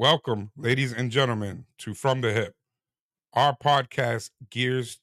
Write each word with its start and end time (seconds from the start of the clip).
Welcome, 0.00 0.52
ladies 0.56 0.92
and 0.92 1.10
gentlemen, 1.10 1.64
to 1.78 1.92
From 1.92 2.20
the 2.20 2.32
Hip. 2.32 2.54
Our 3.34 3.56
podcast 3.56 4.30
gears 4.48 5.00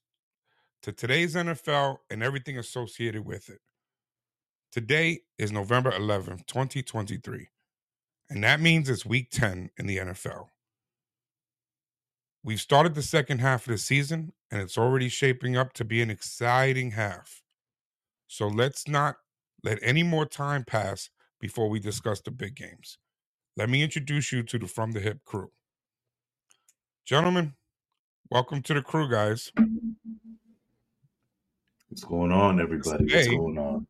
to 0.84 0.94
today's 0.94 1.36
NFL 1.36 1.98
and 2.10 2.24
everything 2.24 2.58
associated 2.58 3.26
with 3.26 3.50
it. 3.50 3.60
Today 4.72 5.24
is 5.38 5.52
November 5.52 5.92
11th, 5.92 6.48
2023, 6.48 7.50
and 8.30 8.42
that 8.46 8.62
means 8.62 8.90
it's 8.90 9.06
week 9.06 9.32
10 9.32 9.70
in 9.78 9.86
the 9.86 9.98
NFL. 9.98 10.46
We've 12.42 12.62
started 12.62 12.96
the 12.96 13.02
second 13.02 13.40
half 13.40 13.68
of 13.68 13.74
the 13.74 13.78
season, 13.78 14.32
and 14.50 14.62
it's 14.62 14.78
already 14.78 15.10
shaping 15.10 15.58
up 15.58 15.74
to 15.74 15.84
be 15.84 16.02
an 16.02 16.10
exciting 16.10 16.92
half. 16.92 17.44
So 18.30 18.48
let's 18.48 18.88
not 18.88 19.18
let 19.62 19.78
any 19.82 20.04
more 20.04 20.26
time 20.26 20.64
pass 20.64 21.10
before 21.42 21.68
we 21.68 21.82
discuss 21.82 22.22
the 22.22 22.32
big 22.32 22.56
games. 22.56 22.98
Let 23.58 23.70
me 23.70 23.82
introduce 23.82 24.34
you 24.34 24.44
to 24.44 24.60
the 24.60 24.68
From 24.68 24.92
the 24.92 25.00
Hip 25.00 25.24
crew. 25.24 25.50
Gentlemen, 27.06 27.54
welcome 28.30 28.62
to 28.64 28.74
the 28.74 28.82
crew, 28.82 29.10
guys. 29.10 29.50
What's 31.88 32.04
going 32.04 32.34
on, 32.34 32.60
everybody? 32.60 33.06
What's 33.06 33.28
going 33.30 33.58
on? 33.58 33.88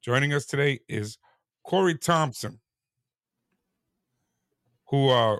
Joining 0.00 0.32
us 0.32 0.46
today 0.46 0.80
is 0.88 1.18
Kory 1.62 1.98
Thompson, 1.98 2.58
who 4.86 5.10
uh, 5.10 5.36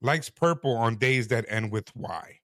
likes 0.00 0.30
purple 0.30 0.74
on 0.74 0.96
days 0.96 1.28
that 1.28 1.44
end 1.50 1.70
with 1.70 1.94
Y. 1.94 2.38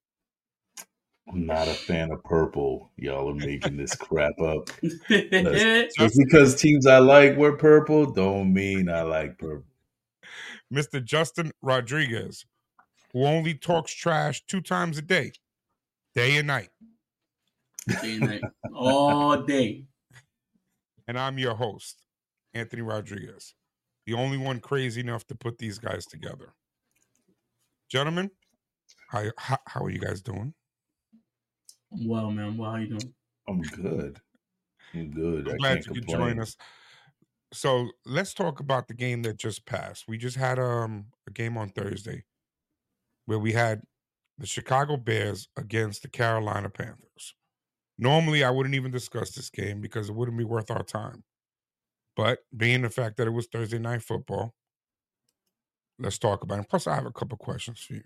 I'm 1.32 1.46
not 1.46 1.66
a 1.66 1.72
fan 1.72 2.12
of 2.12 2.22
purple. 2.24 2.90
Y'all 2.96 3.30
are 3.30 3.34
making 3.34 3.78
this 3.78 3.94
crap 3.94 4.38
up. 4.38 4.68
Just 5.08 6.18
because 6.18 6.60
teams 6.60 6.86
I 6.86 6.98
like 6.98 7.38
wear 7.38 7.56
purple, 7.56 8.12
don't 8.12 8.52
mean 8.52 8.90
I 8.90 9.02
like 9.02 9.38
purple. 9.38 9.64
Mr. 10.72 11.02
Justin 11.02 11.50
Rodriguez, 11.62 12.44
who 13.12 13.24
only 13.24 13.54
talks 13.54 13.92
trash 13.94 14.44
two 14.46 14.60
times 14.60 14.98
a 14.98 15.02
day, 15.02 15.32
day 16.14 16.36
and 16.36 16.46
night. 16.46 16.68
Day 18.02 18.16
and 18.16 18.20
night. 18.20 18.42
all 18.74 19.42
day. 19.42 19.86
And 21.08 21.18
I'm 21.18 21.38
your 21.38 21.54
host, 21.54 21.96
Anthony 22.52 22.82
Rodriguez, 22.82 23.54
the 24.06 24.14
only 24.14 24.36
one 24.36 24.60
crazy 24.60 25.00
enough 25.00 25.26
to 25.28 25.34
put 25.34 25.58
these 25.58 25.78
guys 25.78 26.04
together. 26.04 26.52
Gentlemen, 27.88 28.30
how, 29.08 29.24
how, 29.36 29.58
how 29.66 29.82
are 29.82 29.90
you 29.90 29.98
guys 29.98 30.20
doing? 30.20 30.54
Well, 32.00 32.30
man, 32.30 32.56
well, 32.56 32.70
how 32.70 32.76
are 32.76 32.80
you 32.80 32.88
doing? 32.88 33.14
I'm 33.48 33.60
good. 33.62 34.20
I'm 34.94 35.10
good. 35.10 35.48
I'm 35.48 35.56
glad 35.56 35.84
you 35.84 35.92
could 35.92 36.08
join 36.08 36.40
us. 36.40 36.56
So 37.52 37.90
let's 38.06 38.32
talk 38.32 38.60
about 38.60 38.88
the 38.88 38.94
game 38.94 39.22
that 39.22 39.36
just 39.36 39.66
passed. 39.66 40.04
We 40.08 40.16
just 40.16 40.36
had 40.36 40.58
um, 40.58 41.06
a 41.28 41.30
game 41.30 41.58
on 41.58 41.68
Thursday 41.68 42.24
where 43.26 43.38
we 43.38 43.52
had 43.52 43.82
the 44.38 44.46
Chicago 44.46 44.96
Bears 44.96 45.48
against 45.56 46.02
the 46.02 46.08
Carolina 46.08 46.70
Panthers. 46.70 47.34
Normally, 47.98 48.42
I 48.42 48.50
wouldn't 48.50 48.74
even 48.74 48.90
discuss 48.90 49.32
this 49.32 49.50
game 49.50 49.80
because 49.80 50.08
it 50.08 50.14
wouldn't 50.14 50.38
be 50.38 50.44
worth 50.44 50.70
our 50.70 50.82
time. 50.82 51.24
But 52.16 52.40
being 52.56 52.82
the 52.82 52.90
fact 52.90 53.16
that 53.18 53.26
it 53.26 53.32
was 53.32 53.46
Thursday 53.46 53.78
night 53.78 54.02
football, 54.02 54.54
let's 55.98 56.18
talk 56.18 56.42
about 56.42 56.60
it. 56.60 56.68
Plus, 56.68 56.86
I 56.86 56.94
have 56.94 57.06
a 57.06 57.12
couple 57.12 57.36
questions 57.38 57.80
for 57.80 57.94
you. 57.94 58.02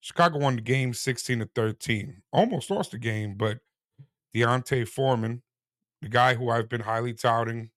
Chicago 0.00 0.38
won 0.38 0.56
the 0.56 0.62
game 0.62 0.94
16 0.94 1.40
to 1.40 1.50
13. 1.54 2.22
Almost 2.32 2.70
lost 2.70 2.92
the 2.92 2.98
game, 2.98 3.34
but 3.36 3.58
D'Onta 4.34 4.86
Foreman, 4.86 5.42
the 6.02 6.08
guy 6.08 6.34
who 6.34 6.50
I've 6.50 6.68
been 6.68 6.80
highly 6.80 7.14
touting, 7.14 7.70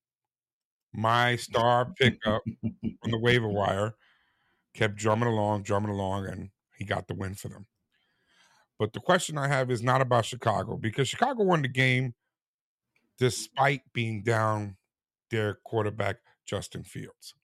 my 0.94 1.36
star 1.36 1.88
pickup 1.98 2.44
on 2.64 3.12
the 3.12 3.20
waiver 3.20 3.48
wire, 3.48 3.96
kept 4.74 4.96
drumming 4.96 5.30
along, 5.30 5.64
drumming 5.64 5.92
along, 5.92 6.28
and 6.28 6.50
he 6.78 6.86
got 6.86 7.08
the 7.08 7.16
win 7.16 7.34
for 7.36 7.50
them. 7.50 7.66
But 8.78 8.94
the 8.94 9.00
question 9.00 9.38
I 9.38 9.48
have 9.48 9.70
is 9.70 9.84
not 9.84 10.02
about 10.02 10.26
Chicago 10.26 10.76
because 10.76 11.08
Chicago 11.08 11.44
won 11.44 11.62
the 11.62 11.68
game 11.68 12.14
despite 13.20 13.82
being 13.94 14.24
down 14.24 14.78
their 15.30 15.60
quarterback, 15.64 16.18
Justin 16.46 16.84
Fields. 16.84 17.36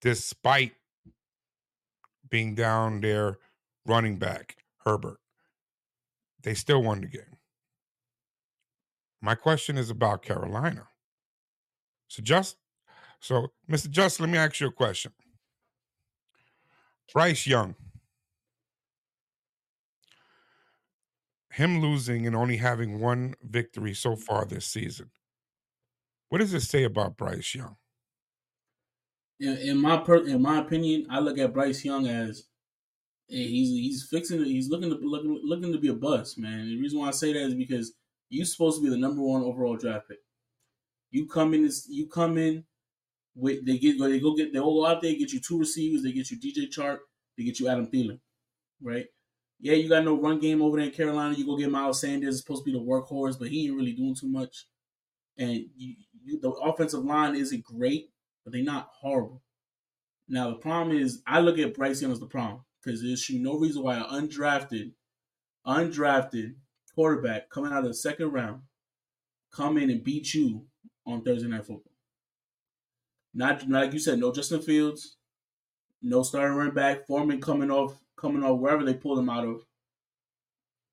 Despite 0.00 0.72
being 2.28 2.54
down 2.54 3.00
their 3.00 3.38
running 3.86 4.18
back, 4.18 4.56
Herbert. 4.84 5.18
They 6.42 6.54
still 6.54 6.82
won 6.82 7.00
the 7.00 7.08
game. 7.08 7.38
My 9.20 9.34
question 9.34 9.78
is 9.78 9.90
about 9.90 10.22
Carolina. 10.22 10.88
So 12.08 12.22
just 12.22 12.56
so 13.20 13.48
Mr. 13.70 13.90
Just, 13.90 14.20
let 14.20 14.28
me 14.28 14.38
ask 14.38 14.60
you 14.60 14.68
a 14.68 14.72
question. 14.72 15.12
Bryce 17.12 17.46
Young. 17.46 17.74
Him 21.50 21.80
losing 21.80 22.26
and 22.26 22.36
only 22.36 22.58
having 22.58 23.00
one 23.00 23.34
victory 23.42 23.94
so 23.94 24.14
far 24.14 24.44
this 24.44 24.66
season. 24.66 25.10
What 26.28 26.38
does 26.38 26.52
it 26.52 26.60
say 26.60 26.84
about 26.84 27.16
Bryce 27.16 27.54
Young? 27.54 27.76
In, 29.40 29.56
in 29.56 29.80
my 29.80 29.98
per, 29.98 30.26
in 30.26 30.42
my 30.42 30.58
opinion, 30.58 31.06
I 31.08 31.20
look 31.20 31.38
at 31.38 31.54
Bryce 31.54 31.84
Young 31.84 32.06
as 32.06 32.44
eh, 33.30 33.36
he's 33.36 33.70
he's 33.70 34.06
fixing 34.10 34.40
it. 34.40 34.46
He's 34.46 34.68
looking 34.68 34.90
to 34.90 34.96
looking 34.96 35.40
looking 35.44 35.72
to 35.72 35.78
be 35.78 35.88
a 35.88 35.94
bust, 35.94 36.38
man. 36.38 36.66
The 36.66 36.80
reason 36.80 36.98
why 36.98 37.08
I 37.08 37.12
say 37.12 37.32
that 37.32 37.42
is 37.42 37.54
because 37.54 37.94
you're 38.28 38.46
supposed 38.46 38.78
to 38.78 38.84
be 38.84 38.90
the 38.90 38.96
number 38.96 39.22
one 39.22 39.42
overall 39.42 39.76
draft 39.76 40.08
pick. 40.08 40.18
You 41.10 41.26
come 41.26 41.54
in. 41.54 41.70
You 41.88 42.08
come 42.08 42.38
in 42.38 42.64
with 43.34 43.64
they 43.66 43.78
get 43.78 43.98
they 43.98 44.20
go 44.20 44.34
get 44.34 44.52
they 44.52 44.58
all 44.58 44.82
go 44.82 44.86
out 44.86 45.02
there 45.02 45.12
get 45.12 45.32
you 45.32 45.40
two 45.40 45.58
receivers. 45.58 46.02
They 46.02 46.12
get 46.12 46.30
you 46.30 46.38
DJ 46.38 46.68
Chark. 46.68 46.98
They 47.36 47.44
get 47.44 47.60
you 47.60 47.68
Adam 47.68 47.86
Thielen, 47.86 48.18
right? 48.82 49.06
Yeah, 49.58 49.74
you 49.74 49.88
got 49.88 50.04
no 50.04 50.20
run 50.20 50.38
game 50.38 50.62
over 50.62 50.76
there 50.76 50.86
in 50.86 50.92
Carolina. 50.92 51.34
You 51.34 51.46
go 51.46 51.56
get 51.56 51.70
Miles 51.70 52.00
Sanders, 52.00 52.40
supposed 52.40 52.64
to 52.64 52.70
be 52.70 52.78
the 52.78 52.84
workhorse, 52.84 53.38
but 53.38 53.48
he 53.48 53.66
ain't 53.66 53.76
really 53.76 53.92
doing 53.92 54.14
too 54.14 54.28
much. 54.28 54.66
And 55.38 55.64
you, 55.76 55.94
you, 56.24 56.40
the 56.40 56.50
offensive 56.50 57.04
line 57.04 57.36
isn't 57.36 57.64
great, 57.64 58.10
but 58.44 58.52
they're 58.52 58.62
not 58.62 58.90
horrible. 59.00 59.42
Now 60.28 60.50
the 60.50 60.56
problem 60.56 60.96
is, 60.96 61.22
I 61.26 61.40
look 61.40 61.58
at 61.58 61.74
Bryce 61.74 62.02
Young 62.02 62.12
as 62.12 62.20
the 62.20 62.26
problem 62.26 62.62
because 62.86 63.02
there's 63.02 63.28
no 63.30 63.58
reason 63.58 63.82
why 63.82 63.96
an 63.96 64.04
undrafted, 64.04 64.92
undrafted 65.66 66.54
quarterback 66.94 67.50
coming 67.50 67.72
out 67.72 67.82
of 67.82 67.88
the 67.88 67.94
second 67.94 68.30
round 68.30 68.62
come 69.52 69.76
in 69.76 69.90
and 69.90 70.04
beat 70.04 70.32
you 70.32 70.64
on 71.04 71.22
Thursday 71.22 71.48
Night 71.48 71.66
Football. 71.66 71.92
Not, 73.34 73.68
not 73.68 73.84
like 73.84 73.92
you 73.92 73.98
said, 73.98 74.18
no 74.18 74.32
Justin 74.32 74.62
Fields, 74.62 75.16
no 76.00 76.22
starting 76.22 76.56
running 76.56 76.74
back, 76.74 77.06
Foreman 77.06 77.40
coming 77.40 77.70
off, 77.70 77.98
coming 78.16 78.44
off 78.44 78.60
wherever 78.60 78.84
they 78.84 78.94
pulled 78.94 79.18
him 79.18 79.28
out 79.28 79.44
of. 79.44 79.62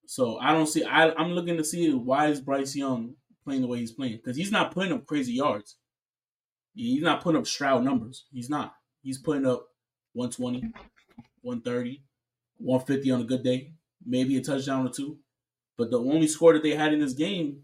So 0.06 0.40
I 0.40 0.52
don't 0.52 0.68
see. 0.68 0.84
I, 0.84 1.14
I'm 1.14 1.31
looking 1.31 1.58
to 1.58 1.64
see 1.64 1.94
why 1.94 2.28
is 2.28 2.42
Bryce 2.42 2.75
Young 2.75 3.14
playing 3.46 3.62
the 3.62 3.68
way 3.68 3.80
he's 3.80 3.94
playing 3.94 4.18
because 4.18 4.36
he's 4.36 4.52
not 4.52 4.74
putting 4.74 4.92
up 4.92 5.06
crazy 5.06 5.34
yards. 5.34 5.78
He's 6.74 7.04
not 7.04 7.22
putting 7.22 7.40
up 7.40 7.48
Stroud 7.48 7.84
numbers. 7.84 8.25
He's 8.34 8.50
not. 8.50 8.74
He's 9.02 9.20
putting 9.20 9.46
up 9.46 9.68
120, 10.14 10.74
130, 11.44 12.04
150 12.58 13.12
on 13.12 13.22
a 13.22 13.26
good 13.26 13.44
day, 13.44 13.74
maybe 14.06 14.38
a 14.38 14.42
touchdown 14.42 14.88
or 14.88 14.92
two. 14.92 15.20
But 15.78 15.92
the 15.92 16.00
only 16.00 16.28
score 16.28 16.54
that 16.54 16.64
they 16.64 16.76
had 16.76 16.94
in 16.94 17.00
this 17.00 17.14
game, 17.14 17.62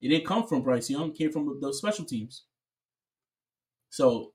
it 0.00 0.08
didn't 0.08 0.26
come 0.26 0.46
from 0.46 0.62
Bryce 0.62 0.90
Young. 0.90 1.12
Came 1.12 1.32
from 1.32 1.60
the 1.60 1.72
special 1.72 2.04
teams. 2.04 2.44
So, 3.90 4.32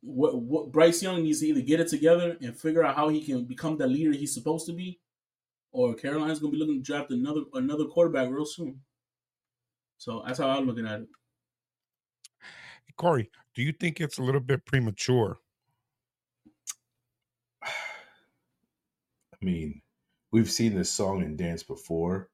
what, 0.00 0.40
what 0.40 0.72
Bryce 0.72 1.02
Young 1.02 1.22
needs 1.22 1.40
to 1.40 1.46
either 1.46 1.62
get 1.62 1.80
it 1.80 1.88
together 1.88 2.36
and 2.40 2.56
figure 2.56 2.84
out 2.84 2.96
how 2.96 3.08
he 3.08 3.24
can 3.24 3.44
become 3.44 3.76
the 3.76 3.86
leader 3.86 4.12
he's 4.12 4.34
supposed 4.34 4.66
to 4.66 4.72
be, 4.72 5.00
or 5.72 5.94
Carolina's 5.94 6.38
going 6.38 6.52
to 6.52 6.58
be 6.58 6.64
looking 6.64 6.82
to 6.82 6.86
draft 6.86 7.10
another 7.10 7.40
another 7.54 7.86
quarterback 7.86 8.30
real 8.30 8.46
soon. 8.46 8.80
So 9.98 10.22
that's 10.26 10.38
how 10.38 10.50
I'm 10.50 10.66
looking 10.66 10.86
at 10.86 11.00
it. 11.00 11.08
Kory, 12.96 13.30
do 13.54 13.62
you 13.62 13.72
think 13.72 14.00
it's 14.00 14.18
a 14.18 14.22
little 14.22 14.40
bit 14.40 14.64
premature? 14.66 15.38
I 19.44 19.46
mean, 19.46 19.82
we've 20.32 20.50
seen 20.50 20.74
this 20.74 20.90
song 20.90 21.22
and 21.22 21.36
dance 21.36 21.62
before. 21.62 22.30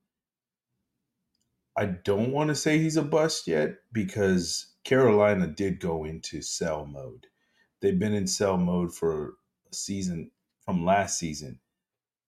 I 1.77 1.87
don't 1.87 2.31
want 2.31 2.51
to 2.51 2.55
say 2.55 2.79
he's 2.79 2.97
a 2.97 3.03
bust 3.03 3.49
yet 3.49 3.79
because 3.93 4.75
Carolina 4.85 5.49
did 5.49 5.81
go 5.81 6.05
into 6.05 6.41
sell 6.41 6.87
mode. 6.87 7.27
They've 7.83 7.99
been 7.99 8.15
in 8.15 8.29
sell 8.29 8.57
mode 8.57 8.95
for 8.95 9.35
a 9.73 9.75
season 9.75 10.31
from 10.65 10.85
last 10.85 11.19
season. 11.19 11.59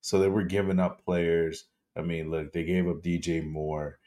So 0.01 0.19
they 0.19 0.29
were 0.29 0.43
giving 0.43 0.81
up 0.81 1.05
players. 1.05 1.67
I 1.97 2.01
mean, 2.03 2.33
look, 2.33 2.53
they 2.53 2.65
gave 2.65 2.89
up 2.89 3.05
DJ 3.05 3.49
Moore. 3.49 4.01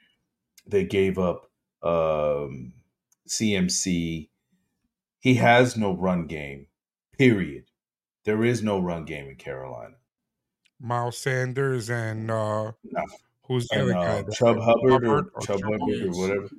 They 0.68 0.84
gave 0.84 1.18
up 1.18 1.50
um, 1.84 2.74
CMC. 3.30 4.28
He 5.22 5.36
has 5.36 5.78
no 5.78 5.96
run 5.96 6.28
game, 6.28 6.68
period. 7.18 7.64
There 8.26 8.44
is 8.44 8.62
no 8.62 8.82
run 8.82 9.06
game 9.06 9.30
in 9.30 9.38
Carolina. 9.38 9.96
Miles 10.80 11.18
Sanders 11.18 11.90
and 11.90 12.30
uh 12.30 12.72
No. 12.84 13.04
who's 13.48 13.68
the 13.68 13.82
and 13.82 13.92
other 13.92 13.98
uh, 14.10 14.22
that- 14.24 14.34
Chubb 14.34 14.58
Hubbard 14.60 15.04
or 15.06 15.16
Hubbard 15.16 15.28
or 15.34 15.42
Chubb 15.42 15.60
Chubb 15.62 15.72
Hubbard 15.80 16.02
or 16.04 16.12
whatever. 16.12 16.50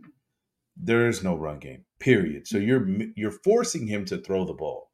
There 0.77 1.07
is 1.09 1.23
no 1.25 1.35
run 1.37 1.59
game. 1.59 1.85
Period. 1.99 2.47
So 2.47 2.59
you're 2.59 2.87
you're 3.17 3.31
forcing 3.31 3.87
him 3.87 4.05
to 4.07 4.19
throw 4.19 4.45
the 4.45 4.53
ball. 4.53 4.91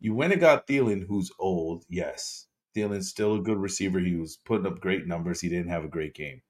You 0.00 0.14
went 0.14 0.32
and 0.32 0.40
got 0.40 0.66
Thielen, 0.66 1.06
who's 1.06 1.30
old. 1.38 1.84
Yes, 1.88 2.46
Thielen's 2.74 3.08
still 3.08 3.34
a 3.36 3.40
good 3.42 3.58
receiver. 3.58 3.98
He 3.98 4.14
was 4.16 4.36
putting 4.44 4.66
up 4.66 4.80
great 4.80 5.06
numbers. 5.06 5.40
He 5.40 5.48
didn't 5.48 5.70
have 5.70 5.84
a 5.84 5.88
great 5.88 6.14
game. 6.14 6.42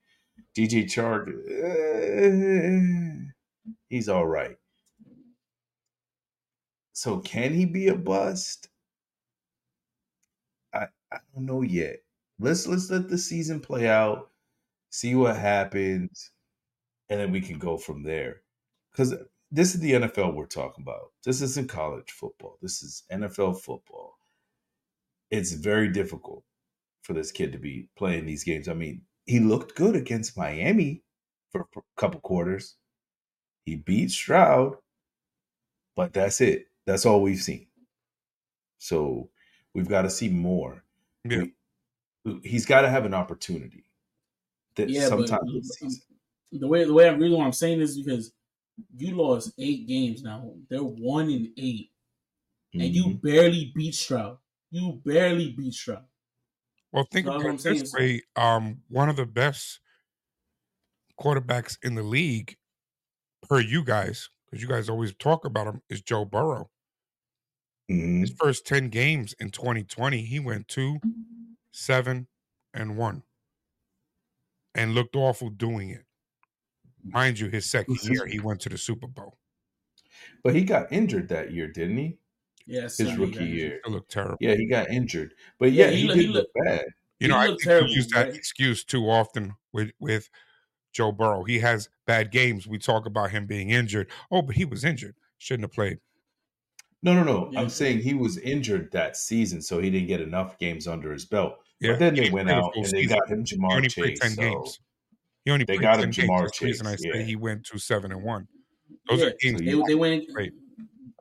DJ 0.57 0.85
Chark, 0.85 1.29
eh, 1.49 3.31
he's 3.89 4.09
all 4.09 4.27
right. 4.27 4.57
So 6.93 7.19
can 7.19 7.53
he 7.55 7.65
be 7.67 7.89
a 7.89 7.95
bust? 7.95 8.69
I 11.17 11.21
don't 11.35 11.47
know 11.47 11.63
yet. 11.63 11.97
Let's 12.39 12.67
let's 12.67 12.91
let 12.91 13.09
the 13.09 13.19
season 13.19 13.61
play 13.61 13.89
out, 13.89 14.31
see 14.91 15.15
what 15.15 15.37
happens, 15.37 16.31
and 17.09 17.21
then 17.21 17.33
we 17.33 17.41
can 17.41 17.59
go 17.59 17.79
from 17.79 18.03
there. 18.03 18.43
Because 18.93 19.15
this 19.51 19.75
is 19.75 19.81
the 19.81 19.93
NFL 19.93 20.35
we're 20.35 20.47
talking 20.47 20.83
about. 20.83 21.13
This 21.25 21.41
isn't 21.41 21.69
college 21.69 22.11
football. 22.11 22.59
This 22.61 22.83
is 22.83 23.05
NFL 23.13 23.61
football. 23.61 24.19
It's 25.31 25.53
very 25.53 25.89
difficult 25.89 26.45
for 27.03 27.13
this 27.13 27.33
kid 27.33 27.53
to 27.53 27.59
be 27.59 27.89
playing 27.97 28.27
these 28.27 28.45
games. 28.45 28.69
I 28.69 28.75
mean, 28.75 29.03
he 29.27 29.41
looked 29.41 29.77
good 29.77 29.97
against 29.97 30.37
Miami 30.37 31.03
for 31.51 31.67
a 31.77 31.81
couple 31.97 32.21
quarters. 32.21 32.77
He 33.65 33.77
beat 33.77 34.11
Stroud, 34.11 34.77
but 35.97 36.13
that's 36.13 36.41
it. 36.41 36.67
That's 36.87 37.07
all 37.07 37.23
we've 37.23 37.43
seen. 37.43 37.67
So 38.79 39.31
we've 39.75 39.89
got 39.89 40.03
to 40.03 40.11
see 40.11 40.29
more. 40.29 40.85
Yeah. 41.31 41.45
We, 42.25 42.41
he's 42.45 42.67
got 42.67 42.83
to 42.83 42.89
have 42.91 43.05
an 43.05 43.15
opportunity. 43.15 43.85
That 44.77 44.89
Yeah, 44.91 45.09
but 45.11 45.29
sometime 45.29 45.55
this 45.55 45.69
season. 45.79 46.03
the 46.53 46.67
way 46.67 46.85
the 46.85 46.93
way 46.93 47.09
I 47.09 47.13
reason 47.13 47.39
why 47.39 47.45
I'm 47.47 47.53
saying 47.53 47.81
is 47.81 47.99
because 47.99 48.33
you 48.95 49.15
lost 49.15 49.53
eight 49.59 49.87
games 49.87 50.23
now. 50.23 50.53
They're 50.69 50.83
one 50.83 51.31
in 51.31 51.53
8 51.57 51.91
and 52.75 52.95
you 52.95 53.05
Mhm. 53.05 53.23
barely 53.23 53.73
beat 53.75 53.95
Stroud. 53.95 54.39
You 54.71 55.01
barely 55.05 55.53
beat 55.53 55.73
Stroud. 55.73 56.05
Well, 56.93 57.05
think 57.11 57.27
That's 57.27 57.43
about 57.43 57.55
it 57.55 57.79
this 57.81 57.93
way: 57.93 58.23
um, 58.37 58.83
one 58.89 59.09
of 59.09 59.17
the 59.17 59.27
best 59.27 59.81
quarterbacks 61.19 61.79
in 61.83 61.95
the 61.95 62.03
league, 62.03 62.57
per 63.43 63.61
you 63.61 63.83
guys, 63.85 64.29
because 64.45 64.63
you 64.63 64.69
guys 64.69 64.89
always 64.89 65.15
talk 65.15 65.45
about 65.45 65.67
him, 65.67 65.83
is 65.89 66.03
Joe 66.03 66.25
Burrow. 66.25 66.71
Mhm. 67.91 68.21
His 68.21 68.31
first 68.33 68.67
ten 68.67 68.89
games 68.89 69.35
in 69.39 69.51
2020, 69.51 70.23
he 70.23 70.41
went 70.41 70.67
two, 70.69 70.99
seven, 71.71 72.27
and 72.75 72.97
one, 72.97 73.23
and 74.75 74.95
looked 74.95 75.17
awful 75.17 75.51
doing 75.51 75.91
it. 75.91 76.05
Mind 77.05 77.39
you, 77.39 77.49
his 77.49 77.71
second 77.71 77.99
year, 78.03 78.27
he 78.27 78.41
went 78.41 78.61
to 78.63 78.69
the 78.69 78.79
Super 78.79 79.07
Bowl. 79.07 79.39
But 80.43 80.55
he 80.57 80.63
got 80.65 80.91
injured 80.93 81.29
that 81.29 81.53
year, 81.53 81.69
didn't 81.69 81.99
he? 81.99 82.19
Yeah, 82.67 82.83
His 82.83 83.17
rookie 83.17 83.35
got 83.39 83.43
year. 83.49 83.81
It 83.85 83.91
looked 83.91 84.11
terrible. 84.11 84.39
Yeah, 84.41 84.55
he 84.57 84.67
got 84.67 84.91
injured. 84.91 85.35
But 85.61 85.71
Yeah, 85.71 85.85
yeah, 85.87 85.91
he 85.93 86.01
he, 86.03 86.07
look- 86.09 86.17
he 86.17 86.23
did 86.27 86.31
look 86.33 86.49
look- 86.57 86.65
bad. 86.67 86.85
You 87.21 87.29
know, 87.29 87.37
I 87.39 87.47
think 87.47 87.63
terrible, 87.63 87.89
we 87.89 87.95
use 87.95 88.09
that 88.09 88.27
right? 88.27 88.35
excuse 88.35 88.85
too 88.85 89.09
often 89.09 89.55
with 89.73 89.93
with 90.01 90.29
Joe 90.93 91.13
Burrow. 91.13 91.45
He 91.45 91.61
has 91.61 91.89
bad 92.07 92.31
games. 92.31 92.67
We 92.67 92.79
talk 92.79 93.07
about 93.07 93.31
him 93.31 93.47
being 93.47 93.71
injured. 93.71 94.11
Oh, 94.31 94.43
but 94.43 94.57
he 94.57 94.65
was 94.67 94.85
injured. 94.85 95.15
Shouldn't 95.39 95.65
have 95.65 95.73
played. 95.73 95.99
No, 97.03 97.15
no, 97.15 97.23
no. 97.23 97.51
Yeah. 97.53 97.61
I'm 97.61 97.69
saying 97.69 98.01
he 98.01 98.15
was 98.15 98.39
injured 98.39 98.91
that 98.93 99.17
season, 99.17 99.61
so 99.63 99.79
he 99.81 99.91
didn't 99.91 100.09
get 100.09 100.21
enough 100.21 100.59
games 100.59 100.87
under 100.89 101.13
his 101.13 101.25
belt. 101.25 101.55
Yeah, 101.81 101.93
But 101.93 101.99
then 102.01 102.15
he 102.15 102.21
they 102.23 102.31
went 102.31 102.51
out 102.51 102.73
full 102.75 102.85
and 102.85 102.93
they 102.93 103.03
season. 103.03 103.19
got 103.19 103.29
him 103.29 103.45
He 103.47 103.57
Ja'Marr 103.57 103.77
only 103.77 103.89
played 103.89 104.11
Chase. 104.11 104.19
ten 104.21 104.31
So 104.31 104.43
games. 104.43 104.81
He 105.45 105.51
only 105.51 105.65
they 105.65 105.75
played 105.77 105.83
got 105.83 105.95
10 105.97 106.05
him 106.05 106.11
games. 106.11 106.29
Ja'Marr 106.31 106.43
That's 106.45 106.59
the 106.59 106.67
reason 106.67 106.87
I 106.87 106.91
Chase, 106.93 107.03
say 107.03 107.11
yeah. 107.19 107.23
he 107.23 107.37
went 107.37 107.65
to 107.67 107.79
seven 107.79 108.13
and 108.13 108.23
one. 108.23 108.49
Those 109.09 109.21
Yeah, 109.21 109.27
are 109.27 109.33
games. 109.41 109.59
So 109.61 109.65
They, 109.65 109.83
they 109.89 109.95
went 109.95 110.25
Right. 110.35 110.53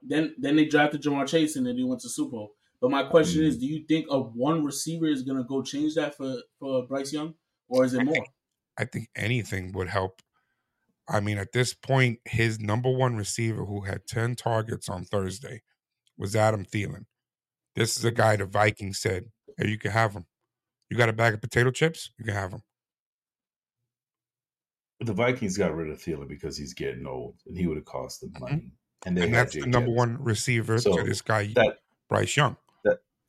then 0.02 0.34
then 0.38 0.56
they 0.56 0.66
drafted 0.66 1.02
Ja'Marr 1.04 1.28
Chase 1.28 1.56
and 1.58 1.68
then 1.68 1.76
they 1.76 1.84
went 1.84 2.02
to 2.02 2.10
Super 2.10 2.32
Bowl. 2.32 2.52
But 2.82 2.92
my 2.92 3.04
question 3.04 3.42
Mm. 3.42 3.46
is, 3.48 3.58
do 3.58 3.66
you 3.66 3.86
think 3.86 4.08
a 4.10 4.20
one 4.20 4.64
receiver 4.64 5.08
is 5.08 5.24
gonna 5.24 5.44
go 5.44 5.62
change 5.62 5.96
that 5.96 6.16
for 6.16 6.36
for 6.58 6.88
Bryce 6.88 7.12
Young, 7.14 7.36
or 7.68 7.84
is 7.86 7.94
it 7.94 8.04
more? 8.04 8.26
I 8.78 8.86
think 8.86 9.10
anything 9.16 9.72
would 9.74 9.88
help. 9.90 10.22
I 11.08 11.20
mean, 11.20 11.38
at 11.38 11.52
this 11.52 11.74
point, 11.74 12.20
his 12.26 12.60
number 12.60 12.90
one 12.90 13.16
receiver 13.16 13.66
who 13.66 13.82
had 13.82 14.08
10 14.08 14.36
targets 14.36 14.90
on 14.90 15.06
Thursday 15.06 15.62
was 16.18 16.36
Adam 16.36 16.66
Thielen. 16.66 17.06
This 17.76 17.98
is 17.98 18.06
a 18.06 18.12
guy 18.12 18.36
the 18.38 18.46
Vikings 18.46 19.00
said, 19.00 19.26
Hey, 19.58 19.70
you 19.70 19.78
can 19.78 19.92
have 19.92 20.14
him. 20.14 20.26
You 20.90 20.98
got 20.98 21.10
a 21.10 21.14
bag 21.14 21.34
of 21.34 21.42
potato 21.42 21.72
chips? 21.72 22.12
You 22.18 22.26
can 22.26 22.34
have 22.34 22.52
him. 22.52 22.62
the 25.02 25.14
Vikings 25.14 25.58
got 25.58 25.76
rid 25.76 25.90
of 25.90 26.00
Thielen 26.00 26.28
because 26.28 26.58
he's 26.58 26.74
getting 26.74 27.06
old, 27.06 27.36
and 27.46 27.58
he 27.58 27.68
would 27.68 27.78
have 27.78 27.86
cost 27.86 28.22
them 28.22 28.34
money. 28.40 28.72
And 29.06 29.16
they 29.16 29.22
Mm-hmm. 29.22 29.26
and 29.28 29.36
had 29.36 29.48
that's 29.48 29.54
the 29.56 29.62
number 29.68 29.78
Evans. 29.92 29.98
one 29.98 30.24
receiver 30.24 30.80
So 30.80 30.98
to 30.98 31.04
this 31.04 31.22
guy, 31.22 31.52
That 31.56 31.80
Bryce 32.10 32.36
Young. 32.36 32.58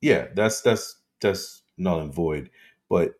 yeah, 0.01 0.27
that's 0.35 0.61
that's 0.61 1.01
that's 1.21 1.63
null 1.77 1.99
and 2.01 2.13
void. 2.13 2.49
But 2.89 3.15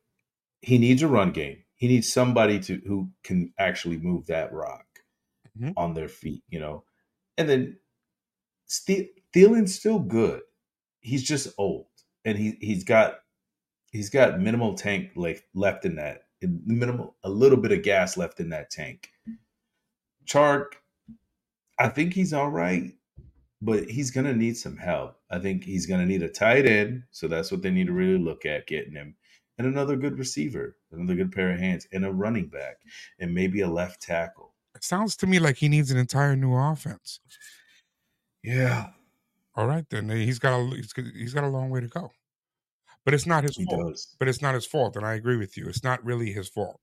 he 0.61 0.77
needs 0.77 1.03
a 1.03 1.07
run 1.07 1.31
game. 1.31 1.63
He 1.77 1.87
needs 1.87 2.11
somebody 2.13 2.59
to 2.61 2.81
who 2.87 3.11
can 3.23 3.53
actually 3.59 3.99
move 3.99 4.27
that 4.27 4.53
rock 4.53 4.85
Mhm. 5.59 5.73
on 5.77 5.93
their 5.95 6.09
feet, 6.09 6.43
you 6.49 6.59
know. 6.59 6.85
And 7.37 7.49
then 7.49 7.79
Ste- 8.67 9.11
Thielen's 9.33 9.75
still 9.75 9.99
good. 9.99 10.41
He's 11.01 11.23
just 11.23 11.49
old, 11.57 11.87
and 12.25 12.37
he 12.37 12.57
he's 12.61 12.83
got 12.83 13.19
he's 13.91 14.09
got 14.09 14.39
minimal 14.41 14.75
tank 14.75 15.11
like 15.15 15.43
left 15.53 15.85
in 15.85 15.95
that 15.95 16.23
minimal 16.41 17.17
a 17.23 17.29
little 17.29 17.57
bit 17.59 17.71
of 17.71 17.83
gas 17.83 18.17
left 18.17 18.39
in 18.39 18.49
that 18.49 18.69
tank. 18.71 19.09
Chark, 20.25 20.73
I 21.79 21.89
think 21.89 22.13
he's 22.13 22.33
all 22.33 22.49
right, 22.51 22.93
but 23.61 23.89
he's 23.89 24.11
gonna 24.11 24.35
need 24.35 24.57
some 24.57 24.77
help. 24.77 25.19
I 25.31 25.39
think 25.39 25.63
he's 25.63 25.85
gonna 25.87 26.05
need 26.05 26.23
a 26.23 26.29
tight 26.29 26.65
end, 26.65 27.03
so 27.11 27.27
that's 27.27 27.51
what 27.51 27.61
they 27.61 27.71
need 27.71 27.87
to 27.87 27.93
really 27.93 28.17
look 28.19 28.45
at 28.45 28.67
getting 28.67 28.93
him, 28.93 29.15
and 29.57 29.67
another 29.67 29.95
good 29.97 30.17
receiver, 30.19 30.76
another 30.91 31.15
good 31.15 31.31
pair 31.31 31.51
of 31.51 31.59
hands, 31.59 31.87
and 31.91 32.05
a 32.05 32.11
running 32.11 32.47
back, 32.47 32.77
and 33.19 33.33
maybe 33.33 33.61
a 33.61 33.67
left 33.69 34.01
tackle. 34.01 34.53
It 34.75 34.83
sounds 34.83 35.15
to 35.17 35.27
me 35.27 35.39
like 35.39 35.57
he 35.57 35.69
needs 35.69 35.89
an 35.91 35.97
entire 35.97 36.35
new 36.35 36.53
offense. 36.55 37.19
Yeah, 38.43 38.91
All 39.55 39.67
right, 39.67 39.85
then 39.89 40.09
eh, 40.11 40.15
he's 40.17 40.39
got 40.39 40.57
a 40.57 40.63
he's 40.75 40.93
got, 40.93 41.05
he's 41.13 41.33
got 41.33 41.43
a 41.43 41.47
long 41.49 41.69
way 41.69 41.81
to 41.81 41.87
go. 41.87 42.11
But 43.03 43.13
it's 43.13 43.25
not 43.25 43.43
his 43.43 43.55
he 43.57 43.65
fault. 43.65 43.87
does. 43.93 44.15
But 44.19 44.27
it's 44.27 44.41
not 44.41 44.53
his 44.53 44.65
fault, 44.65 44.95
and 44.95 45.05
I 45.05 45.15
agree 45.15 45.37
with 45.37 45.57
you. 45.57 45.67
It's 45.67 45.83
not 45.83 46.03
really 46.05 46.31
his 46.31 46.47
fault. 46.49 46.79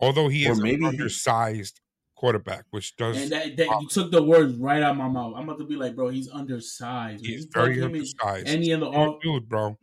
Although 0.00 0.28
he 0.28 0.48
Or 0.48 0.52
is 0.52 0.60
maybe 0.60 0.76
an 0.76 0.80
he- 0.82 0.86
undersized 0.88 1.80
quarterback, 2.16 2.64
which 2.70 2.96
does 2.96 3.20
And 3.20 3.32
that, 3.32 3.56
that 3.56 3.66
you 3.80 3.88
took 3.88 4.10
the 4.12 4.22
words 4.22 4.54
right 4.56 4.82
out 4.82 4.92
of 4.92 4.96
my 4.96 5.08
mouth. 5.08 5.34
I'm 5.36 5.48
about 5.48 5.58
to 5.58 5.64
be 5.64 5.74
like, 5.76 5.94
bro, 5.96 6.08
he's 6.08 6.30
undersized. 6.30 7.24
he's 7.26 7.42
You 7.44 7.48
plug 7.50 7.66
very 7.66 7.82
undersized. 7.82 8.46
Any 8.48 8.70
in 8.70 8.80
the 8.80 8.90
Small 8.90 9.14
off, 9.16 9.22
dude, 9.22 9.48
bro. 9.48 9.76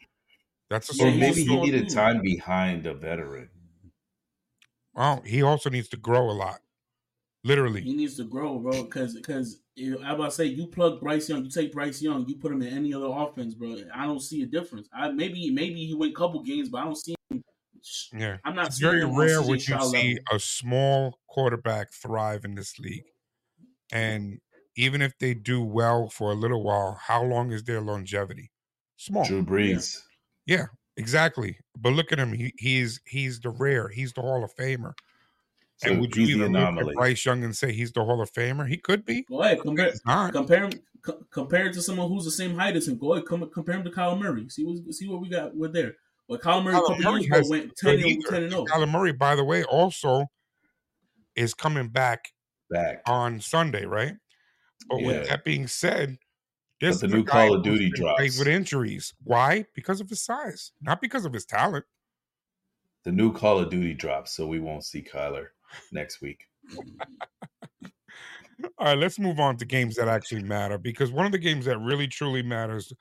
That's 0.70 0.92
a 0.94 0.96
Yeah, 0.98 1.06
Or 1.06 1.12
maybe 1.16 1.44
he 1.44 1.60
needed 1.60 1.88
dude. 1.88 1.94
time 1.96 2.22
behind 2.22 2.86
a 2.86 2.94
veteran. 2.94 3.50
Well, 4.94 5.22
he 5.26 5.42
also 5.42 5.70
needs 5.70 5.88
to 5.90 5.98
grow 5.98 6.30
a 6.30 6.34
lot. 6.34 6.60
Literally. 7.46 7.82
he 7.82 7.94
needs 7.96 8.18
to 8.18 8.26
grow, 8.26 8.60
bro. 8.60 8.84
Because 8.84 9.14
because 9.16 9.62
I 9.80 10.14
about 10.14 10.26
to 10.26 10.32
say 10.32 10.46
you 10.46 10.68
plug 10.68 11.00
Bryce 11.00 11.30
Young, 11.30 11.46
you 11.46 11.50
take 11.50 11.72
Bryce 11.72 12.02
Young, 12.02 12.28
you 12.28 12.36
put 12.36 12.52
him 12.52 12.62
in 12.62 12.68
any 12.68 12.94
other 12.94 13.08
offense, 13.08 13.54
bro. 13.54 13.78
I 13.96 14.06
don't 14.06 14.20
see 14.22 14.42
a 14.44 14.46
difference. 14.46 14.90
I 14.94 15.10
maybe 15.12 15.50
maybe 15.50 15.86
he 15.86 15.94
win 15.94 16.10
a 16.10 16.14
couple 16.14 16.44
games, 16.44 16.68
but 16.68 16.80
I 16.80 16.84
don't 16.84 16.98
see. 16.98 17.16
Him, 17.30 17.44
Yeah. 18.14 18.38
I'm 18.44 18.56
not. 18.56 18.68
It's 18.68 18.80
very 18.80 19.06
rare 19.06 19.40
CJ 19.42 19.48
when 19.48 19.54
you 19.60 19.60
see 19.60 19.74
level. 20.10 20.24
a 20.34 20.40
small 20.40 21.20
quarterback 21.30 21.94
thrive 21.94 22.44
in 22.44 22.56
this 22.56 22.78
league. 22.78 23.06
And 23.92 24.40
even 24.76 25.02
if 25.02 25.18
they 25.18 25.34
do 25.34 25.64
well 25.64 26.10
for 26.10 26.32
a 26.32 26.36
little 26.36 26.62
while, 26.62 27.00
how 27.08 27.24
long 27.24 27.54
is 27.54 27.64
their 27.64 27.80
longevity? 27.80 28.52
Small. 28.98 29.26
Drew 29.26 29.44
Brees. 29.46 30.02
Yeah, 30.50 30.66
exactly. 30.98 31.60
But 31.78 31.94
look 31.94 32.12
at 32.12 32.18
him. 32.20 32.34
He, 32.34 32.54
he's 32.58 33.00
he's 33.06 33.40
the 33.40 33.52
rare. 33.52 33.88
He's 33.90 34.14
the 34.14 34.22
Hall 34.22 34.44
of 34.44 34.52
Famer. 34.56 34.94
So 35.78 35.92
and 35.92 36.02
would 36.02 36.16
you 36.16 36.24
he's 36.26 36.36
the 36.36 36.40
even 36.42 36.54
look 36.54 36.62
anomaly. 36.62 36.90
at 36.90 36.96
Bryce 36.96 37.24
Young 37.24 37.44
and 37.44 37.56
say 37.56 37.72
he's 37.72 37.92
the 37.92 38.04
Hall 38.04 38.20
of 38.20 38.32
Famer? 38.34 38.68
He 38.68 38.78
could 38.78 39.06
be. 39.06 39.22
Go 39.30 39.44
ahead, 39.44 39.62
compare 39.62 39.92
He's 39.92 40.02
compare 40.04 40.64
him 40.66 40.72
co- 41.04 41.24
compare 41.32 41.68
it 41.68 41.74
to 41.74 41.82
someone 41.84 42.10
who's 42.10 42.26
the 42.26 42.32
same 42.32 42.56
height 42.56 42.76
as 42.76 42.88
him. 42.88 42.98
Go 42.98 43.14
ahead, 43.14 43.28
come, 43.28 43.48
compare 43.54 43.76
him 43.76 43.84
to 43.84 43.92
Kyler 43.92 44.20
Murray. 44.20 44.50
See 44.50 44.66
what 44.66 44.94
see 44.94 45.08
what 45.08 45.22
we 45.22 45.30
got 45.30 45.56
with 45.56 45.72
there. 45.74 45.94
But 46.28 46.42
Kyler 46.42 46.64
Murray 46.64 46.76
a 46.76 46.80
Kyler 46.80 46.88
couple 46.88 47.12
Murray 47.12 47.28
has 47.32 47.50
went 47.50 47.76
10 47.76 47.94
and, 47.94 48.06
either. 48.06 48.30
10 48.30 48.44
and 48.44 48.52
0. 48.52 48.66
Kyler 48.66 48.90
Murray, 48.92 49.14
by 49.14 49.36
the 49.36 49.44
way, 49.44 49.64
also 49.64 50.26
is 51.36 51.54
coming 51.54 51.90
back 51.90 52.30
Back. 52.72 53.02
on 53.06 53.40
Sunday, 53.40 53.86
right? 53.86 54.14
But 54.90 55.00
Yeah. 55.02 55.08
with 55.08 55.30
that 55.30 55.46
being 55.46 55.68
said, 55.68 56.18
this 56.82 57.02
But 57.02 57.10
the 57.10 57.18
new 57.18 57.24
Call 57.24 57.56
of 57.56 57.64
Duty 57.64 57.90
drops. 57.90 58.38
with 58.40 58.48
injuries. 58.48 59.14
Why? 59.24 59.66
Because 59.76 60.02
of 60.02 60.10
his 60.10 60.24
size, 60.24 60.72
not 60.82 61.02
because 61.02 61.26
of 61.26 61.34
his 61.34 61.46
talent. 61.46 61.86
The 63.06 63.12
new 63.12 63.34
Call 63.34 63.60
of 63.60 63.70
Duty 63.70 63.94
drops, 63.94 64.34
so 64.34 64.48
we 64.48 64.60
won't 64.60 64.84
see 64.84 65.02
Kyler 65.02 65.48
next 65.92 66.22
week. 66.22 66.46
All 68.78 68.88
right, 68.88 68.98
let's 68.98 69.20
move 69.20 69.40
on 69.40 69.58
to 69.58 69.66
games 69.66 69.96
that 69.96 70.08
actually 70.10 70.44
matter 70.44 70.78
because 70.78 71.12
one 71.12 71.26
of 71.26 71.32
the 71.32 71.38
games 71.38 71.66
that 71.66 71.78
really 71.80 72.08
truly 72.08 72.44
matters, 72.44 72.92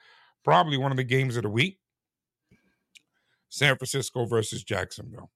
probably 0.44 0.76
one 0.76 0.92
of 0.92 0.96
the 0.96 1.04
games 1.04 1.36
of 1.36 1.42
the 1.42 1.48
week, 1.48 1.78
San 3.48 3.76
Francisco 3.76 4.24
versus 4.24 4.62
Jacksonville. 4.62 5.30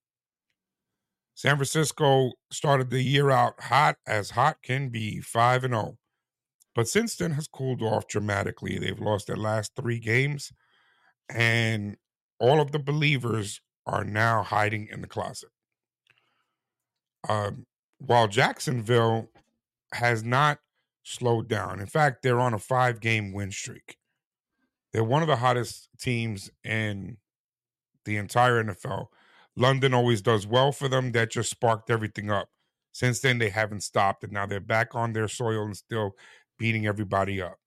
San 1.35 1.57
Francisco 1.57 2.33
started 2.53 2.91
the 2.91 3.03
year 3.03 3.31
out 3.31 3.61
hot 3.61 3.97
as 4.07 4.31
hot 4.31 4.59
can 4.63 4.91
be, 4.91 5.21
5 5.21 5.65
and 5.65 5.75
0. 5.75 5.99
But 6.75 6.89
since 6.89 7.17
then 7.17 7.33
has 7.33 7.49
cooled 7.49 7.83
off 7.83 8.07
dramatically. 8.07 8.79
They've 8.79 8.99
lost 8.99 9.27
their 9.27 9.37
last 9.37 9.73
three 9.77 9.99
games, 9.99 10.53
and 11.29 11.97
all 12.39 12.61
of 12.61 12.73
the 12.73 12.79
believers 12.79 13.61
are 13.87 14.05
now 14.05 14.43
hiding 14.43 14.89
in 14.91 15.01
the 15.01 15.09
closet. 15.09 15.51
Um, 17.29 17.67
while 17.99 18.27
Jacksonville 18.27 19.29
has 19.93 20.25
not 20.25 20.59
slowed 21.03 21.49
down. 21.49 21.81
In 21.81 21.87
fact, 21.87 22.23
they're 22.23 22.41
on 22.41 22.55
a 22.55 22.59
five 22.59 23.01
game 23.01 23.33
win 23.33 23.51
streak. 23.51 23.97
They're 24.93 25.05
one 25.05 25.23
of 25.23 25.29
the 25.29 25.37
hottest 25.37 25.89
teams 25.99 26.51
in 26.65 27.17
the 28.05 28.17
entire 28.17 28.63
NFL. 28.63 29.07
London 29.57 29.95
always 29.95 30.23
does 30.23 30.47
well 30.47 30.73
for 30.73 30.89
them. 30.89 31.13
That 31.13 31.31
just 31.31 31.51
sparked 31.51 31.91
everything 31.91 32.31
up. 32.31 32.49
Since 32.93 33.21
then, 33.21 33.39
they 33.39 33.49
haven't 33.49 33.83
stopped, 33.83 34.23
and 34.23 34.33
now 34.33 34.47
they're 34.47 34.61
back 34.61 34.95
on 34.95 35.13
their 35.13 35.29
soil 35.29 35.65
and 35.65 35.77
still 35.77 36.15
beating 36.59 36.87
everybody 36.87 37.41
up. 37.41 37.59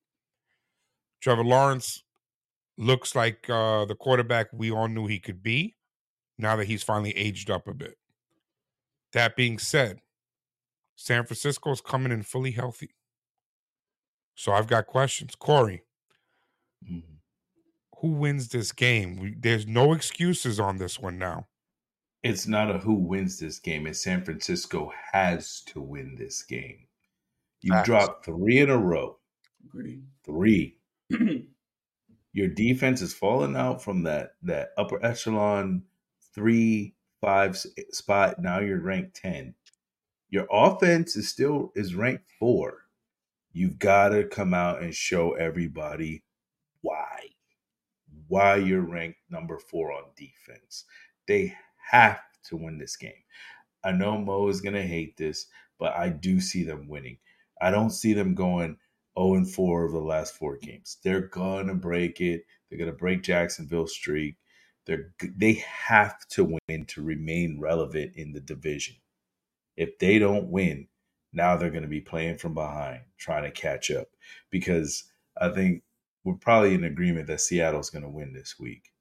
Trevor 1.21 1.43
Lawrence 1.43 2.03
looks 2.77 3.15
like 3.15 3.49
uh, 3.49 3.85
the 3.85 3.95
quarterback 3.95 4.47
we 4.53 4.71
all 4.71 4.87
knew 4.87 5.07
he 5.07 5.19
could 5.19 5.41
be 5.41 5.75
now 6.37 6.55
that 6.55 6.67
he's 6.67 6.83
finally 6.83 7.15
aged 7.17 7.49
up 7.49 7.67
a 7.67 7.73
bit. 7.73 7.97
That 9.13 9.35
being 9.35 9.57
said, 9.57 9.99
San 10.95 11.25
Francisco 11.25 11.71
is 11.71 11.81
coming 11.81 12.11
in 12.11 12.23
fully 12.23 12.51
healthy. 12.51 12.91
So 14.35 14.51
I've 14.51 14.67
got 14.67 14.87
questions. 14.87 15.35
Kory, 15.35 15.83
mm-hmm. 16.83 16.99
who 18.01 18.07
wins 18.09 18.49
this 18.49 18.71
game? 18.71 19.17
We, 19.17 19.35
there's 19.39 19.65
no 19.65 19.93
excuses 19.93 20.59
on 20.59 20.77
this 20.77 20.99
one 20.99 21.17
now. 21.17 21.47
It's 22.23 22.47
not 22.47 22.73
a 22.73 22.79
who 22.79 22.95
wins 22.95 23.39
this 23.39 23.59
game. 23.59 23.87
It's 23.87 24.03
San 24.03 24.23
Francisco 24.23 24.91
has 25.13 25.61
to 25.67 25.79
win 25.79 26.15
this 26.17 26.41
game. 26.41 26.84
You 27.65 27.73
Facts. 27.73 27.87
dropped 27.87 28.25
three 28.25 28.59
in 28.59 28.71
a 28.71 28.77
row. 28.77 29.17
Agreed. 29.65 30.03
Three. 30.25 30.77
Your 32.33 32.49
defense 32.49 33.01
is 33.01 33.13
falling 33.13 33.55
out 33.57 33.83
from 33.83 34.03
that 34.03 34.31
that 34.43 34.69
upper 34.77 35.03
echelon 35.05 35.83
three 36.35 36.95
five 37.21 37.57
spot. 37.91 38.39
Now 38.41 38.59
you're 38.59 38.81
ranked 38.81 39.15
ten. 39.17 39.55
Your 40.29 40.47
offense 40.51 41.15
is 41.15 41.29
still 41.29 41.71
is 41.75 41.95
ranked 41.95 42.29
four 42.39 42.79
you've 43.53 43.79
got 43.79 44.09
to 44.09 44.25
come 44.25 44.53
out 44.53 44.81
and 44.81 44.95
show 44.95 45.33
everybody 45.33 46.23
why 46.81 47.21
why 48.27 48.55
you're 48.57 48.81
ranked 48.81 49.19
number 49.29 49.59
four 49.59 49.91
on 49.93 50.03
defense 50.15 50.85
they 51.27 51.53
have 51.91 52.19
to 52.43 52.57
win 52.57 52.77
this 52.77 52.95
game 52.97 53.11
i 53.83 53.91
know 53.91 54.17
mo 54.17 54.47
is 54.49 54.61
going 54.61 54.75
to 54.75 54.83
hate 54.83 55.17
this 55.17 55.47
but 55.79 55.93
i 55.95 56.09
do 56.09 56.39
see 56.39 56.63
them 56.63 56.87
winning 56.87 57.17
i 57.61 57.71
don't 57.71 57.91
see 57.91 58.13
them 58.13 58.35
going 58.35 58.77
0 59.17 59.35
and 59.35 59.49
4 59.49 59.85
of 59.85 59.91
the 59.91 59.99
last 59.99 60.35
four 60.35 60.57
games 60.57 60.97
they're 61.03 61.27
going 61.27 61.67
to 61.67 61.75
break 61.75 62.21
it 62.21 62.45
they're 62.69 62.79
going 62.79 62.91
to 62.91 62.97
break 62.97 63.23
jacksonville's 63.23 63.93
streak 63.93 64.35
they're 64.85 65.13
they 65.37 65.53
have 65.65 66.27
to 66.27 66.57
win 66.67 66.85
to 66.85 67.01
remain 67.01 67.59
relevant 67.59 68.11
in 68.15 68.33
the 68.33 68.41
division 68.41 68.95
if 69.77 69.97
they 69.99 70.19
don't 70.19 70.47
win 70.47 70.87
now 71.35 71.57
they're 71.57 71.69
going 71.69 71.83
to 71.83 71.89
be 71.89 72.01
playing 72.01 72.37
from 72.37 72.53
behind, 72.53 73.01
trying 73.17 73.43
to 73.43 73.51
catch 73.51 73.91
up. 73.91 74.07
Because 74.49 75.03
I 75.39 75.49
think 75.49 75.83
we're 76.23 76.35
probably 76.35 76.73
in 76.73 76.85
agreement 76.85 77.27
that 77.27 77.41
Seattle's 77.41 77.89
going 77.89 78.03
to 78.03 78.09
win 78.09 78.33
this 78.33 78.55
week. 78.57 78.91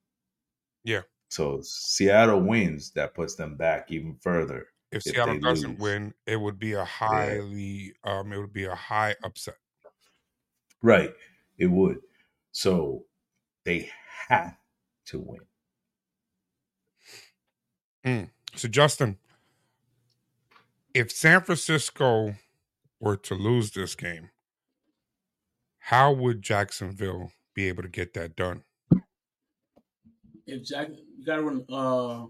Yeah. 0.82 1.02
So 1.30 1.60
Seattle 1.62 2.40
wins, 2.40 2.90
that 2.92 3.14
puts 3.14 3.36
them 3.36 3.56
back 3.56 3.90
even 3.90 4.16
further. 4.20 4.66
If, 4.94 5.06
if 5.06 5.14
Seattle 5.14 5.40
doesn't 5.40 5.70
lose. 5.70 5.80
win, 5.80 6.14
it 6.24 6.36
would 6.36 6.58
be 6.58 6.74
a 6.74 6.84
highly, 6.84 7.92
yeah. 8.04 8.18
um, 8.20 8.32
it 8.32 8.38
would 8.38 8.52
be 8.52 8.64
a 8.64 8.74
high 8.74 9.16
upset. 9.24 9.56
Right, 10.82 11.12
it 11.58 11.66
would. 11.66 11.98
So 12.52 13.04
they 13.64 13.90
have 14.28 14.56
to 15.06 15.18
win. 15.18 15.40
Mm. 18.06 18.30
So 18.54 18.68
Justin, 18.68 19.18
if 20.94 21.10
San 21.10 21.40
Francisco 21.40 22.36
were 23.00 23.16
to 23.16 23.34
lose 23.34 23.72
this 23.72 23.96
game, 23.96 24.30
how 25.78 26.12
would 26.12 26.40
Jacksonville 26.40 27.32
be 27.52 27.66
able 27.66 27.82
to 27.82 27.88
get 27.88 28.14
that 28.14 28.36
done? 28.36 28.62
If 30.46 30.62
Jack, 30.64 30.90
you 31.18 31.24
got 31.24 31.36
to 31.36 31.42
run. 31.42 31.64
Uh, 31.68 32.26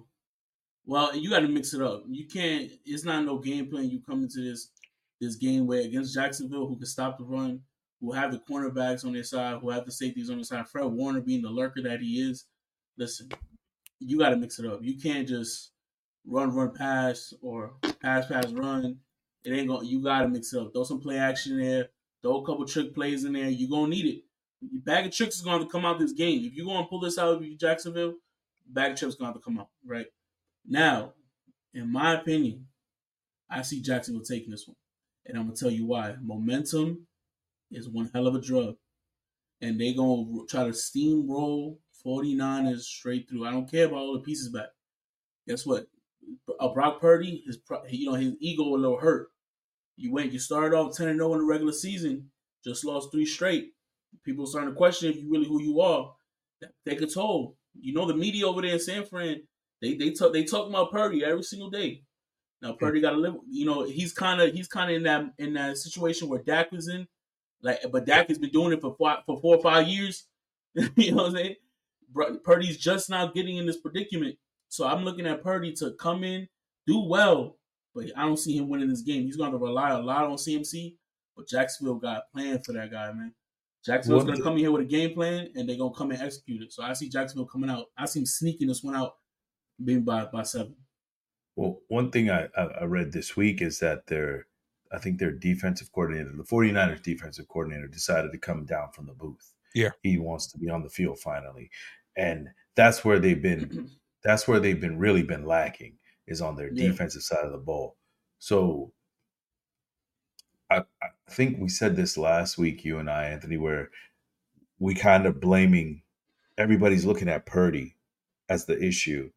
well, 0.86 1.16
you 1.16 1.30
got 1.30 1.40
to 1.40 1.48
mix 1.48 1.74
it 1.74 1.82
up. 1.82 2.04
You 2.08 2.26
can't. 2.26 2.70
It's 2.84 3.04
not 3.04 3.24
no 3.24 3.38
game 3.38 3.68
plan. 3.68 3.90
You 3.90 4.00
come 4.00 4.22
into 4.22 4.40
this 4.40 4.70
this 5.20 5.36
game 5.36 5.66
where 5.66 5.80
against 5.80 6.14
Jacksonville, 6.14 6.66
who 6.66 6.76
can 6.76 6.86
stop 6.86 7.18
the 7.18 7.24
run, 7.24 7.60
who 8.00 8.12
have 8.12 8.32
the 8.32 8.38
cornerbacks 8.38 9.04
on 9.04 9.12
their 9.12 9.22
side, 9.22 9.58
who 9.60 9.70
have 9.70 9.86
the 9.86 9.92
safeties 9.92 10.30
on 10.30 10.36
their 10.36 10.44
side. 10.44 10.68
Fred 10.68 10.86
Warner 10.86 11.20
being 11.20 11.42
the 11.42 11.48
lurker 11.48 11.82
that 11.82 12.00
he 12.00 12.20
is. 12.20 12.46
Listen, 12.98 13.30
you 13.98 14.18
got 14.18 14.30
to 14.30 14.36
mix 14.36 14.58
it 14.58 14.66
up. 14.66 14.80
You 14.82 14.98
can't 14.98 15.26
just 15.26 15.70
run, 16.26 16.54
run, 16.54 16.72
pass, 16.72 17.32
or 17.42 17.74
pass, 18.00 18.26
pass, 18.26 18.46
run. 18.52 18.98
It 19.44 19.52
ain't 19.52 19.68
to 19.68 19.86
You 19.86 20.02
gotta 20.02 20.28
mix 20.28 20.52
it 20.52 20.60
up. 20.60 20.72
Throw 20.72 20.84
some 20.84 21.00
play 21.00 21.18
action 21.18 21.58
in 21.60 21.66
there. 21.66 21.88
Throw 22.22 22.40
a 22.40 22.46
couple 22.46 22.64
trick 22.64 22.94
plays 22.94 23.24
in 23.24 23.34
there. 23.34 23.50
You 23.50 23.68
gonna 23.68 23.88
need 23.88 24.06
it. 24.06 24.24
Your 24.60 24.80
bag 24.82 25.06
of 25.06 25.12
tricks 25.12 25.36
is 25.36 25.42
gonna 25.42 25.66
come 25.66 25.84
out 25.84 25.98
this 25.98 26.12
game. 26.12 26.44
If 26.44 26.54
you 26.54 26.64
gonna 26.64 26.86
pull 26.86 27.00
this 27.00 27.18
out 27.18 27.34
of 27.34 27.58
Jacksonville, 27.58 28.14
bag 28.66 28.92
of 28.92 28.98
tricks 28.98 29.16
gonna 29.16 29.32
have 29.32 29.34
to 29.34 29.42
come 29.42 29.58
out 29.58 29.68
right 29.86 30.06
now. 30.66 31.12
In 31.72 31.90
my 31.90 32.14
opinion, 32.14 32.66
I 33.50 33.62
see 33.62 33.82
Jacksonville 33.82 34.22
taking 34.22 34.50
this 34.50 34.66
one, 34.66 34.76
and 35.26 35.36
I'm 35.36 35.44
gonna 35.44 35.56
tell 35.56 35.70
you 35.70 35.86
why. 35.86 36.14
Momentum 36.22 37.06
is 37.70 37.88
one 37.88 38.10
hell 38.14 38.28
of 38.28 38.36
a 38.36 38.40
drug, 38.40 38.76
and 39.60 39.80
they 39.80 39.92
gonna 39.92 40.46
try 40.48 40.64
to 40.64 40.70
steamroll 40.70 41.78
49ers 42.06 42.82
straight 42.82 43.28
through. 43.28 43.46
I 43.46 43.50
don't 43.50 43.70
care 43.70 43.86
about 43.86 43.98
all 43.98 44.14
the 44.14 44.20
pieces 44.20 44.50
back. 44.50 44.68
Guess 45.48 45.66
what? 45.66 45.86
A 46.60 46.68
Brock 46.72 47.00
Purdy, 47.00 47.42
his 47.46 47.58
you 47.88 48.10
know 48.10 48.14
his 48.16 48.34
ego 48.40 48.62
a 48.62 48.76
little 48.76 48.98
hurt. 48.98 49.28
You 49.96 50.12
went, 50.12 50.32
you 50.32 50.38
started 50.38 50.76
off 50.76 50.96
ten 50.96 51.08
and 51.08 51.18
zero 51.18 51.34
in 51.34 51.40
the 51.40 51.44
regular 51.44 51.72
season, 51.72 52.30
just 52.64 52.84
lost 52.84 53.10
three 53.12 53.26
straight. 53.26 53.72
People 54.24 54.46
starting 54.46 54.70
to 54.70 54.76
question 54.76 55.10
if 55.10 55.16
you 55.16 55.28
really 55.30 55.46
who 55.46 55.60
you 55.60 55.80
are. 55.80 56.14
Take 56.86 57.02
a 57.02 57.06
toll. 57.06 57.56
You 57.74 57.92
know 57.94 58.06
the 58.06 58.14
media 58.14 58.46
over 58.46 58.62
there 58.62 58.74
in 58.74 58.78
San 58.78 59.04
Fran, 59.04 59.42
they 59.84 59.94
they 59.94 60.10
talk 60.10 60.32
they 60.32 60.44
talk 60.44 60.68
about 60.68 60.90
Purdy 60.90 61.24
every 61.24 61.42
single 61.42 61.70
day. 61.70 62.02
Now 62.62 62.72
Purdy 62.72 63.00
got 63.00 63.10
to 63.10 63.16
live. 63.16 63.34
You 63.48 63.66
know 63.66 63.84
he's 63.84 64.12
kind 64.12 64.40
of 64.40 64.52
he's 64.52 64.68
kind 64.68 64.90
of 64.90 64.96
in 64.96 65.02
that 65.04 65.24
in 65.38 65.54
that 65.54 65.76
situation 65.78 66.28
where 66.28 66.42
Dak 66.42 66.72
was 66.72 66.88
in, 66.88 67.06
like 67.62 67.80
but 67.92 68.06
Dak 68.06 68.28
has 68.28 68.38
been 68.38 68.50
doing 68.50 68.72
it 68.72 68.80
for 68.80 68.94
four, 68.96 69.18
for 69.26 69.40
four 69.40 69.56
or 69.56 69.62
five 69.62 69.86
years. 69.86 70.26
you 70.96 71.12
know 71.12 71.24
what 71.24 71.26
I'm 71.26 71.36
saying? 71.36 71.54
Purdy's 72.44 72.78
just 72.78 73.10
now 73.10 73.26
getting 73.26 73.56
in 73.56 73.66
this 73.66 73.80
predicament 73.80 74.36
so 74.74 74.88
I'm 74.88 75.04
looking 75.04 75.26
at 75.28 75.40
Purdy 75.40 75.72
to 75.74 75.92
come 75.92 76.24
in, 76.24 76.48
do 76.84 76.98
well, 76.98 77.58
but 77.94 78.06
I 78.16 78.22
don't 78.22 78.36
see 78.36 78.56
him 78.56 78.68
winning 78.68 78.88
this 78.88 79.02
game. 79.02 79.22
He's 79.22 79.36
going 79.36 79.52
to 79.52 79.56
rely 79.56 79.90
a 79.90 80.00
lot 80.00 80.24
on 80.24 80.34
CMC, 80.34 80.96
but 81.36 81.46
Jacksonville 81.46 81.94
got 81.94 82.16
a 82.16 82.22
plan 82.36 82.58
for 82.58 82.72
that 82.72 82.90
guy, 82.90 83.12
man. 83.12 83.32
Jacksonville's 83.86 84.24
going 84.24 84.36
to 84.36 84.42
come 84.42 84.54
in 84.54 84.58
here 84.58 84.72
with 84.72 84.82
a 84.82 84.86
game 84.86 85.14
plan, 85.14 85.48
and 85.54 85.68
they're 85.68 85.76
going 85.76 85.92
to 85.92 85.96
come 85.96 86.10
and 86.10 86.20
execute 86.20 86.60
it. 86.60 86.72
So 86.72 86.82
I 86.82 86.92
see 86.94 87.08
Jacksonville 87.08 87.46
coming 87.46 87.70
out. 87.70 87.86
I 87.96 88.06
see 88.06 88.18
him 88.18 88.26
sneaking 88.26 88.66
this 88.66 88.82
one 88.82 88.96
out, 88.96 89.12
being 89.82 90.02
by 90.02 90.26
by 90.26 90.42
seven. 90.42 90.76
Well, 91.56 91.80
one 91.88 92.10
thing 92.10 92.30
I, 92.30 92.48
I 92.56 92.84
read 92.84 93.12
this 93.12 93.36
week 93.36 93.62
is 93.62 93.78
that 93.78 94.08
their, 94.08 94.48
I 94.92 94.98
think 94.98 95.18
their 95.18 95.30
defensive 95.30 95.92
coordinator, 95.92 96.32
the 96.36 96.42
49ers 96.42 97.00
defensive 97.00 97.46
coordinator, 97.46 97.86
decided 97.86 98.32
to 98.32 98.38
come 98.38 98.64
down 98.64 98.90
from 98.90 99.06
the 99.06 99.12
booth. 99.12 99.52
Yeah. 99.72 99.90
He 100.02 100.18
wants 100.18 100.48
to 100.48 100.58
be 100.58 100.68
on 100.68 100.82
the 100.82 100.88
field 100.88 101.20
finally. 101.20 101.70
And 102.16 102.48
that's 102.74 103.04
where 103.04 103.20
they've 103.20 103.40
been 103.40 103.90
that's 104.24 104.48
where 104.48 104.58
they've 104.58 104.80
been 104.80 104.98
really 104.98 105.22
been 105.22 105.44
lacking 105.44 105.98
is 106.26 106.40
on 106.40 106.56
their 106.56 106.72
yeah. 106.72 106.88
defensive 106.88 107.22
side 107.22 107.44
of 107.44 107.52
the 107.52 107.58
ball. 107.58 107.96
So 108.38 108.92
I, 110.70 110.78
I 111.02 111.08
think 111.30 111.58
we 111.60 111.68
said 111.68 111.94
this 111.94 112.16
last 112.16 112.58
week, 112.58 112.84
you 112.84 112.98
and 112.98 113.10
I, 113.10 113.26
Anthony, 113.26 113.58
where 113.58 113.90
we 114.78 114.94
kind 114.94 115.26
of 115.26 115.40
blaming 115.40 116.02
everybody's 116.56 117.04
looking 117.04 117.28
at 117.28 117.46
Purdy 117.46 117.96
as 118.48 118.64
the 118.64 118.82
issue. 118.82 119.30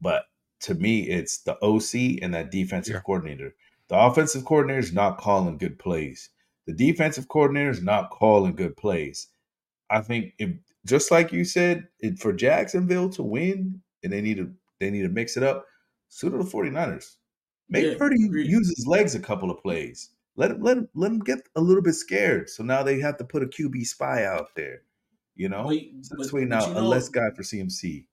But 0.00 0.24
to 0.60 0.74
me, 0.74 1.08
it's 1.08 1.38
the 1.38 1.56
OC 1.62 2.22
and 2.22 2.34
that 2.34 2.50
defensive 2.50 2.94
yeah. 2.94 3.00
coordinator. 3.00 3.54
The 3.88 3.98
offensive 3.98 4.44
coordinator 4.44 4.80
is 4.80 4.92
not 4.92 5.18
calling 5.18 5.58
good 5.58 5.78
plays. 5.78 6.30
The 6.66 6.74
defensive 6.74 7.28
coordinator 7.28 7.70
is 7.70 7.82
not 7.82 8.10
calling 8.10 8.54
good 8.54 8.76
plays. 8.76 9.28
I 9.90 10.00
think 10.00 10.34
if 10.38 10.50
just 10.84 11.10
like 11.10 11.32
you 11.32 11.44
said, 11.44 11.88
it, 12.00 12.18
for 12.18 12.32
Jacksonville 12.32 13.08
to 13.10 13.22
win, 13.22 13.80
and 14.02 14.12
they 14.12 14.20
need 14.20 14.36
to 14.36 14.52
they 14.80 14.90
need 14.90 15.02
to 15.02 15.08
mix 15.08 15.36
it 15.36 15.42
up. 15.42 15.64
Suit 16.08 16.34
of 16.34 16.44
the 16.44 16.50
49ers. 16.50 17.16
Make 17.68 17.84
yeah, 17.84 17.94
Purdy 17.98 18.16
use 18.18 18.74
his 18.76 18.86
legs 18.86 19.14
a 19.14 19.20
couple 19.20 19.50
of 19.50 19.62
plays. 19.62 20.10
Let 20.36 20.52
him 20.52 20.62
let 20.62 20.78
him 20.78 20.88
let 20.94 21.10
him 21.10 21.18
get 21.18 21.38
a 21.56 21.60
little 21.60 21.82
bit 21.82 21.94
scared. 21.94 22.48
So 22.48 22.62
now 22.62 22.82
they 22.82 23.00
have 23.00 23.18
to 23.18 23.24
put 23.24 23.42
a 23.42 23.46
QB 23.46 23.86
spy 23.86 24.24
out 24.24 24.54
there. 24.54 24.82
You 25.34 25.48
know? 25.48 25.66
Wait, 25.66 25.94
so 26.02 26.16
this 26.18 26.32
way 26.32 26.44
now 26.44 26.66
you 26.66 26.74
know, 26.74 26.80
a 26.80 26.82
less 26.82 27.08
guy 27.08 27.30
for 27.34 27.42
CMC. 27.42 28.06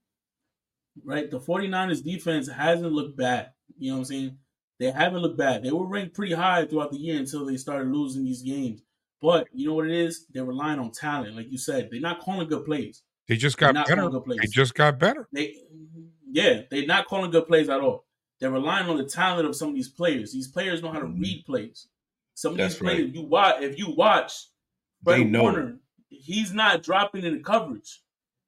Right. 1.03 1.29
The 1.29 1.39
49ers 1.39 2.03
defense 2.03 2.49
hasn't 2.49 2.93
looked 2.93 3.17
bad. 3.17 3.51
You 3.77 3.91
know 3.91 3.97
what 3.97 3.99
I'm 3.99 4.05
saying? 4.05 4.37
They 4.79 4.91
haven't 4.91 5.21
looked 5.21 5.37
bad. 5.37 5.63
They 5.63 5.71
were 5.71 5.87
ranked 5.87 6.15
pretty 6.15 6.33
high 6.33 6.65
throughout 6.65 6.91
the 6.91 6.97
year 6.97 7.17
until 7.17 7.45
they 7.45 7.57
started 7.57 7.91
losing 7.91 8.25
these 8.25 8.41
games. 8.41 8.81
But 9.21 9.47
you 9.53 9.67
know 9.67 9.73
what 9.73 9.87
it 9.87 9.93
is? 9.93 10.25
They're 10.33 10.45
relying 10.45 10.79
on 10.79 10.91
talent, 10.91 11.35
like 11.35 11.49
you 11.49 11.57
said. 11.57 11.89
They're 11.91 12.01
not 12.01 12.19
calling 12.19 12.47
good 12.47 12.65
plays. 12.65 13.01
They 13.27 13.37
just 13.37 13.57
got 13.57 13.73
better. 13.87 14.09
They 14.27 14.47
just 14.47 14.75
got 14.75 14.99
better. 14.99 15.27
They, 15.31 15.55
yeah, 16.29 16.61
they're 16.69 16.85
not 16.85 17.07
calling 17.07 17.31
good 17.31 17.47
plays 17.47 17.69
at 17.69 17.79
all. 17.79 18.05
They're 18.39 18.51
relying 18.51 18.89
on 18.89 18.97
the 18.97 19.05
talent 19.05 19.47
of 19.47 19.55
some 19.55 19.69
of 19.69 19.75
these 19.75 19.89
players. 19.89 20.33
These 20.33 20.49
players 20.49 20.83
know 20.83 20.91
how 20.91 20.99
to 20.99 21.05
mm-hmm. 21.05 21.21
read 21.21 21.45
plays. 21.45 21.87
Some 22.33 22.51
of 22.51 22.57
That's 22.57 22.73
these 22.73 22.81
players, 22.81 23.05
right. 23.05 23.15
you 23.15 23.21
watch, 23.23 23.61
if 23.61 23.77
you 23.79 23.95
watch, 23.95 24.33
Fred 25.03 25.33
Warner, 25.33 25.79
he's 26.09 26.51
not 26.53 26.83
dropping 26.83 27.23
in 27.23 27.37
the 27.37 27.43
coverage. 27.43 28.01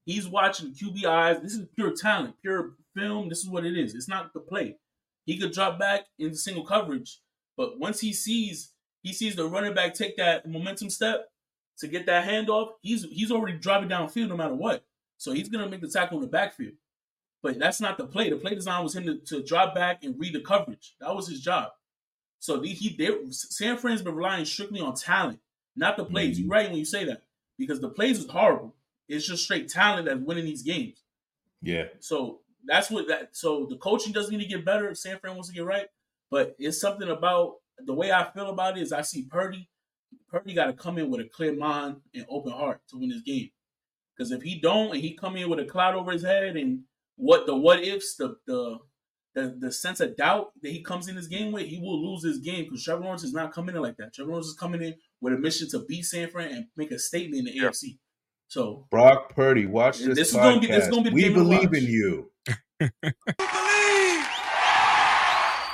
He's 0.07 0.25
watching 0.25 0.73
QBIs. 0.73 1.41
This 1.41 1.53
is 1.53 1.67
pure 1.75 1.91
talent, 1.91 2.35
pure 2.41 2.75
film. 2.95 3.27
This 3.27 3.39
is 3.39 3.49
what 3.49 3.65
it 3.65 3.77
is. 3.77 3.93
It's 3.93 4.07
not 4.07 4.33
the 4.33 4.39
play. 4.39 4.77
He 5.25 5.37
could 5.37 5.51
drop 5.51 5.77
back 5.77 6.05
into 6.17 6.37
single 6.37 6.63
coverage, 6.63 7.19
but 7.57 7.77
once 7.77 7.99
he 7.99 8.13
sees 8.13 8.71
he 9.03 9.11
sees 9.11 9.35
the 9.35 9.45
running 9.45 9.73
back 9.73 9.93
take 9.93 10.15
that 10.15 10.47
momentum 10.47 10.89
step 10.89 11.27
to 11.79 11.89
get 11.89 12.05
that 12.05 12.25
handoff, 12.25 12.69
he's 12.81 13.03
he's 13.11 13.31
already 13.31 13.57
driving 13.57 13.89
downfield 13.89 14.29
no 14.29 14.37
matter 14.37 14.55
what. 14.55 14.85
So 15.17 15.33
he's 15.33 15.49
gonna 15.49 15.67
make 15.67 15.81
the 15.81 15.89
tackle 15.89 16.19
in 16.19 16.21
the 16.21 16.29
backfield. 16.29 16.75
But 17.43 17.59
that's 17.59 17.81
not 17.81 17.97
the 17.97 18.05
play. 18.05 18.29
The 18.29 18.37
play 18.37 18.55
design 18.55 18.83
was 18.83 18.95
him 18.95 19.03
to, 19.03 19.17
to 19.25 19.43
drop 19.43 19.75
back 19.75 20.05
and 20.05 20.17
read 20.17 20.33
the 20.33 20.39
coverage. 20.39 20.95
That 21.01 21.13
was 21.13 21.27
his 21.27 21.41
job. 21.41 21.71
So 22.39 22.61
he, 22.61 22.69
he 22.69 22.95
they, 22.95 23.09
San 23.31 23.77
Fran's 23.77 24.01
been 24.01 24.15
relying 24.15 24.45
strictly 24.45 24.79
on 24.79 24.95
talent, 24.95 25.39
not 25.75 25.97
the 25.97 26.05
plays. 26.05 26.37
Mm-hmm. 26.37 26.43
You're 26.43 26.51
right 26.51 26.69
when 26.69 26.79
you 26.79 26.85
say 26.85 27.03
that 27.03 27.23
because 27.57 27.81
the 27.81 27.89
plays 27.89 28.19
is 28.19 28.29
horrible. 28.29 28.73
It's 29.07 29.27
just 29.27 29.43
straight 29.43 29.69
talent 29.69 30.07
that's 30.07 30.19
winning 30.19 30.45
these 30.45 30.63
games. 30.63 31.03
Yeah. 31.61 31.85
So 31.99 32.41
that's 32.65 32.91
what 32.91 33.07
that. 33.07 33.29
So 33.35 33.67
the 33.69 33.77
coaching 33.77 34.13
doesn't 34.13 34.35
need 34.35 34.43
to 34.43 34.49
get 34.49 34.65
better. 34.65 34.89
if 34.89 34.97
San 34.97 35.19
Fran 35.19 35.35
wants 35.35 35.49
to 35.49 35.55
get 35.55 35.65
right, 35.65 35.87
but 36.29 36.55
it's 36.59 36.79
something 36.79 37.09
about 37.09 37.55
the 37.85 37.93
way 37.93 38.11
I 38.11 38.29
feel 38.31 38.49
about 38.49 38.77
it 38.77 38.81
is 38.81 38.91
I 38.91 39.01
see 39.01 39.27
Purdy. 39.29 39.69
Purdy 40.29 40.53
got 40.53 40.65
to 40.65 40.73
come 40.73 40.97
in 40.97 41.09
with 41.09 41.21
a 41.21 41.29
clear 41.29 41.53
mind 41.53 41.97
and 42.13 42.25
open 42.29 42.51
heart 42.51 42.81
to 42.89 42.97
win 42.97 43.09
this 43.09 43.21
game. 43.21 43.49
Because 44.15 44.31
if 44.31 44.41
he 44.41 44.59
don't, 44.59 44.93
and 44.93 45.01
he 45.01 45.15
come 45.15 45.35
in 45.35 45.49
with 45.49 45.59
a 45.59 45.65
cloud 45.65 45.95
over 45.95 46.11
his 46.11 46.23
head 46.23 46.55
and 46.57 46.81
what 47.15 47.45
the 47.45 47.55
what 47.55 47.83
ifs, 47.83 48.15
the 48.15 48.35
the 48.45 48.79
the, 49.37 49.55
the 49.59 49.71
sense 49.71 49.99
of 49.99 50.17
doubt 50.17 50.51
that 50.63 50.71
he 50.71 50.81
comes 50.81 51.07
in 51.07 51.15
this 51.15 51.27
game 51.27 51.51
with, 51.51 51.67
he 51.67 51.79
will 51.79 52.03
lose 52.03 52.23
this 52.23 52.39
game 52.39 52.63
because 52.63 52.83
Trevor 52.83 53.03
Lawrence 53.03 53.23
is 53.23 53.33
not 53.33 53.53
coming 53.53 53.75
in 53.75 53.83
like 53.83 53.97
that. 53.97 54.11
Trevor 54.13 54.31
Lawrence 54.31 54.47
is 54.47 54.55
coming 54.55 54.81
in 54.81 54.95
with 55.21 55.33
a 55.33 55.37
mission 55.37 55.69
to 55.69 55.85
beat 55.87 56.05
San 56.05 56.27
Fran 56.29 56.51
and 56.51 56.65
make 56.75 56.89
a 56.89 56.97
statement 56.97 57.39
in 57.39 57.45
the 57.45 57.55
yeah. 57.55 57.69
AFC. 57.69 57.99
So 58.49 58.87
Brock 58.89 59.35
Purdy, 59.35 59.65
watch 59.65 59.99
this. 59.99 60.15
This 60.15 60.33
podcast. 60.33 60.37
is 60.37 60.41
gonna 60.41 60.59
be 60.61 60.67
this 60.67 60.83
is 60.85 60.89
gonna 60.89 61.11
be. 61.11 61.15
We 61.15 61.29
believe 61.29 61.73
in 61.73 61.83
you. 61.83 62.31
believe? 62.79 62.89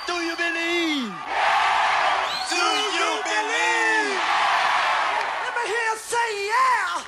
Do 0.08 0.14
you 0.14 0.36
believe? 0.36 1.14
Do 2.50 2.64
you 2.90 3.14
believe? 3.30 4.20
Let 5.40 5.54
me 5.54 5.64
hear 5.68 5.86
you 5.86 5.98
say 5.98 6.30
yeah. 6.48 7.04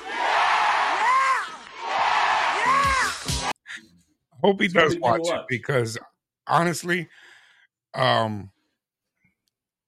Yeah. 1.02 1.42
Yeah. 2.56 3.50
I 4.32 4.38
hope 4.44 4.60
he 4.60 4.68
does 4.68 4.96
watch 4.98 5.26
it 5.26 5.42
because 5.48 5.98
honestly, 6.46 7.08
um, 7.94 8.52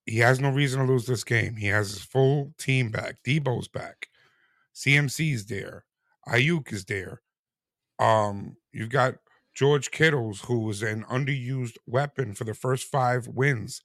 he 0.06 0.18
has 0.18 0.40
no 0.40 0.50
reason 0.50 0.80
to 0.84 0.92
lose 0.92 1.06
this 1.06 1.22
game. 1.22 1.54
He 1.54 1.68
has 1.68 1.92
his 1.92 2.02
full 2.02 2.52
team 2.58 2.90
back. 2.90 3.22
Deebo's 3.24 3.68
back. 3.68 4.07
CMC's 4.78 5.46
there. 5.46 5.84
Aiyuk 6.28 6.72
is 6.72 6.84
there. 6.84 7.20
Um, 7.98 8.56
you've 8.72 8.90
got 8.90 9.16
George 9.54 9.90
Kittles, 9.90 10.42
who 10.42 10.60
was 10.60 10.82
an 10.82 11.04
underused 11.10 11.76
weapon 11.86 12.32
for 12.34 12.44
the 12.44 12.54
first 12.54 12.86
five 12.86 13.26
wins, 13.26 13.82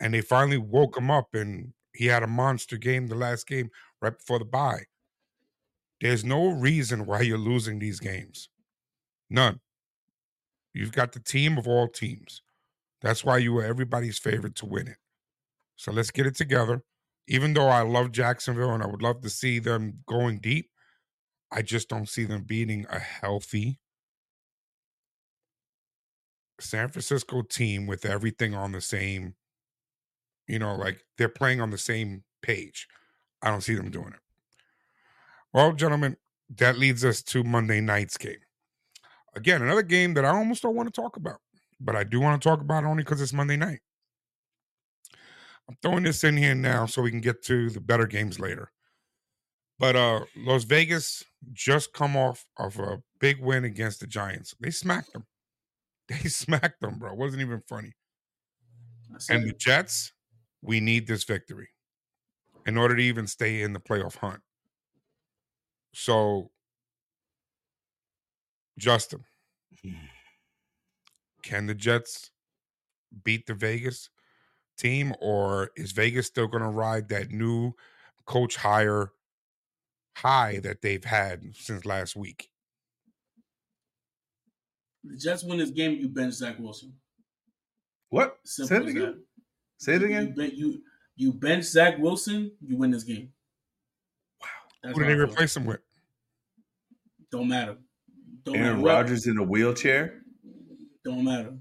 and 0.00 0.12
they 0.12 0.20
finally 0.20 0.58
woke 0.58 0.96
him 0.96 1.12
up, 1.12 1.34
and 1.34 1.72
he 1.94 2.06
had 2.06 2.24
a 2.24 2.26
monster 2.26 2.76
game 2.76 3.06
the 3.06 3.14
last 3.14 3.46
game 3.46 3.70
right 4.00 4.18
before 4.18 4.40
the 4.40 4.44
bye. 4.44 4.86
There's 6.00 6.24
no 6.24 6.48
reason 6.48 7.06
why 7.06 7.20
you're 7.20 7.38
losing 7.38 7.78
these 7.78 8.00
games. 8.00 8.48
None. 9.30 9.60
You've 10.74 10.90
got 10.90 11.12
the 11.12 11.20
team 11.20 11.56
of 11.56 11.68
all 11.68 11.86
teams. 11.86 12.42
That's 13.00 13.24
why 13.24 13.38
you 13.38 13.52
were 13.52 13.64
everybody's 13.64 14.18
favorite 14.18 14.56
to 14.56 14.66
win 14.66 14.88
it. 14.88 14.96
So 15.76 15.92
let's 15.92 16.10
get 16.10 16.26
it 16.26 16.34
together. 16.34 16.82
Even 17.28 17.54
though 17.54 17.68
I 17.68 17.82
love 17.82 18.12
Jacksonville 18.12 18.72
and 18.72 18.82
I 18.82 18.86
would 18.86 19.02
love 19.02 19.20
to 19.22 19.30
see 19.30 19.58
them 19.58 20.00
going 20.06 20.38
deep, 20.38 20.70
I 21.50 21.62
just 21.62 21.88
don't 21.88 22.08
see 22.08 22.24
them 22.24 22.44
beating 22.44 22.86
a 22.90 22.98
healthy 22.98 23.78
San 26.60 26.88
Francisco 26.88 27.42
team 27.42 27.86
with 27.86 28.04
everything 28.04 28.54
on 28.54 28.72
the 28.72 28.80
same, 28.80 29.34
you 30.46 30.58
know, 30.58 30.74
like 30.74 31.04
they're 31.18 31.28
playing 31.28 31.60
on 31.60 31.70
the 31.70 31.78
same 31.78 32.24
page. 32.42 32.88
I 33.42 33.50
don't 33.50 33.60
see 33.62 33.74
them 33.74 33.90
doing 33.90 34.12
it. 34.14 34.20
Well, 35.52 35.72
gentlemen, 35.72 36.16
that 36.56 36.78
leads 36.78 37.04
us 37.04 37.22
to 37.24 37.44
Monday 37.44 37.80
night's 37.80 38.16
game. 38.16 38.36
Again, 39.34 39.62
another 39.62 39.82
game 39.82 40.14
that 40.14 40.24
I 40.24 40.28
almost 40.28 40.62
don't 40.62 40.74
want 40.76 40.92
to 40.92 41.00
talk 41.00 41.16
about, 41.16 41.38
but 41.80 41.96
I 41.96 42.04
do 42.04 42.20
want 42.20 42.40
to 42.40 42.48
talk 42.48 42.60
about 42.60 42.84
only 42.84 43.02
because 43.02 43.20
it's 43.20 43.32
Monday 43.32 43.56
night. 43.56 43.80
I'm 45.72 45.78
throwing 45.80 46.04
this 46.04 46.22
in 46.22 46.36
here 46.36 46.54
now 46.54 46.84
so 46.84 47.00
we 47.00 47.10
can 47.10 47.22
get 47.22 47.42
to 47.44 47.70
the 47.70 47.80
better 47.80 48.06
games 48.06 48.38
later. 48.38 48.70
But 49.78 49.96
uh 49.96 50.20
Las 50.36 50.64
Vegas 50.64 51.24
just 51.54 51.94
come 51.94 52.14
off 52.14 52.44
of 52.58 52.78
a 52.78 52.98
big 53.20 53.40
win 53.40 53.64
against 53.64 54.00
the 54.00 54.06
Giants. 54.06 54.54
They 54.60 54.70
smacked 54.70 55.12
them. 55.12 55.24
They 56.08 56.28
smacked 56.28 56.80
them, 56.80 56.98
bro. 56.98 57.12
It 57.12 57.16
wasn't 57.16 57.42
even 57.42 57.62
funny. 57.66 57.94
And 59.30 59.48
the 59.48 59.52
Jets, 59.52 60.12
we 60.60 60.78
need 60.80 61.06
this 61.06 61.24
victory 61.24 61.68
in 62.66 62.76
order 62.76 62.96
to 62.96 63.02
even 63.02 63.26
stay 63.26 63.62
in 63.62 63.72
the 63.72 63.80
playoff 63.80 64.16
hunt. 64.16 64.40
So, 65.94 66.50
Justin, 68.78 69.24
can 71.42 71.66
the 71.66 71.74
Jets 71.74 72.30
beat 73.24 73.46
the 73.46 73.54
Vegas 73.54 74.10
team, 74.76 75.14
or 75.20 75.70
is 75.76 75.92
Vegas 75.92 76.26
still 76.26 76.46
going 76.46 76.62
to 76.62 76.68
ride 76.68 77.08
that 77.08 77.30
new 77.30 77.72
coach 78.26 78.56
hire 78.56 79.12
high 80.16 80.60
that 80.60 80.82
they've 80.82 81.04
had 81.04 81.42
since 81.54 81.84
last 81.84 82.16
week? 82.16 82.48
The 85.04 85.16
Jets 85.16 85.42
win 85.42 85.58
this 85.58 85.70
game, 85.70 85.98
you 85.98 86.08
bench 86.08 86.34
Zach 86.34 86.58
Wilson. 86.58 86.94
What? 88.10 88.38
Simple 88.44 88.76
Say 88.76 88.82
it 88.82 88.88
again. 88.88 89.02
That. 89.02 89.22
Say 89.78 89.94
it 89.94 90.02
again. 90.02 90.34
You, 90.36 90.50
you, 90.54 90.82
you 91.16 91.32
bench 91.32 91.64
Zach 91.64 91.98
Wilson, 91.98 92.52
you 92.60 92.76
win 92.76 92.90
this 92.90 93.04
game. 93.04 93.30
Wow. 94.40 94.48
That's 94.82 94.96
Who 94.96 95.04
did 95.04 95.16
they 95.16 95.20
replace 95.20 95.56
him 95.56 95.64
with? 95.64 95.80
Don't 97.30 97.48
matter. 97.48 97.78
Don't 98.44 98.56
Aaron 98.56 98.82
Rodgers 98.82 99.26
in 99.26 99.38
a 99.38 99.42
wheelchair. 99.42 100.22
Don't 101.04 101.24
matter. 101.24 101.54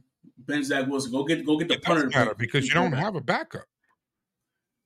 Bench 0.46 0.66
Zach 0.66 0.88
Wilson. 0.88 1.12
Go 1.12 1.24
get 1.24 1.46
go 1.46 1.58
get 1.58 1.68
the 1.68 1.76
it 1.76 1.84
punter. 1.84 2.10
Matter 2.10 2.36
because 2.36 2.68
you 2.68 2.74
don't 2.74 2.94
have 2.94 3.16
a 3.16 3.22
backup. 3.22 3.66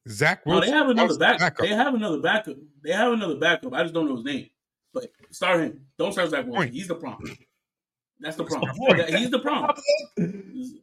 Zach 0.08 0.46
Wilson. 0.46 0.70
No, 0.70 0.72
they 0.72 0.78
have 0.78 0.90
another 0.90 1.18
backup. 1.18 1.40
backup. 1.40 1.66
They 1.66 1.74
have 1.74 1.96
another 1.96 2.20
backup. 2.20 2.56
They 2.84 2.92
have 2.92 3.14
another 3.14 3.36
backup. 3.36 3.74
I 3.74 3.84
just 3.84 3.94
don't 3.94 4.08
know 4.08 4.16
his 4.16 4.26
name. 4.26 4.50
But 4.94 5.12
start 5.32 5.62
him. 5.62 5.86
Don't 5.98 6.12
start 6.12 6.30
Zach 6.30 6.46
Wilson. 6.46 6.62
Point. 6.64 6.74
He's 6.74 6.88
the 6.88 6.96
problem. 6.96 7.38
That's 8.20 8.38
the 8.38 8.46
problem. 8.46 9.08
he's 9.08 9.30
the 9.30 9.40
problem. 9.40 9.76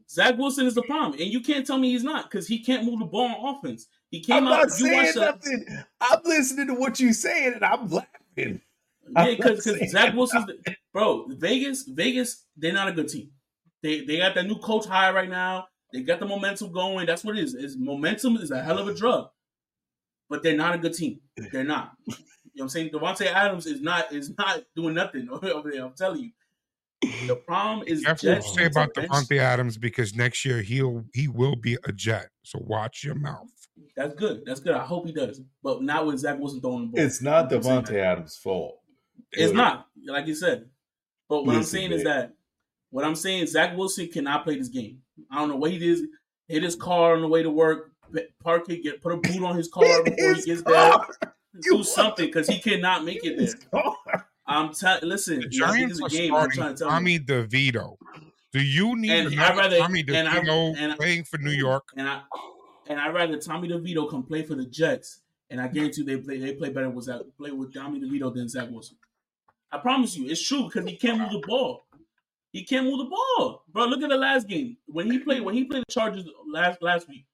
Zach 0.08 0.36
Wilson 0.36 0.66
is 0.66 0.74
the 0.74 0.82
problem, 0.82 1.18
and 1.18 1.30
you 1.30 1.40
can't 1.40 1.66
tell 1.66 1.78
me 1.78 1.90
he's 1.90 2.04
not 2.04 2.30
because 2.30 2.46
he 2.46 2.58
can't 2.58 2.84
move 2.84 2.98
the 2.98 3.06
ball 3.06 3.24
on 3.24 3.56
offense. 3.56 3.86
He 4.10 4.20
came 4.20 4.46
I'm 4.46 4.48
out. 4.48 4.58
Not 4.58 4.70
saying 4.70 5.12
nothing. 5.16 5.66
I'm 6.00 6.18
listening 6.24 6.66
to 6.66 6.74
what 6.74 7.00
you're 7.00 7.14
saying, 7.14 7.54
and 7.54 7.64
I'm 7.64 7.88
laughing. 7.88 8.60
Yeah, 9.16 9.34
because 9.34 9.64
Zach 9.90 10.14
Wilson's 10.14 10.46
the, 10.46 10.76
bro. 10.92 11.26
Vegas, 11.28 11.84
Vegas, 11.84 12.44
they're 12.56 12.72
not 12.72 12.88
a 12.88 12.92
good 12.92 13.08
team. 13.08 13.30
They 13.82 14.04
they 14.04 14.18
got 14.18 14.34
that 14.34 14.46
new 14.46 14.58
coach 14.58 14.86
high 14.86 15.10
right 15.12 15.28
now. 15.28 15.66
They 15.92 16.02
got 16.02 16.20
the 16.20 16.26
momentum 16.26 16.72
going. 16.72 17.06
That's 17.06 17.24
what 17.24 17.36
it 17.36 17.44
is. 17.44 17.54
Is 17.54 17.76
momentum 17.76 18.36
is 18.36 18.50
a 18.50 18.62
hell 18.62 18.78
of 18.78 18.88
a 18.88 18.94
drug, 18.94 19.28
but 20.28 20.42
they're 20.42 20.56
not 20.56 20.74
a 20.74 20.78
good 20.78 20.94
team. 20.94 21.20
They're 21.52 21.64
not. 21.64 21.92
You 22.06 22.14
know 22.60 22.64
what 22.64 22.64
I'm 22.64 22.68
saying? 22.68 22.90
Davante 22.90 23.26
Adams 23.26 23.66
is 23.66 23.80
not 23.80 24.12
is 24.12 24.32
not 24.36 24.62
doing 24.76 24.94
nothing 24.94 25.28
over 25.42 25.70
there. 25.70 25.84
I'm 25.84 25.94
telling 25.94 26.20
you. 26.20 26.30
The 27.26 27.34
problem 27.34 27.86
is 27.88 28.02
That's 28.02 28.22
what 28.22 28.44
say 28.44 28.66
about 28.66 28.94
Davante 28.94 29.38
Adams 29.38 29.76
because 29.76 30.14
next 30.14 30.44
year 30.44 30.62
he'll 30.62 31.04
he 31.12 31.28
will 31.28 31.56
be 31.56 31.76
a 31.84 31.92
Jet. 31.92 32.28
So 32.42 32.60
watch 32.62 33.02
your 33.02 33.16
mouth. 33.16 33.48
That's 33.96 34.14
good. 34.14 34.42
That's 34.46 34.60
good. 34.60 34.74
I 34.74 34.84
hope 34.84 35.06
he 35.06 35.12
does, 35.12 35.40
but 35.62 35.82
not 35.82 36.06
when 36.06 36.16
Zach 36.16 36.38
wasn't 36.38 36.62
throwing 36.62 36.82
the 36.82 36.86
ball. 36.88 37.04
It's 37.04 37.20
not 37.20 37.50
Davante 37.50 37.96
Adams' 37.96 38.36
fault. 38.36 38.80
It's 39.32 39.52
not 39.52 39.86
like 40.06 40.26
you 40.26 40.34
said. 40.34 40.66
But 41.28 41.44
what 41.44 41.56
Listen, 41.56 41.58
I'm 41.58 41.64
saying 41.64 41.90
man. 41.90 41.98
is 41.98 42.04
that 42.04 42.32
what 42.92 43.04
I'm 43.04 43.16
saying, 43.16 43.46
Zach 43.48 43.76
Wilson 43.76 44.06
cannot 44.08 44.44
play 44.44 44.56
this 44.56 44.68
game. 44.68 45.02
I 45.30 45.40
don't 45.40 45.48
know 45.48 45.56
what 45.56 45.72
he 45.72 45.78
did. 45.78 45.98
Hit 46.46 46.62
his 46.62 46.76
car 46.76 47.14
on 47.14 47.20
the 47.22 47.28
way 47.28 47.42
to 47.42 47.50
work. 47.50 47.90
Park 48.44 48.68
it. 48.68 48.82
Get 48.84 49.00
put 49.02 49.12
a 49.12 49.16
boot 49.16 49.42
on 49.42 49.56
his 49.56 49.68
car 49.72 50.04
before 50.04 50.34
he 50.34 50.42
gets 50.42 50.62
car. 50.62 51.08
there. 51.20 51.32
Do 51.62 51.82
something 51.82 52.26
because 52.26 52.46
he 52.48 52.58
cannot 52.60 53.04
make 53.04 53.24
it 53.24 53.36
there. 53.38 53.82
I'm 54.46 54.72
telling. 54.72 55.08
Listen, 55.08 55.40
the 55.40 55.48
Giants 55.48 56.00
are 56.00 56.08
game, 56.08 56.32
starting 56.52 56.76
Tommy 56.76 57.18
DeVito 57.18 57.96
Do 58.52 58.60
you 58.62 58.96
need 58.96 59.10
And 59.10 59.32
another 59.32 59.52
I'd 59.52 59.56
rather- 59.58 59.78
Tommy 59.78 60.04
and 60.08 60.28
I- 60.28 60.40
DeVito 60.40 60.74
and 60.78 60.92
I- 60.92 60.96
playing 60.96 61.24
for 61.24 61.38
New 61.38 61.50
York? 61.52 61.84
And 61.96 62.08
I 62.08 62.22
and 62.88 63.00
I 63.00 63.08
rather 63.08 63.38
Tommy 63.38 63.68
DeVito 63.68 64.10
come 64.10 64.22
play 64.24 64.42
for 64.42 64.54
the 64.54 64.64
Jets, 64.66 65.20
and 65.50 65.60
I 65.60 65.68
guarantee 65.68 66.02
they 66.02 66.16
play 66.16 66.38
they 66.38 66.54
play 66.54 66.70
better 66.70 66.90
with 66.90 67.04
Zach, 67.04 67.20
play 67.38 67.50
with 67.52 67.72
Tommy 67.72 68.00
DeVito 68.00 68.34
than 68.34 68.48
Zach 68.48 68.70
Wilson. 68.70 68.96
I 69.70 69.78
promise 69.78 70.16
you, 70.16 70.28
it's 70.28 70.46
true 70.46 70.64
because 70.64 70.86
he 70.88 70.96
can't 70.96 71.18
move 71.18 71.32
the 71.32 71.46
ball. 71.46 71.86
He 72.52 72.64
can't 72.64 72.84
move 72.84 72.98
the 72.98 73.04
ball, 73.10 73.64
bro. 73.72 73.86
Look 73.86 74.02
at 74.02 74.10
the 74.10 74.16
last 74.16 74.46
game 74.46 74.76
when 74.86 75.10
he 75.10 75.18
played 75.18 75.40
when 75.40 75.54
he 75.54 75.64
played 75.64 75.84
the 75.88 75.92
Chargers 75.92 76.26
last 76.46 76.82
last 76.82 77.08
week. 77.08 77.24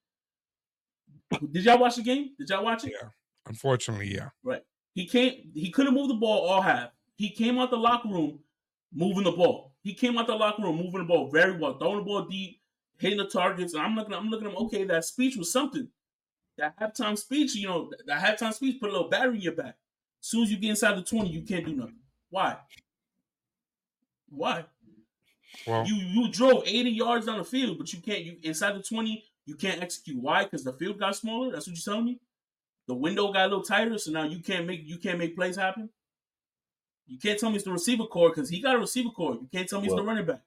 Did 1.50 1.64
y'all 1.64 1.78
watch 1.78 1.96
the 1.96 2.02
game? 2.02 2.30
Did 2.38 2.48
y'all 2.48 2.64
watch 2.64 2.84
it? 2.84 2.92
Yeah. 2.92 3.08
Unfortunately, 3.46 4.14
yeah. 4.14 4.28
Right. 4.42 4.62
He 4.94 5.06
can't. 5.06 5.36
He 5.54 5.70
couldn't 5.70 5.94
move 5.94 6.08
the 6.08 6.14
ball 6.14 6.46
all 6.48 6.62
half. 6.62 6.90
He 7.16 7.30
came 7.30 7.58
out 7.58 7.70
the 7.70 7.76
locker 7.76 8.08
room 8.08 8.38
moving 8.94 9.24
the 9.24 9.32
ball. 9.32 9.74
He 9.82 9.92
came 9.92 10.16
out 10.18 10.28
the 10.28 10.36
locker 10.36 10.62
room 10.62 10.76
moving 10.76 11.00
the 11.00 11.04
ball 11.04 11.30
very 11.30 11.58
well, 11.58 11.76
throwing 11.78 11.98
the 11.98 12.04
ball 12.04 12.24
deep, 12.24 12.60
hitting 12.98 13.18
the 13.18 13.26
targets. 13.26 13.74
And 13.74 13.82
I'm 13.82 13.96
looking. 13.96 14.14
I'm 14.14 14.28
looking 14.28 14.46
at 14.46 14.52
him. 14.52 14.58
Okay, 14.66 14.84
that 14.84 15.04
speech 15.04 15.36
was 15.36 15.50
something. 15.50 15.88
That 16.58 16.78
halftime 16.78 17.18
speech, 17.18 17.56
you 17.56 17.66
know, 17.66 17.90
that 18.06 18.22
halftime 18.22 18.54
speech 18.54 18.80
put 18.80 18.90
a 18.90 18.92
little 18.92 19.08
battery 19.08 19.36
in 19.36 19.42
your 19.42 19.52
back. 19.54 19.76
As 20.20 20.28
soon 20.28 20.44
as 20.44 20.50
you 20.50 20.58
get 20.58 20.70
inside 20.70 20.96
the 20.96 21.02
twenty, 21.02 21.30
you 21.30 21.42
can't 21.42 21.66
do 21.66 21.74
nothing. 21.74 21.98
Why? 22.30 22.56
Why? 24.28 24.64
Well, 25.66 25.86
You 25.86 25.94
you 25.96 26.30
drove 26.32 26.62
80 26.66 26.90
yards 26.90 27.26
down 27.26 27.38
the 27.38 27.44
field, 27.44 27.78
but 27.78 27.92
you 27.92 28.00
can't. 28.00 28.22
You 28.24 28.36
inside 28.42 28.72
the 28.76 28.82
20, 28.82 29.24
you 29.46 29.54
can't 29.54 29.82
execute. 29.82 30.20
Why? 30.20 30.44
Because 30.44 30.64
the 30.64 30.72
field 30.74 30.98
got 30.98 31.16
smaller. 31.16 31.50
That's 31.52 31.66
what 31.66 31.76
you're 31.76 31.94
telling 31.94 32.04
me. 32.06 32.20
The 32.86 32.94
window 32.94 33.32
got 33.32 33.46
a 33.46 33.48
little 33.48 33.62
tighter, 33.64 33.98
so 33.98 34.10
now 34.10 34.24
you 34.24 34.40
can't 34.40 34.66
make 34.66 34.80
you 34.84 34.98
can't 34.98 35.18
make 35.18 35.36
plays 35.36 35.56
happen. 35.56 35.90
You 37.06 37.18
can't 37.18 37.38
tell 37.38 37.48
me 37.50 37.56
it's 37.56 37.64
the 37.64 37.72
receiver 37.72 38.04
core 38.04 38.28
because 38.30 38.50
he 38.50 38.60
got 38.60 38.74
a 38.76 38.78
receiver 38.78 39.10
core. 39.10 39.34
You 39.34 39.48
can't 39.50 39.68
tell 39.68 39.80
me 39.80 39.86
it's 39.86 39.96
the 39.96 40.02
running 40.02 40.26
back. 40.26 40.42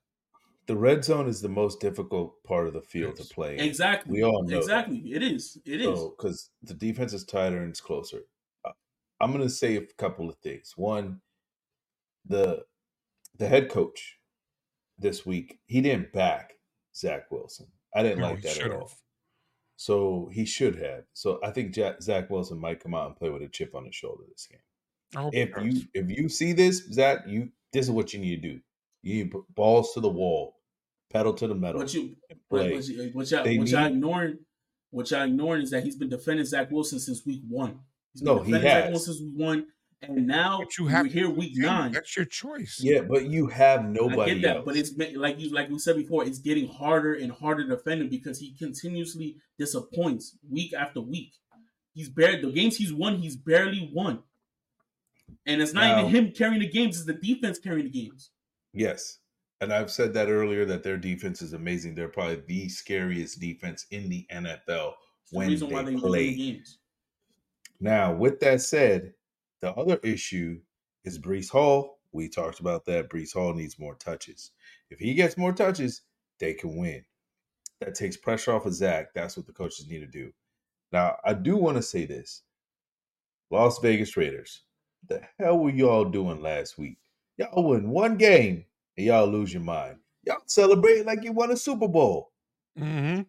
The 0.67 0.75
red 0.77 1.03
zone 1.03 1.27
is 1.27 1.41
the 1.41 1.49
most 1.49 1.79
difficult 1.79 2.41
part 2.43 2.67
of 2.67 2.73
the 2.73 2.81
field 2.81 3.15
Yes. 3.17 3.27
to 3.27 3.33
play. 3.33 3.57
in. 3.57 3.63
Exactly. 3.65 4.13
We 4.13 4.23
all 4.23 4.43
know 4.43 4.57
exactly. 4.59 4.99
It 5.11 5.23
is. 5.23 5.57
It 5.65 5.81
is. 5.81 5.97
So, 5.99 6.09
because 6.15 6.51
the 6.61 6.75
defense 6.75 7.13
is 7.13 7.23
tighter 7.25 7.57
and 7.61 7.69
it's 7.71 7.81
closer. 7.81 8.21
I'm 9.19 9.31
going 9.31 9.43
to 9.43 9.49
say 9.49 9.75
a 9.75 9.85
couple 9.97 10.29
of 10.29 10.37
things. 10.37 10.73
One, 10.77 11.21
the 12.25 12.63
the 13.37 13.47
head 13.47 13.69
coach 13.69 14.19
this 15.01 15.25
week 15.25 15.59
he 15.65 15.81
didn't 15.81 16.13
back 16.13 16.53
Zach 16.95 17.29
Wilson. 17.31 17.67
I 17.95 18.03
didn't 18.03 18.19
no, 18.19 18.29
like 18.29 18.37
he 18.37 18.47
that 18.47 18.57
at 18.59 18.71
all. 18.71 18.79
have. 18.87 18.97
So 19.75 20.29
he 20.31 20.45
should 20.45 20.75
have. 20.75 21.05
So 21.13 21.39
I 21.43 21.51
think 21.51 21.75
Ja- 21.75 21.99
Zach 22.01 22.29
Wilson 22.29 22.59
might 22.59 22.79
come 22.81 22.93
out 22.93 23.07
and 23.07 23.15
play 23.15 23.29
with 23.29 23.41
a 23.41 23.47
chip 23.47 23.73
on 23.75 23.85
his 23.85 23.95
shoulder 23.95 24.23
this 24.29 24.47
game. 24.49 25.29
If 25.33 25.49
you 25.61 25.81
if 25.93 26.09
you 26.09 26.29
see 26.29 26.53
this, 26.53 26.87
Zach, 26.91 27.19
you 27.27 27.49
this 27.73 27.85
is 27.85 27.91
what 27.91 28.13
you 28.13 28.19
need 28.19 28.41
to 28.41 28.49
do. 28.53 28.59
You 29.01 29.15
need 29.15 29.31
to 29.31 29.37
put 29.39 29.55
balls 29.55 29.93
to 29.93 29.99
the 29.99 30.07
wall, 30.09 30.57
pedal 31.11 31.33
to 31.33 31.47
the 31.47 31.55
metal, 31.55 31.81
What 31.81 31.93
you 31.93 32.15
and 32.29 32.39
what, 32.49 32.59
play. 32.59 32.73
what, 32.73 32.87
you, 32.87 33.09
what 33.13 33.31
y'all 33.31 33.43
They 33.43 33.57
what 33.57 33.67
y'all 33.69 33.87
ignoring 33.87 34.37
what 34.91 35.09
y'all 35.09 35.23
ignoring 35.23 35.63
is 35.63 35.71
that 35.71 35.83
he's 35.83 35.95
been 35.95 36.09
defending 36.09 36.45
Zach 36.45 36.69
Wilson 36.69 36.99
since 36.99 37.25
week 37.25 37.41
one. 37.49 37.79
He's 38.13 38.21
been 38.21 38.35
No, 38.35 38.43
he 38.43 38.51
defending 38.51 38.71
Zach. 38.71 38.89
Wilson 38.91 39.13
since 39.15 39.25
week 39.25 39.45
one, 39.45 39.65
and 40.01 40.25
now 40.27 40.59
But 40.59 40.77
you 40.77 40.87
have 40.87 41.05
here 41.07 41.29
week 41.29 41.51
Yeah, 41.55 41.65
nine. 41.65 41.91
That's 41.91 42.15
your 42.15 42.25
choice. 42.25 42.79
yeah, 42.81 43.01
but 43.01 43.25
you 43.25 43.47
have 43.47 43.85
nobody. 43.85 44.05
I 44.05 44.15
nobody 44.15 44.33
get 44.35 44.41
that, 44.47 44.55
else. 44.57 44.65
but 44.65 44.75
it's 44.75 44.97
like 45.15 45.39
you 45.39 45.51
like 45.51 45.69
we 45.69 45.79
said 45.79 45.95
before, 45.95 46.25
it's 46.25 46.39
getting 46.39 46.67
harder 46.67 47.13
and 47.13 47.31
harder 47.31 47.63
to 47.67 47.75
defend 47.75 48.01
him 48.01 48.09
because 48.09 48.39
he 48.39 48.53
continuously 48.57 49.37
disappoints 49.57 50.37
week 50.49 50.73
after 50.73 51.01
week. 51.01 51.33
He's 51.93 52.09
barely 52.09 52.41
the 52.41 52.51
games 52.51 52.77
he's 52.77 52.93
won, 52.93 53.17
he's 53.17 53.35
barely 53.35 53.89
won. 53.93 54.23
And 55.45 55.61
it's 55.61 55.73
not 55.73 55.81
Now- 55.81 55.99
even 56.07 56.11
him 56.11 56.31
carrying 56.31 56.61
the 56.61 56.67
games, 56.69 56.97
it's 56.97 57.05
the 57.05 57.13
defense 57.13 57.59
carrying 57.59 57.85
the 57.91 57.91
games. 57.91 58.31
Yes. 58.73 59.19
And 59.59 59.71
I've 59.71 59.91
said 59.91 60.13
that 60.15 60.27
earlier 60.29 60.65
that 60.65 60.81
their 60.81 60.97
defense 60.97 61.41
is 61.43 61.53
amazing. 61.53 61.93
They're 61.93 62.07
probably 62.07 62.41
the 62.47 62.67
scariest 62.67 63.39
defense 63.39 63.85
in 63.91 64.09
the 64.09 64.25
NFL 64.31 64.93
It's 65.21 65.31
the 65.31 65.37
when 65.37 65.49
reason 65.49 65.67
they 65.69 65.73
why 65.75 65.83
they 65.83 65.91
win 65.91 65.99
play. 66.01 66.29
the 66.29 66.35
games. 66.53 66.79
Now, 67.79 68.13
with 68.15 68.39
that 68.39 68.61
said, 68.61 69.13
the 69.61 69.71
other 69.73 69.97
issue 70.03 70.59
is 71.05 71.19
Breece 71.19 71.49
Hall. 71.49 71.99
We 72.11 72.27
talked 72.29 72.59
about 72.59 72.85
that. 72.85 73.09
Breece 73.09 73.33
Hall 73.33 73.53
needs 73.53 73.79
more 73.79 73.95
touches. 73.95 74.51
If 74.89 74.99
he 74.99 75.13
gets 75.13 75.37
more 75.37 75.53
touches, 75.53 76.01
they 76.39 76.53
can 76.53 76.75
win. 76.77 77.03
That 77.79 77.95
takes 77.95 78.17
pressure 78.17 78.53
off 78.53 78.65
of 78.65 78.73
Zach. 78.73 79.07
That's 79.15 79.37
what 79.37 79.47
the 79.47 79.53
coaches 79.53 79.87
need 79.89 79.99
to 79.99 80.07
do. 80.07 80.31
Now, 80.91 81.17
I 81.25 81.33
do 81.33 81.55
want 81.55 81.77
to 81.77 81.83
say 81.83 82.05
this 82.05 82.43
Las 83.49 83.79
Vegas 83.79 84.15
Raiders, 84.17 84.63
the 85.07 85.21
hell 85.39 85.57
were 85.59 85.69
y'all 85.71 86.05
doing 86.05 86.41
last 86.41 86.77
week? 86.77 86.97
Y'all 87.37 87.69
win 87.69 87.89
one 87.89 88.17
game 88.17 88.65
and 88.97 89.05
y'all 89.05 89.27
lose 89.27 89.53
your 89.53 89.63
mind. 89.63 89.97
Y'all 90.25 90.37
celebrate 90.45 91.05
like 91.05 91.23
you 91.23 91.31
won 91.31 91.51
a 91.51 91.57
Super 91.57 91.87
Bowl 91.87 92.31
Mm-hmm. 92.79 93.23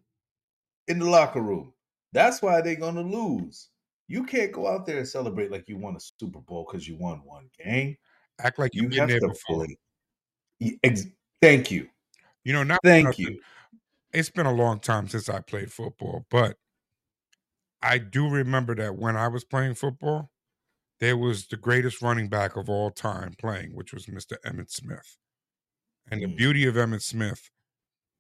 in 0.89 0.99
the 0.99 1.05
locker 1.05 1.41
room. 1.41 1.73
That's 2.13 2.43
why 2.43 2.61
they're 2.61 2.77
going 2.77 2.95
to 2.97 3.01
lose. 3.03 3.69
You 4.13 4.25
can't 4.25 4.53
go 4.53 4.69
out 4.69 4.85
there 4.85 4.99
and 4.99 5.09
celebrate 5.09 5.51
like 5.51 5.71
you 5.71 5.79
won 5.79 5.97
a 5.97 6.01
Super 6.01 6.41
Bowl 6.41 6.67
because 6.71 6.87
you 6.87 6.97
won 6.99 7.23
one 7.25 7.49
game. 7.59 7.97
Act 8.41 8.59
like 8.59 8.75
You 8.75 8.83
you've 8.83 8.91
been 8.91 9.09
there 9.09 9.21
to 9.21 9.29
before. 9.29 9.65
play. 10.61 10.77
Ex- 10.85 11.07
Thank 11.41 11.71
you. 11.71 11.89
You 12.45 12.53
know, 12.53 12.63
not 12.63 12.81
Thank 12.85 13.07
nothing, 13.07 13.25
you. 13.25 13.41
It's 14.13 14.29
been 14.29 14.45
a 14.45 14.53
long 14.53 14.81
time 14.81 15.09
since 15.09 15.31
I 15.31 15.41
played 15.41 15.73
football, 15.73 16.27
but 16.31 16.59
I 17.81 17.97
do 17.97 18.29
remember 18.29 18.75
that 18.75 18.97
when 18.97 19.17
I 19.17 19.29
was 19.29 19.45
playing 19.45 19.77
football, 19.77 20.31
there 21.01 21.17
was 21.17 21.47
the 21.47 21.57
greatest 21.57 22.03
running 22.03 22.29
back 22.29 22.55
of 22.57 22.69
all 22.69 22.91
time 22.91 23.33
playing, 23.39 23.75
which 23.75 23.95
was 23.95 24.05
Mr. 24.05 24.37
Emmitt 24.45 24.71
Smith. 24.71 25.17
And 26.11 26.21
the 26.21 26.27
Mm. 26.27 26.37
beauty 26.37 26.67
of 26.67 26.75
Emmitt 26.75 27.01
Smith 27.01 27.51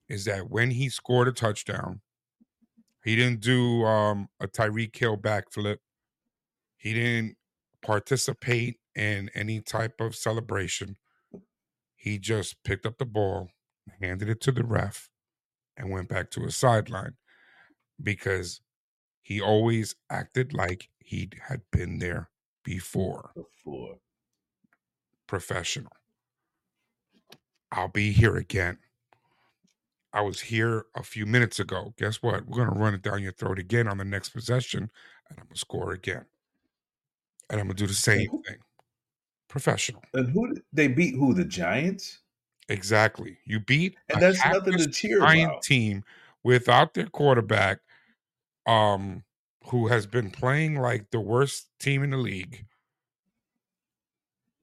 is 0.08 0.24
that 0.24 0.48
when 0.48 0.70
he 0.70 0.88
scored 0.88 1.28
a 1.28 1.32
touchdown, 1.32 2.00
he 3.04 3.16
didn't 3.16 3.40
do 3.40 3.84
um, 3.84 4.28
a 4.40 4.46
Tyreek 4.48 4.96
Hill 4.96 5.16
backflip. 5.16 5.78
He 6.76 6.94
didn't 6.94 7.36
participate 7.84 8.78
in 8.94 9.30
any 9.34 9.60
type 9.60 10.00
of 10.00 10.14
celebration. 10.14 10.96
He 11.96 12.18
just 12.18 12.62
picked 12.64 12.86
up 12.86 12.98
the 12.98 13.06
ball, 13.06 13.50
handed 14.00 14.28
it 14.28 14.40
to 14.42 14.52
the 14.52 14.64
ref, 14.64 15.08
and 15.76 15.90
went 15.90 16.08
back 16.08 16.30
to 16.32 16.42
his 16.42 16.56
sideline 16.56 17.14
because 18.02 18.60
he 19.22 19.40
always 19.40 19.94
acted 20.10 20.52
like 20.52 20.88
he 20.98 21.30
had 21.48 21.62
been 21.72 21.98
there 21.98 22.30
before 22.64 23.32
Before. 23.34 23.98
professional. 25.26 25.92
I'll 27.70 27.88
be 27.88 28.12
here 28.12 28.36
again. 28.36 28.78
I 30.12 30.20
was 30.20 30.40
here 30.40 30.86
a 30.94 31.02
few 31.02 31.24
minutes 31.26 31.58
ago. 31.58 31.94
Guess 31.98 32.22
what? 32.22 32.46
We're 32.46 32.56
going 32.64 32.72
to 32.72 32.78
run 32.78 32.94
it 32.94 33.02
down 33.02 33.22
your 33.22 33.32
throat 33.32 33.58
again 33.58 33.88
on 33.88 33.98
the 33.98 34.04
next 34.04 34.30
possession, 34.30 34.90
and 35.28 35.38
I'm 35.38 35.44
going 35.46 35.54
to 35.54 35.58
score 35.58 35.92
again. 35.92 36.24
And 37.50 37.60
I'm 37.60 37.66
going 37.66 37.76
to 37.76 37.82
do 37.82 37.86
the 37.86 37.94
same 37.94 38.28
thing. 38.28 38.56
Professional. 39.48 40.02
And 40.14 40.30
who 40.30 40.54
did- 40.54 40.62
they 40.72 40.88
beat? 40.88 41.14
Who 41.14 41.34
the 41.34 41.44
Giants? 41.44 42.18
Exactly. 42.68 43.38
You 43.44 43.60
beat 43.60 43.96
And 44.08 44.18
a 44.18 44.20
that's 44.20 44.44
nothing 44.46 44.78
to 44.78 44.88
cheer 44.90 45.18
Giant 45.20 45.50
about. 45.50 45.62
team 45.62 46.04
without 46.42 46.94
their 46.94 47.06
quarterback, 47.06 47.80
um, 48.66 49.24
who 49.66 49.88
has 49.88 50.06
been 50.06 50.30
playing 50.30 50.76
like 50.76 51.10
the 51.10 51.20
worst 51.20 51.68
team 51.80 52.02
in 52.02 52.10
the 52.10 52.16
league. 52.16 52.64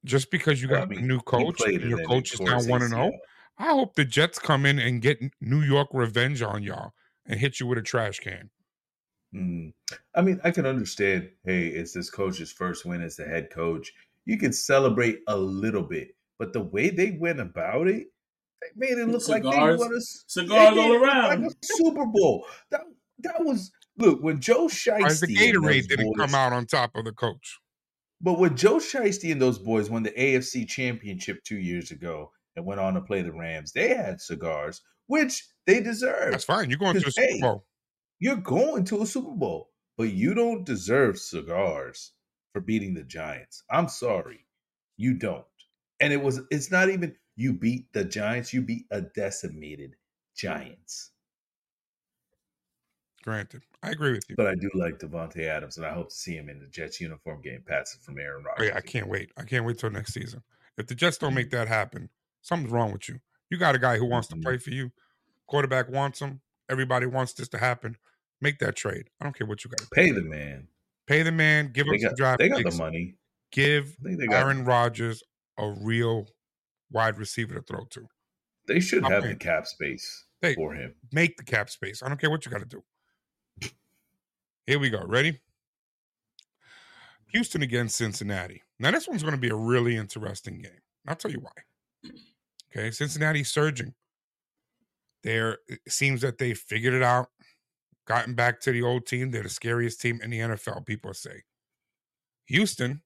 Just 0.06 0.32
because 0.32 0.62
you 0.62 0.70
Well, 0.70 0.84
I 0.84 0.86
got 0.86 0.98
a 0.98 1.02
new 1.02 1.20
coach 1.20 1.62
and 1.62 1.82
your 1.82 2.06
coach 2.06 2.34
is 2.34 2.40
now 2.40 2.62
one 2.64 2.82
and 2.82 2.92
zero, 2.92 3.08
ACL. 3.10 3.18
I 3.60 3.68
hope 3.72 3.96
the 3.96 4.06
Jets 4.06 4.40
come 4.40 4.66
in 4.66 4.80
and 4.80 5.02
get 5.02 5.20
New 5.42 5.62
York 5.62 5.90
revenge 5.92 6.42
on 6.42 6.64
y'all 6.64 6.94
and 7.26 7.40
hit 7.40 7.60
you 7.60 7.68
with 7.68 7.78
a 7.78 7.82
trash 7.82 8.20
can. 8.20 8.50
Mm. 9.36 9.74
I 10.16 10.22
mean, 10.22 10.40
I 10.44 10.52
can 10.52 10.66
understand. 10.66 11.30
Hey, 11.46 11.68
it's 11.68 11.94
this 11.94 12.10
coach's 12.10 12.52
first 12.52 12.86
win 12.86 13.02
as 13.02 13.16
the 13.18 13.26
head 13.26 13.50
coach. 13.52 13.92
You 14.26 14.38
can 14.38 14.54
celebrate 14.54 15.20
a 15.28 15.38
little 15.38 15.84
bit, 15.84 16.16
but 16.40 16.54
the 16.54 16.62
way 16.64 16.90
they 16.90 17.12
went 17.20 17.40
about 17.40 17.88
it, 17.88 18.08
they 18.62 18.68
made 18.76 18.98
it 18.98 19.08
look 19.08 19.28
like 19.28 19.44
they 19.44 19.52
Cigars- 19.52 19.80
won 19.80 19.94
a 19.94 19.98
s- 19.98 20.24
cigars 20.28 20.78
all 20.78 20.94
around. 20.96 21.44
like 21.44 21.52
a 21.52 21.56
Super 21.62 22.06
Bowl. 22.06 22.46
That 22.72 22.82
that 23.20 23.44
was 23.44 23.72
look 23.98 24.22
when 24.24 24.40
Joe 24.40 24.68
Whereas 24.70 25.20
the 25.20 25.28
Shiesty 25.28 25.56
and 25.56 25.64
those 25.64 25.74
Gatorade 25.86 25.88
didn't 25.90 26.06
boys- 26.08 26.18
come 26.18 26.36
out 26.36 26.54
on 26.54 26.66
top 26.66 26.96
of 26.96 27.06
the 27.06 27.12
coach. 27.12 27.60
But 28.22 28.40
when 28.40 28.56
Joe 28.58 28.78
Shiesty 28.78 29.32
and 29.32 29.42
those 29.42 29.60
boys 29.60 29.90
won 29.90 30.04
the 30.04 30.12
AFC 30.12 30.66
Championship 30.68 31.44
two 31.44 31.58
years 31.60 31.92
ago 31.92 32.32
and 32.60 32.68
went 32.68 32.80
on 32.80 32.94
to 32.94 33.02
play 33.02 33.22
the 33.22 33.32
Rams, 33.32 33.72
they 33.72 33.96
had 33.96 34.22
cigars, 34.22 34.82
which 35.08 35.48
they 35.66 35.82
deserve. 35.82 36.32
That's 36.32 36.44
fine. 36.44 36.70
You're 36.70 36.78
going 36.80 37.00
to 37.00 37.08
a 37.08 37.12
Super 37.12 37.28
hey, 37.28 37.40
Bowl. 37.42 37.66
You're 38.20 38.36
going 38.36 38.84
to 38.86 39.02
a 39.02 39.06
Super 39.06 39.32
Bowl, 39.32 39.70
but 39.98 40.10
you 40.12 40.34
don't 40.34 40.66
deserve 40.66 41.18
cigars 41.18 42.12
for 42.54 42.62
beating 42.62 42.94
the 42.94 43.04
Giants. 43.04 43.64
I'm 43.72 43.88
sorry. 43.88 44.46
You 44.98 45.14
don't. 45.14 45.46
And 46.02 46.14
it 46.14 46.22
was 46.22 46.42
it's 46.52 46.72
not 46.72 46.90
even 46.90 47.16
you 47.36 47.54
beat 47.54 47.92
the 47.94 48.04
Giants, 48.04 48.54
you 48.54 48.62
beat 48.62 48.86
a 48.92 49.02
decimated 49.02 49.96
Giants. 50.36 51.12
Granted. 53.24 53.64
I 53.84 53.92
agree 53.92 54.12
with 54.12 54.30
you. 54.30 54.36
But 54.36 54.48
I 54.48 54.56
do 54.56 54.70
like 54.74 55.00
Davante 55.00 55.46
Adams, 55.46 55.78
and 55.78 55.86
I 55.86 55.94
hope 55.94 56.10
to 56.10 56.16
see 56.16 56.36
him 56.36 56.50
in 56.50 56.60
the 56.60 56.68
Jets 56.68 57.00
uniform 57.00 57.42
game 57.42 57.64
passing 57.66 58.02
from 58.02 58.18
Aaron 58.18 58.44
Oh, 58.46 58.50
Rodgers. 58.50 58.68
yeah, 58.70 58.78
I 58.78 58.82
can't 58.82 59.08
wait. 59.08 59.32
I 59.38 59.44
can't 59.44 59.66
wait 59.66 59.78
till 59.78 59.90
next 59.90 60.14
season. 60.14 60.42
If 60.78 60.88
the 60.88 60.96
Jets 60.96 61.18
don't 61.18 61.34
make 61.34 61.48
mm-hmm. 61.48 61.58
that 61.58 61.68
happen, 61.68 62.10
something's 62.50 62.74
wrong 62.74 62.92
with 62.92 63.08
you. 63.08 63.20
You 63.50 63.58
got 63.58 63.76
a 63.76 63.80
guy 63.80 63.98
who 63.98 64.06
wants 64.06 64.28
to 64.28 64.36
mm-hmm. 64.36 64.44
play 64.44 64.58
for 64.58 64.72
you. 64.72 64.92
Quarterback 65.48 65.90
wants 65.90 66.20
him. 66.20 66.42
Everybody 66.70 67.06
wants 67.06 67.34
this 67.34 67.48
to 67.50 67.58
happen. 67.58 67.96
Make 68.42 68.60
that 68.60 68.76
trade. 68.76 69.10
I 69.20 69.24
don't 69.24 69.38
care 69.38 69.48
what 69.48 69.64
you 69.64 69.70
got. 69.70 69.80
To. 69.80 69.88
Pay 69.94 70.12
the 70.12 70.22
man. 70.22 70.68
Pay 71.08 71.24
the 71.24 71.32
man. 71.32 71.72
Give 71.74 71.88
him 71.88 71.94
They 71.94 72.00
some 72.00 72.10
got, 72.10 72.18
draft 72.18 72.40
they 72.40 72.50
got 72.50 72.64
the 72.64 72.78
money. 72.78 73.16
Give 73.52 73.96
they. 74.02 74.28
Aaron 74.30 74.66
Rodgers 74.66 75.24
a 75.58 75.74
real 75.82 76.28
wide 76.92 77.18
receiver 77.18 77.56
to 77.56 77.62
throw 77.62 77.86
to. 77.92 78.08
They 78.68 78.80
should 78.80 79.04
I'm 79.04 79.12
have 79.12 79.24
the 79.24 79.36
cap 79.36 79.66
space 79.66 80.26
Hey. 80.42 80.56
for 80.56 80.74
him. 80.74 80.94
Make 81.12 81.38
the 81.38 81.44
cap 81.44 81.70
space. 81.70 82.04
I 82.04 82.08
don't 82.08 82.20
care 82.20 82.30
what 82.30 82.46
you 82.46 82.52
got 82.52 82.60
to 82.60 82.66
do. 82.66 82.84
Here 84.68 84.78
we 84.80 84.90
go. 84.90 85.04
Ready? 85.04 85.40
Houston 87.32 87.62
against 87.64 87.96
Cincinnati. 87.96 88.64
Now, 88.80 88.92
this 88.92 89.08
one's 89.08 89.24
going 89.24 89.36
to 89.36 89.40
be 89.40 89.50
a 89.50 89.56
really 89.56 89.96
interesting 89.96 90.62
game. 90.62 90.82
I'll 91.08 91.16
tell 91.16 91.32
you 91.32 91.40
why. 91.40 92.12
Okay. 92.72 92.92
Cincinnati's 92.92 93.50
surging. 93.50 93.94
They're, 95.24 95.58
seems 95.88 96.22
that 96.22 96.38
they 96.38 96.54
figured 96.54 96.94
it 96.94 97.04
out, 97.04 97.30
gotten 98.08 98.36
back 98.36 98.60
to 98.62 98.72
the 98.72 98.84
old 98.84 99.06
team. 99.06 99.32
They're 99.32 99.44
the 99.44 99.50
scariest 99.50 100.00
team 100.02 100.20
in 100.24 100.30
the 100.30 100.40
NFL, 100.40 100.86
people 100.86 101.14
say. 101.14 101.44
Houston, 102.48 103.02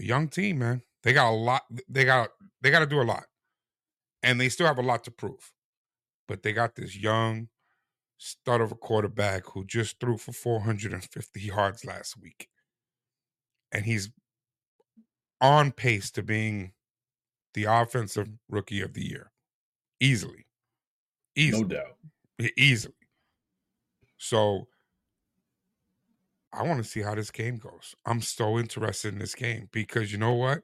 a 0.00 0.04
young 0.04 0.28
team, 0.28 0.58
man. 0.58 0.82
They 1.02 1.12
got 1.12 1.30
a 1.30 1.34
lot. 1.34 1.62
They 1.88 2.04
got 2.04 2.30
they 2.60 2.70
got 2.70 2.80
to 2.80 2.86
do 2.86 3.00
a 3.00 3.04
lot, 3.04 3.24
and 4.22 4.40
they 4.40 4.48
still 4.48 4.66
have 4.66 4.78
a 4.78 4.82
lot 4.82 5.04
to 5.04 5.10
prove. 5.10 5.52
But 6.26 6.42
they 6.42 6.52
got 6.52 6.74
this 6.74 6.96
young 6.96 7.48
stud 8.18 8.60
of 8.60 8.72
a 8.72 8.74
quarterback 8.74 9.46
who 9.46 9.64
just 9.64 10.00
threw 10.00 10.18
for 10.18 10.32
450 10.32 11.40
yards 11.40 11.84
last 11.84 12.20
week, 12.20 12.48
and 13.70 13.84
he's 13.84 14.10
on 15.40 15.70
pace 15.70 16.10
to 16.10 16.22
being 16.22 16.72
the 17.54 17.64
offensive 17.64 18.28
rookie 18.48 18.80
of 18.82 18.94
the 18.94 19.04
year, 19.04 19.30
easily, 20.00 20.46
easily, 21.36 21.62
No 21.62 21.68
doubt. 21.68 21.96
Easily. 22.56 22.94
So 24.18 24.68
I 26.52 26.62
want 26.62 26.82
to 26.82 26.88
see 26.88 27.00
how 27.00 27.14
this 27.14 27.30
game 27.30 27.56
goes. 27.56 27.94
I'm 28.06 28.20
so 28.20 28.58
interested 28.58 29.12
in 29.12 29.18
this 29.18 29.34
game 29.34 29.68
because 29.72 30.12
you 30.12 30.18
know 30.18 30.34
what? 30.34 30.62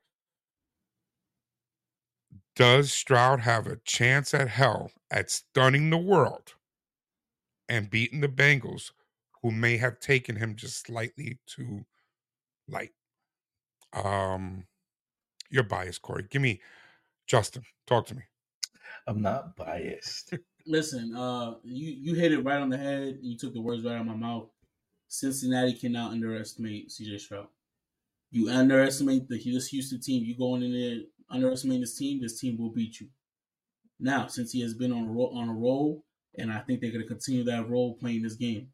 Does 2.57 2.93
Stroud 2.93 3.41
have 3.41 3.67
a 3.67 3.77
chance 3.85 4.33
at 4.33 4.49
hell 4.49 4.93
at 5.11 5.31
stunning 5.31 5.91
the 5.91 5.99
world 5.99 6.55
and 7.69 7.91
beating 7.91 8.21
the 8.21 8.29
Bengals, 8.29 8.93
who 9.43 9.51
may 9.51 9.77
have 9.77 9.99
taken 9.99 10.37
him 10.37 10.55
just 10.55 10.87
slightly 10.87 11.39
too 11.47 11.85
light? 12.69 12.93
Um, 13.93 14.67
you're 15.55 15.63
biased, 15.63 16.03
Kory. 16.03 16.27
Give 16.29 16.43
me 16.43 16.61
Justin. 17.27 17.63
Talk 17.87 18.07
to 18.09 18.17
me. 18.17 18.23
I'm 19.07 19.23
not 19.23 19.55
biased. 19.57 20.35
Listen, 20.67 21.15
uh, 21.15 21.55
you 21.63 21.93
you 21.93 22.15
hit 22.15 22.33
it 22.33 22.45
right 22.45 22.61
on 22.61 22.71
the 22.71 22.77
head. 22.77 23.19
You 23.23 23.39
took 23.39 23.55
the 23.55 23.61
words 23.61 23.85
right 23.85 23.95
out 23.95 24.01
of 24.01 24.07
my 24.07 24.17
mouth. 24.17 24.49
Cincinnati 25.09 25.75
cannot 25.75 26.13
underestimate 26.13 26.89
CJ 26.89 27.21
Stroud. 27.21 27.47
You 28.33 28.51
underestimate 28.51 29.29
the 29.29 29.39
this 29.39 29.69
Houston 29.69 30.01
team. 30.01 30.25
You 30.25 30.37
going 30.37 30.63
in 30.63 30.73
there 30.73 31.03
underestimating 31.31 31.83
this 31.83 31.97
team. 31.97 32.21
This 32.21 32.41
team 32.41 32.59
will 32.59 32.71
beat 32.71 33.01
you. 33.01 33.09
Now, 34.01 34.27
since 34.27 34.51
he 34.51 34.61
has 34.63 34.75
been 34.75 34.93
on 34.93 35.07
a 35.07 35.13
roll, 35.13 35.39
on 35.39 35.49
a 35.49 35.55
roll, 35.55 36.05
and 36.37 36.51
I 36.51 36.59
think 36.59 36.81
they're 36.81 36.91
going 36.91 37.03
to 37.03 37.09
continue 37.09 37.45
that 37.45 37.69
role 37.69 37.95
playing 37.95 38.23
this 38.23 38.35
game, 38.35 38.69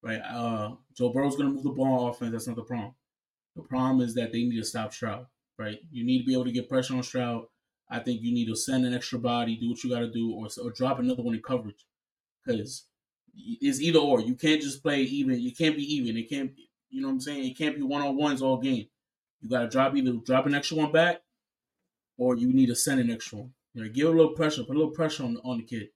right? 0.00 0.20
Uh, 0.20 0.76
Joe 0.96 1.08
Burrow's 1.12 1.36
going 1.36 1.48
to 1.48 1.54
move 1.54 1.64
the 1.64 1.70
ball 1.70 2.04
on 2.04 2.10
offense. 2.10 2.30
That's 2.30 2.46
not 2.46 2.56
the 2.56 2.62
problem. 2.62 2.94
The 3.56 3.62
problem 3.62 4.00
is 4.00 4.14
that 4.14 4.30
they 4.30 4.44
need 4.44 4.56
to 4.56 4.64
stop 4.64 4.92
Stroud, 4.92 5.26
right? 5.58 5.78
You 5.90 6.04
need 6.04 6.20
to 6.20 6.26
be 6.26 6.34
able 6.34 6.44
to 6.44 6.52
get 6.52 6.68
pressure 6.68 6.94
on 6.94 7.02
Stroud. 7.02 7.44
I 7.90 7.98
think 7.98 8.22
you 8.22 8.32
need 8.32 8.46
to 8.46 8.56
send 8.56 8.84
an 8.84 8.94
extra 8.94 9.18
body, 9.18 9.56
do 9.56 9.70
what 9.70 9.84
you 9.84 9.90
got 9.90 10.00
to 10.00 10.10
do, 10.10 10.32
or, 10.34 10.48
or 10.62 10.70
drop 10.70 10.98
another 10.98 11.22
one 11.22 11.34
in 11.34 11.42
coverage. 11.42 11.86
Because 12.44 12.86
it's 13.34 13.80
either 13.80 13.98
or. 13.98 14.20
You 14.20 14.34
can't 14.34 14.60
just 14.60 14.82
play 14.82 15.02
even. 15.02 15.40
You 15.40 15.54
can't 15.54 15.76
be 15.76 15.82
even. 15.94 16.16
It 16.16 16.28
can't. 16.28 16.52
You 16.90 17.02
know 17.02 17.08
what 17.08 17.14
I'm 17.14 17.20
saying? 17.20 17.44
It 17.44 17.58
can't 17.58 17.76
be 17.76 17.82
one 17.82 18.02
on 18.02 18.16
ones 18.16 18.42
all 18.42 18.58
game. 18.58 18.86
You 19.40 19.50
got 19.50 19.62
to 19.62 19.68
drop 19.68 19.94
either 19.94 20.12
drop 20.24 20.46
an 20.46 20.54
extra 20.54 20.76
one 20.76 20.92
back, 20.92 21.20
or 22.16 22.36
you 22.36 22.52
need 22.52 22.66
to 22.66 22.76
send 22.76 23.00
an 23.00 23.10
extra 23.10 23.38
one. 23.38 23.52
You 23.74 23.84
know, 23.84 23.90
give 23.90 24.08
a 24.08 24.10
little 24.10 24.32
pressure, 24.32 24.62
put 24.64 24.76
a 24.76 24.78
little 24.78 24.94
pressure 24.94 25.24
on 25.24 25.36
on 25.44 25.58
the 25.58 25.64
kid. 25.64 25.88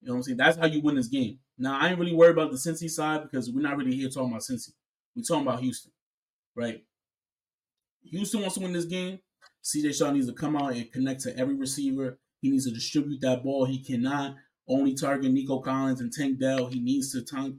You 0.00 0.08
know 0.08 0.14
what 0.14 0.16
I'm 0.18 0.22
saying? 0.24 0.38
That's 0.38 0.58
how 0.58 0.66
you 0.66 0.80
win 0.80 0.96
this 0.96 1.08
game. 1.08 1.38
Now 1.58 1.78
I 1.78 1.88
ain't 1.88 1.98
really 1.98 2.14
worried 2.14 2.32
about 2.32 2.50
the 2.50 2.56
Cincy 2.56 2.90
side 2.90 3.22
because 3.22 3.50
we're 3.50 3.60
not 3.62 3.76
really 3.76 3.94
here 3.94 4.08
talking 4.08 4.30
about 4.30 4.42
Cincy. 4.42 4.70
We're 5.14 5.22
talking 5.22 5.46
about 5.46 5.60
Houston, 5.60 5.92
right? 6.56 6.82
Houston 8.04 8.40
wants 8.40 8.56
to 8.56 8.60
win 8.62 8.72
this 8.72 8.84
game. 8.84 9.20
CJ 9.62 9.96
Shaw 9.96 10.10
needs 10.10 10.26
to 10.26 10.32
come 10.32 10.56
out 10.56 10.72
and 10.72 10.90
connect 10.92 11.20
to 11.22 11.36
every 11.36 11.54
receiver. 11.54 12.18
He 12.40 12.50
needs 12.50 12.66
to 12.66 12.72
distribute 12.72 13.20
that 13.20 13.42
ball. 13.42 13.66
He 13.66 13.82
cannot 13.82 14.36
only 14.68 14.94
target 14.94 15.32
Nico 15.32 15.60
Collins 15.60 16.00
and 16.00 16.12
Tank 16.12 16.38
Dell. 16.38 16.66
He 16.66 16.80
needs 16.80 17.12
to 17.12 17.22
tank 17.22 17.56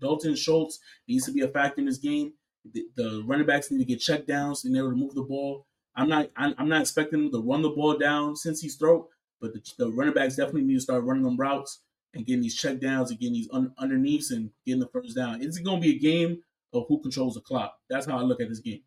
Dalton 0.00 0.36
Schultz 0.36 0.80
needs 1.08 1.24
to 1.26 1.32
be 1.32 1.40
a 1.40 1.48
factor 1.48 1.80
in 1.80 1.86
this 1.86 1.98
game. 1.98 2.32
The, 2.72 2.84
the 2.96 3.24
running 3.26 3.46
backs 3.46 3.70
need 3.70 3.78
to 3.78 3.84
get 3.84 4.00
check 4.00 4.26
downs 4.26 4.64
and 4.64 4.74
they're 4.74 4.88
to 4.88 4.96
move 4.96 5.14
the 5.14 5.22
ball. 5.22 5.66
I'm 5.96 6.08
not 6.08 6.30
I'm, 6.36 6.68
not 6.68 6.80
expecting 6.80 7.22
them 7.22 7.32
to 7.32 7.46
run 7.46 7.62
the 7.62 7.70
ball 7.70 7.96
down 7.96 8.34
Cincy's 8.34 8.76
throat, 8.76 9.08
but 9.40 9.52
the, 9.52 9.62
the 9.78 9.90
running 9.92 10.14
backs 10.14 10.36
definitely 10.36 10.62
need 10.62 10.74
to 10.74 10.80
start 10.80 11.04
running 11.04 11.22
them 11.22 11.36
routes 11.36 11.82
and 12.14 12.26
getting 12.26 12.42
these 12.42 12.56
check 12.56 12.80
downs 12.80 13.10
and 13.10 13.20
getting 13.20 13.34
these 13.34 13.48
un, 13.52 13.72
underneaths 13.78 14.30
and 14.30 14.50
getting 14.64 14.80
the 14.80 14.88
first 14.88 15.16
down. 15.16 15.42
It's 15.42 15.58
going 15.58 15.80
to 15.80 15.86
be 15.86 15.96
a 15.96 15.98
game 15.98 16.42
of 16.72 16.86
who 16.88 17.00
controls 17.00 17.34
the 17.34 17.40
clock. 17.40 17.76
That's 17.88 18.06
how 18.06 18.18
I 18.18 18.22
look 18.22 18.40
at 18.40 18.48
this 18.48 18.60
game. 18.60 18.82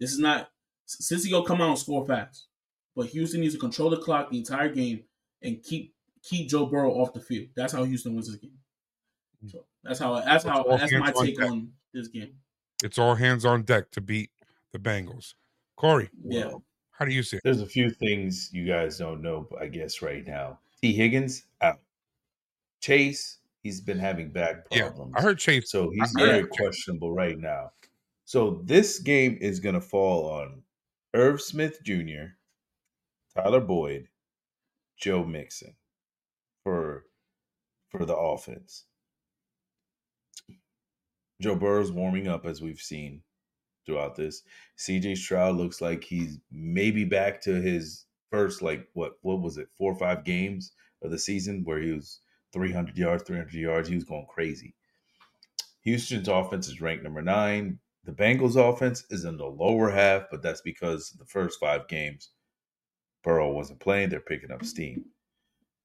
This 0.00 0.12
is 0.12 0.18
not 0.18 0.50
Cincy 0.88 1.30
go 1.30 1.42
come 1.42 1.60
out 1.60 1.70
and 1.70 1.78
score 1.78 2.06
fast, 2.06 2.46
but 2.96 3.06
Houston 3.06 3.40
needs 3.40 3.54
to 3.54 3.60
control 3.60 3.90
the 3.90 3.98
clock 3.98 4.30
the 4.30 4.38
entire 4.38 4.68
game 4.68 5.04
and 5.42 5.62
keep 5.62 5.94
keep 6.22 6.48
Joe 6.48 6.66
Burrow 6.66 6.92
off 6.92 7.12
the 7.12 7.20
field. 7.20 7.48
That's 7.54 7.72
how 7.72 7.84
Houston 7.84 8.14
wins 8.14 8.28
this 8.28 8.36
game. 8.36 8.58
Mm. 9.44 9.52
So 9.52 9.64
that's 9.82 9.98
how 9.98 10.20
that's 10.20 10.44
how 10.44 10.64
that's 10.64 10.92
my 10.92 11.12
on 11.12 11.24
take 11.24 11.38
deck. 11.38 11.50
on 11.50 11.72
this 11.92 12.08
game. 12.08 12.32
It's 12.82 12.98
all 12.98 13.14
hands 13.14 13.44
on 13.44 13.62
deck 13.62 13.90
to 13.92 14.00
beat 14.00 14.30
the 14.72 14.78
Bengals. 14.78 15.34
Kory, 15.76 16.10
Yeah. 16.24 16.46
Well, 16.46 16.64
how 16.90 17.04
do 17.04 17.12
you 17.12 17.22
see 17.22 17.36
it? 17.36 17.42
There's 17.44 17.60
a 17.60 17.66
few 17.66 17.90
things 17.90 18.50
you 18.52 18.66
guys 18.66 18.98
don't 18.98 19.22
know, 19.22 19.48
I 19.60 19.66
guess, 19.66 20.02
right 20.02 20.26
now. 20.26 20.58
T. 20.82 20.92
Higgins 20.92 21.44
out. 21.60 21.78
Chase, 22.80 23.38
he's 23.62 23.80
been 23.80 23.98
having 23.98 24.30
back 24.30 24.68
problems. 24.70 25.12
Yeah. 25.14 25.20
I 25.20 25.22
heard 25.22 25.38
Chase. 25.38 25.70
So 25.70 25.90
he's 25.90 26.12
very 26.16 26.46
questionable 26.46 27.12
right 27.12 27.38
now. 27.38 27.70
So 28.28 28.60
this 28.62 28.98
game 28.98 29.38
is 29.40 29.58
going 29.58 29.74
to 29.74 29.80
fall 29.80 30.30
on 30.30 30.60
Irv 31.14 31.40
Smith 31.40 31.78
Jr., 31.82 32.34
Tyler 33.34 33.62
Boyd, 33.62 34.08
Joe 34.98 35.24
Mixon 35.24 35.74
for 36.62 37.06
for 37.88 38.04
the 38.04 38.14
offense. 38.14 38.84
Joe 41.40 41.54
Burrow's 41.54 41.90
warming 41.90 42.28
up 42.28 42.44
as 42.44 42.60
we've 42.60 42.82
seen 42.82 43.22
throughout 43.86 44.14
this. 44.14 44.42
CJ 44.76 45.16
Stroud 45.16 45.56
looks 45.56 45.80
like 45.80 46.04
he's 46.04 46.38
maybe 46.52 47.04
back 47.04 47.40
to 47.44 47.54
his 47.54 48.04
first 48.30 48.60
like 48.60 48.86
what 48.92 49.12
what 49.22 49.40
was 49.40 49.56
it? 49.56 49.68
4 49.78 49.92
or 49.92 49.98
5 49.98 50.24
games 50.24 50.72
of 51.00 51.10
the 51.10 51.18
season 51.18 51.62
where 51.64 51.80
he 51.80 51.92
was 51.92 52.20
300 52.52 52.94
yards, 52.94 53.22
300 53.22 53.54
yards, 53.54 53.88
he 53.88 53.94
was 53.94 54.04
going 54.04 54.26
crazy. 54.28 54.74
Houston's 55.80 56.28
offense 56.28 56.68
is 56.68 56.82
ranked 56.82 57.04
number 57.04 57.22
9. 57.22 57.78
The 58.08 58.14
Bengals 58.14 58.56
offense 58.56 59.04
is 59.10 59.26
in 59.26 59.36
the 59.36 59.44
lower 59.44 59.90
half, 59.90 60.30
but 60.30 60.40
that's 60.40 60.62
because 60.62 61.10
the 61.10 61.26
first 61.26 61.60
5 61.60 61.86
games 61.88 62.30
Burrow 63.22 63.52
wasn't 63.52 63.80
playing, 63.80 64.08
they're 64.08 64.20
picking 64.20 64.50
up 64.50 64.64
steam. 64.64 65.04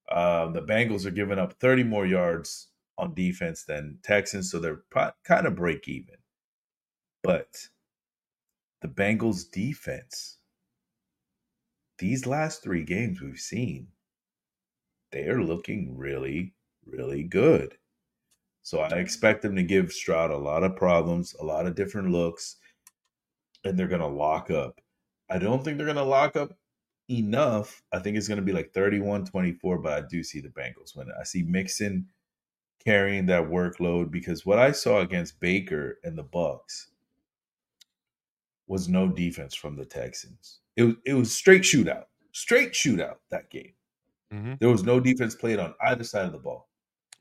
Um, 0.09 0.53
the 0.53 0.62
Bengals 0.62 1.05
are 1.05 1.12
giving 1.12 1.38
up 1.38 1.59
30 1.59 1.83
more 1.83 2.05
yards 2.05 2.69
on 2.97 3.13
defense 3.13 3.65
than 3.65 3.99
Texans, 4.03 4.49
so 4.49 4.59
they're 4.62 4.83
pro- 4.89 5.12
kind 5.25 5.45
of 5.45 5.57
break 5.57 5.89
even. 5.89 6.15
But 7.23 7.57
the 8.81 8.88
Bengals 8.88 9.51
defense, 9.51 10.38
these 11.97 12.25
last 12.25 12.63
three 12.63 12.86
games 12.86 13.19
we've 13.19 13.38
seen, 13.38 13.89
they 15.12 15.27
are 15.27 15.43
looking 15.43 15.97
really, 15.97 16.53
really 16.86 17.23
good. 17.23 17.77
So 18.63 18.80
I 18.80 18.89
expect 18.97 19.41
them 19.41 19.56
to 19.58 19.63
give 19.63 19.91
Stroud 19.91 20.32
a 20.32 20.38
lot 20.38 20.63
of 20.63 20.76
problems, 20.78 21.36
a 21.39 21.43
lot 21.43 21.65
of 21.65 21.76
different 21.76 22.12
looks, 22.12 22.56
and 23.65 23.78
they're 23.78 23.88
going 23.88 24.02
to 24.02 24.08
lock 24.08 24.49
up. 24.49 24.80
I 25.30 25.38
don't 25.38 25.63
think 25.63 25.78
they're 25.78 25.86
going 25.86 25.97
to 25.97 26.04
lock 26.04 26.38
up 26.38 26.54
enough. 27.10 27.84
I 27.91 27.99
think 27.99 28.15
it's 28.17 28.28
going 28.28 28.39
to 28.39 28.45
be 28.45 28.54
like 28.54 28.73
31 28.73 29.26
24, 29.26 29.78
but 29.80 29.93
I 29.93 30.08
do 30.08 30.23
see 30.23 30.39
the 30.39 30.49
Bengals 30.49 30.95
win. 30.95 31.10
I 31.19 31.23
see 31.23 31.43
Mixon 31.43 32.08
carrying 32.84 33.26
that 33.28 33.43
workload 33.43 34.12
because 34.12 34.45
what 34.45 34.60
I 34.60 34.71
saw 34.71 35.02
against 35.02 35.39
Baker 35.41 35.99
and 36.06 36.17
the 36.17 36.23
Bucks 36.23 36.91
was 38.67 38.88
no 38.88 39.10
defense 39.10 39.54
from 39.54 39.76
the 39.76 39.86
Texans. 39.86 40.60
It 40.78 40.84
was 40.84 40.95
it 41.06 41.13
was 41.13 41.36
straight 41.36 41.63
shootout, 41.63 42.06
straight 42.32 42.71
shootout 42.71 43.17
that 43.30 43.49
game. 43.49 43.73
Mhm. 44.32 44.58
There 44.60 44.69
was 44.69 44.84
no 44.84 45.02
defense 45.02 45.36
played 45.36 45.60
on 45.60 45.76
either 45.82 46.04
side 46.06 46.26
of 46.26 46.32
the 46.32 46.39
ball. 46.39 46.69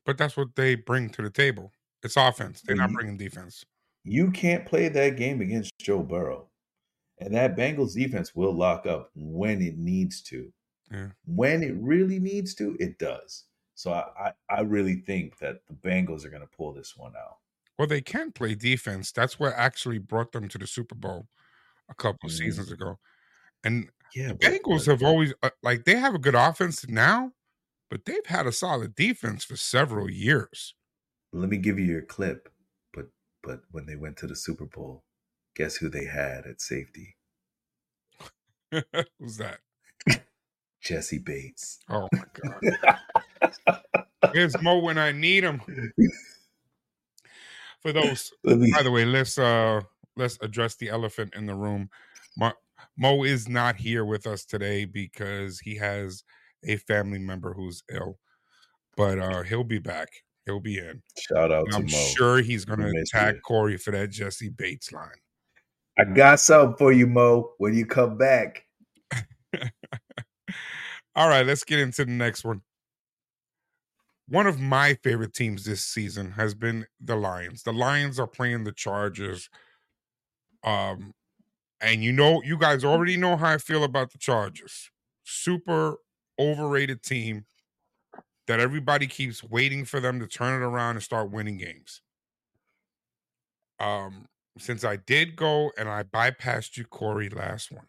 But 0.04 0.18
that's 0.18 0.36
what 0.36 0.54
they 0.56 0.74
bring 0.74 1.10
to 1.10 1.22
the 1.22 1.30
table. 1.30 1.72
It's 2.02 2.16
offense. 2.16 2.62
They're 2.62 2.76
not 2.76 2.92
bringing 2.92 3.16
defense. 3.16 3.64
You 4.04 4.30
can't 4.32 4.66
play 4.66 4.88
that 4.88 5.16
game 5.16 5.40
against 5.40 5.70
Joe 5.78 6.02
Burrow, 6.02 6.48
and 7.18 7.32
that 7.34 7.56
Bengals 7.56 7.94
defense 7.94 8.34
will 8.34 8.52
lock 8.52 8.84
up 8.86 9.10
when 9.14 9.62
it 9.62 9.78
needs 9.78 10.20
to. 10.22 10.52
Yeah. 10.90 11.08
When 11.24 11.62
it 11.62 11.74
really 11.76 12.18
needs 12.18 12.54
to, 12.56 12.76
it 12.80 12.98
does. 12.98 13.44
So 13.74 13.92
I, 13.92 14.04
I, 14.18 14.32
I 14.50 14.60
really 14.62 14.96
think 14.96 15.38
that 15.38 15.60
the 15.68 15.74
Bengals 15.74 16.24
are 16.24 16.30
going 16.30 16.42
to 16.42 16.48
pull 16.56 16.72
this 16.72 16.94
one 16.96 17.12
out. 17.16 17.36
Well, 17.78 17.86
they 17.88 18.00
can 18.00 18.32
play 18.32 18.54
defense. 18.54 19.12
That's 19.12 19.38
what 19.38 19.54
actually 19.56 19.98
brought 19.98 20.32
them 20.32 20.48
to 20.48 20.58
the 20.58 20.66
Super 20.66 20.94
Bowl 20.96 21.26
a 21.88 21.94
couple 21.94 22.26
of 22.28 22.32
Mhm. 22.32 22.38
seasons 22.38 22.70
ago. 22.72 22.98
And 23.64 23.88
Yeah, 24.14 24.28
the 24.28 24.34
but- 24.34 24.52
Bengals 24.52 24.86
but- 24.86 24.92
have 24.92 25.02
always 25.04 25.32
uh, 25.42 25.50
like 25.62 25.84
they 25.84 25.94
have 25.96 26.14
a 26.14 26.18
good 26.18 26.34
offense 26.34 26.86
now, 26.88 27.32
but 27.92 28.06
they've 28.06 28.24
had 28.24 28.46
a 28.46 28.52
solid 28.52 28.94
defense 28.94 29.44
for 29.44 29.54
several 29.54 30.10
years. 30.10 30.72
Let 31.30 31.50
me 31.50 31.58
give 31.58 31.78
you 31.78 31.84
your 31.84 32.00
clip. 32.00 32.48
But 32.94 33.08
but 33.42 33.60
when 33.70 33.84
they 33.84 33.96
went 33.96 34.16
to 34.18 34.26
the 34.26 34.34
Super 34.34 34.64
Bowl, 34.64 35.04
guess 35.54 35.76
who 35.76 35.90
they 35.90 36.06
had 36.06 36.46
at 36.46 36.62
safety? 36.62 37.16
Who's 39.18 39.36
that? 39.36 39.58
Jessie 40.80 41.18
Bates. 41.18 41.80
Oh 41.90 42.08
my 42.14 42.24
god. 43.42 44.04
Where's 44.32 44.60
Mo 44.62 44.78
when 44.78 44.96
I 44.96 45.12
need 45.12 45.44
him? 45.44 45.60
For 47.82 47.92
those 47.92 48.32
me 48.42 48.72
by 48.74 48.82
the 48.82 48.90
way, 48.90 49.04
let's 49.04 49.38
uh 49.38 49.82
let's 50.16 50.38
address 50.40 50.76
the 50.76 50.88
elephant 50.88 51.34
in 51.36 51.44
the 51.44 51.54
room. 51.54 51.90
Mo, 52.38 52.52
Mo 52.96 53.22
is 53.22 53.50
not 53.50 53.76
here 53.76 54.06
with 54.06 54.26
us 54.26 54.46
today 54.46 54.86
because 54.86 55.60
he 55.60 55.76
has 55.76 56.24
a 56.64 56.76
family 56.76 57.18
member 57.18 57.52
who's 57.54 57.82
ill, 57.90 58.18
but 58.96 59.18
uh 59.18 59.42
he'll 59.42 59.64
be 59.64 59.78
back. 59.78 60.08
He'll 60.46 60.60
be 60.60 60.78
in. 60.78 61.02
shout 61.18 61.52
out 61.52 61.64
And 61.64 61.72
to 61.72 61.76
I'm 61.78 61.82
Mo. 61.84 62.12
sure 62.16 62.38
he's 62.42 62.66
miss 62.66 63.10
tag 63.10 63.36
you. 63.36 63.40
Kory 63.42 63.76
for 63.76 63.92
that 63.92 64.10
Jessie 64.10 64.48
Bates 64.50 64.92
line. 64.92 65.08
I 65.98 66.04
got 66.04 66.40
something 66.40 66.76
for 66.76 66.92
you, 66.92 67.06
Mo, 67.06 67.52
when 67.58 67.74
you 67.74 67.86
come 67.86 68.16
back. 68.16 68.64
All 71.14 71.28
right, 71.28 71.44
let's 71.44 71.64
get 71.64 71.78
into 71.78 72.04
the 72.04 72.10
next 72.10 72.44
one. 72.44 72.62
One 74.28 74.46
of 74.46 74.58
my 74.58 74.94
favorite 75.02 75.34
teams 75.34 75.64
this 75.64 75.84
season 75.84 76.30
has 76.32 76.54
been 76.54 76.86
the 77.00 77.16
Lions. 77.16 77.62
The 77.64 77.72
Lions 77.72 78.18
are 78.18 78.26
playing 78.26 78.64
the 78.64 78.72
Chargers. 78.72 79.50
Um, 80.64 81.12
and 81.82 82.02
you 82.02 82.12
know, 82.12 82.42
you 82.42 82.56
guys 82.56 82.84
already 82.84 83.16
know 83.18 83.36
how 83.36 83.50
I 83.50 83.58
feel 83.58 83.84
about 83.84 84.10
the 84.12 84.18
Chargers. 84.18 84.90
Super 85.24 85.96
overrated 86.38 87.02
team 87.02 87.44
that 88.46 88.60
everybody 88.60 89.06
keeps 89.06 89.42
waiting 89.42 89.84
for 89.84 90.00
them 90.00 90.18
to 90.20 90.26
turn 90.26 90.60
it 90.60 90.64
around 90.64 90.96
and 90.96 91.02
start 91.02 91.30
winning 91.30 91.58
games. 91.58 92.00
Um, 93.78 94.26
since 94.58 94.84
I 94.84 94.96
did 94.96 95.36
go 95.36 95.70
and 95.78 95.88
I 95.88 96.02
bypassed 96.02 96.76
you, 96.76 96.84
Kory, 96.84 97.28
last 97.28 97.72
one. 97.72 97.86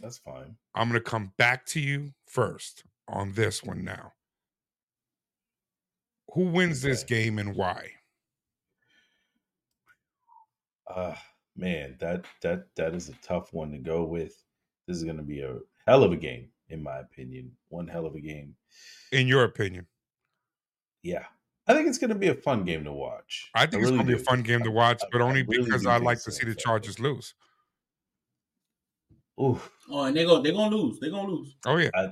That's 0.00 0.18
fine. 0.18 0.56
I'm 0.74 0.88
going 0.88 1.02
to 1.02 1.10
come 1.10 1.32
back 1.36 1.66
to 1.66 1.80
you 1.80 2.12
first 2.26 2.84
on 3.08 3.32
this 3.32 3.62
one 3.62 3.84
now. 3.84 4.12
Who 6.34 6.44
wins 6.44 6.80
this 6.80 7.02
game 7.02 7.38
and 7.38 7.56
why? 7.56 7.90
Uh 10.86 11.14
man, 11.56 11.96
that 12.00 12.24
that 12.42 12.66
that 12.76 12.94
is 12.94 13.08
a 13.08 13.14
tough 13.14 13.52
one 13.52 13.70
to 13.72 13.78
go 13.78 14.04
with. 14.04 14.42
This 14.86 14.96
is 14.96 15.04
gonna 15.04 15.22
be 15.22 15.42
a 15.42 15.58
hell 15.86 16.02
of 16.02 16.12
a 16.12 16.16
game, 16.16 16.48
in 16.70 16.82
my 16.82 16.98
opinion. 17.00 17.52
One 17.68 17.86
hell 17.88 18.06
of 18.06 18.14
a 18.14 18.20
game. 18.20 18.54
In 19.12 19.26
your 19.28 19.44
opinion, 19.44 19.86
Yeah. 21.02 21.24
I 21.66 21.74
think 21.74 21.86
it's 21.88 21.98
gonna 21.98 22.14
be 22.16 22.28
a 22.28 22.34
fun 22.34 22.64
game 22.64 22.82
to 22.84 22.92
watch. 22.92 23.48
I 23.54 23.60
think 23.66 23.82
it's 23.82 23.90
really 23.92 23.98
going 24.04 24.08
to 24.08 24.16
be 24.16 24.20
a 24.22 24.24
fun 24.24 24.42
game 24.42 24.62
to 24.64 24.70
watch, 24.72 25.02
I- 25.04 25.06
but 25.12 25.20
I 25.20 25.24
only 25.24 25.42
really 25.44 25.64
because 25.66 25.86
I 25.86 25.98
like 25.98 26.20
to 26.22 26.32
see 26.32 26.40
the 26.40 26.46
be 26.46 26.50
a 26.52 26.54
fun 26.54 26.62
Chargers 26.64 26.96
game. 26.96 27.06
lose. 27.06 27.34
Oof. 29.40 29.70
Oh, 29.88 30.02
and 30.04 30.16
they 30.16 30.24
go 30.24 30.40
they're 30.42 30.52
gonna 30.52 30.74
lose. 30.76 30.98
They're 31.00 31.10
gonna 31.10 31.30
lose. 31.30 31.54
Oh 31.66 31.76
yeah, 31.76 31.90
I 31.94 32.00
I, 32.02 32.06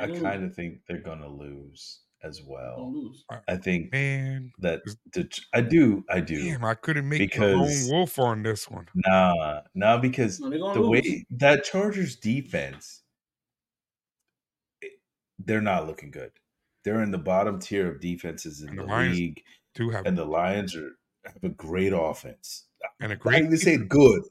I 0.00 0.06
They're 0.06 0.20
kind 0.20 0.42
lose. 0.42 0.50
of 0.50 0.56
think 0.56 0.80
they're 0.88 0.98
gonna 0.98 1.28
lose 1.28 2.00
as 2.22 2.42
well. 2.42 2.92
lose. 2.92 3.24
I 3.48 3.56
think 3.56 3.92
man. 3.92 4.52
that 4.58 4.82
the, 5.12 5.26
I 5.54 5.62
do, 5.62 6.04
I 6.10 6.20
do. 6.20 6.42
Damn, 6.50 6.64
I 6.64 6.74
couldn't 6.74 7.08
make 7.08 7.36
a 7.36 7.40
lone 7.40 7.60
Because- 7.68 7.88
wolf 7.90 8.18
on 8.18 8.42
this 8.42 8.68
one. 8.68 8.86
Nah, 8.94 9.62
nah, 9.74 9.96
because 9.98 10.38
No, 10.40 10.50
the 10.50 10.58
lose. 10.80 10.88
way 10.90 11.26
that 11.30 11.64
Chargers 11.64 12.16
defense, 12.16 12.99
it- 12.99 12.99
they're 15.50 15.60
not 15.60 15.88
looking 15.88 16.12
good. 16.12 16.30
They're 16.84 17.02
in 17.02 17.10
the 17.10 17.18
bottom 17.18 17.58
tier 17.58 17.90
of 17.90 18.00
defenses 18.00 18.62
in 18.62 18.68
And 18.70 18.78
the 18.78 18.84
the, 18.86 18.96
league, 19.10 19.42
Do 19.74 19.90
have 19.90 20.06
and 20.06 20.16
the 20.16 20.24
Lions 20.24 20.76
are 20.76 20.92
have 21.26 21.42
a 21.42 21.48
great 21.48 21.92
offense. 21.92 22.66
and 23.00 23.10
a 23.10 23.16
I'm 23.16 23.18
great 23.20 23.44
even 23.44 23.58
say 23.58 23.76
good. 23.76 24.22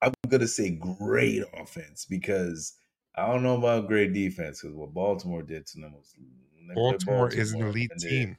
I'm 0.00 0.14
gonna 0.28 0.48
say 0.48 0.70
great 0.70 1.42
offense 1.54 2.06
because 2.08 2.72
I 3.16 3.26
don't 3.26 3.42
know 3.42 3.56
about 3.58 3.86
great 3.86 4.14
defense 4.14 4.62
because 4.62 4.74
what 4.74 4.94
Baltimore 4.94 5.42
did 5.42 5.66
to 5.66 5.80
them 5.80 5.92
was 5.92 6.14
they 6.16 6.64
play 6.66 6.74
Baltimore 6.74 7.28
is 7.30 7.52
an 7.52 7.62
elite 7.62 7.92
they- 8.00 8.08
team. 8.08 8.38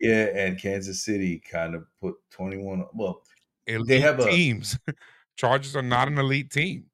Yeah, 0.00 0.26
and 0.34 0.60
Kansas 0.60 1.04
City 1.04 1.40
kind 1.50 1.74
of 1.74 1.84
put 2.00 2.14
21. 2.30 2.84
Well, 2.94 3.22
Elite 3.66 4.00
have 4.02 4.18
a- 4.20 4.30
teams. 4.30 4.76
Chargers 5.36 5.74
are 5.76 5.82
not 5.82 6.08
an 6.08 6.18
elite 6.18 6.50
team. 6.50 6.86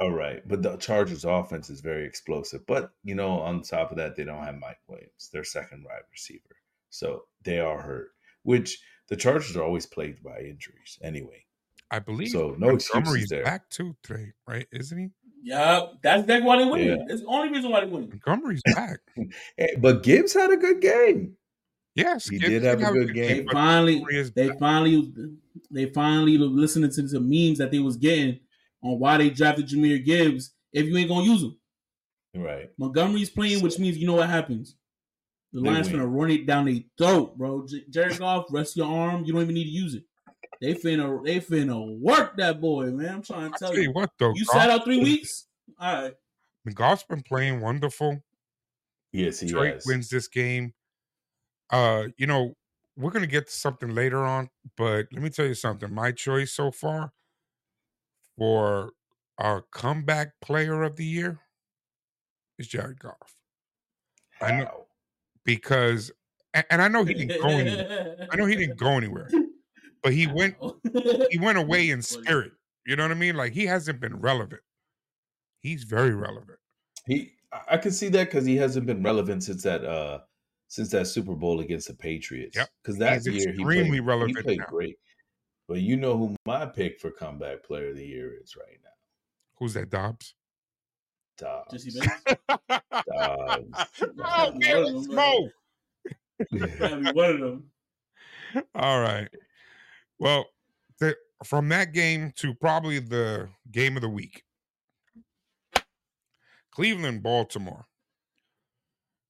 All 0.00 0.12
right, 0.12 0.46
but 0.46 0.62
the 0.62 0.76
Chargers' 0.76 1.24
offense 1.24 1.70
is 1.70 1.80
very 1.80 2.04
explosive. 2.06 2.64
But 2.66 2.92
you 3.02 3.14
know, 3.16 3.30
on 3.40 3.62
top 3.62 3.90
of 3.90 3.96
that, 3.96 4.14
they 4.14 4.24
don't 4.24 4.44
have 4.44 4.58
Mike 4.58 4.78
Williams, 4.86 5.28
their 5.32 5.42
second 5.44 5.84
wide 5.84 6.02
receiver, 6.12 6.56
so 6.90 7.24
they 7.42 7.58
are 7.58 7.80
hurt. 7.82 8.10
Which 8.44 8.78
the 9.08 9.16
Chargers 9.16 9.56
are 9.56 9.64
always 9.64 9.86
plagued 9.86 10.22
by 10.22 10.38
injuries 10.40 10.98
anyway. 11.02 11.44
I 11.90 11.98
believe 11.98 12.28
So 12.28 12.54
no 12.58 12.70
excuses 12.76 12.94
Montgomery's 12.94 13.28
there. 13.28 13.44
back 13.44 13.68
too 13.70 13.96
today, 14.02 14.32
right? 14.46 14.66
Isn't 14.72 14.98
he? 14.98 15.08
Yeah, 15.42 15.86
that's 16.02 16.26
that's 16.26 16.44
why 16.44 16.58
they 16.58 16.70
win. 16.70 16.86
Yeah. 16.86 16.96
That's 17.08 17.22
the 17.22 17.26
only 17.26 17.50
reason 17.50 17.70
why 17.70 17.80
they 17.80 17.86
win. 17.90 18.08
Montgomery's 18.10 18.62
back. 18.74 19.00
Eh, 19.58 19.66
But 19.78 20.02
Gibbs 20.04 20.32
had 20.34 20.50
a 20.52 20.56
good 20.56 20.80
game. 20.80 21.36
Yes, 21.94 22.28
He 22.28 22.38
Gibbs 22.38 22.50
did 22.50 22.62
have 22.64 22.80
a 22.82 22.92
good 22.92 23.14
game. 23.14 23.46
They 23.46 23.52
finally, 23.52 23.94
Montgomery 24.00 24.30
they 24.34 24.48
back. 24.50 24.58
finally, 24.60 25.12
they 25.70 25.86
finally 25.86 26.38
listening 26.38 26.90
to 26.92 27.02
the 27.02 27.20
memes 27.20 27.58
that 27.58 27.70
they 27.72 27.78
was 27.80 27.96
getting 27.96 28.38
on 28.82 28.98
why 28.98 29.16
they 29.18 29.30
drafted 29.30 29.68
Jahmyr 29.68 30.04
Gibbs. 30.04 30.54
If 30.72 30.86
you 30.86 30.96
ain't 30.96 31.08
gonna 31.08 31.24
use 31.24 31.42
him, 31.42 31.56
Right. 32.34 32.68
Montgomery's 32.78 33.30
playing, 33.30 33.62
which 33.62 33.78
means 33.78 33.96
you 33.96 34.06
know 34.06 34.14
what 34.16 34.28
happens. 34.28 34.76
The 35.52 35.60
They 35.62 35.70
Lions 35.70 35.90
win. 35.90 36.00
finna 36.00 36.14
run 36.20 36.30
it 36.30 36.46
down 36.46 36.66
their 36.66 36.80
throat, 36.98 37.36
bro. 37.38 37.66
J- 37.66 37.84
Jared 37.88 38.18
Goff, 38.18 38.46
rest 38.50 38.76
your 38.76 38.86
arm. 38.86 39.24
You 39.24 39.32
don't 39.32 39.42
even 39.42 39.54
need 39.54 39.64
to 39.64 39.70
use 39.70 39.94
it. 39.94 40.04
They 40.60 40.74
finna, 40.74 41.24
they 41.24 41.40
finna 41.40 41.98
work 41.98 42.36
that 42.36 42.60
boy, 42.60 42.86
man. 42.90 43.14
I'm 43.16 43.22
trying 43.22 43.52
to 43.52 43.58
tell 43.58 43.68
tell 43.70 43.76
you 43.78 43.84
you. 43.84 43.92
what, 43.92 44.10
though, 44.18 44.34
You 44.34 44.44
Goff, 44.44 44.60
sat 44.60 44.70
out 44.70 44.84
three 44.84 44.98
weeks. 45.00 45.46
All 45.80 46.02
right. 46.02 46.14
Goff's 46.74 47.04
been 47.04 47.22
playing 47.22 47.60
wonderful. 47.60 48.22
Yes, 49.12 49.40
he 49.40 49.46
Detroit 49.46 49.74
has. 49.74 49.86
wins 49.86 50.10
this 50.10 50.28
game. 50.28 50.74
Uh, 51.70 52.08
you 52.18 52.26
know, 52.26 52.54
we're 52.96 53.10
gonna 53.10 53.26
get 53.26 53.46
to 53.46 53.52
something 53.52 53.94
later 53.94 54.18
on, 54.24 54.50
but 54.76 55.06
let 55.12 55.22
me 55.22 55.30
tell 55.30 55.46
you 55.46 55.54
something. 55.54 55.92
My 55.92 56.12
choice 56.12 56.52
so 56.52 56.70
far 56.70 57.12
for 58.38 58.92
our 59.38 59.62
comeback 59.72 60.32
player 60.40 60.82
of 60.82 60.96
the 60.96 61.04
year 61.04 61.40
is 62.58 62.68
Jared 62.68 62.98
Goff 63.00 63.34
I 64.40 64.52
know- 64.60 64.86
because, 65.44 66.10
and, 66.54 66.82
I 66.82 66.88
know 66.88 67.04
he 67.04 67.14
didn't 67.14 67.40
go 67.40 67.48
anywhere. 67.48 68.28
I 68.30 68.36
know 68.36 68.46
he 68.46 68.54
didn't 68.56 68.78
go 68.78 68.90
anywhere, 68.96 69.28
but 70.02 70.12
he 70.12 70.26
went 70.26 70.56
he 71.30 71.38
went 71.38 71.58
away 71.64 71.90
in 71.90 72.02
spirit. 72.02 72.52
You 72.86 72.96
know 72.96 73.04
what 73.04 73.10
I 73.12 73.14
mean? 73.14 73.34
Like 73.36 73.52
he 73.52 73.64
hasn't 73.66 74.00
been 74.00 74.16
relevant. 74.20 74.60
He's 75.60 75.84
very 75.84 76.14
relevant. 76.14 76.58
He, 77.06 77.32
I- 77.70 77.78
can 77.78 77.92
see 77.92 78.08
that 78.10 78.24
because 78.26 78.44
he 78.44 78.56
hasn't 78.56 78.86
been 78.86 79.02
relevant 79.02 79.42
since 79.44 79.62
that, 79.62 79.84
uh 79.84 80.20
since 80.70 80.90
that 80.90 81.06
Super 81.06 81.34
Bowl 81.34 81.60
against 81.60 81.88
the 81.88 81.94
Patriots. 81.94 82.56
Yep. 82.56 82.68
Because 82.82 82.98
that 82.98 83.22
He's 83.24 83.26
year 83.44 83.52
he 83.54 83.64
played, 83.64 84.04
relevant 84.06 84.36
He 84.36 84.42
played 84.42 84.58
now. 84.58 84.66
great. 84.66 84.96
But 85.68 85.82
you 85.82 85.96
know 85.96 86.16
who 86.16 86.34
my 86.46 86.64
pick 86.64 86.98
for 86.98 87.10
comeback 87.10 87.62
player 87.62 87.90
of 87.90 87.96
the 87.96 88.06
year 88.06 88.32
is 88.42 88.56
right 88.56 88.78
now? 88.82 88.88
Who's 89.58 89.74
that, 89.74 89.90
Dobbs? 89.90 90.34
Dobbs. 91.36 91.70
Jessie 91.70 92.00
Bates. 92.00 92.40
Dobbs. 92.90 93.68
oh 94.24 94.52
man, 94.54 94.82
One 94.82 94.86
of 94.86 94.94
let's 94.94 95.06
them, 95.06 95.16
go. 95.16 95.48
Gotta 96.78 96.96
be 96.96 97.12
one 97.12 97.30
of 97.30 97.40
them. 97.40 97.70
All 98.74 99.00
right. 99.00 99.28
Well, 100.18 100.46
the, 101.00 101.14
from 101.44 101.68
that 101.68 101.92
game 101.92 102.32
to 102.36 102.54
probably 102.54 102.98
the 102.98 103.50
game 103.70 103.96
of 103.96 104.02
the 104.02 104.08
week, 104.08 104.44
Cleveland, 106.72 107.22
Baltimore. 107.22 107.86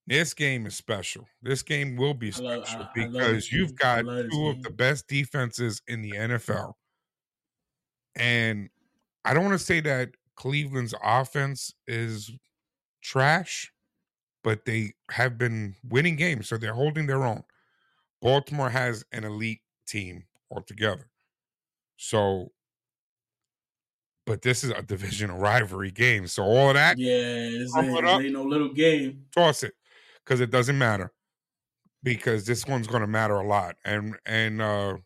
This 0.08 0.32
game 0.32 0.64
is 0.66 0.74
special. 0.74 1.28
This 1.42 1.62
game 1.62 1.96
will 1.96 2.14
be 2.14 2.32
I 2.34 2.38
love- 2.40 2.66
special 2.66 2.82
I- 2.82 2.88
I 2.88 2.92
because 2.94 3.34
this 3.34 3.52
you've 3.52 3.74
got 3.76 4.04
this 4.06 4.32
two 4.32 4.48
of 4.48 4.62
the 4.62 4.70
best 4.70 5.06
defenses 5.06 5.82
in 5.86 6.02
the 6.02 6.12
NFL. 6.12 6.74
And 8.16 8.70
I 9.24 9.34
don't 9.34 9.44
want 9.44 9.58
to 9.58 9.64
say 9.64 9.80
that 9.80 10.10
Cleveland's 10.34 10.94
offense 11.02 11.74
is 11.86 12.30
trash, 13.02 13.72
but 14.42 14.64
they 14.64 14.94
have 15.10 15.36
been 15.36 15.74
winning 15.84 16.16
games, 16.16 16.48
so 16.48 16.56
they're 16.56 16.72
holding 16.74 17.06
their 17.06 17.24
own. 17.24 17.42
Baltimore 18.22 18.70
has 18.70 19.04
an 19.12 19.24
elite 19.24 19.60
team 19.86 20.24
altogether. 20.50 21.10
So 21.96 22.52
but 24.24 24.42
this 24.42 24.62
is 24.62 24.70
a 24.70 24.82
divisional 24.82 25.38
rivalry 25.38 25.90
game. 25.90 26.26
So 26.26 26.42
all 26.42 26.68
of 26.68 26.74
that, 26.74 26.98
yeah, 26.98 27.14
it 27.14 28.04
up. 28.04 28.20
ain't 28.20 28.32
no 28.34 28.42
little 28.42 28.68
game. 28.72 29.24
toss 29.34 29.62
it 29.62 29.74
because 30.28 30.40
it 30.40 30.50
doesn't 30.50 30.76
matter 30.76 31.10
because 32.02 32.44
this 32.44 32.66
one's 32.66 32.86
going 32.86 33.00
to 33.00 33.06
matter 33.06 33.36
a 33.36 33.46
lot. 33.46 33.76
And 33.84 34.16
and 34.26 34.60
uh 34.60 34.98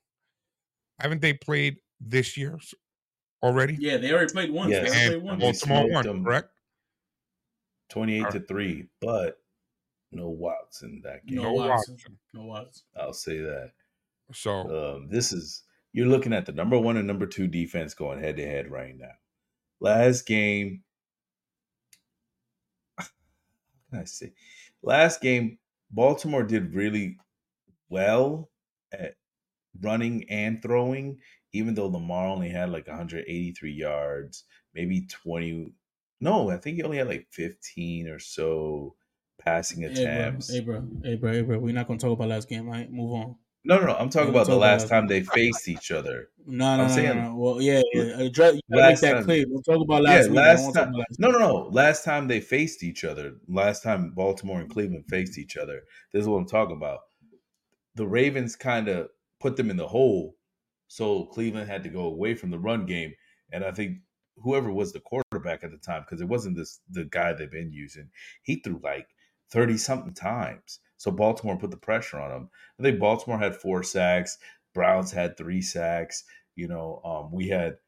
haven't 0.99 1.23
they 1.23 1.33
played 1.35 1.77
this 2.01 2.37
year 2.37 2.59
already? 3.43 3.77
Yeah, 3.79 3.99
they 3.99 4.13
already 4.13 4.33
played 4.33 4.51
once. 4.51 4.71
Yes. 4.71 4.91
They 4.91 4.99
already 4.99 5.15
And 5.15 5.23
played 5.23 5.23
once. 5.23 5.43
Well, 5.43 5.53
Baltimore 5.53 5.79
smoked 5.79 5.93
won, 5.95 6.07
them. 6.07 6.25
correct? 6.25 6.49
28 7.91 8.31
to 8.31 8.41
3, 8.41 8.87
but 9.01 9.37
no 10.13 10.29
Watson 10.31 11.03
that 11.05 11.25
game. 11.27 11.37
No 11.37 11.43
No 11.45 11.53
Watson. 11.53 11.95
Watson. 11.95 12.19
No 12.33 12.45
Watson. 12.45 12.83
I'll 12.99 13.13
say 13.13 13.39
that. 13.39 13.73
So 14.33 14.97
Um, 14.97 15.09
this 15.11 15.33
is 15.33 15.63
you're 15.93 16.07
looking 16.07 16.33
at 16.33 16.47
the 16.47 16.53
number 16.53 16.79
one 16.79 16.97
and 16.97 17.07
number 17.07 17.27
two 17.27 17.47
defense 17.47 17.95
going 17.95 18.21
head 18.21 18.37
to 18.37 18.47
head 18.47 18.71
right 18.71 18.97
now. 18.97 19.13
Last 19.81 20.27
game, 20.27 20.85
how 22.99 23.07
can 23.91 24.01
I 24.01 24.05
say? 24.05 24.33
Last 24.83 25.21
game, 25.21 25.59
Baltimore 25.91 26.43
did 26.43 26.75
really 26.75 27.17
well 27.89 28.51
at 28.93 29.15
running 29.81 30.25
and 30.31 30.63
throwing, 30.63 31.19
even 31.53 31.75
though 31.75 31.87
Lamar 31.89 32.27
only 32.29 32.49
had 32.49 32.71
like 32.71 32.89
183 32.89 33.73
yards, 33.73 34.45
maybe 34.75 35.07
20. 35.07 35.73
No, 36.21 36.51
I 36.51 36.57
think 36.57 36.77
he 36.77 36.83
only 36.83 36.99
had 36.99 37.09
like 37.09 37.27
15 37.31 38.09
or 38.09 38.19
so 38.19 38.95
passing 39.39 39.83
Hey, 39.83 39.89
bro. 39.89 40.05
attempts. 40.05 40.49
Hey, 40.49 40.61
bro. 40.61 40.89
Hey, 41.03 41.15
bro. 41.17 41.33
Hey, 41.33 41.43
bro. 41.43 41.59
We're 41.59 41.75
not 41.75 41.87
gonna 41.89 41.99
talk 41.99 42.13
about 42.13 42.29
last 42.29 42.49
game. 42.49 42.69
Right? 42.69 42.91
Move 42.91 43.13
on. 43.13 43.37
No, 43.65 43.79
no, 43.79 43.87
no. 43.87 43.95
I'm 43.95 44.11
talking 44.11 44.31
about 44.31 44.47
the 44.47 44.53
about 44.53 44.61
last 44.61 44.81
last 44.83 44.91
time 44.91 45.07
they 45.07 45.23
faced 45.23 45.69
each 45.69 45.93
other. 45.93 46.31
No, 46.47 46.77
no, 46.77 46.83
I'm 46.83 46.89
no, 46.89 46.95
saying- 46.95 47.17
no, 47.17 47.29
no. 47.31 47.37
Well, 47.37 47.63
yeah, 47.63 47.81
yeah. 47.93 48.21
Address, 48.21 48.61
Last 48.69 49.03
make 49.03 49.11
that 49.11 49.13
time. 49.19 49.25
clear. 49.25 49.45
We'll 49.49 49.63
talk 49.63 49.81
about 49.83 50.03
last 50.03 50.25
yeah, 50.25 50.29
week. 50.31 50.37
Last 50.37 50.75
time. 50.75 50.89
about 50.89 50.99
last 50.99 51.19
No, 51.21 51.31
no, 51.31 51.39
no. 51.39 51.69
Last 51.71 52.05
time 52.05 52.27
they 52.27 52.41
faced 52.41 52.83
each 52.83 53.05
other. 53.05 53.35
Last 53.49 53.83
time 53.85 54.11
Baltimore 54.15 54.61
and 54.61 54.71
Cleveland 54.71 55.05
faced 55.09 55.39
each 55.39 55.57
other. 55.57 55.83
This 56.13 56.23
is 56.23 56.29
what 56.29 56.39
I'm 56.39 56.47
talking 56.49 56.77
about. 56.77 57.01
The 57.95 58.07
Ravens 58.07 58.57
kind 58.57 58.89
of 58.89 59.09
put 59.39 59.57
them 59.57 59.71
in 59.71 59.77
the 59.77 59.87
hole, 59.89 60.37
so 60.89 61.27
Cleveland 61.27 61.69
had 61.69 61.83
to 61.85 61.89
go 61.89 62.03
away 62.07 62.35
from 62.35 62.51
the 62.51 62.59
run 62.59 62.85
game. 62.87 63.13
And 63.53 63.65
I 63.65 63.71
think 63.71 63.99
whoever 64.39 64.73
was 64.73 64.93
the 64.93 65.01
quarterback 65.01 65.63
at 65.63 65.71
the 65.71 65.77
time, 65.79 66.03
because 66.03 66.21
it 66.21 66.29
wasn't 66.29 66.57
this 66.57 66.81
the 66.91 67.05
guy 67.05 67.33
they've 67.33 67.51
been 67.51 67.71
using, 67.73 68.09
he 68.43 68.57
threw 68.57 68.81
like 68.83 69.07
thirty 69.51 69.77
something 69.77 70.15
times. 70.15 70.81
So 71.03 71.11
Baltimore 71.11 71.59
put 71.59 71.73
the 71.73 71.77
pressure 71.77 72.21
on 72.21 72.31
them. 72.31 72.51
I 72.79 72.85
think 72.85 73.01
Baltimore 73.01 73.37
had 73.37 73.57
four 73.57 73.83
sacks. 73.83 74.39
Browns 74.73 75.11
had 75.11 75.37
three 75.37 75.61
sacks. 75.61 76.23
You 76.55 76.69
know, 76.69 77.01
um, 77.05 77.33
we 77.33 77.49
had 77.49 77.79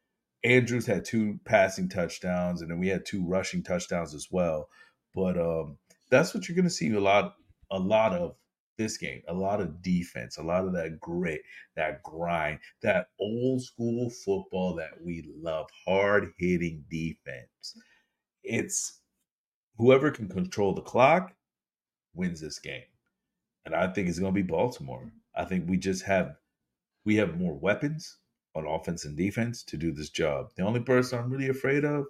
Andrews 0.42 0.84
had 0.84 1.04
two 1.04 1.38
passing 1.44 1.88
touchdowns, 1.88 2.60
and 2.60 2.68
then 2.68 2.80
we 2.80 2.88
had 2.88 3.06
two 3.06 3.24
rushing 3.24 3.62
touchdowns 3.62 4.14
as 4.16 4.26
well. 4.32 4.68
But 5.14 5.38
um, 5.38 5.78
that's 6.10 6.34
what 6.34 6.48
you're 6.48 6.56
going 6.56 6.64
to 6.64 6.70
see 6.70 6.92
a 6.92 6.98
lot, 6.98 7.36
a 7.70 7.78
lot 7.78 8.14
of 8.14 8.34
this 8.78 8.96
game. 8.96 9.22
A 9.28 9.32
lot 9.32 9.60
of 9.60 9.80
defense, 9.80 10.36
a 10.36 10.42
lot 10.42 10.64
of 10.64 10.72
that 10.72 10.98
grit, 10.98 11.42
that 11.76 12.02
grind, 12.02 12.58
that 12.82 13.10
old 13.20 13.62
school 13.62 14.10
football 14.10 14.74
that 14.74 15.00
we 15.00 15.24
love, 15.40 15.68
hard 15.86 16.32
hitting 16.36 16.82
defense. 16.90 17.76
It's 18.42 19.02
whoever 19.78 20.10
can 20.10 20.28
control 20.28 20.74
the 20.74 20.82
clock 20.82 21.32
wins 22.12 22.40
this 22.40 22.58
game, 22.58 22.82
and 23.64 23.74
I 23.74 23.88
think 23.88 24.08
it's 24.08 24.18
going 24.18 24.34
to 24.34 24.42
be 24.42 24.46
Baltimore. 24.46 25.10
I 25.34 25.44
think 25.44 25.68
we 25.68 25.76
just 25.76 26.04
have 26.04 26.36
we 27.04 27.16
have 27.16 27.38
more 27.38 27.54
weapons 27.54 28.18
on 28.54 28.66
offense 28.66 29.04
and 29.04 29.16
defense 29.16 29.62
to 29.64 29.76
do 29.76 29.92
this 29.92 30.10
job. 30.10 30.50
The 30.56 30.62
only 30.62 30.80
person 30.80 31.18
I'm 31.18 31.30
really 31.30 31.48
afraid 31.48 31.84
of 31.84 32.06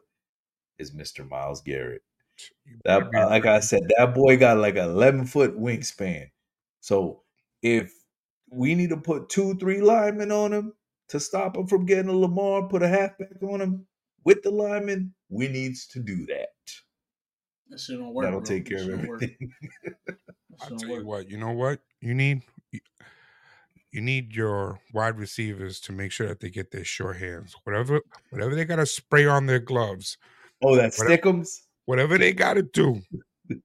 is 0.79 0.93
Mr. 0.93 1.29
Myles 1.29 1.63
Garrett. 1.63 2.03
That, 2.85 3.11
be 3.11 3.19
uh, 3.19 3.29
like 3.29 3.47
I 3.47 3.61
said, 3.61 3.83
that 3.97 4.15
boy 4.15 4.37
got 4.37 4.59
like 4.59 4.77
an 4.77 4.91
11 4.91 5.27
foot 5.27 5.59
wingspan. 5.59 6.27
So 6.81 7.23
if 7.63 7.93
we 8.51 8.75
need 8.75 8.91
to 8.91 8.97
put 8.97 9.29
two, 9.29 9.55
three 9.55 9.81
linemen 9.81 10.33
on 10.33 10.53
him 10.53 10.73
to 11.09 11.21
stop 11.21 11.57
him 11.57 11.67
from 11.67 11.87
getting 11.87 12.11
a 12.11 12.17
Lamar, 12.17 12.69
put 12.69 12.83
a 12.83 12.89
halfback 12.89 13.43
on 13.43 13.61
him 13.61 13.87
with 14.25 14.43
the 14.43 14.51
lineman, 14.51 15.15
we 15.29 15.49
needs 15.49 15.87
to 15.89 16.01
do 16.01 16.27
that. 16.27 16.49
That 17.71 17.81
shit 17.81 17.99
don't 17.99 18.13
work. 18.15 18.25
That'll 18.25 18.41
bro. 18.41 18.47
take 18.49 18.67
care 18.67 18.79
That 18.79 18.85
of 18.85 18.89
shit 18.91 18.99
don't 19.01 19.09
work. 19.09 19.23
everything. 19.23 19.53
I'll 20.61 20.69
shit 20.69 20.69
don't 20.69 20.79
tell 20.79 20.99
you 21.01 21.07
what. 21.07 21.29
You 21.31 21.39
know 21.39 21.53
what 21.53 21.81
you 22.01 22.15
need. 22.15 22.43
You- 22.73 22.81
You 23.93 24.01
need 24.01 24.35
your 24.35 24.81
wide 24.93 25.19
receivers 25.21 25.79
to 25.83 25.93
make 25.93 26.11
sure 26.11 26.27
that 26.27 26.41
they 26.41 26.51
get 26.51 26.73
their 26.73 26.83
sure 26.85 27.13
hands. 27.13 27.55
Whatever, 27.63 28.01
whatever 28.31 28.57
they 28.57 28.65
got 28.65 28.77
to 28.77 28.87
spray 28.87 29.25
on 29.25 29.47
their 29.47 29.61
gloves, 29.61 30.19
oh, 30.65 30.75
that 30.75 30.95
Whatever. 30.99 31.17
Stickums? 31.23 31.49
whatever 31.85 32.19
they 32.19 32.33
got 32.33 32.55
to 32.55 32.63
do. 32.63 33.01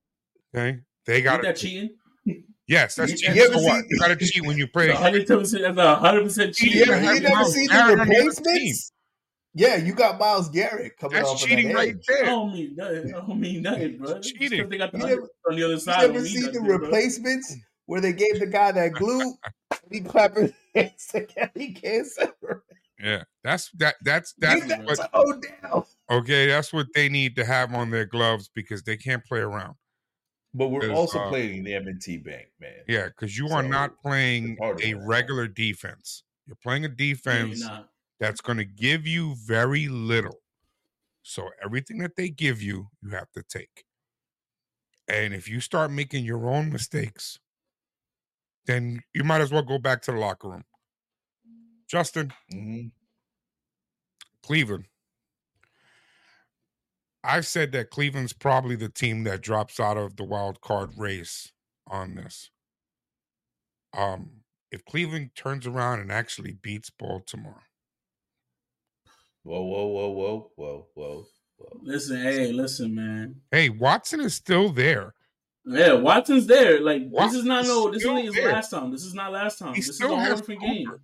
Okay, 0.55 0.79
they 1.05 1.21
got 1.21 1.41
that 1.43 1.55
cheating? 1.57 1.95
Yes, 2.67 2.95
that's 2.95 3.11
You 3.11 3.17
cheating. 3.17 3.39
ever 3.41 3.53
So 3.53 3.61
what? 3.63 3.81
seen- 3.81 3.85
You 3.89 3.99
got 3.99 4.07
to 4.19 4.25
cheat 4.25 4.45
when 4.45 4.57
you 4.57 4.67
pray. 4.67 4.87
That's 4.87 4.99
hundred 4.99 5.27
percent. 5.27 5.63
That's 5.63 5.77
a 5.77 5.95
hundred 5.95 6.23
percent 6.23 6.59
You, 6.61 6.69
cheating. 6.71 6.81
ever, 6.93 7.03
Yeah, 7.03 7.13
you 7.13 7.19
never 7.21 7.35
Myles 7.35 7.53
seen 7.53 7.67
the 7.67 7.73
on 7.75 7.87
the 7.87 7.93
other 7.93 8.05
team. 8.05 8.27
replacements? 8.27 8.91
Yeah, 9.55 9.77
you 9.77 9.93
got 9.93 10.19
Myles 10.19 10.47
Garrett 10.49 10.97
coming 10.97 11.17
That's 11.17 11.29
off 11.29 11.39
cheating 11.41 11.67
of 11.67 11.71
that 11.73 11.77
right 11.77 11.89
edge. 11.95 12.05
I 12.09 12.13
there. 12.13 12.25
don't 12.25 12.53
mean 12.53 12.75
nothing. 12.75 13.15
I 13.15 13.17
don't 13.19 13.39
mean 13.39 13.61
nothing, 13.63 13.97
bro. 13.97 14.19
Cheating. 14.21 14.69
They 14.69 14.77
got 14.77 14.91
the 14.91 14.99
You 14.99 15.05
never- 15.07 15.29
on 15.49 15.55
the 15.55 15.63
other 15.63 15.73
You 15.73 15.79
side. 15.79 16.01
never 16.01 16.13
don't 16.13 16.25
seen 16.25 16.41
the 16.41 16.47
nothing, 16.51 16.65
bro. 16.67 16.77
replacements 16.77 17.55
where 17.87 17.99
they 18.01 18.13
gave 18.13 18.39
the 18.39 18.45
guy 18.45 18.71
that 18.71 18.93
glue? 18.93 19.33
he 19.91 20.01
clapping 20.01 20.43
his 20.43 20.53
hands 20.75 21.07
together. 21.07 21.51
He 21.55 21.73
can't 21.73 22.05
separate. 22.05 22.61
Yeah, 23.01 23.23
that's 23.43 23.69
that. 23.77 23.95
That's 24.03 24.33
that's 24.37 24.65
Get 24.65 24.85
that 24.85 24.85
what. 24.85 25.11
toe 25.13 25.41
down. 25.63 25.83
Okay, 26.11 26.47
that's 26.47 26.71
what 26.73 26.87
they 26.93 27.07
need 27.09 27.35
to 27.37 27.45
have 27.45 27.73
on 27.73 27.89
their 27.91 28.05
gloves 28.05 28.49
because 28.53 28.83
they 28.83 28.97
can't 28.97 29.23
play 29.25 29.39
around. 29.39 29.75
But 30.53 30.67
we're 30.67 30.91
also 30.91 31.19
uh, 31.19 31.29
playing 31.29 31.63
the 31.63 31.75
M&T 31.75 32.17
Bank, 32.17 32.47
man. 32.59 32.73
Yeah, 32.87 33.05
because 33.07 33.37
you 33.37 33.47
are 33.49 33.63
not 33.63 33.97
playing 34.01 34.51
it's 34.51 34.59
hard 34.59 34.77
to 34.79 34.91
a 34.91 35.05
regular 35.05 35.47
defense. 35.47 36.23
You're 36.45 36.57
playing 36.61 36.85
a 36.85 36.89
defense 36.89 37.61
not. 37.61 37.89
That's 38.19 38.41
going 38.41 38.57
to 38.57 38.65
give 38.65 39.07
you 39.07 39.35
very 39.35 39.87
little. 39.87 40.41
So 41.23 41.49
everything 41.63 41.99
that 41.99 42.15
they 42.15 42.29
give 42.29 42.61
you, 42.61 42.89
you 43.01 43.11
have 43.11 43.31
to 43.33 43.43
take. 43.43 43.85
And 45.07 45.33
if 45.33 45.47
you 45.49 45.59
start 45.59 45.91
making 45.91 46.25
your 46.25 46.49
own 46.49 46.71
mistakes, 46.71 47.39
then 48.65 49.01
you 49.13 49.23
might 49.23 49.41
as 49.41 49.51
well 49.51 49.63
go 49.63 49.79
back 49.79 50.01
to 50.03 50.11
the 50.11 50.17
locker 50.17 50.49
room. 50.49 50.63
Justin, 51.87 52.33
Mhm. 52.51 52.91
Cleveland. 54.43 54.87
I've 57.23 57.45
said 57.47 57.71
that 57.73 57.89
Cleveland's 57.89 58.33
probably 58.33 58.75
the 58.75 58.89
team 58.89 59.23
that 59.25 59.41
drops 59.41 59.79
out 59.79 59.97
of 59.97 60.15
the 60.15 60.23
wild 60.23 60.61
card 60.61 60.97
race 60.97 61.51
on 61.87 62.15
this. 62.15 62.49
Um, 63.93 64.43
if 64.71 64.85
Cleveland 64.85 65.31
turns 65.35 65.65
around 65.67 65.99
and 65.99 66.11
actually 66.11 66.53
beats 66.53 66.89
Baltimore, 66.89 67.63
Whoa, 69.43 69.61
whoa, 69.63 69.87
whoa, 69.87 70.09
whoa, 70.09 70.51
whoa, 70.55 70.87
whoa, 70.93 71.25
whoa. 71.57 71.79
Listen, 71.81 72.21
hey, 72.21 72.51
listen, 72.51 72.93
man. 72.93 73.35
hey, 73.51 73.69
Watson 73.69 74.19
is 74.19 74.33
still 74.33 74.69
there. 74.69 75.13
Yeah, 75.65 75.93
Watson's 75.93 76.47
there. 76.47 76.81
Like 76.81 77.03
Watson's 77.05 77.33
this 77.33 77.39
is 77.41 77.47
not 77.47 77.65
no. 77.65 77.91
This 77.91 78.01
still 78.01 78.17
isn't 78.17 78.25
his 78.27 78.35
there. 78.35 78.51
last 78.53 78.69
time. 78.71 78.91
This 78.91 79.03
is 79.03 79.13
not 79.13 79.31
last 79.31 79.59
time. 79.59 79.73
He 79.73 79.81
this 79.81 79.89
is 79.89 79.95
still 79.97 80.13
a 80.13 80.19
has 80.19 80.27
whole 80.27 80.37
different 80.37 80.61
game. 80.61 80.85
Cooper. 80.87 81.01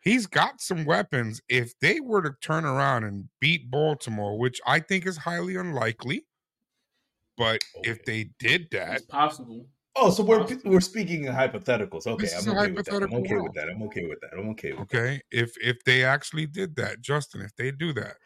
He's 0.00 0.26
got 0.26 0.60
some 0.60 0.84
weapons. 0.84 1.40
If 1.48 1.78
they 1.80 2.00
were 2.00 2.22
to 2.22 2.32
turn 2.40 2.64
around 2.64 3.04
and 3.04 3.28
beat 3.40 3.70
Baltimore, 3.70 4.38
which 4.38 4.60
I 4.66 4.80
think 4.80 5.06
is 5.06 5.18
highly 5.18 5.56
unlikely, 5.56 6.24
but 7.36 7.60
if 7.82 8.04
they 8.04 8.30
did 8.38 8.68
that, 8.72 8.96
It's 8.96 9.06
possible. 9.06 9.66
Oh, 9.96 10.10
so 10.10 10.22
we're 10.22 10.46
we're 10.64 10.80
speaking 10.80 11.24
in 11.24 11.32
hypotheticals. 11.32 12.06
Okay, 12.06 12.22
This 12.22 12.46
I'm 12.46 12.56
a 12.56 12.60
okay 12.60 12.72
with 12.72 12.86
that. 12.86 13.02
I'm 13.02 13.14
okay 13.14 13.34
world. 13.34 13.44
with 13.48 13.54
that. 13.54 13.68
I'm 13.68 13.82
okay 13.82 14.04
with 14.06 14.20
that. 14.20 14.30
I'm 14.38 14.48
okay 14.50 14.72
with 14.72 14.80
okay, 14.82 15.20
if 15.30 15.52
if 15.60 15.82
they 15.84 16.04
actually 16.04 16.46
did 16.46 16.76
that, 16.76 17.00
Justin, 17.00 17.40
if 17.40 17.54
they 17.56 17.70
do 17.72 17.92
that, 17.94 18.16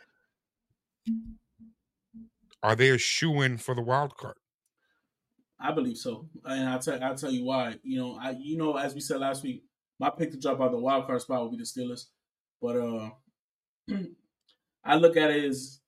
are 2.63 2.77
they 2.77 2.91
a 2.91 2.99
shoe 2.99 3.41
in 3.41 3.57
for 3.59 3.75
the 3.75 3.83
wild 3.83 4.17
card? 4.17 4.37
I 5.59 5.73
believe 5.73 5.97
so, 5.97 6.29
and 6.45 6.69
I'll 6.69 6.79
tell 6.81 7.03
I'll 7.03 7.15
tell 7.15 7.31
you 7.31 7.45
why. 7.45 7.77
You 7.83 7.99
know, 8.01 8.19
I 8.21 8.31
you 8.39 8.59
know 8.59 8.77
as 8.77 8.95
we 8.95 9.01
said 9.01 9.21
last 9.21 9.43
week, 9.43 9.65
my 9.99 10.11
pick 10.11 10.31
to 10.33 10.39
drop 10.39 10.61
out 10.61 10.73
the 10.73 10.79
wild 10.79 11.07
card 11.07 11.23
spot 11.23 11.43
would 11.43 11.53
be 11.53 11.59
the 11.59 11.65
Steelers, 11.65 12.07
but 12.61 12.77
uh, 12.77 13.11
I 14.85 14.97
look 14.97 15.17
at 15.17 15.31
it 15.31 15.45
as 15.45 15.81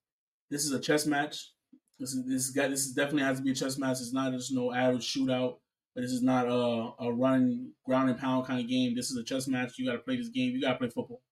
this 0.50 0.64
is 0.64 0.72
a 0.72 0.80
chess 0.80 1.06
match. 1.06 1.50
This 1.98 2.12
is 2.12 2.24
this 2.26 2.50
guy. 2.50 2.68
This 2.68 2.86
is 2.86 2.92
definitely 2.92 3.22
has 3.24 3.38
to 3.38 3.42
be 3.44 3.50
a 3.50 3.54
chess 3.54 3.76
match. 3.76 3.98
It's 4.00 4.12
not 4.12 4.32
just 4.32 4.52
no 4.52 4.72
average 4.72 5.12
shootout. 5.12 5.56
But 5.94 6.02
this 6.02 6.12
is 6.12 6.22
not 6.22 6.46
a 6.48 6.92
a 7.04 7.12
run 7.12 7.72
ground 7.84 8.10
and 8.10 8.18
pound 8.18 8.46
kind 8.46 8.60
of 8.60 8.68
game. 8.68 8.94
This 8.94 9.10
is 9.10 9.16
a 9.16 9.24
chess 9.24 9.46
match. 9.48 9.78
You 9.78 9.86
got 9.86 9.92
to 9.92 9.98
play 10.00 10.16
this 10.16 10.28
game. 10.28 10.52
You 10.52 10.60
got 10.60 10.72
to 10.74 10.78
play 10.78 10.88
football. 10.90 11.22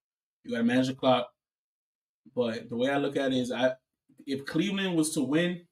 You 0.43 0.51
got 0.51 0.59
to 0.59 0.63
manage 0.63 0.87
the 0.87 0.95
clock. 0.95 1.31
But 2.35 2.69
the 2.69 2.75
way 2.77 2.89
I 2.89 2.97
look 2.97 3.15
at 3.15 3.31
it 3.31 3.37
is, 3.37 3.51
I 3.51 3.75
if 4.25 4.45
Cleveland 4.45 4.95
was 4.95 5.11
to 5.13 5.21
win, 5.23 5.67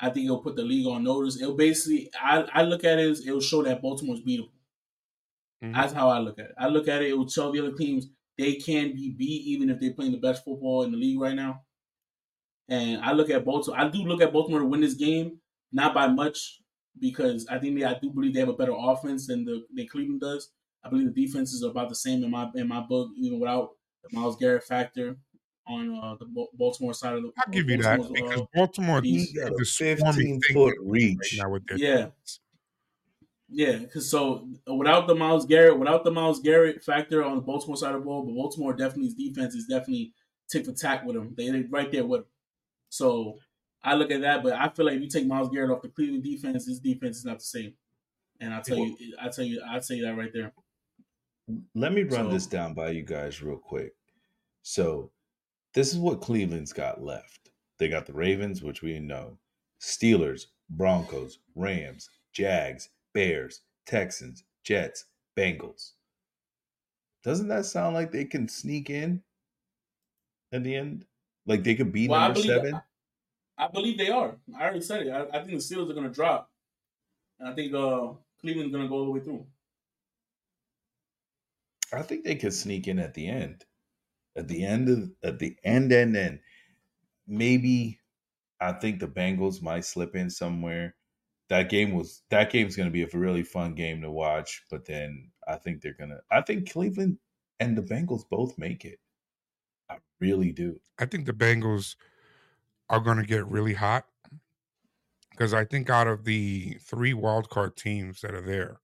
I 0.00 0.10
think 0.10 0.24
it'll 0.24 0.42
put 0.42 0.56
the 0.56 0.62
league 0.64 0.86
on 0.86 1.04
notice. 1.04 1.40
It'll 1.40 1.56
basically, 1.56 2.10
I, 2.18 2.42
I 2.52 2.62
look 2.62 2.84
at 2.84 2.98
it 2.98 3.10
as 3.10 3.26
it'll 3.26 3.40
show 3.40 3.62
that 3.62 3.82
Baltimore's 3.82 4.22
beatable. 4.22 4.52
Mhm. 5.62 5.74
That's 5.74 5.92
how 5.92 6.08
I 6.08 6.18
look 6.18 6.38
at 6.38 6.46
it. 6.50 6.54
I 6.58 6.68
look 6.68 6.88
at 6.88 7.02
it, 7.02 7.10
it 7.10 7.14
will 7.18 7.26
tell 7.26 7.52
the 7.52 7.60
other 7.60 7.76
teams 7.76 8.08
they 8.38 8.54
can 8.56 8.94
be 8.94 9.10
beat 9.10 9.46
even 9.46 9.68
if 9.70 9.78
they're 9.78 9.92
playing 9.94 10.12
the 10.12 10.18
best 10.18 10.44
football 10.44 10.82
in 10.84 10.90
the 10.92 10.96
league 10.96 11.20
right 11.20 11.34
now. 11.34 11.64
And 12.68 13.00
I 13.02 13.12
look 13.12 13.30
at 13.30 13.44
Baltimore. 13.44 13.78
I 13.80 13.88
do 13.88 13.98
look 13.98 14.20
at 14.22 14.32
Baltimore 14.32 14.60
to 14.60 14.66
win 14.66 14.80
this 14.80 14.94
game, 14.94 15.40
not 15.72 15.92
by 15.94 16.06
much, 16.08 16.60
because 16.98 17.46
I 17.48 17.58
think 17.58 17.78
they. 17.78 17.84
I 17.84 17.98
do 17.98 18.10
believe 18.10 18.34
they 18.34 18.40
have 18.40 18.48
a 18.48 18.54
better 18.54 18.74
offense 18.76 19.26
than 19.26 19.44
the 19.44 19.64
than 19.74 19.86
Cleveland 19.88 20.20
does. 20.20 20.50
I 20.84 20.88
believe 20.88 21.14
the 21.14 21.26
defense 21.26 21.52
is 21.52 21.62
about 21.62 21.88
the 21.88 21.94
same 21.94 22.24
in 22.24 22.30
my 22.30 22.48
in 22.54 22.68
my 22.68 22.80
book, 22.80 23.10
even 23.16 23.38
without 23.38 23.72
the 24.02 24.16
Myles 24.16 24.36
Garrett 24.36 24.64
factor 24.64 25.16
on 25.66 25.98
uh, 26.02 26.16
the 26.16 26.46
Baltimore 26.54 26.94
side 26.94 27.14
of 27.14 27.22
the. 27.22 27.32
I'll 27.38 27.52
give 27.52 27.68
you 27.68 27.82
that 27.82 28.00
because 28.12 28.42
Baltimore 28.54 29.02
he 29.02 29.32
got 29.34 29.52
a 29.52 29.64
fifteen 29.64 30.40
foot 30.52 30.74
reach 30.80 31.18
right 31.18 31.42
now 31.42 31.50
with 31.50 31.66
their 31.66 31.78
yeah. 31.78 31.96
Defense. 31.96 32.40
Yeah, 33.52 33.78
because 33.78 34.08
so 34.08 34.46
without 34.66 35.08
the 35.08 35.14
Myles 35.14 35.44
Garrett, 35.44 35.76
without 35.76 36.04
the 36.04 36.12
Myles 36.12 36.38
Garrett 36.38 36.84
factor 36.84 37.24
on 37.24 37.34
the 37.34 37.42
Baltimore 37.42 37.76
side 37.76 37.94
of 37.96 38.02
the 38.02 38.06
ball, 38.06 38.22
but 38.22 38.34
Baltimore 38.34 38.72
definitely 38.72 39.12
defense 39.12 39.54
is 39.54 39.66
definitely 39.66 40.12
tick 40.48 40.66
for 40.66 40.72
tack 40.72 41.04
with 41.04 41.16
them. 41.16 41.34
They 41.36 41.50
they 41.50 41.62
right 41.62 41.90
there 41.90 42.06
with 42.06 42.20
them. 42.20 42.30
So 42.90 43.38
I 43.82 43.94
look 43.94 44.10
at 44.10 44.20
that, 44.20 44.42
but 44.42 44.52
I 44.52 44.68
feel 44.68 44.86
like 44.86 44.96
if 44.96 45.02
you 45.02 45.08
take 45.08 45.26
Myles 45.26 45.48
Garrett 45.48 45.70
off 45.70 45.82
the 45.82 45.88
Cleveland 45.88 46.24
defense, 46.24 46.66
this 46.66 46.78
defense 46.78 47.18
is 47.18 47.24
not 47.24 47.38
the 47.38 47.44
same. 47.44 47.72
And 48.40 48.52
I 48.52 48.60
tell 48.60 48.78
you, 48.78 48.96
I 49.20 49.28
tell 49.28 49.44
you, 49.44 49.62
I 49.68 49.78
tell 49.78 49.96
you 49.96 50.04
that 50.04 50.16
right 50.16 50.32
there. 50.32 50.52
Let 51.74 51.92
me 51.92 52.02
run 52.02 52.26
so, 52.26 52.30
this 52.30 52.46
down 52.46 52.74
by 52.74 52.90
you 52.90 53.02
guys 53.02 53.42
real 53.42 53.56
quick. 53.56 53.92
So 54.62 55.10
this 55.74 55.92
is 55.92 55.98
what 55.98 56.20
Cleveland's 56.20 56.72
got 56.72 57.02
left. 57.02 57.50
They 57.78 57.88
got 57.88 58.06
the 58.06 58.12
Ravens, 58.12 58.62
which 58.62 58.82
we 58.82 58.98
know, 58.98 59.38
Steelers, 59.80 60.46
Broncos, 60.70 61.38
Rams, 61.54 62.08
Jags, 62.32 62.90
Bears, 63.14 63.62
Texans, 63.86 64.44
Jets, 64.62 65.06
Bengals. 65.36 65.92
Doesn't 67.24 67.48
that 67.48 67.66
sound 67.66 67.94
like 67.94 68.12
they 68.12 68.24
can 68.24 68.48
sneak 68.48 68.90
in 68.90 69.22
at 70.52 70.64
the 70.64 70.74
end? 70.74 71.06
Like 71.46 71.64
they 71.64 71.74
could 71.74 71.92
be 71.92 72.08
well, 72.08 72.20
number 72.20 72.34
believe, 72.34 72.50
seven? 72.50 72.80
I, 73.60 73.64
I, 73.66 73.68
believe 73.68 73.98
they 73.98 74.08
are. 74.08 74.36
I 74.58 74.62
already 74.62 74.80
said 74.80 75.06
it. 75.06 75.10
I, 75.10 75.24
I 75.36 75.42
think 75.42 75.50
the 75.50 75.56
Steelers 75.56 75.90
are 75.90 75.94
going 75.94 76.06
to 76.06 76.12
drop. 76.12 76.50
And 77.38 77.48
I 77.48 77.54
think 77.54 77.74
uh, 77.74 78.08
Cleveland's 78.40 78.72
going 78.72 78.84
to 78.84 78.88
go 78.88 78.96
all 78.96 79.04
the 79.04 79.10
way 79.10 79.20
through. 79.20 79.46
I 81.92 82.02
think 82.02 82.24
they 82.24 82.36
could 82.36 82.54
sneak 82.54 82.88
in 82.88 82.98
at 82.98 83.14
the 83.14 83.28
end. 83.28 83.64
At 84.36 84.46
the 84.46 84.64
end 84.64 84.88
of 84.88 85.10
at 85.24 85.40
the 85.40 85.56
end 85.64 85.90
and 85.90 86.14
then 86.14 86.40
maybe 87.26 87.98
I 88.60 88.72
think 88.72 89.00
the 89.00 89.08
Bengals 89.08 89.60
might 89.60 89.84
slip 89.84 90.14
in 90.14 90.30
somewhere 90.30 90.94
that 91.50 91.68
game 91.68 91.92
was 91.92 92.22
that 92.30 92.50
game's 92.50 92.76
going 92.76 92.88
to 92.88 92.92
be 92.92 93.02
a 93.02 93.08
really 93.12 93.42
fun 93.42 93.74
game 93.74 94.00
to 94.00 94.10
watch. 94.10 94.62
But 94.70 94.86
then 94.86 95.30
I 95.46 95.56
think 95.56 95.82
they're 95.82 95.96
gonna. 95.98 96.20
I 96.30 96.40
think 96.40 96.70
Cleveland 96.70 97.18
and 97.58 97.76
the 97.76 97.82
Bengals 97.82 98.22
both 98.30 98.56
make 98.56 98.84
it. 98.84 98.98
I 99.90 99.96
really 100.20 100.52
do. 100.52 100.80
I 100.98 101.06
think 101.06 101.26
the 101.26 101.32
Bengals 101.32 101.96
are 102.90 103.00
going 103.00 103.16
to 103.16 103.24
get 103.24 103.46
really 103.46 103.74
hot 103.74 104.04
because 105.30 105.54
I 105.54 105.64
think 105.64 105.88
out 105.88 106.06
of 106.06 106.24
the 106.24 106.76
three 106.82 107.14
wildcard 107.14 107.76
teams 107.76 108.20
that 108.20 108.34
are 108.34 108.42
there, 108.42 108.80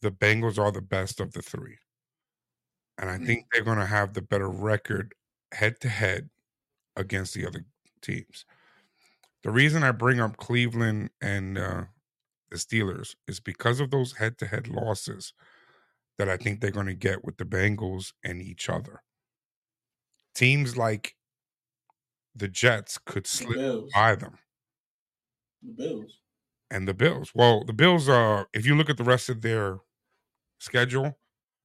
the 0.00 0.12
Bengals 0.12 0.58
are 0.58 0.70
the 0.70 0.80
best 0.80 1.18
of 1.18 1.32
the 1.32 1.42
three. 1.42 1.78
And 2.98 3.10
I 3.10 3.18
think 3.18 3.46
they're 3.50 3.64
going 3.64 3.78
to 3.78 3.86
have 3.86 4.12
the 4.12 4.22
better 4.22 4.48
record 4.48 5.14
head 5.50 5.80
to 5.80 5.88
head 5.88 6.30
against 6.94 7.34
the 7.34 7.44
other 7.44 7.64
teams. 8.00 8.44
The 9.42 9.50
reason 9.50 9.82
I 9.82 9.90
bring 9.90 10.20
up 10.20 10.36
Cleveland 10.36 11.10
and 11.20 11.58
uh, 11.58 11.84
the 12.50 12.56
Steelers 12.56 13.16
is 13.26 13.40
because 13.40 13.80
of 13.80 13.90
those 13.90 14.12
head 14.12 14.38
to 14.38 14.46
head 14.46 14.68
losses 14.68 15.32
that 16.16 16.28
I 16.28 16.36
think 16.36 16.60
they're 16.60 16.70
going 16.70 16.86
to 16.86 16.94
get 16.94 17.24
with 17.24 17.38
the 17.38 17.44
Bengals 17.44 18.12
and 18.22 18.40
each 18.40 18.68
other. 18.68 19.02
Teams 20.34 20.76
like 20.76 21.16
the 22.34 22.48
Jets 22.48 22.98
could 22.98 23.26
slip 23.26 23.56
the 23.56 23.88
by 23.94 24.14
them. 24.14 24.38
The 25.62 25.72
Bills. 25.72 26.18
And 26.70 26.88
the 26.88 26.94
Bills. 26.94 27.32
Well, 27.34 27.64
the 27.64 27.72
Bills 27.72 28.08
are, 28.08 28.48
if 28.52 28.66
you 28.66 28.74
look 28.74 28.90
at 28.90 28.96
the 28.96 29.04
rest 29.04 29.28
of 29.28 29.42
their 29.42 29.78
schedule, 30.58 31.18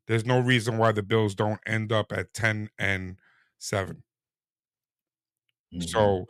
there's 0.08 0.26
no 0.26 0.40
reason 0.40 0.78
why 0.78 0.92
the 0.92 1.04
Bills 1.04 1.36
don't 1.36 1.60
end 1.66 1.92
up 1.92 2.12
at 2.12 2.34
10 2.34 2.70
and 2.78 3.18
7. 3.58 4.04
Mm-hmm. 5.74 5.82
So 5.82 6.28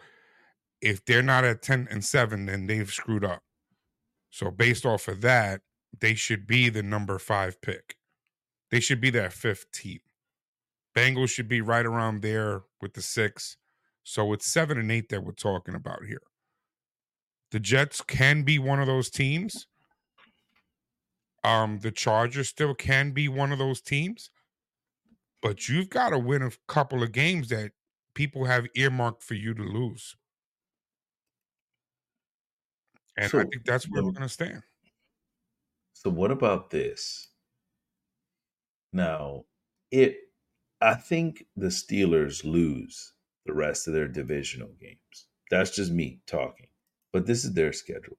if 0.82 1.04
they're 1.06 1.22
not 1.22 1.44
at 1.44 1.62
10 1.62 1.88
and 1.90 2.04
7 2.04 2.46
then 2.46 2.68
they've 2.68 2.92
screwed 2.92 3.24
up 3.24 3.44
so 4.30 4.52
based 4.52 4.86
off 4.86 5.08
of 5.08 5.22
that 5.22 5.62
they 6.00 6.14
should 6.14 6.48
be 6.48 6.70
the 6.70 6.84
number 6.84 7.20
five 7.20 7.62
pick 7.62 7.96
they 8.72 8.80
should 8.80 9.02
be 9.02 9.10
that 9.10 9.34
fifth 9.34 9.72
team 9.72 10.00
bengals 10.96 11.30
should 11.30 11.48
be 11.48 11.62
right 11.62 11.86
around 11.86 12.22
there 12.22 12.62
with 12.82 12.94
the 12.94 13.02
six 13.02 13.58
so 14.10 14.34
it's 14.34 14.52
seven 14.52 14.78
and 14.78 14.92
eight 14.92 15.10
that 15.10 15.24
we're 15.24 15.32
talking 15.32 15.76
about 15.76 16.04
here 16.08 16.22
the 17.52 17.60
jets 17.60 18.02
can 18.02 18.44
be 18.44 18.58
one 18.58 18.80
of 18.80 18.88
those 18.88 19.10
teams 19.10 19.68
um 21.44 21.80
the 21.80 21.92
chargers 21.92 22.50
still 22.50 22.74
can 22.74 23.12
be 23.12 23.28
one 23.28 23.52
of 23.52 23.60
those 23.60 23.82
teams 23.82 24.32
but 25.42 25.70
you've 25.70 25.90
got 25.90 26.10
to 26.10 26.20
win 26.20 26.42
a 26.42 26.52
couple 26.68 27.04
of 27.04 27.12
games 27.12 27.50
that 27.50 27.72
people 28.14 28.46
have 28.46 28.66
earmarked 28.76 29.24
for 29.24 29.36
you 29.36 29.54
to 29.54 29.64
lose 29.64 30.16
and 33.20 33.30
so, 33.30 33.40
I 33.40 33.44
think 33.44 33.66
that's 33.66 33.86
where 33.90 34.02
we're 34.02 34.12
going 34.12 34.24
to 34.24 34.30
stand. 34.30 34.64
So, 35.94 36.10
what 36.10 36.32
about 36.32 36.70
this? 36.70 37.28
Now, 38.94 39.44
it, 39.92 40.18
I 40.80 40.96
think 40.96 41.46
the 41.58 41.68
Steelers 41.68 42.46
lose 42.46 43.14
the 43.46 43.54
rest 43.54 43.88
of 43.88 43.94
their 43.94 44.08
divisional 44.08 44.72
games. 44.80 45.28
That's 45.50 45.76
just 45.76 45.92
me 45.92 46.20
talking. 46.28 46.68
But 47.12 47.26
this 47.26 47.44
is 47.44 47.54
their 47.54 47.74
schedule 47.74 48.18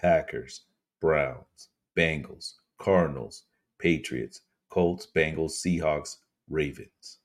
Packers, 0.00 0.62
Browns, 1.00 1.68
Bengals, 1.96 2.54
Cardinals, 2.78 3.44
Patriots, 3.78 4.40
Colts, 4.70 5.06
Bengals, 5.14 5.52
Seahawks, 5.52 6.16
Ravens. 6.48 7.18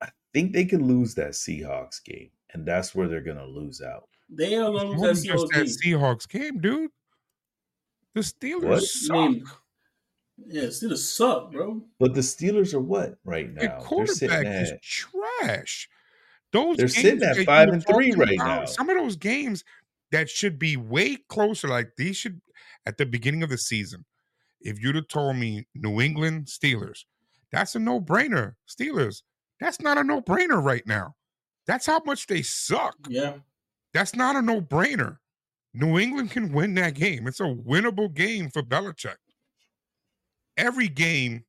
I 0.00 0.08
think 0.32 0.52
they 0.52 0.64
can 0.64 0.86
lose 0.86 1.14
that 1.14 1.32
Seahawks 1.32 2.02
game, 2.02 2.30
and 2.52 2.66
that's 2.66 2.94
where 2.94 3.08
they're 3.08 3.20
going 3.20 3.36
to 3.36 3.46
lose 3.46 3.82
out. 3.82 4.08
They 4.28 4.56
are 4.56 4.70
lose 4.70 5.22
that 5.22 5.28
Seahawks, 5.28 5.48
that 5.52 5.66
Seahawks 5.66 6.28
game, 6.28 6.60
dude. 6.60 6.90
The 8.14 8.20
Steelers 8.20 8.68
what? 8.68 8.82
suck. 8.82 9.16
I 9.16 9.28
mean, 9.28 9.44
yeah, 10.46 10.64
Steelers 10.64 10.98
suck, 10.98 11.52
bro. 11.52 11.82
But 11.98 12.14
the 12.14 12.20
Steelers 12.20 12.74
are 12.74 12.80
what 12.80 13.16
right 13.24 13.52
now? 13.52 13.60
Their 13.60 13.78
quarterback 13.80 14.46
is 14.46 14.70
at, 14.72 14.82
trash. 14.82 15.88
Those 16.52 16.76
they're 16.76 16.88
sitting 16.88 17.22
at 17.22 17.36
five 17.46 17.68
and 17.68 17.84
three 17.86 18.12
right 18.12 18.34
about, 18.34 18.60
now. 18.60 18.64
Some 18.64 18.90
of 18.90 18.96
those 18.96 19.16
games 19.16 19.64
that 20.10 20.28
should 20.28 20.58
be 20.58 20.76
way 20.76 21.16
closer, 21.28 21.68
like 21.68 21.90
these 21.96 22.16
should 22.16 22.40
at 22.86 22.98
the 22.98 23.06
beginning 23.06 23.42
of 23.42 23.50
the 23.50 23.58
season. 23.58 24.04
If 24.60 24.80
you'd 24.80 24.96
have 24.96 25.08
told 25.08 25.36
me 25.36 25.66
New 25.74 26.00
England 26.00 26.46
Steelers, 26.46 27.04
that's 27.52 27.74
a 27.74 27.78
no 27.78 28.00
brainer. 28.00 28.54
Steelers, 28.68 29.22
that's 29.60 29.80
not 29.80 29.98
a 29.98 30.04
no 30.04 30.20
brainer 30.20 30.62
right 30.62 30.86
now. 30.86 31.14
That's 31.66 31.86
how 31.86 32.00
much 32.04 32.26
they 32.26 32.42
suck. 32.42 32.96
Yeah. 33.08 33.34
That's 33.94 34.14
not 34.14 34.36
a 34.36 34.42
no 34.42 34.60
brainer. 34.60 35.18
New 35.72 35.98
England 35.98 36.32
can 36.32 36.52
win 36.52 36.74
that 36.74 36.94
game. 36.94 37.26
It's 37.26 37.40
a 37.40 37.44
winnable 37.44 38.12
game 38.12 38.50
for 38.50 38.62
Belichick. 38.62 39.16
Every 40.56 40.88
game 40.88 41.44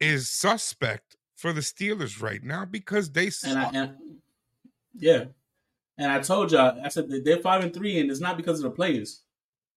is 0.00 0.30
suspect 0.30 1.16
for 1.36 1.52
the 1.52 1.60
Steelers 1.60 2.22
right 2.22 2.42
now 2.42 2.64
because 2.64 3.10
they 3.12 3.30
suck. 3.30 3.74
And 3.74 3.78
I, 3.78 3.82
and, 3.82 3.96
yeah. 4.94 5.24
And 5.98 6.12
I 6.12 6.20
told 6.20 6.52
y'all, 6.52 6.80
I 6.82 6.88
said 6.88 7.08
they're 7.24 7.38
five 7.38 7.62
and 7.64 7.74
three, 7.74 7.98
and 7.98 8.10
it's 8.10 8.20
not 8.20 8.36
because 8.36 8.58
of 8.58 8.64
the 8.64 8.70
players. 8.70 9.22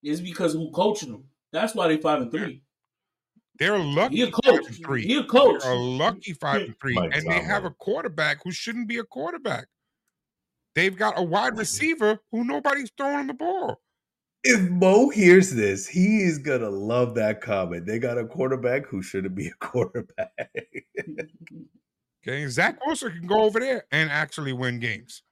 It's 0.03 0.21
because 0.21 0.53
who 0.53 0.69
coaching 0.71 1.11
them. 1.11 1.25
That's 1.51 1.75
why 1.75 1.87
they're 1.87 1.97
five 1.97 2.21
and 2.21 2.31
three. 2.31 2.63
They're 3.57 3.77
lucky. 3.77 4.17
He 4.17 4.21
a 4.23 4.31
coach. 4.31 4.65
Three. 4.83 5.05
He 5.05 5.17
a 5.17 5.23
coach. 5.23 5.61
They're 5.61 5.71
a 5.71 5.75
lucky 5.75 6.33
five 6.33 6.61
and 6.61 6.79
three, 6.79 6.97
and 6.97 7.29
they 7.29 7.41
have 7.41 7.65
a 7.65 7.71
quarterback 7.71 8.43
who 8.43 8.51
shouldn't 8.51 8.87
be 8.87 8.97
a 8.97 9.03
quarterback. 9.03 9.67
They've 10.73 10.95
got 10.95 11.19
a 11.19 11.23
wide 11.23 11.57
receiver 11.57 12.19
who 12.31 12.43
nobody's 12.43 12.91
throwing 12.97 13.15
on 13.15 13.27
the 13.27 13.33
ball. 13.33 13.81
If 14.43 14.69
Mo 14.71 15.09
hears 15.09 15.51
this, 15.51 15.87
he 15.87 16.21
is 16.21 16.39
gonna 16.39 16.69
love 16.69 17.15
that 17.15 17.41
comment. 17.41 17.85
They 17.85 17.99
got 17.99 18.17
a 18.17 18.25
quarterback 18.25 18.87
who 18.87 19.03
shouldn't 19.03 19.35
be 19.35 19.47
a 19.47 19.53
quarterback. 19.59 20.31
okay, 22.25 22.47
Zach 22.47 22.85
Wilson 22.85 23.11
can 23.11 23.27
go 23.27 23.43
over 23.43 23.59
there 23.59 23.85
and 23.91 24.09
actually 24.09 24.53
win 24.53 24.79
games. 24.79 25.23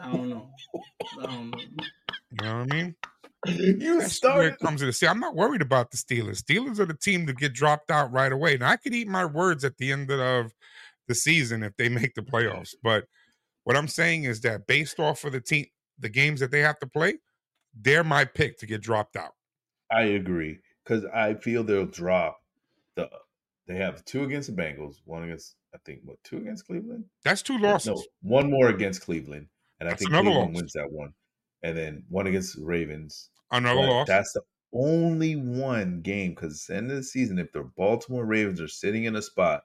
I 0.00 0.12
don't 0.12 0.28
know. 0.28 0.50
I 1.20 1.26
don't 1.26 1.50
know. 1.50 1.58
You 2.30 2.44
know 2.44 2.58
what 2.58 2.72
I 2.72 2.76
mean? 2.76 2.94
You 3.46 4.00
That's 4.00 4.12
started. 4.12 4.38
Where 4.38 4.48
it 4.48 4.58
comes 4.58 4.80
to 4.80 4.86
the 4.86 4.92
see. 4.92 5.06
I'm 5.06 5.18
not 5.18 5.34
worried 5.34 5.62
about 5.62 5.90
the 5.90 5.96
Steelers. 5.96 6.42
Steelers 6.42 6.78
are 6.78 6.84
the 6.84 6.92
team 6.92 7.26
to 7.26 7.32
get 7.32 7.54
dropped 7.54 7.90
out 7.90 8.12
right 8.12 8.30
away. 8.30 8.58
Now 8.58 8.68
I 8.68 8.76
could 8.76 8.94
eat 8.94 9.08
my 9.08 9.24
words 9.24 9.64
at 9.64 9.78
the 9.78 9.92
end 9.92 10.10
of 10.10 10.52
the 11.08 11.14
season 11.14 11.62
if 11.62 11.74
they 11.78 11.88
make 12.00 12.14
the 12.14 12.20
playoffs, 12.20 12.74
but 12.82 13.06
what 13.64 13.76
I'm 13.76 13.88
saying 13.88 14.24
is 14.24 14.40
that 14.42 14.66
based 14.66 14.98
off 14.98 15.24
of 15.24 15.32
the 15.32 15.40
team, 15.40 15.66
the 15.98 16.08
games 16.08 16.40
that 16.40 16.50
they 16.50 16.60
have 16.60 16.78
to 16.80 16.86
play, 16.86 17.18
they're 17.80 18.04
my 18.04 18.24
pick 18.24 18.58
to 18.58 18.66
get 18.66 18.82
dropped 18.82 19.16
out. 19.16 19.34
I 19.90 20.02
agree 20.02 20.58
because 20.84 21.04
I 21.06 21.34
feel 21.34 21.62
they'll 21.62 21.86
drop 21.86 22.40
the 22.96 23.08
they 23.70 23.76
have 23.76 24.04
two 24.04 24.24
against 24.24 24.54
the 24.54 24.60
Bengals, 24.60 24.96
one 25.04 25.22
against 25.22 25.54
I 25.72 25.78
think 25.84 26.00
what 26.04 26.16
two 26.24 26.38
against 26.38 26.66
Cleveland. 26.66 27.04
That's 27.24 27.40
two 27.40 27.56
losses. 27.56 27.88
No, 27.88 28.04
one 28.22 28.50
more 28.50 28.68
against 28.68 29.02
Cleveland, 29.02 29.46
and 29.78 29.88
I 29.88 29.94
think 29.94 30.10
another 30.10 30.24
Cleveland 30.30 30.54
loss. 30.54 30.62
wins 30.62 30.72
that 30.72 30.90
one, 30.90 31.14
and 31.62 31.76
then 31.76 32.04
one 32.08 32.26
against 32.26 32.56
the 32.56 32.64
Ravens. 32.64 33.30
Another 33.52 33.80
But 33.80 33.86
loss. 33.88 34.08
That's 34.08 34.32
the 34.32 34.42
only 34.72 35.36
one 35.36 36.00
game 36.00 36.30
because 36.30 36.68
end 36.68 36.90
of 36.90 36.96
the 36.96 37.02
season, 37.04 37.38
if 37.38 37.52
the 37.52 37.62
Baltimore 37.76 38.24
Ravens 38.24 38.60
are 38.60 38.68
sitting 38.68 39.04
in 39.04 39.14
a 39.14 39.22
spot 39.22 39.62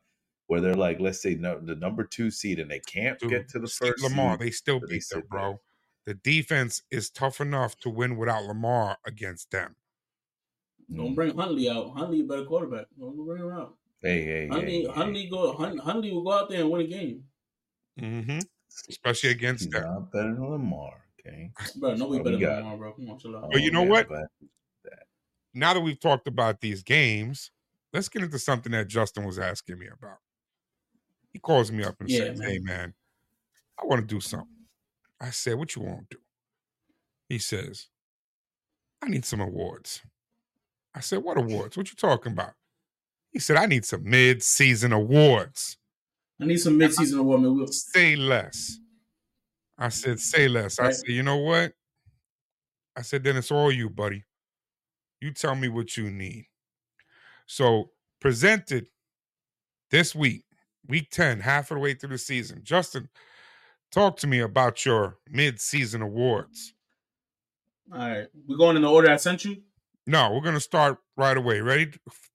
where 0.47 0.61
they're 0.61 0.75
like, 0.75 0.99
let's 0.99 1.21
say 1.21 1.33
no, 1.33 1.59
the 1.59 1.75
number 1.75 2.03
two 2.03 2.29
seed 2.29 2.59
and 2.59 2.69
they 2.69 2.81
can't 2.81 3.17
Dude, 3.19 3.31
get 3.31 3.49
to 3.49 3.59
the 3.59 3.67
first 3.67 4.03
Lamar, 4.03 4.33
seed, 4.33 4.39
they 4.39 4.51
still 4.51 4.79
but 4.79 4.89
they 4.89 4.95
beat 4.95 5.09
them, 5.09 5.21
sit 5.21 5.31
there. 5.31 5.39
bro. 5.39 5.61
The 6.05 6.13
defense 6.13 6.83
is 6.91 7.09
tough 7.09 7.41
enough 7.41 7.79
to 7.79 7.89
win 7.89 8.17
without 8.17 8.43
Lamar 8.45 8.99
against 9.07 9.49
them. 9.49 9.75
Don't 10.95 11.15
bring 11.15 11.35
Huntley 11.35 11.67
out. 11.67 11.97
Huntley 11.97 12.21
a 12.21 12.23
better 12.25 12.45
quarterback. 12.45 12.85
Don't 12.99 13.15
bring 13.25 13.41
him 13.41 13.51
out. 13.51 13.75
Hey, 14.01 14.23
hey, 14.23 14.47
Huntley, 14.47 14.71
hey, 14.71 14.81
hey. 14.83 14.91
Huntley 14.93 15.29
go. 15.29 15.53
Hun- 15.55 15.77
Huntley 15.77 16.11
will 16.11 16.23
go 16.23 16.31
out 16.33 16.49
there 16.49 16.61
and 16.61 16.69
win 16.71 16.81
a 16.81 16.87
game, 16.87 17.23
Mm-hmm. 17.99 18.39
Especially 18.89 19.29
against 19.29 19.63
He's 19.65 19.73
them. 19.73 19.83
not 19.83 20.11
better 20.11 20.33
than 20.33 20.49
Lamar. 20.49 21.05
Okay, 21.19 21.49
bro. 21.77 21.95
Nobody 21.95 22.19
what 22.19 22.23
better 22.25 22.37
than. 22.37 22.55
Lamar, 22.65 22.77
bro. 22.77 22.93
Come 22.93 23.09
on, 23.09 23.17
chill 23.19 23.35
out. 23.37 23.49
But 23.51 23.61
you 23.61 23.69
Oh, 23.69 23.73
know 23.73 23.83
yeah, 23.83 23.89
what? 23.89 24.07
but- 24.09 24.27
Now 25.53 25.73
that 25.73 25.79
we've 25.79 25.99
talked 25.99 26.27
about 26.27 26.59
these 26.59 26.83
games, 26.83 27.51
let's 27.93 28.09
get 28.09 28.21
into 28.23 28.37
something 28.37 28.73
that 28.73 28.87
Justin 28.89 29.23
was 29.23 29.39
asking 29.39 29.79
me 29.79 29.87
about. 29.87 30.17
He 31.31 31.39
calls 31.39 31.71
me 31.71 31.83
up 31.83 31.95
and 32.01 32.09
Yeah, 32.09 32.19
says, 32.25 32.39
man. 32.39 32.49
Hey, 32.49 32.59
man, 32.59 32.93
I 33.81 33.85
want 33.85 34.01
to 34.01 34.05
do 34.15 34.19
something. 34.19 34.47
I 35.21 35.29
said, 35.29 35.55
What 35.55 35.75
you 35.75 35.81
want 35.83 36.09
to 36.09 36.17
do? 36.17 36.21
He 37.29 37.39
says, 37.39 37.87
I 39.01 39.07
need 39.07 39.23
some 39.25 39.39
awards. 39.39 40.01
I 40.93 40.99
said, 40.99 41.23
What 41.23 41.37
awards? 41.37 41.77
What 41.77 41.89
you 41.89 41.95
talking 41.95 42.33
about? 42.33 42.53
He 43.35 43.39
said, 43.39 43.57
I 43.57 43.65
need 43.65 43.83
some 43.83 44.09
mid 44.09 44.41
season 44.41 44.93
awards. 44.93 45.75
I 46.41 46.45
need 46.45 46.55
some 46.55 46.79
midseason 46.79 47.19
award, 47.19 47.41
man. 47.41 47.53
We'll, 47.53 47.67
Say 47.67 48.15
less. 48.15 48.79
I 49.77 49.89
said, 49.89 50.21
Say 50.21 50.47
less. 50.47 50.79
I 50.79 50.91
said, 50.91 51.09
You 51.09 51.21
know 51.21 51.35
what? 51.35 51.73
I 52.95 53.01
said, 53.01 53.25
Then 53.25 53.35
it's 53.35 53.51
all 53.51 53.73
you, 53.73 53.89
buddy. 53.89 54.23
You 55.19 55.31
tell 55.31 55.53
me 55.53 55.67
what 55.67 55.97
you 55.97 56.09
need. 56.09 56.45
So, 57.45 57.89
presented 58.21 58.87
this 59.91 60.15
week, 60.15 60.45
week 60.87 61.09
10, 61.11 61.41
half 61.41 61.71
of 61.71 61.75
the 61.75 61.81
way 61.81 61.93
through 61.93 62.11
the 62.11 62.17
season. 62.17 62.61
Justin, 62.63 63.09
talk 63.91 64.15
to 64.19 64.27
me 64.27 64.39
about 64.39 64.85
your 64.85 65.17
mid 65.29 65.59
season 65.59 66.01
awards. 66.01 66.73
all 67.91 67.99
right, 67.99 68.27
we're 68.47 68.55
going 68.55 68.77
in 68.77 68.83
the 68.83 68.89
order 68.89 69.11
I 69.11 69.17
sent 69.17 69.43
you. 69.43 69.57
No, 70.07 70.31
we're 70.31 70.39
going 70.39 70.55
to 70.55 70.61
start 70.61 70.99
right 71.17 71.35
away. 71.35 71.59
Ready 71.59 71.91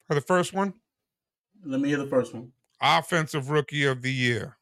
for 0.07 0.15
the 0.15 0.21
first 0.21 0.53
one? 0.53 0.75
Let 1.65 1.81
me 1.81 1.89
hear 1.89 1.99
the 1.99 2.07
first 2.07 2.35
one. 2.35 2.53
Offensive 2.81 3.51
Rookie 3.51 3.85
of 3.85 4.03
the 4.03 4.13
Year. 4.13 4.57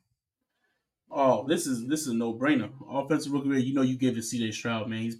Oh, 1.11 1.47
this 1.47 1.67
is 1.67 1.87
this 1.87 2.03
is 2.03 2.09
a 2.09 2.15
no 2.15 2.35
brainer. 2.35 2.71
Offensive 2.91 3.33
rookie, 3.33 3.49
of 3.49 3.55
the 3.55 3.61
year, 3.61 3.69
you 3.69 3.75
know, 3.75 3.83
you 3.83 3.97
give 3.97 4.17
it 4.17 4.23
C.J. 4.23 4.51
Stroud, 4.51 4.89
man. 4.89 5.01
He's 5.01 5.17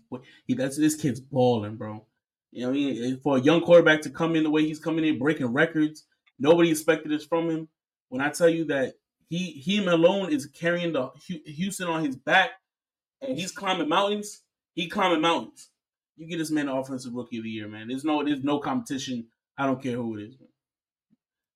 he 0.47 0.55
that's 0.55 0.77
this 0.77 0.95
kid's 0.95 1.21
balling, 1.21 1.77
bro. 1.77 2.05
You 2.51 2.63
know, 2.63 2.69
what 2.69 2.77
I 2.77 2.81
mean, 2.81 3.21
for 3.21 3.37
a 3.37 3.41
young 3.41 3.63
quarterback 3.63 4.03
to 4.03 4.11
come 4.11 4.37
in 4.37 4.43
the 4.43 4.51
way 4.51 4.67
he's 4.67 4.81
coming 4.81 5.05
in, 5.05 5.19
breaking 5.19 5.47
records, 5.47 6.05
nobody 6.39 6.71
expected 6.71 7.11
this 7.11 7.25
from 7.25 7.49
him. 7.49 7.69
When 8.09 8.21
I 8.21 8.31
tell 8.31 8.49
you 8.49 8.67
that 8.67 8.95
he 9.29 9.53
him 9.53 9.89
alone 9.89 10.33
is 10.33 10.47
carrying 10.47 10.93
the 10.93 11.11
Houston 11.47 11.89
on 11.89 12.05
his 12.05 12.17
back, 12.17 12.51
and 13.23 13.39
he's 13.39 13.53
climbing 13.53 13.89
mountains, 13.89 14.43
he 14.75 14.89
climbing 14.89 15.23
mountains. 15.23 15.71
You 16.17 16.27
get 16.27 16.39
this 16.39 16.51
man 16.51 16.67
the 16.67 16.75
offensive 16.75 17.15
rookie 17.15 17.39
of 17.39 17.45
the 17.45 17.51
year, 17.51 17.69
man. 17.69 17.89
There's 17.89 18.05
no 18.05 18.23
there's 18.25 18.45
no 18.45 18.59
competition. 18.59 19.29
I 19.57 19.67
don't 19.67 19.83
care 19.83 19.97
who 19.97 20.19
it 20.19 20.25
is. 20.25 20.39
Man. 20.39 20.49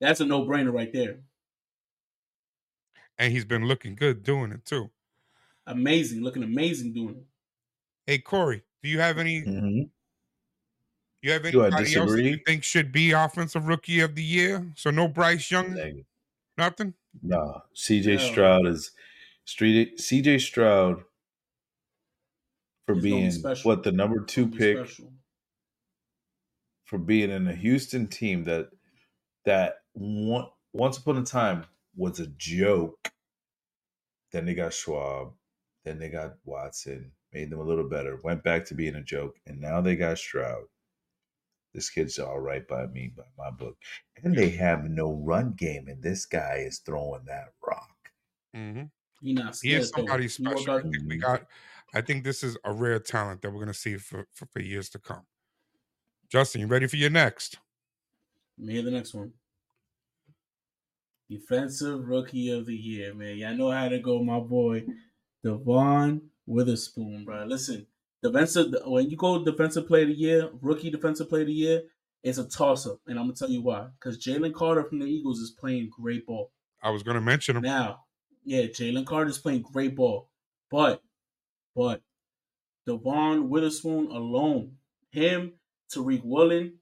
That's 0.03 0.19
a 0.21 0.27
no 0.27 0.45
brainer 0.45 0.73
right 0.73 0.93
there. 0.93 1.21
And 3.19 3.33
he's 3.33 3.45
been 3.45 3.67
looking 3.67 3.95
good 3.95 4.25
doing 4.25 4.51
it 4.51 4.65
too. 4.65 4.91
Amazing, 5.69 6.23
looking 6.25 6.43
amazing 6.43 6.93
doing 6.93 7.15
it. 7.19 7.27
Hey, 8.07 8.19
Kory, 8.19 8.65
do 8.83 8.89
you 8.89 8.99
have 8.99 9.19
any 9.19 9.43
Mhm. 9.43 9.91
you 11.23 11.31
have 11.31 11.43
Do 11.45 11.63
I 11.63 11.67
anybody 11.67 11.95
else 11.95 12.11
that 12.17 12.25
you 12.25 12.41
think 12.45 12.65
should 12.65 12.91
be 12.91 13.13
offensive 13.13 13.67
rookie 13.69 14.01
of 14.01 14.17
the 14.17 14.25
year? 14.25 14.73
So 14.75 14.91
no 14.91 15.07
Bryce 15.07 15.49
Young, 15.53 15.73
Dang. 15.77 16.05
nothing? 16.59 16.95
No, 17.23 17.63
CJ 17.73 18.17
No. 18.17 18.19
Stroud 18.19 18.67
is 18.67 18.91
street. 19.45 20.01
CJ 20.01 20.39
Stroud 20.41 21.05
for 22.87 22.97
He's 22.97 23.05
gonna 23.05 23.31
be 23.31 23.39
being 23.39 23.57
what 23.63 23.85
the 23.85 23.93
number 23.93 24.25
two 24.25 24.47
Be 24.47 24.59
pick 24.59 24.79
special. 24.79 25.13
for 26.87 26.99
being 26.99 27.31
in 27.31 27.47
a 27.47 27.55
Houston 27.55 28.09
team 28.09 28.43
that 28.45 28.69
that 29.45 29.75
one, 29.75 29.82
once 29.95 30.99
upon 30.99 31.19
a 31.19 31.23
time 31.25 31.65
was 31.97 32.21
a 32.21 32.27
joke. 32.27 33.13
Then 34.31 34.47
they 34.47 34.55
got 34.55 34.73
Schaub, 34.73 35.33
then 35.85 35.99
they 35.99 36.09
got 36.09 36.37
Watson, 36.45 37.13
made 37.33 37.51
them 37.51 37.61
a 37.61 37.65
little 37.65 37.89
better, 37.89 38.19
went 38.23 38.43
back 38.43 38.65
to 38.67 38.75
being 38.75 38.95
a 38.95 39.03
joke, 39.03 39.37
and 39.47 39.61
now 39.61 39.81
they 39.83 39.95
got 39.97 40.19
Stroud. 40.19 40.65
This 41.75 41.91
kid's 41.91 42.19
all 42.19 42.39
right 42.41 42.67
by 42.67 42.87
me, 42.87 43.13
by 43.17 43.25
my 43.39 43.51
book. 43.51 43.77
And 44.23 44.35
they 44.35 44.51
have 44.51 44.85
no 44.85 45.13
run 45.13 45.53
game, 45.53 45.89
and 45.89 46.03
this 46.03 46.27
guy 46.27 46.65
is 46.67 46.79
throwing 46.79 47.25
that 47.27 47.53
rock. 47.67 48.11
Mm-hmm. 48.57 48.85
He 49.23 49.33
not 49.35 49.57
He 49.63 49.71
scared. 49.71 49.83
is 49.83 49.91
somebody 49.91 50.23
though. 50.25 50.29
Special. 50.29 50.75
I 50.75 50.83
think 50.83 50.97
we 51.07 51.17
got. 51.19 51.47
I 51.95 52.01
think 52.01 52.25
this 52.25 52.43
is 52.43 52.57
a 52.65 52.73
rare 52.73 52.99
talent 52.99 53.43
that 53.43 53.51
we're 53.51 53.57
going 53.57 53.69
to 53.69 53.75
see 53.75 53.97
for, 53.97 54.27
for 54.33 54.47
for 54.47 54.61
years 54.61 54.89
to 54.91 54.99
come. 54.99 55.27
Justin, 56.29 56.63
you 56.63 56.67
ready 56.67 56.87
for 56.87 56.97
your 56.97 57.11
next? 57.11 57.59
Me 58.59 58.75
hear 58.75 58.83
the 58.83 58.91
next 58.91 59.15
one. 59.15 59.33
Defensive 61.33 62.07
Rookie 62.07 62.51
of 62.51 62.67
the 62.67 62.75
Year, 62.75 63.15
man. 63.15 63.37
Y'all 63.37 63.55
know 63.55 63.71
how 63.71 63.89
to 63.89 63.99
go, 63.99 64.23
my 64.23 64.39
boy, 64.39 64.85
Devon 65.43 66.21
Witherspoon, 66.47 67.25
bro. 67.25 67.45
Listen, 67.45 67.87
defensive 68.23 68.75
when 68.85 69.09
you 69.09 69.17
go 69.17 69.43
Defensive 69.43 69.87
Player 69.87 70.03
of 70.03 70.09
the 70.09 70.15
Year, 70.15 70.51
Rookie 70.61 70.91
Defensive 70.91 71.29
Player 71.29 71.43
of 71.43 71.49
the 71.49 71.55
Year, 71.55 71.83
it's 72.23 72.39
a 72.39 72.49
toss 72.49 72.87
up, 72.87 73.01
and 73.07 73.19
I'm 73.19 73.25
gonna 73.27 73.35
tell 73.35 73.51
you 73.51 73.63
why. 73.63 73.89
Because 73.99 74.23
Jalen 74.23 74.53
Carter 74.53 74.85
from 74.85 74.99
the 74.99 75.07
Eagles 75.07 75.41
is 75.41 75.51
playing 75.51 75.91
great 75.91 76.27
ball. 76.27 76.53
I 76.83 76.91
was 76.91 77.03
to 77.03 77.21
mention 77.21 77.57
him. 77.57 77.63
Now, 77.63 78.05
yeah, 78.45 78.65
Jalen 78.65 79.07
Carter 79.07 79.31
is 79.31 79.39
playing 79.39 79.63
great 79.63 79.97
ball, 79.97 80.29
but 80.71 81.03
but 81.75 82.03
Devon 82.87 83.49
Witherspoon 83.49 84.09
alone, 84.11 84.73
him, 85.11 85.55
Tariq 85.91 86.25
Woolen, 86.25 86.75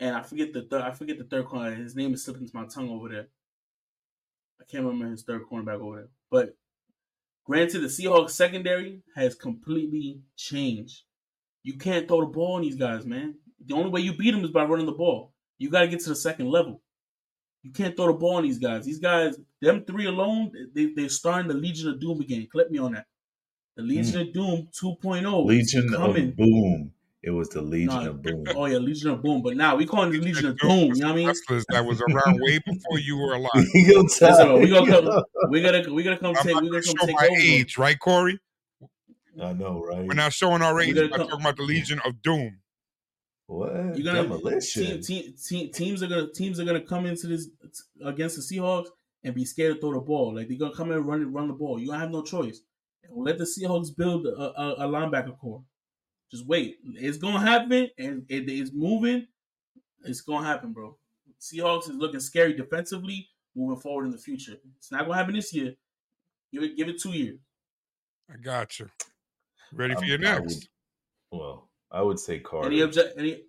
and 0.00 0.16
I 0.16 0.22
forget 0.22 0.52
the 0.52 0.62
third. 0.62 0.82
I 0.82 0.92
forget 0.92 1.18
the 1.18 1.24
third 1.24 1.46
corner. 1.46 1.74
His 1.74 1.94
name 1.94 2.14
is 2.14 2.24
slipping 2.24 2.46
to 2.46 2.56
my 2.56 2.66
tongue 2.66 2.90
over 2.90 3.08
there. 3.08 3.28
I 4.60 4.64
can't 4.64 4.84
remember 4.84 5.10
his 5.10 5.22
third 5.22 5.42
cornerback 5.50 5.80
over 5.80 5.96
there. 5.96 6.08
But 6.30 6.56
granted, 7.44 7.80
the 7.80 7.88
Seahawks 7.88 8.30
secondary 8.30 9.02
has 9.14 9.34
completely 9.34 10.20
changed. 10.36 11.02
You 11.62 11.78
can't 11.78 12.06
throw 12.06 12.20
the 12.20 12.26
ball 12.26 12.56
on 12.56 12.62
these 12.62 12.76
guys, 12.76 13.06
man. 13.06 13.36
The 13.64 13.74
only 13.74 13.90
way 13.90 14.00
you 14.00 14.16
beat 14.16 14.32
them 14.32 14.44
is 14.44 14.50
by 14.50 14.64
running 14.64 14.86
the 14.86 14.92
ball. 14.92 15.32
You 15.58 15.70
got 15.70 15.80
to 15.80 15.88
get 15.88 16.00
to 16.00 16.10
the 16.10 16.16
second 16.16 16.48
level. 16.48 16.82
You 17.62 17.72
can't 17.72 17.96
throw 17.96 18.08
the 18.08 18.12
ball 18.12 18.36
on 18.36 18.42
these 18.42 18.58
guys. 18.58 18.84
These 18.84 18.98
guys, 18.98 19.38
them 19.60 19.84
three 19.86 20.06
alone, 20.06 20.52
they, 20.74 20.92
they're 20.94 21.08
starting 21.08 21.48
the 21.48 21.54
Legion 21.54 21.88
of 21.88 22.00
Doom 22.00 22.20
again. 22.20 22.46
Clip 22.52 22.70
me 22.70 22.78
on 22.78 22.92
that. 22.92 23.06
The 23.76 23.82
Legion 23.82 24.20
mm. 24.20 24.28
of 24.28 24.34
Doom 24.34 24.68
2.0 25.02 25.46
Legion 25.46 25.94
of 25.94 26.36
Boom. 26.36 26.92
It 27.26 27.30
was 27.30 27.48
the 27.48 27.62
Legion 27.62 28.04
No. 28.04 28.10
of 28.10 28.22
Boom. 28.22 28.44
Oh 28.54 28.66
yeah, 28.66 28.76
Legion 28.76 29.10
of 29.10 29.22
Boom. 29.22 29.40
But 29.40 29.56
now 29.56 29.76
we 29.76 29.86
calling 29.86 30.10
it 30.14 30.18
the 30.18 30.24
Legion 30.24 30.46
of 30.46 30.58
Doom 30.58 30.68
Doom. 30.70 30.94
You 30.94 31.00
know 31.00 31.06
what 31.08 31.12
I 31.12 31.16
mean? 31.16 31.64
That 31.70 31.86
was 31.86 32.02
around 32.02 32.38
way 32.42 32.58
before 32.58 32.98
you 32.98 33.16
were 33.16 33.32
alive. 33.32 33.50
Eagle 33.74 34.02
Listen, 34.02 34.60
we 34.60 34.68
gonna 34.68 34.90
come. 34.90 35.24
We 35.50 35.62
gotta. 35.62 35.90
We 35.92 36.02
gotta 36.02 36.18
come 36.18 36.36
I'm 36.36 36.42
take. 36.42 36.54
We 36.60 36.68
going 36.68 36.82
gotta 36.82 36.86
come 36.86 36.96
show 37.00 37.06
take 37.06 37.16
my 37.16 37.26
over. 37.28 37.40
age, 37.40 37.78
right, 37.78 37.98
Kory? 37.98 38.38
I 39.42 39.52
know, 39.54 39.82
right? 39.82 40.06
We're 40.06 40.14
not 40.14 40.32
showing 40.34 40.60
our 40.62 40.78
age. 40.80 40.94
gotta 40.94 41.06
We're 41.06 41.16
come- 41.16 41.28
talking 41.28 41.40
about 41.44 41.56
the 41.56 41.62
Legion 41.62 42.00
of 42.04 42.20
Doom. 42.22 42.58
what? 43.46 43.72
You're 43.96 44.04
gonna 44.04 44.22
Demolition. 44.24 44.82
team, 44.84 45.00
team, 45.02 45.34
team, 45.42 45.72
teams 45.72 46.02
are 46.02 46.06
gonna 46.08 46.28
teams 46.30 46.60
are 46.60 46.64
gonna 46.64 46.80
come 46.82 47.06
into 47.06 47.26
this 47.26 47.48
against 48.04 48.36
the 48.36 48.42
Seahawks 48.56 48.88
and 49.22 49.34
be 49.34 49.46
scared 49.46 49.76
to 49.76 49.80
throw 49.80 49.94
the 49.94 50.00
ball. 50.00 50.34
Like 50.34 50.48
they're 50.48 50.58
gonna 50.58 50.74
come 50.74 50.90
in 50.90 50.98
and 50.98 51.06
run 51.06 51.22
it, 51.22 51.26
run 51.26 51.48
the 51.48 51.54
ball. 51.54 51.78
You 51.80 51.86
don't 51.86 52.00
have 52.00 52.10
no 52.10 52.22
choice. 52.22 52.60
Let 53.10 53.38
the 53.38 53.44
Seahawks 53.44 53.88
build 53.96 54.26
a, 54.26 54.30
a, 54.60 54.74
a 54.86 54.88
linebacker 54.88 55.38
core. 55.38 55.62
Just 56.30 56.46
wait. 56.46 56.78
It's 56.84 57.18
gonna 57.18 57.40
happen, 57.40 57.88
and 57.98 58.24
it 58.28 58.48
is 58.48 58.72
moving. 58.72 59.26
It's 60.04 60.20
gonna 60.20 60.46
happen, 60.46 60.72
bro. 60.72 60.96
Seahawks 61.40 61.88
is 61.90 61.96
looking 61.96 62.20
scary 62.20 62.54
defensively 62.54 63.28
moving 63.54 63.80
forward 63.80 64.06
in 64.06 64.10
the 64.10 64.18
future. 64.18 64.56
It's 64.78 64.90
not 64.90 65.02
gonna 65.06 65.14
happen 65.16 65.34
this 65.34 65.52
year. 65.52 65.74
Give 66.52 66.62
it, 66.62 66.76
give 66.76 66.88
it 66.88 67.00
two 67.00 67.12
years. 67.12 67.38
I 68.32 68.36
got 68.36 68.78
you. 68.78 68.88
Ready 69.72 69.94
for 69.94 70.00
I'm- 70.00 70.08
your 70.08 70.26
I 70.28 70.34
would- 70.38 70.42
next? 70.48 70.68
Well, 71.30 71.70
I 71.90 72.02
would 72.02 72.18
say 72.18 72.38
Carter. 72.40 72.68
Any 72.68 72.80
object? 72.82 73.18
Any? 73.18 73.42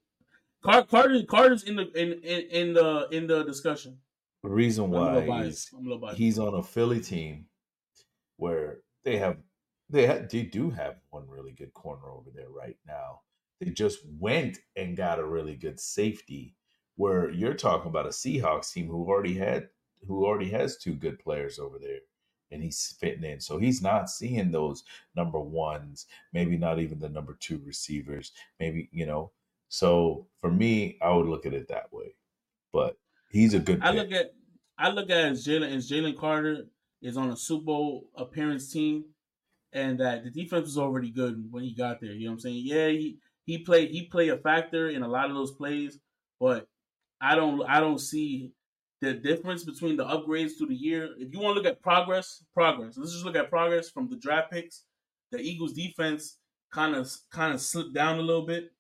Car- 0.64 0.84
Carter, 0.86 1.24
Carter's 1.24 1.64
in 1.64 1.76
the 1.76 1.92
in, 2.00 2.14
in 2.24 2.42
in 2.50 2.74
the 2.74 3.08
in 3.12 3.28
the 3.28 3.44
discussion. 3.44 4.00
the 4.44 4.50
reason 4.50 4.86
I'm 4.86 4.94
a 4.94 4.98
why 5.00 5.28
biased. 5.28 5.68
is 5.68 5.74
I'm 5.74 6.04
a 6.04 6.14
he's 6.16 6.38
on 6.40 6.54
a 6.56 6.64
Philly 6.64 7.00
team 7.00 7.48
where 8.38 8.82
they 9.04 9.18
have 9.18 9.38
they 9.96 10.06
had 10.08 10.30
they 10.30 10.44
do 10.44 10.70
have 10.72 10.98
one 11.10 11.28
really 11.30 11.52
good 11.54 11.74
corner 11.74 12.10
over 12.12 12.30
there 12.32 12.50
right 12.50 12.78
now. 12.88 13.22
They 13.60 13.72
just 13.72 14.00
went 14.20 14.60
and 14.76 14.98
got 14.98 15.20
a 15.20 15.26
really 15.26 15.56
good 15.56 15.80
safety 15.80 16.56
Where 16.96 17.30
you're 17.32 17.54
talking 17.56 17.90
about 17.90 18.06
a 18.06 18.10
Seahawks 18.10 18.72
team 18.74 18.88
who 18.88 19.06
already 19.08 19.36
had 19.36 19.70
who 20.08 20.26
already 20.26 20.50
has 20.52 20.78
two 20.78 20.96
good 20.96 21.20
players 21.20 21.60
over 21.60 21.80
there 21.80 22.00
and 22.52 22.62
he's 22.64 22.96
fitting 23.00 23.24
in. 23.24 23.40
So 23.42 23.58
he's 23.58 23.82
not 23.82 24.10
seeing 24.10 24.52
those 24.52 24.84
number 25.16 25.40
ones, 25.40 26.06
maybe 26.32 26.58
not 26.58 26.80
even 26.80 27.00
the 27.00 27.10
number 27.10 27.36
two 27.40 27.60
receivers, 27.66 28.32
maybe, 28.60 28.90
you 28.92 29.06
know. 29.06 29.32
So 29.70 30.28
for 30.38 30.52
me, 30.52 30.98
I 31.02 31.12
would 31.12 31.26
look 31.28 31.46
at 31.46 31.54
it 31.54 31.68
that 31.70 31.92
way. 31.92 32.16
But 32.74 33.00
he's 33.30 33.54
a 33.56 33.60
good 33.60 33.82
I 33.82 33.92
pick. 33.92 34.08
look 34.08 34.12
at 34.12 34.32
I 34.78 34.90
look 34.90 35.10
at 35.10 35.26
as 35.26 35.46
Jalen 35.46 35.76
as 35.76 35.90
Jalen 35.90 36.18
Carter 36.18 36.68
is 37.02 37.18
on 37.18 37.30
a 37.30 37.38
Super 37.38 37.66
Bowl 37.66 38.10
appearance 38.16 38.72
team 38.72 39.15
and 39.76 40.00
that 40.00 40.24
the 40.24 40.32
defense 40.32 40.66
was 40.66 40.78
already 40.78 41.12
good 41.12 41.52
when 41.52 41.64
he 41.64 41.74
got 41.74 42.00
there. 42.00 42.14
You 42.14 42.26
know 42.26 42.32
what 42.32 42.36
I'm 42.36 42.40
saying? 42.40 42.62
Yeah, 42.64 42.88
he 42.88 43.20
he 43.46 43.60
played 43.60 43.92
he 43.92 44.08
played 44.08 44.30
a 44.30 44.38
factor 44.38 44.90
in 44.90 45.04
a 45.04 45.08
lot 45.08 45.30
of 45.30 45.36
those 45.36 45.52
plays, 45.52 46.00
but 46.40 46.68
I 47.22 47.36
don't 47.36 47.62
I 47.68 47.82
don't 47.82 48.00
see 48.00 48.54
the 49.02 49.14
difference 49.14 49.66
between 49.66 49.98
the 49.98 50.06
upgrades 50.06 50.58
through 50.58 50.70
the 50.70 50.76
year. 50.76 51.10
If 51.20 51.34
you 51.34 51.40
want 51.42 51.58
to 51.58 51.62
look 51.62 51.72
at 51.72 51.82
progress, 51.82 52.44
progress. 52.54 52.98
Let's 52.98 53.12
just 53.12 53.26
look 53.26 53.36
at 53.36 53.50
progress 53.50 53.90
from 53.90 54.10
the 54.10 54.16
draft 54.16 54.52
picks. 54.52 54.86
The 55.32 55.40
Eagles 55.40 55.74
defense 55.74 56.38
kind 56.74 56.96
of 56.96 57.12
kind 57.30 57.54
of 57.54 57.60
slipped 57.60 57.94
down 57.94 58.18
a 58.18 58.22
little 58.22 58.46
bit, 58.46 58.72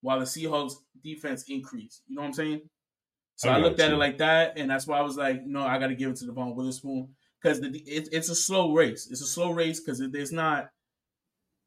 while 0.00 0.18
the 0.18 0.24
Seahawks 0.24 0.74
defense 1.04 1.44
increased. 1.48 2.02
You 2.08 2.16
know 2.16 2.22
what 2.22 2.28
I'm 2.28 2.34
saying? 2.34 2.62
So 3.36 3.50
I, 3.50 3.56
I 3.56 3.58
looked 3.58 3.80
at 3.80 3.92
it 3.92 3.96
like 3.96 4.18
that, 4.18 4.58
and 4.58 4.70
that's 4.70 4.86
why 4.86 4.98
I 4.98 5.02
was 5.02 5.18
like, 5.18 5.44
no, 5.46 5.62
I 5.62 5.78
got 5.78 5.88
to 5.88 5.94
give 5.94 6.10
it 6.10 6.16
to 6.16 6.26
Devon 6.26 6.56
Witherspoon 6.56 7.10
because 7.42 7.60
the 7.60 7.68
it, 7.68 8.08
it's 8.12 8.28
a 8.28 8.34
slow 8.34 8.72
race. 8.74 9.08
It's 9.10 9.22
a 9.22 9.26
slow 9.26 9.50
race 9.52 9.80
because 9.80 10.00
it, 10.00 10.12
there's 10.12 10.32
not. 10.32 10.70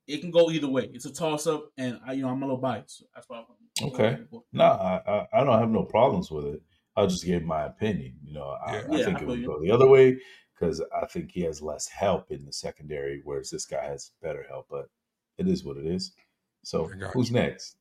It 0.07 0.19
can 0.21 0.31
go 0.31 0.49
either 0.51 0.67
way. 0.67 0.89
It's 0.93 1.05
a 1.05 1.13
toss 1.13 1.47
up, 1.47 1.69
and 1.77 1.99
I, 2.05 2.13
you 2.13 2.23
know, 2.23 2.29
I'm 2.29 2.41
a 2.41 2.45
little 2.45 2.57
biased. 2.61 2.99
So 2.99 3.05
that's 3.15 3.27
why. 3.29 3.39
I'm, 3.39 3.45
Okay. 3.83 4.17
No, 4.51 4.65
I, 4.65 5.01
I 5.07 5.27
I 5.33 5.43
don't 5.43 5.57
have 5.59 5.69
no 5.69 5.83
problems 5.83 6.29
with 6.29 6.45
it. 6.45 6.61
I'll 6.95 7.07
just 7.07 7.25
give 7.25 7.43
my 7.43 7.63
opinion. 7.65 8.15
You 8.23 8.33
know, 8.33 8.57
I, 8.65 8.81
Yeah. 8.81 8.87
I 8.91 9.03
think 9.05 9.17
I 9.19 9.21
it 9.21 9.27
would 9.27 9.39
you. 9.39 9.47
go 9.47 9.61
the 9.61 9.71
other 9.71 9.87
way 9.87 10.19
because 10.53 10.81
I 11.01 11.05
think 11.07 11.31
he 11.31 11.41
has 11.43 11.61
less 11.61 11.87
help 11.87 12.31
in 12.31 12.45
the 12.45 12.51
secondary, 12.53 13.21
whereas 13.23 13.49
this 13.49 13.65
guy 13.65 13.83
has 13.85 14.11
better 14.21 14.45
help. 14.49 14.67
But 14.69 14.89
it 15.37 15.47
is 15.47 15.63
what 15.63 15.77
it 15.77 15.85
is. 15.85 16.13
So 16.63 16.91
who's 17.13 17.29
you. 17.29 17.35
next? 17.35 17.77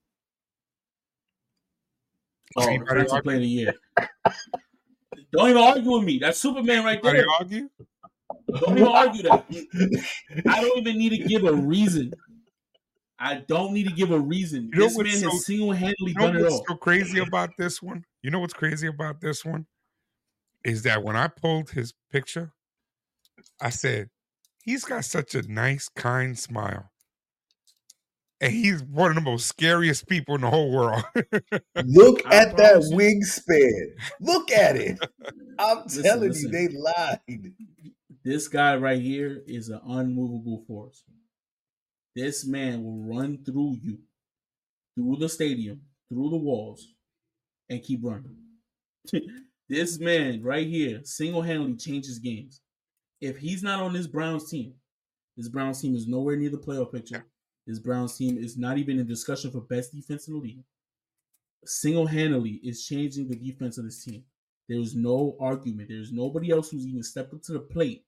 Oh, 2.56 2.66
Anybody 2.66 3.02
defensive 3.02 3.22
player 3.24 3.36
of 3.36 3.42
the 3.42 3.48
year. 3.48 3.74
Don't 5.32 5.50
even 5.50 5.62
argue 5.62 5.92
with 5.92 6.04
me. 6.04 6.18
That's 6.18 6.38
Superman 6.38 6.84
right 6.84 7.02
there. 7.02 7.24
argue? 7.38 7.68
Don't 8.60 8.78
even 8.78 8.88
argue 8.88 9.22
that. 9.24 9.44
I 10.48 10.60
don't 10.60 10.78
even 10.78 10.98
need 10.98 11.10
to 11.10 11.18
give 11.18 11.44
a 11.44 11.52
reason. 11.52 12.12
I 13.18 13.36
don't 13.46 13.72
need 13.72 13.86
to 13.86 13.92
give 13.94 14.10
a 14.12 14.18
reason. 14.18 14.70
You 14.74 14.80
this 14.88 14.96
man 14.96 15.06
so- 15.08 15.30
has 15.30 15.44
single 15.46 15.72
handedly 15.72 16.12
You 16.12 16.14
know 16.14 16.32
done 16.32 16.36
it 16.38 16.50
all. 16.50 16.64
so 16.66 16.74
crazy 16.76 17.18
about 17.20 17.50
this 17.58 17.82
one? 17.82 18.04
You 18.22 18.30
know 18.30 18.40
what's 18.40 18.54
crazy 18.54 18.86
about 18.88 19.20
this 19.20 19.44
one? 19.44 19.66
Is 20.64 20.82
that 20.82 21.02
when 21.02 21.16
I 21.16 21.28
pulled 21.28 21.70
his 21.70 21.92
picture, 22.10 22.52
I 23.60 23.70
said, 23.70 24.10
he's 24.64 24.84
got 24.84 25.04
such 25.04 25.34
a 25.34 25.42
nice, 25.42 25.88
kind 25.88 26.38
smile. 26.38 26.89
And 28.40 28.52
he's 28.52 28.82
one 28.82 29.10
of 29.10 29.16
the 29.16 29.20
most 29.20 29.46
scariest 29.46 30.08
people 30.08 30.34
in 30.34 30.40
the 30.42 30.50
whole 30.50 30.72
world. 30.72 31.02
Look 31.84 32.22
I 32.26 32.36
at 32.36 32.56
that 32.56 32.82
promise 32.82 32.90
you. 32.90 32.96
wingspan. 32.96 33.82
Look 34.20 34.50
at 34.50 34.76
it. 34.76 34.98
I'm 35.58 35.84
Listen, 35.84 36.02
telling 36.02 36.28
listen. 36.30 36.50
you, 36.50 36.50
they 36.50 36.68
lied. 36.68 37.54
This 38.24 38.48
guy 38.48 38.76
right 38.76 39.00
here 39.00 39.42
is 39.46 39.68
an 39.68 39.80
unmovable 39.86 40.64
force. 40.66 41.04
This 42.16 42.46
man 42.46 42.82
will 42.84 43.02
run 43.16 43.44
through 43.44 43.76
you, 43.82 43.98
through 44.96 45.16
the 45.16 45.28
stadium, 45.28 45.82
through 46.08 46.30
the 46.30 46.36
walls, 46.36 46.94
and 47.68 47.82
keep 47.82 48.00
running. 48.02 48.36
this 49.68 49.98
man 49.98 50.42
right 50.42 50.66
here 50.66 51.00
single 51.04 51.42
handedly 51.42 51.76
changes 51.76 52.18
games. 52.18 52.60
If 53.20 53.38
he's 53.38 53.62
not 53.62 53.80
on 53.80 53.92
this 53.92 54.06
Browns 54.06 54.50
team, 54.50 54.74
this 55.36 55.48
Browns 55.48 55.80
team 55.80 55.94
is 55.94 56.08
nowhere 56.08 56.36
near 56.36 56.50
the 56.50 56.58
playoff 56.58 56.92
picture. 56.92 57.26
This 57.70 57.78
Browns 57.78 58.16
team 58.16 58.36
is 58.36 58.58
not 58.58 58.78
even 58.78 58.98
in 58.98 59.06
discussion 59.06 59.52
for 59.52 59.60
best 59.60 59.94
defense 59.94 60.26
in 60.26 60.34
the 60.34 60.40
league. 60.40 60.64
Single 61.64 62.04
handedly 62.04 62.58
is 62.64 62.84
changing 62.84 63.28
the 63.28 63.36
defense 63.36 63.78
of 63.78 63.84
this 63.84 64.02
team. 64.02 64.24
There's 64.68 64.96
no 64.96 65.36
argument. 65.38 65.88
There's 65.88 66.10
nobody 66.10 66.50
else 66.50 66.68
who's 66.70 66.84
even 66.84 67.04
stepped 67.04 67.32
up 67.32 67.42
to 67.42 67.52
the 67.52 67.60
plate 67.60 68.04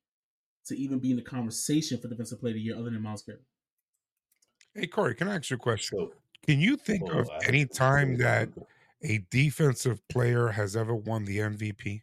to 0.67 0.77
even 0.77 0.99
be 0.99 1.11
in 1.13 1.17
the 1.17 1.23
conversation 1.23 2.01
for 2.01 2.09
defensive 2.09 2.41
player 2.41 2.51
of 2.51 2.55
the 2.57 2.61
year 2.61 2.77
other 2.77 2.91
than 2.91 3.01
Myles 3.01 3.23
Garrett. 3.23 3.45
hey, 4.75 4.89
Kory, 4.89 5.15
can 5.15 5.29
I 5.29 5.37
ask 5.37 5.49
you 5.51 5.55
a 5.55 5.61
question? 5.61 5.97
So, 5.97 6.13
Can 6.45 6.59
you 6.59 6.77
think 6.77 7.05
oh, 7.07 7.21
of 7.21 7.31
I- 7.31 7.47
any 7.47 7.65
time 7.65 8.19
that 8.19 8.49
a 9.05 9.19
defensive 9.31 10.01
player 10.09 10.49
has 10.49 10.75
ever 10.75 10.97
won 10.97 11.25
the 11.25 11.39
MVP? 11.39 12.03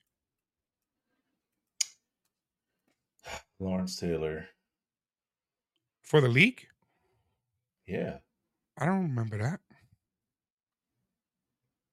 Lawrence 3.60 3.98
Taylor. 3.98 4.48
For 6.04 6.22
the 6.22 6.30
league? 6.30 6.69
Yeah. 7.90 8.18
I 8.78 8.86
don't 8.86 9.04
remember 9.04 9.38
that. 9.40 9.60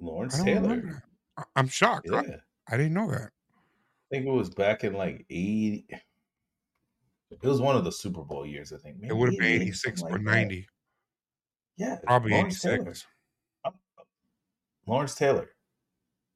Lawrence 0.00 0.42
Taylor. 0.42 1.02
that. 1.36 1.46
I'm 1.56 1.68
shocked. 1.68 2.08
Yeah. 2.10 2.22
I, 2.68 2.74
I 2.74 2.76
didn't 2.76 2.94
know 2.94 3.10
that. 3.10 3.30
I 3.32 4.14
think 4.14 4.26
it 4.26 4.30
was 4.30 4.50
back 4.50 4.84
in 4.84 4.92
like 4.92 5.24
80. 5.30 5.86
It 7.30 7.42
was 7.42 7.60
one 7.60 7.76
of 7.76 7.84
the 7.84 7.90
Super 7.92 8.22
Bowl 8.22 8.46
years, 8.46 8.72
I 8.72 8.76
think. 8.78 8.98
It 9.02 9.16
would 9.16 9.30
have 9.30 9.38
been 9.38 9.62
86 9.62 10.00
something 10.00 10.14
or 10.14 10.18
like 10.18 10.24
that. 10.26 10.30
90. 10.32 10.68
Yeah. 11.76 11.96
Probably 12.04 12.32
Lawrence 12.32 12.64
86. 12.64 13.06
Taylor. 13.64 13.74
Lawrence 14.86 15.14
Taylor. 15.14 15.50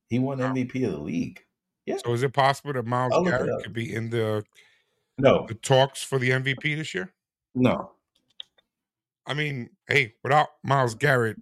He 0.09 0.19
won 0.19 0.39
Wow. 0.39 0.53
MVP 0.53 0.85
of 0.87 0.93
the 0.93 0.99
league. 0.99 1.41
Yeah. 1.87 1.99
So 2.05 2.13
is 2.13 2.23
it 2.23 2.33
possible 2.33 2.73
that 2.73 2.87
Myles 2.87 3.13
I'll 3.15 3.23
look 3.23 3.35
it 3.35 3.37
Garrett 3.39 3.63
could 3.63 3.73
be 3.73 3.95
in 3.95 4.11
the, 4.11 4.43
No. 5.19 5.47
the 5.47 5.55
talks 5.55 6.03
for 6.03 6.19
the 6.19 6.31
MVP 6.31 6.75
this 6.77 6.93
year? 6.95 7.13
No. 7.55 7.93
I 9.31 9.35
mean, 9.35 9.71
hey, 9.87 10.15
without 10.25 10.49
Myles 10.65 10.97
Garrett, 10.97 11.37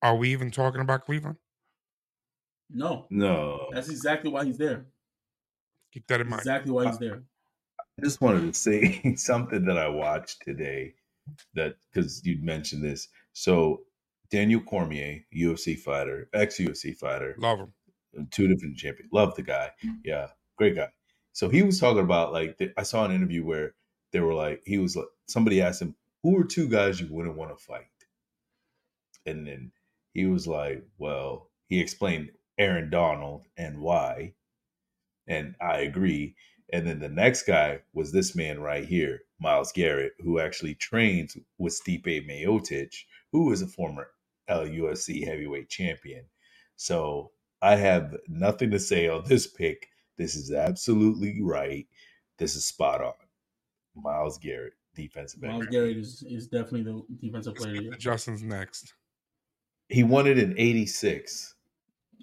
are 0.00 0.14
we 0.14 0.30
even 0.30 0.52
talking 0.52 0.80
about 0.80 1.04
Cleveland? 1.04 1.36
No, 2.70 3.06
No. 3.10 3.66
that's 3.72 3.88
exactly 3.88 4.30
why 4.30 4.44
he's 4.44 4.58
there. 4.58 4.86
Keep 5.92 6.06
that 6.06 6.20
in 6.20 6.28
mind. 6.28 6.40
Exactly 6.40 6.70
why 6.70 6.86
he's 6.86 6.98
there. 6.98 7.24
I 7.80 8.02
just 8.04 8.20
wanted 8.20 8.42
to 8.42 8.54
say 8.58 9.14
something 9.16 9.64
that 9.66 9.76
I 9.76 9.88
watched 9.88 10.42
today 10.42 10.94
that 11.54 11.74
because 11.92 12.24
you'd 12.24 12.44
mentioned 12.44 12.84
this. 12.84 13.08
So 13.32 13.82
Daniel 14.30 14.60
Cormier, 14.60 15.20
UFC 15.36 15.76
fighter, 15.78 16.28
ex 16.32 16.58
UFC 16.58 16.96
fighter, 16.96 17.34
Love 17.38 17.58
him. 17.58 18.28
two 18.30 18.46
different 18.46 18.76
champions. 18.76 19.10
Love 19.12 19.34
the 19.34 19.42
guy. 19.42 19.70
Yeah, 20.04 20.28
great 20.56 20.76
guy. 20.76 20.88
So 21.32 21.48
he 21.48 21.62
was 21.62 21.80
talking 21.80 22.02
about 22.04 22.32
like 22.32 22.58
I 22.76 22.84
saw 22.84 23.04
an 23.04 23.10
interview 23.12 23.44
where 23.44 23.74
they 24.12 24.20
were 24.20 24.34
like 24.34 24.62
he 24.64 24.78
was 24.78 24.94
like 24.96 25.06
somebody 25.26 25.60
asked 25.60 25.82
him 25.82 25.94
who 26.22 26.38
are 26.38 26.44
two 26.44 26.68
guys 26.68 27.00
you 27.00 27.08
wouldn't 27.10 27.36
want 27.36 27.56
to 27.56 27.64
fight, 27.64 27.86
and 29.26 29.46
then 29.46 29.72
he 30.14 30.26
was 30.26 30.46
like, 30.46 30.84
well, 30.98 31.50
he 31.68 31.80
explained 31.80 32.30
Aaron 32.58 32.90
Donald 32.90 33.46
and 33.56 33.78
why, 33.80 34.34
and 35.26 35.54
I 35.60 35.78
agree. 35.78 36.34
And 36.72 36.86
then 36.86 37.00
the 37.00 37.08
next 37.08 37.42
guy 37.42 37.80
was 37.92 38.12
this 38.12 38.34
man 38.34 38.60
right 38.60 38.84
here, 38.84 39.20
Myles 39.40 39.72
Garrett, 39.72 40.12
who 40.20 40.38
actually 40.38 40.74
trains 40.74 41.36
with 41.58 41.78
Stipe 41.78 42.26
Miocic, 42.26 42.94
who 43.30 43.52
is 43.52 43.62
a 43.62 43.66
former 43.66 44.08
LUFC 44.48 45.26
heavyweight 45.26 45.68
champion. 45.68 46.24
So 46.76 47.32
I 47.60 47.76
have 47.76 48.16
nothing 48.26 48.70
to 48.70 48.78
say 48.78 49.08
on 49.08 49.24
this 49.26 49.46
pick. 49.46 49.88
This 50.18 50.34
is 50.34 50.50
absolutely 50.52 51.40
right. 51.42 51.86
This 52.38 52.56
is 52.56 52.64
spot 52.64 53.02
on. 53.02 53.12
Myles 53.94 54.38
Garrett, 54.38 54.72
defensive 54.94 55.42
Myles 55.42 55.62
end. 55.62 55.70
Garrett 55.70 55.96
is, 55.96 56.24
is 56.28 56.46
definitely 56.46 56.82
the 56.82 57.02
defensive 57.20 57.54
player 57.54 57.72
of 57.72 57.76
the 57.76 57.82
year. 57.84 57.92
Justin's 57.98 58.42
next. 58.42 58.94
He 59.88 60.02
won 60.02 60.26
it 60.26 60.38
in 60.38 60.54
86. 60.58 61.54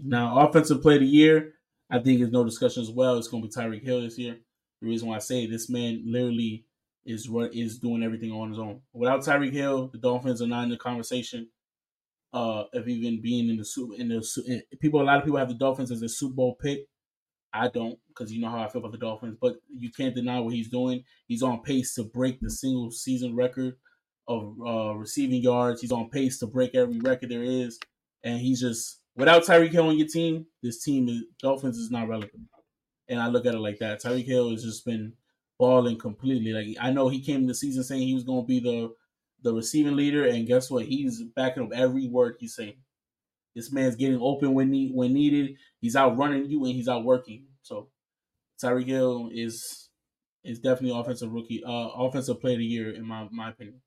Now, 0.03 0.47
offensive 0.47 0.81
player 0.81 0.97
of 0.97 1.01
the 1.01 1.07
year, 1.07 1.53
I 1.89 1.99
think 1.99 2.19
there's 2.19 2.31
no 2.31 2.43
discussion 2.43 2.81
as 2.81 2.89
well. 2.89 3.17
It's 3.17 3.27
going 3.27 3.43
to 3.43 3.49
be 3.49 3.53
Tyreek 3.53 3.83
Hill 3.83 4.01
this 4.01 4.17
year. 4.17 4.37
The 4.81 4.87
reason 4.87 5.07
why 5.07 5.17
I 5.17 5.19
say 5.19 5.45
this 5.45 5.69
man 5.69 6.03
literally 6.05 6.65
is 7.05 7.29
what 7.29 7.53
is 7.53 7.79
doing 7.79 8.03
everything 8.03 8.31
on 8.31 8.49
his 8.49 8.59
own. 8.59 8.81
Without 8.93 9.21
Tyreek 9.21 9.53
Hill, 9.53 9.87
the 9.87 9.97
Dolphins 9.97 10.41
are 10.41 10.47
not 10.47 10.63
in 10.63 10.69
the 10.69 10.77
conversation 10.77 11.49
uh, 12.33 12.63
of 12.73 12.87
even 12.87 13.21
being 13.21 13.49
in 13.49 13.57
the 13.57 13.65
Super. 13.65 13.95
In 13.95 14.09
the 14.09 14.43
in- 14.47 14.77
people, 14.79 15.01
a 15.01 15.03
lot 15.03 15.17
of 15.17 15.23
people 15.23 15.39
have 15.39 15.47
the 15.47 15.55
Dolphins 15.55 15.91
as 15.91 16.01
a 16.01 16.09
Super 16.09 16.35
Bowl 16.35 16.55
pick. 16.55 16.87
I 17.53 17.67
don't, 17.67 17.97
because 18.07 18.31
you 18.31 18.41
know 18.41 18.49
how 18.49 18.61
I 18.63 18.69
feel 18.69 18.79
about 18.79 18.91
the 18.91 18.97
Dolphins. 18.97 19.37
But 19.39 19.57
you 19.69 19.91
can't 19.91 20.15
deny 20.15 20.39
what 20.39 20.53
he's 20.53 20.69
doing. 20.69 21.03
He's 21.27 21.43
on 21.43 21.61
pace 21.61 21.93
to 21.95 22.03
break 22.03 22.39
the 22.39 22.49
single 22.49 22.91
season 22.91 23.35
record 23.35 23.75
of 24.27 24.55
uh, 24.65 24.93
receiving 24.93 25.41
yards. 25.41 25.81
He's 25.81 25.91
on 25.91 26.09
pace 26.09 26.39
to 26.39 26.47
break 26.47 26.75
every 26.75 26.99
record 26.99 27.29
there 27.29 27.43
is, 27.43 27.79
and 28.23 28.39
he's 28.39 28.61
just 28.61 29.01
without 29.15 29.43
Tyreek 29.43 29.71
Hill 29.71 29.87
on 29.89 29.97
your 29.97 30.07
team, 30.07 30.45
this 30.63 30.83
team 30.83 31.09
is 31.09 31.23
Dolphins 31.41 31.77
is 31.77 31.91
not 31.91 32.07
relevant. 32.07 32.43
And 33.07 33.19
I 33.19 33.27
look 33.27 33.45
at 33.45 33.55
it 33.55 33.59
like 33.59 33.79
that. 33.79 34.01
Tyreek 34.01 34.25
Hill 34.25 34.51
has 34.51 34.63
just 34.63 34.85
been 34.85 35.13
balling 35.57 35.97
completely. 35.97 36.53
Like 36.53 36.77
I 36.79 36.91
know 36.91 37.09
he 37.09 37.21
came 37.21 37.41
in 37.41 37.47
the 37.47 37.55
season 37.55 37.83
saying 37.83 38.07
he 38.07 38.13
was 38.13 38.23
going 38.23 38.43
to 38.43 38.47
be 38.47 38.59
the 38.59 38.93
the 39.41 39.53
receiving 39.53 39.95
leader, 39.95 40.25
and 40.25 40.47
guess 40.47 40.69
what? 40.69 40.85
He's 40.85 41.23
backing 41.23 41.63
up 41.63 41.71
every 41.73 42.07
word 42.07 42.35
he's 42.39 42.55
saying. 42.55 42.75
This 43.55 43.71
man's 43.71 43.95
getting 43.95 44.19
open 44.21 44.53
when 44.53 44.69
need, 44.69 44.91
when 44.93 45.13
needed. 45.13 45.55
He's 45.79 45.95
out 45.95 46.17
running 46.17 46.49
you 46.49 46.63
and 46.65 46.73
he's 46.73 46.87
out 46.87 47.03
working. 47.03 47.45
So 47.61 47.89
Tyreek 48.63 48.87
Hill 48.87 49.29
is 49.33 49.89
is 50.43 50.59
definitely 50.59 50.97
offensive 50.97 51.31
rookie, 51.31 51.63
uh, 51.65 51.89
offensive 51.95 52.39
player 52.39 52.53
of 52.53 52.59
the 52.59 52.65
year 52.65 52.91
in 52.91 53.05
my 53.05 53.27
my 53.31 53.49
opinion. 53.49 53.81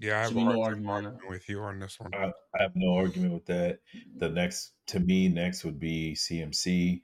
Yeah, 0.00 0.20
I 0.20 0.22
have 0.22 0.34
no 0.34 0.62
argument 0.62 1.06
on 1.06 1.18
with 1.28 1.48
you 1.48 1.60
on 1.60 1.80
this 1.80 1.98
one. 1.98 2.14
I, 2.14 2.26
I, 2.56 2.62
have 2.62 2.76
no 2.76 2.94
argument 2.94 3.34
with 3.34 3.46
that. 3.46 3.80
The 4.18 4.28
next 4.28 4.72
to 4.88 5.00
me 5.00 5.28
next 5.28 5.64
would 5.64 5.80
be 5.80 6.14
CMC. 6.14 7.00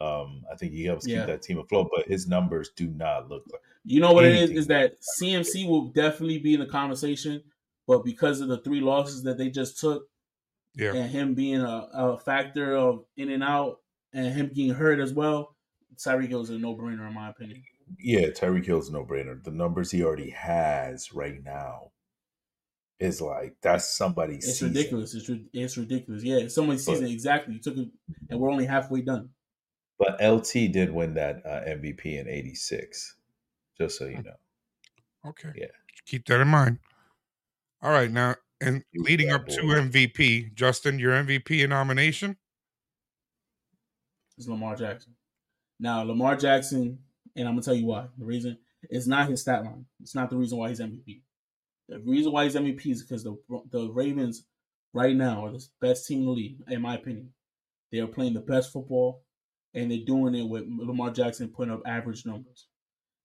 Um, 0.00 0.42
I 0.52 0.56
think 0.56 0.72
he 0.72 0.84
helps 0.84 1.06
yeah. 1.06 1.18
keep 1.18 1.26
that 1.28 1.42
team 1.42 1.58
afloat, 1.58 1.88
but 1.94 2.08
his 2.08 2.26
numbers 2.26 2.70
do 2.74 2.88
not 2.88 3.28
look 3.28 3.44
like. 3.52 3.60
You 3.84 4.00
know 4.00 4.12
what 4.12 4.24
it 4.24 4.34
is? 4.34 4.50
Is 4.50 4.66
that 4.68 4.94
CMC 5.20 5.68
will 5.68 5.88
definitely 5.88 6.38
be 6.38 6.54
in 6.54 6.60
the 6.60 6.66
conversation, 6.66 7.44
but 7.86 8.04
because 8.04 8.40
of 8.40 8.48
the 8.48 8.58
three 8.58 8.80
losses 8.80 9.22
that 9.22 9.38
they 9.38 9.48
just 9.48 9.78
took, 9.78 10.08
yeah, 10.74 10.94
and 10.94 11.10
him 11.10 11.34
being 11.34 11.60
a, 11.60 11.88
a 11.92 12.18
factor 12.18 12.74
of 12.76 13.04
in 13.16 13.30
and 13.30 13.42
out, 13.42 13.80
and 14.12 14.32
him 14.32 14.48
getting 14.48 14.74
hurt 14.74 15.00
as 15.00 15.12
well, 15.12 15.56
Tyreek 15.96 16.28
Hill 16.28 16.42
is 16.42 16.50
a 16.50 16.58
no 16.58 16.74
brainer 16.74 17.06
in 17.06 17.14
my 17.14 17.30
opinion. 17.30 17.62
Yeah, 17.98 18.28
Tyreek 18.28 18.64
Hill 18.64 18.78
is 18.78 18.88
a 18.88 18.92
no 18.92 19.04
brainer. 19.04 19.42
The 19.42 19.50
numbers 19.50 19.90
he 19.90 20.02
already 20.02 20.30
has 20.30 21.12
right 21.12 21.42
now 21.44 21.92
is 22.98 23.20
like 23.20 23.56
that's 23.62 23.96
somebody's. 23.96 24.48
It's 24.48 24.58
season. 24.60 24.68
ridiculous. 24.68 25.14
It's 25.14 25.30
it's 25.52 25.76
ridiculous. 25.76 26.22
Yeah, 26.22 26.36
it's 26.36 26.54
somebody's 26.54 26.86
but, 26.86 26.92
season 26.92 27.08
exactly. 27.08 27.54
You 27.54 27.60
took 27.60 27.76
it, 27.76 27.88
and 28.30 28.40
we're 28.40 28.50
only 28.50 28.66
halfway 28.66 29.02
done. 29.02 29.30
But 29.98 30.20
LT 30.24 30.72
did 30.72 30.92
win 30.92 31.14
that 31.14 31.42
uh, 31.44 31.60
MVP 31.68 32.18
in 32.18 32.28
'86, 32.28 33.16
just 33.78 33.98
so 33.98 34.06
you 34.06 34.22
know. 34.22 34.36
Okay. 35.28 35.50
Yeah. 35.54 35.66
Keep 36.06 36.26
that 36.26 36.40
in 36.40 36.48
mind. 36.48 36.78
All 37.82 37.92
right, 37.92 38.10
now 38.10 38.36
and 38.62 38.84
leading 38.94 39.30
up 39.30 39.46
to 39.48 39.60
MVP, 39.60 40.54
Justin, 40.54 40.98
your 40.98 41.12
MVP 41.12 41.68
nomination 41.68 42.36
is 44.38 44.48
Lamar 44.48 44.76
Jackson. 44.76 45.14
Now, 45.80 46.02
Lamar 46.02 46.36
Jackson, 46.36 46.98
and 47.36 47.48
I'm 47.48 47.54
gonna 47.54 47.62
tell 47.62 47.74
you 47.74 47.86
why. 47.86 48.06
The 48.18 48.24
reason 48.24 48.58
it's 48.84 49.06
not 49.06 49.28
his 49.28 49.42
stat 49.42 49.64
line. 49.64 49.86
It's 50.00 50.14
not 50.14 50.30
the 50.30 50.36
reason 50.36 50.58
why 50.58 50.68
he's 50.68 50.80
MVP. 50.80 51.22
The 51.88 51.98
reason 52.00 52.32
why 52.32 52.44
he's 52.44 52.54
MVP 52.54 52.86
is 52.86 53.02
because 53.02 53.24
the 53.24 53.36
the 53.70 53.90
Ravens 53.90 54.44
right 54.92 55.16
now 55.16 55.46
are 55.46 55.52
the 55.52 55.64
best 55.80 56.06
team 56.06 56.20
in 56.20 56.26
the 56.26 56.30
league, 56.32 56.58
in 56.68 56.82
my 56.82 56.94
opinion. 56.94 57.32
They 57.90 57.98
are 57.98 58.06
playing 58.06 58.34
the 58.34 58.40
best 58.40 58.72
football, 58.72 59.22
and 59.74 59.90
they're 59.90 60.04
doing 60.06 60.34
it 60.34 60.48
with 60.48 60.64
Lamar 60.66 61.10
Jackson 61.10 61.48
putting 61.48 61.74
up 61.74 61.82
average 61.86 62.24
numbers. 62.24 62.68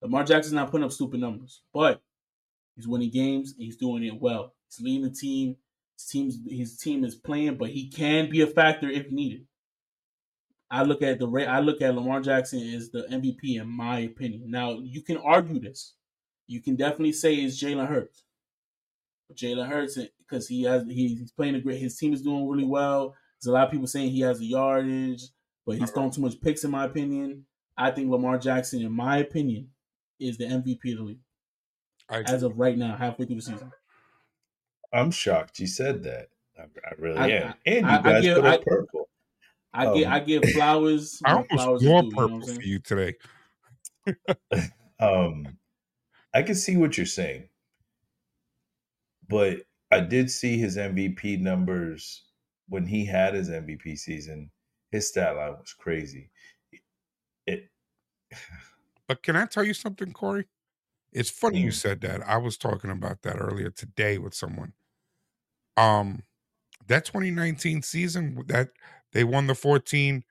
Lamar 0.01 0.23
Jackson's 0.23 0.53
not 0.53 0.69
putting 0.69 0.85
up 0.85 0.91
stupid 0.91 1.19
numbers, 1.19 1.61
but 1.73 2.01
he's 2.77 2.87
winning 2.87 3.09
games. 3.09 3.55
he's 3.57 3.75
doing 3.75 4.05
it 4.05 4.21
well. 4.21 4.53
He's 4.69 4.85
leading 4.85 5.09
the 5.09 5.13
team. 5.13 5.57
His 5.97 6.05
team's 6.05 6.37
his 6.47 6.77
team 6.77 7.03
is 7.03 7.15
playing, 7.15 7.55
but 7.57 7.71
he 7.71 7.89
can 7.89 8.29
be 8.29 8.41
a 8.41 8.47
factor 8.47 8.89
if 8.89 9.11
needed. 9.11 9.45
I 10.69 10.83
look 10.83 11.01
at 11.01 11.19
the 11.19 11.27
I 11.47 11.59
look 11.59 11.81
at 11.81 11.95
Lamar 11.95 12.21
Jackson 12.21 12.59
as 12.75 12.91
the 12.91 13.07
MVP 13.11 13.59
in 13.59 13.67
my 13.67 13.99
opinion. 13.99 14.51
Now 14.51 14.79
you 14.79 15.01
can 15.01 15.17
argue 15.17 15.59
this. 15.59 15.95
You 16.45 16.61
can 16.61 16.75
definitely 16.75 17.13
say 17.13 17.35
it's 17.35 17.61
Jalen 17.61 17.87
Hurts. 17.87 18.23
Jalen 19.33 19.67
Hurts 19.67 19.97
eh, 19.97 20.07
because 20.19 20.47
he 20.47 20.63
has 20.63 20.83
he's 20.87 21.31
playing 21.31 21.55
a 21.55 21.59
great. 21.59 21.81
His 21.81 21.97
team 21.97 22.13
is 22.13 22.21
doing 22.21 22.47
really 22.47 22.65
well. 22.65 23.15
There's 23.41 23.49
a 23.49 23.53
lot 23.53 23.65
of 23.65 23.71
people 23.71 23.87
saying 23.87 24.11
he 24.11 24.21
has 24.21 24.39
a 24.39 24.45
yardage, 24.45 25.23
but 25.65 25.77
he's 25.77 25.91
throwing 25.91 26.11
too 26.11 26.21
much 26.21 26.39
picks. 26.41 26.63
In 26.63 26.71
my 26.71 26.85
opinion, 26.85 27.45
I 27.77 27.91
think 27.91 28.09
Lamar 28.09 28.37
Jackson, 28.37 28.81
in 28.81 28.91
my 28.91 29.17
opinion, 29.17 29.69
is 30.19 30.37
the 30.37 30.45
MVP 30.45 30.91
of 30.93 30.97
the 30.97 31.03
league 31.03 31.19
as 32.09 32.43
of 32.43 32.57
right 32.57 32.77
now, 32.77 32.95
halfway 32.95 33.25
through 33.25 33.37
the 33.37 33.41
season. 33.41 33.71
I'm 34.93 35.11
shocked 35.11 35.59
you 35.59 35.67
said 35.67 36.03
that. 36.03 36.29
I, 36.57 36.63
I 36.63 36.91
really 36.97 37.17
I, 37.17 37.27
am. 37.27 37.53
and 37.65 37.85
you 37.85 37.91
I, 37.91 38.01
guys 38.01 38.21
give, 38.23 38.35
put 38.37 38.45
up 38.45 38.65
purple. 38.65 39.09
I 39.73 39.85
um, 39.85 39.93
give 39.95 40.07
I 40.07 40.19
give 40.19 40.43
flowers. 40.51 41.21
I 41.25 41.33
almost 41.33 41.51
flowers 41.51 41.83
more 41.83 42.03
purple 42.03 42.39
you 42.39 42.39
know 42.39 42.53
for 42.55 42.61
you 42.61 42.79
today. 42.79 43.15
um, 44.99 45.57
I 46.33 46.41
can 46.41 46.55
see 46.55 46.77
what 46.77 46.97
you're 46.97 47.05
saying 47.05 47.49
but 49.27 49.59
I 49.91 49.99
did 49.99 50.29
see 50.29 50.57
his 50.57 50.77
MVP 50.77 51.39
numbers 51.39 52.23
when 52.69 52.85
he 52.85 53.05
had 53.05 53.33
his 53.33 53.49
MVP 53.49 53.97
season. 53.97 54.51
His 54.91 55.09
stat 55.09 55.35
line 55.35 55.55
was 55.59 55.73
crazy. 55.73 56.31
It. 57.49 57.69
But 59.07 59.23
can 59.23 59.37
I 59.37 59.45
tell 59.45 59.63
you 59.63 59.73
something, 59.73 60.11
Kory? 60.11 60.47
It's 61.17 61.31
funny 61.31 61.59
mm. 61.59 61.63
you 61.63 61.67
Mm-hmm. 61.69 61.75
said 61.75 62.01
that. 62.01 62.27
I 62.27 62.37
was 62.37 62.57
talking 62.57 62.91
about 62.91 63.23
that 63.23 63.37
earlier 63.39 63.71
today 63.71 64.17
with 64.17 64.33
someone. 64.33 64.73
Um, 65.75 66.23
that 66.87 67.05
2019 67.05 67.81
season 67.81 68.43
that 68.47 68.69
they 69.13 69.23
won 69.23 69.47
the 69.47 69.55
14 69.55 70.23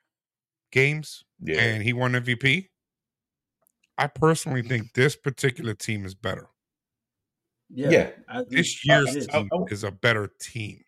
games 0.72 1.24
yeah. 1.42 1.60
and 1.60 1.82
he 1.82 1.92
won 1.92 2.12
MVP. 2.12 2.68
I 3.98 4.06
personally 4.06 4.62
think 4.62 4.92
this 4.94 5.16
particular 5.16 5.74
team 5.74 6.04
is 6.04 6.14
better. 6.14 6.48
Yeah, 7.68 8.10
yeah. 8.28 8.42
this 8.48 8.84
year's 8.84 9.26
team 9.26 9.48
is 9.70 9.82
a 9.82 9.90
better 9.90 10.30
team. 10.38 10.84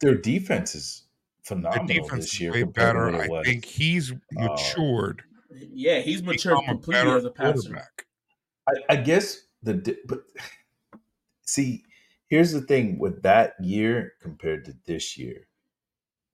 Their 0.00 0.16
defense 0.16 0.74
is 0.74 1.04
phenomenal 1.44 1.86
Their 1.86 2.00
defense 2.00 2.24
this 2.24 2.40
year. 2.40 2.52
Way 2.52 2.64
better. 2.64 3.08
I 3.08 3.42
think 3.42 3.64
he's 3.64 4.12
uh, 4.12 4.16
matured. 4.32 5.22
Uh, 5.50 5.56
yeah, 5.72 6.00
he's 6.00 6.22
matured 6.22 6.58
completely 6.66 7.10
a 7.10 7.16
as 7.16 7.24
a 7.24 7.30
passer. 7.30 7.88
I, 8.68 8.94
I 8.94 8.96
guess 8.96 9.42
the 9.62 9.74
but 10.06 10.20
see, 11.46 11.84
here's 12.28 12.52
the 12.52 12.62
thing 12.62 12.98
with 12.98 13.22
that 13.22 13.54
year 13.60 14.14
compared 14.20 14.64
to 14.66 14.74
this 14.86 15.16
year. 15.18 15.48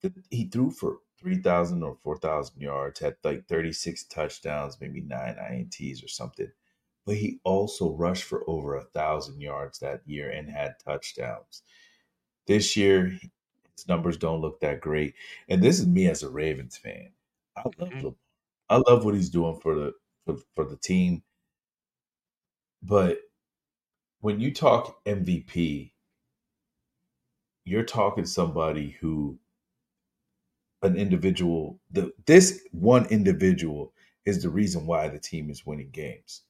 The, 0.01 0.13
he 0.29 0.45
threw 0.45 0.71
for 0.71 0.97
3,000 1.19 1.83
or 1.83 1.95
4,000 1.95 2.59
yards, 2.59 2.99
had 2.99 3.15
like 3.23 3.47
36 3.47 4.05
touchdowns, 4.05 4.77
maybe 4.81 5.01
nine 5.01 5.35
INTs 5.35 6.03
or 6.03 6.07
something 6.07 6.51
but 7.05 7.15
he 7.15 7.39
also 7.43 7.91
rushed 7.91 8.23
for 8.23 8.43
over 8.47 8.75
a 8.75 8.83
thousand 8.83 9.41
yards 9.41 9.79
that 9.79 10.01
year 10.05 10.29
and 10.29 10.49
had 10.49 10.75
touchdowns. 10.83 11.63
This 12.47 12.77
year, 12.77 13.17
his 13.75 13.87
numbers 13.87 14.17
don't 14.17 14.41
look 14.41 14.59
that 14.61 14.81
great. 14.81 15.15
And 15.49 15.61
this 15.61 15.79
is 15.79 15.87
me 15.87 16.07
as 16.07 16.23
a 16.23 16.29
Ravens 16.29 16.77
fan. 16.77 17.11
I 17.57 17.63
love 17.77 17.89
mm-hmm. 17.89 18.07
I 18.69 18.77
love 18.77 19.03
what 19.03 19.15
he's 19.15 19.29
doing 19.29 19.59
for 19.59 19.75
the 19.75 19.93
for, 20.25 20.37
for 20.55 20.65
the 20.65 20.77
team. 20.77 21.23
But 22.83 23.19
when 24.21 24.39
you 24.39 24.53
talk 24.53 25.03
MVP, 25.05 25.91
you're 27.65 27.83
talking 27.83 28.25
somebody 28.25 28.91
who 29.01 29.39
an 30.83 30.95
individual 30.95 31.79
the 31.91 32.11
this 32.25 32.61
one 32.71 33.05
individual 33.07 33.93
is 34.25 34.41
the 34.41 34.49
reason 34.49 34.85
why 34.85 35.07
the 35.09 35.19
team 35.19 35.49
is 35.49 35.65
winning 35.65 35.89
games 35.91 36.43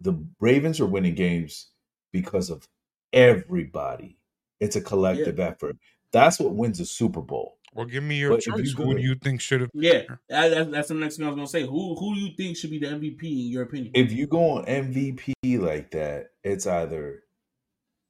the 0.00 0.14
Ravens 0.40 0.80
are 0.80 0.86
winning 0.86 1.14
games 1.14 1.68
because 2.12 2.50
of 2.50 2.68
everybody. 3.12 4.18
It's 4.60 4.76
a 4.76 4.80
collective 4.80 5.40
effort. 5.40 5.76
That's 6.12 6.40
what 6.40 6.54
wins 6.54 6.80
a 6.80 6.86
Super 6.86 7.20
Bowl. 7.20 7.57
Well, 7.78 7.86
give 7.86 8.02
me 8.02 8.18
your 8.18 8.38
choice. 8.38 8.74
You 8.76 8.84
who 8.84 8.96
do 8.96 9.00
you 9.00 9.14
think 9.14 9.40
should 9.40 9.60
have? 9.60 9.70
Yeah, 9.72 10.02
that, 10.28 10.72
that's 10.72 10.88
the 10.88 10.94
next 10.94 11.16
thing 11.16 11.26
I 11.26 11.28
was 11.28 11.36
gonna 11.36 11.46
say. 11.46 11.62
Who 11.62 11.94
who 11.94 12.12
do 12.12 12.20
you 12.20 12.32
think 12.36 12.56
should 12.56 12.72
be 12.72 12.80
the 12.80 12.88
MVP 12.88 13.22
in 13.22 13.52
your 13.52 13.62
opinion? 13.62 13.92
If 13.94 14.10
you 14.10 14.26
go 14.26 14.56
on 14.56 14.64
MVP 14.64 15.60
like 15.60 15.92
that, 15.92 16.30
it's 16.42 16.66
either 16.66 17.22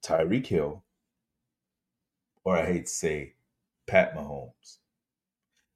Tyreek 0.03 0.47
Hill 0.47 0.83
or 2.45 2.57
I 2.57 2.65
hate 2.65 2.87
to 2.87 2.91
say 2.91 3.35
Pat 3.87 4.17
Mahomes. 4.17 4.79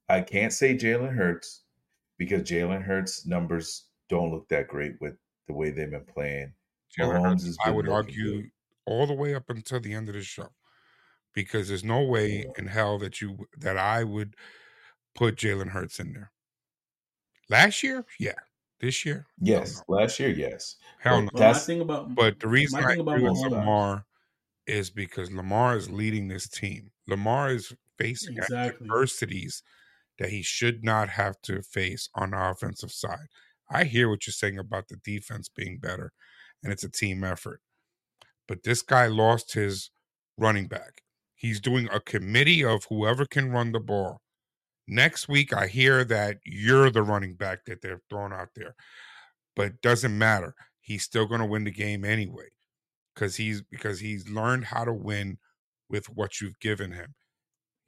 I 0.08 0.22
can't 0.22 0.54
say 0.54 0.74
Jalen 0.74 1.14
Hurts 1.14 1.64
because 2.16 2.48
Jalen 2.48 2.82
Hurts 2.82 3.26
numbers 3.26 3.88
don't 4.08 4.32
look 4.32 4.48
that 4.48 4.68
great 4.68 4.94
with 5.02 5.16
the 5.48 5.52
way 5.52 5.68
they've 5.68 5.90
been 5.90 6.06
playing. 6.06 6.54
Mahomes 6.98 7.44
has 7.44 7.58
I 7.62 7.70
would 7.70 7.90
argue 7.90 8.40
good. 8.40 8.50
all 8.86 9.06
the 9.06 9.12
way 9.12 9.34
up 9.34 9.50
until 9.50 9.80
the 9.80 9.92
end 9.92 10.08
of 10.08 10.14
the 10.14 10.22
show, 10.22 10.48
because 11.34 11.68
there's 11.68 11.84
no 11.84 12.02
way 12.02 12.46
in 12.58 12.66
hell 12.66 12.98
that 12.98 13.20
you 13.20 13.46
that 13.58 13.76
I 13.76 14.04
would 14.04 14.34
put 15.14 15.36
Jalen 15.36 15.70
Hurts 15.70 15.98
in 15.98 16.12
there. 16.12 16.30
Last 17.48 17.82
year, 17.82 18.04
yeah. 18.18 18.34
This 18.80 19.06
year, 19.06 19.26
yes. 19.38 19.80
Last 19.86 20.18
year, 20.18 20.30
yes. 20.30 20.74
Hell 20.98 21.22
no. 21.22 21.28
That's, 21.34 21.64
thing 21.64 21.80
about, 21.80 22.16
but 22.16 22.40
the 22.40 22.48
reason 22.48 22.82
I 22.82 22.94
agree 22.94 23.22
with 23.22 23.38
Lamar 23.38 24.06
is 24.66 24.90
because 24.90 25.30
Lamar 25.30 25.76
is 25.76 25.88
leading 25.88 26.26
this 26.26 26.48
team. 26.48 26.90
Lamar 27.06 27.52
is 27.52 27.72
facing 27.96 28.38
exactly. 28.38 28.84
adversities 28.84 29.62
that 30.18 30.30
he 30.30 30.42
should 30.42 30.82
not 30.82 31.10
have 31.10 31.40
to 31.42 31.62
face 31.62 32.08
on 32.16 32.30
the 32.30 32.50
offensive 32.50 32.90
side. 32.90 33.28
I 33.70 33.84
hear 33.84 34.08
what 34.08 34.26
you're 34.26 34.32
saying 34.32 34.58
about 34.58 34.88
the 34.88 34.96
defense 34.96 35.48
being 35.48 35.78
better 35.78 36.12
and 36.62 36.72
it's 36.72 36.84
a 36.84 36.90
team 36.90 37.24
effort. 37.24 37.60
But 38.46 38.62
this 38.64 38.82
guy 38.82 39.06
lost 39.06 39.54
his 39.54 39.90
running 40.36 40.66
back. 40.66 41.02
He's 41.42 41.60
doing 41.60 41.88
a 41.90 41.98
committee 41.98 42.64
of 42.64 42.84
whoever 42.88 43.26
can 43.26 43.50
run 43.50 43.72
the 43.72 43.80
ball. 43.80 44.20
Next 44.86 45.28
week, 45.28 45.52
I 45.52 45.66
hear 45.66 46.04
that 46.04 46.38
you're 46.46 46.88
the 46.88 47.02
running 47.02 47.34
back 47.34 47.64
that 47.64 47.82
they're 47.82 48.00
throwing 48.08 48.32
out 48.32 48.50
there, 48.54 48.76
but 49.56 49.82
doesn't 49.82 50.16
matter. 50.16 50.54
He's 50.80 51.02
still 51.02 51.26
going 51.26 51.40
to 51.40 51.46
win 51.46 51.64
the 51.64 51.72
game 51.72 52.04
anyway 52.04 52.46
because 53.12 53.34
he's 53.34 53.60
because 53.60 53.98
he's 53.98 54.28
learned 54.28 54.66
how 54.66 54.84
to 54.84 54.92
win 54.92 55.36
with 55.90 56.06
what 56.10 56.40
you've 56.40 56.60
given 56.60 56.92
him. 56.92 57.12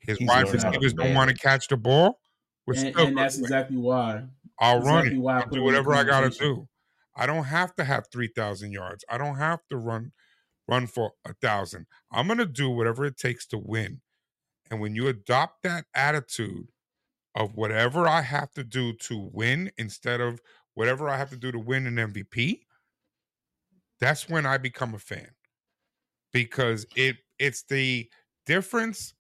His 0.01 0.19
He's 0.19 0.27
wide 0.27 0.47
to 0.47 0.53
receivers 0.53 0.93
don't 0.93 1.15
want 1.15 1.31
to 1.31 1.37
catch 1.37 1.69
the 1.69 1.77
ball. 1.77 2.19
And, 2.67 2.97
and 2.97 3.17
that's 3.17 3.37
win. 3.37 3.45
exactly 3.45 3.77
why. 3.77 4.25
I'll 4.59 4.81
run 4.81 5.07
exactly 5.07 5.19
it. 5.19 5.21
why 5.21 5.41
I'll 5.41 5.49
do 5.49 5.49
him 5.49 5.53
in 5.53 5.59
the 5.61 5.65
whatever 5.65 5.95
I 5.95 6.03
gotta 6.03 6.31
do. 6.31 6.67
I 7.15 7.27
don't 7.27 7.45
have 7.45 7.73
to 7.77 7.85
have 7.85 8.09
three 8.11 8.33
thousand 8.35 8.73
yards. 8.73 9.05
I 9.09 9.17
don't 9.17 9.37
have 9.37 9.61
to 9.71 9.77
run 9.77 10.11
run 10.69 10.87
for 10.87 11.13
a 11.25 11.35
thousand. 11.35 11.87
I'm 12.11 12.29
gonna 12.29 12.47
do 12.47 12.71
whatever 12.71 13.05
it 13.05 13.17
takes 13.17 13.47
to 13.49 13.59
win. 13.59 14.01
And 14.71 14.81
when 14.81 14.95
you 14.97 15.09
adopt 15.09 15.63
that 15.65 15.87
attitude 15.95 16.69
of 17.35 17.57
whatever 17.57 18.09
I 18.09 18.23
have 18.23 18.53
to 18.53 18.65
do 18.65 18.95
to 18.95 19.31
win 19.33 19.73
instead 19.79 20.21
of 20.21 20.41
whatever 20.75 21.09
I 21.09 21.19
have 21.19 21.31
to 21.31 21.37
do 21.37 21.53
to 21.53 21.59
win 21.59 21.87
an 21.87 21.99
MVP, 21.99 22.67
that's 24.01 24.29
when 24.29 24.47
I 24.47 24.59
become 24.59 24.95
a 24.95 24.99
fan. 24.99 25.31
Because 26.33 26.87
it 26.97 27.17
it's 27.39 27.63
the 27.65 28.11
difference 28.47 29.15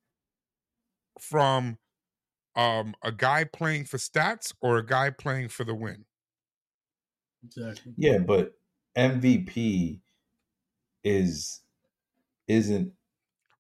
from 1.20 1.78
um 2.57 2.95
a 3.03 3.12
guy 3.12 3.45
playing 3.45 3.84
for 3.86 3.99
stats 3.99 4.55
or 4.62 4.78
a 4.78 4.86
guy 4.86 5.11
playing 5.11 5.49
for 5.49 5.64
the 5.64 5.74
win. 5.74 6.07
Exactly. 7.45 7.95
Yeah, 7.97 8.18
but 8.18 8.59
MVP 8.97 10.03
is 11.05 11.61
isn't 12.48 12.92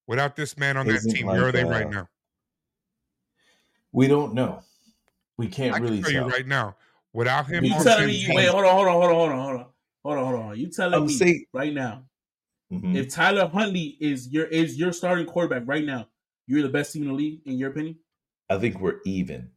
Without 0.06 0.36
this 0.36 0.58
man 0.58 0.76
on 0.76 0.86
that 0.86 1.00
team, 1.00 1.26
where 1.26 1.40
are 1.40 1.44
like, 1.44 1.54
they 1.54 1.64
right 1.64 1.86
uh, 1.86 1.90
now? 1.90 2.08
we 3.92 4.06
don't 4.06 4.34
know. 4.34 4.60
We 5.38 5.48
can't 5.48 5.74
I 5.74 5.78
really 5.78 5.96
can 6.02 6.04
tell 6.04 6.12
tell. 6.12 6.26
you 6.28 6.32
right 6.34 6.46
now. 6.46 6.76
Without 7.12 7.46
him 7.46 7.64
You 7.64 7.70
telling 7.82 8.06
me? 8.08 8.14
You, 8.14 8.26
team, 8.26 8.36
wait, 8.36 8.48
hold 8.48 8.64
on, 8.64 8.74
hold 8.74 8.86
on, 8.88 8.92
hold 8.94 9.10
on, 9.10 9.14
hold 9.14 9.30
on, 9.30 9.38
hold 9.38 9.56
on, 9.60 9.66
hold 10.04 10.18
on, 10.18 10.24
hold 10.26 10.50
on. 10.52 10.58
You 10.58 10.68
telling 10.68 10.94
I'm 10.94 11.06
me 11.06 11.12
saying- 11.12 11.44
right 11.52 11.72
now? 11.72 12.04
Mhm. 12.72 12.96
If 12.96 13.08
Tyler 13.10 13.46
Huntley 13.46 13.96
is 14.00 14.28
your 14.28 14.46
is 14.46 14.76
your 14.76 14.92
starting 14.92 15.26
quarterback 15.26 15.62
right 15.66 15.84
now, 15.84 16.08
you're 16.46 16.62
the 16.62 16.68
best 16.68 16.92
team 16.92 17.02
in 17.02 17.08
the 17.08 17.14
league, 17.14 17.40
in 17.46 17.56
your 17.58 17.70
opinion. 17.70 17.98
I 18.50 18.58
think 18.58 18.80
we're 18.80 19.00
even 19.06 19.50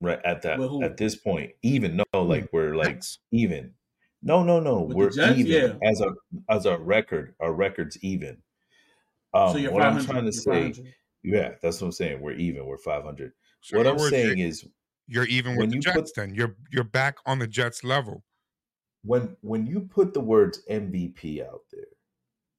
right 0.00 0.20
at 0.24 0.42
that 0.42 0.60
at 0.82 0.96
this 0.96 1.14
point. 1.16 1.52
Even 1.62 1.96
no, 2.12 2.22
like 2.22 2.48
we're 2.52 2.74
like 2.74 3.02
even. 3.32 3.74
No, 4.22 4.42
no, 4.42 4.58
no. 4.60 4.80
With 4.82 4.96
we're 4.96 5.10
Jets? 5.10 5.38
even 5.38 5.52
Yeah. 5.80 5.88
as 5.88 6.00
a 6.00 6.12
as 6.48 6.66
a 6.66 6.76
record. 6.78 7.34
Our 7.40 7.52
record's 7.52 7.96
even. 8.02 8.36
Um, 9.34 9.52
so 9.52 9.58
you're 9.58 9.72
what 9.72 9.82
I'm 9.82 9.98
500. 9.98 10.12
trying 10.12 10.24
to 10.24 10.32
say, 10.32 10.74
yeah, 11.22 11.54
that's 11.62 11.80
what 11.80 11.88
I'm 11.88 11.92
saying. 11.92 12.20
We're 12.20 12.32
even. 12.32 12.64
We're 12.66 12.78
500. 12.78 13.32
So 13.60 13.76
what 13.76 13.86
I'm 13.86 13.96
words, 13.96 14.10
saying 14.10 14.38
is, 14.38 14.66
you're 15.06 15.26
even 15.26 15.52
when 15.52 15.66
with 15.66 15.70
the 15.70 15.76
you 15.76 15.82
Jets. 15.82 15.96
put- 15.96 16.14
then 16.16 16.34
you're 16.34 16.56
you're 16.72 16.84
back 16.84 17.16
on 17.26 17.38
the 17.38 17.46
Jets 17.46 17.84
level. 17.84 18.24
when 19.04 19.36
when 19.42 19.66
you 19.66 19.80
put 19.80 20.12
the 20.14 20.20
words 20.20 20.62
MVP 20.68 21.40
out 21.46 21.62
there, 21.72 21.84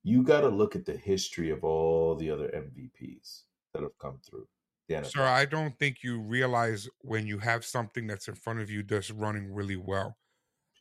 you 0.04 0.24
got 0.24 0.42
to 0.42 0.48
look 0.50 0.76
at 0.76 0.86
the 0.86 0.96
history 0.98 1.50
of 1.50 1.64
all 1.66 2.16
the 2.16 2.30
other 2.32 2.48
MVPs 2.50 3.44
that 3.74 3.82
have 3.84 3.98
come 4.00 4.20
through. 4.28 4.48
The 4.88 4.96
NFL. 4.96 5.12
Sir, 5.12 5.24
I 5.24 5.46
don't 5.46 5.78
think 5.78 5.98
you 6.04 6.20
realize 6.22 6.88
when 7.02 7.28
you 7.28 7.38
have 7.40 7.64
something 7.66 8.08
that's 8.08 8.28
in 8.28 8.36
front 8.36 8.60
of 8.60 8.70
you 8.72 8.82
that's 8.84 9.12
running 9.12 9.54
really 9.54 9.76
well. 9.76 10.18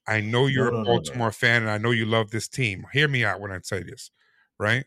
I 0.08 0.20
know 0.20 0.46
you're 0.46 0.70
no, 0.72 0.78
a 0.80 0.82
no, 0.82 0.82
no. 0.82 0.84
Baltimore 0.84 1.32
fan 1.32 1.62
and 1.62 1.70
I 1.70 1.78
know 1.78 1.90
you 1.90 2.06
love 2.06 2.30
this 2.30 2.48
team. 2.48 2.86
Hear 2.92 3.08
me 3.08 3.24
out 3.24 3.40
when 3.40 3.52
I 3.52 3.58
say 3.62 3.82
this, 3.82 4.10
right? 4.58 4.84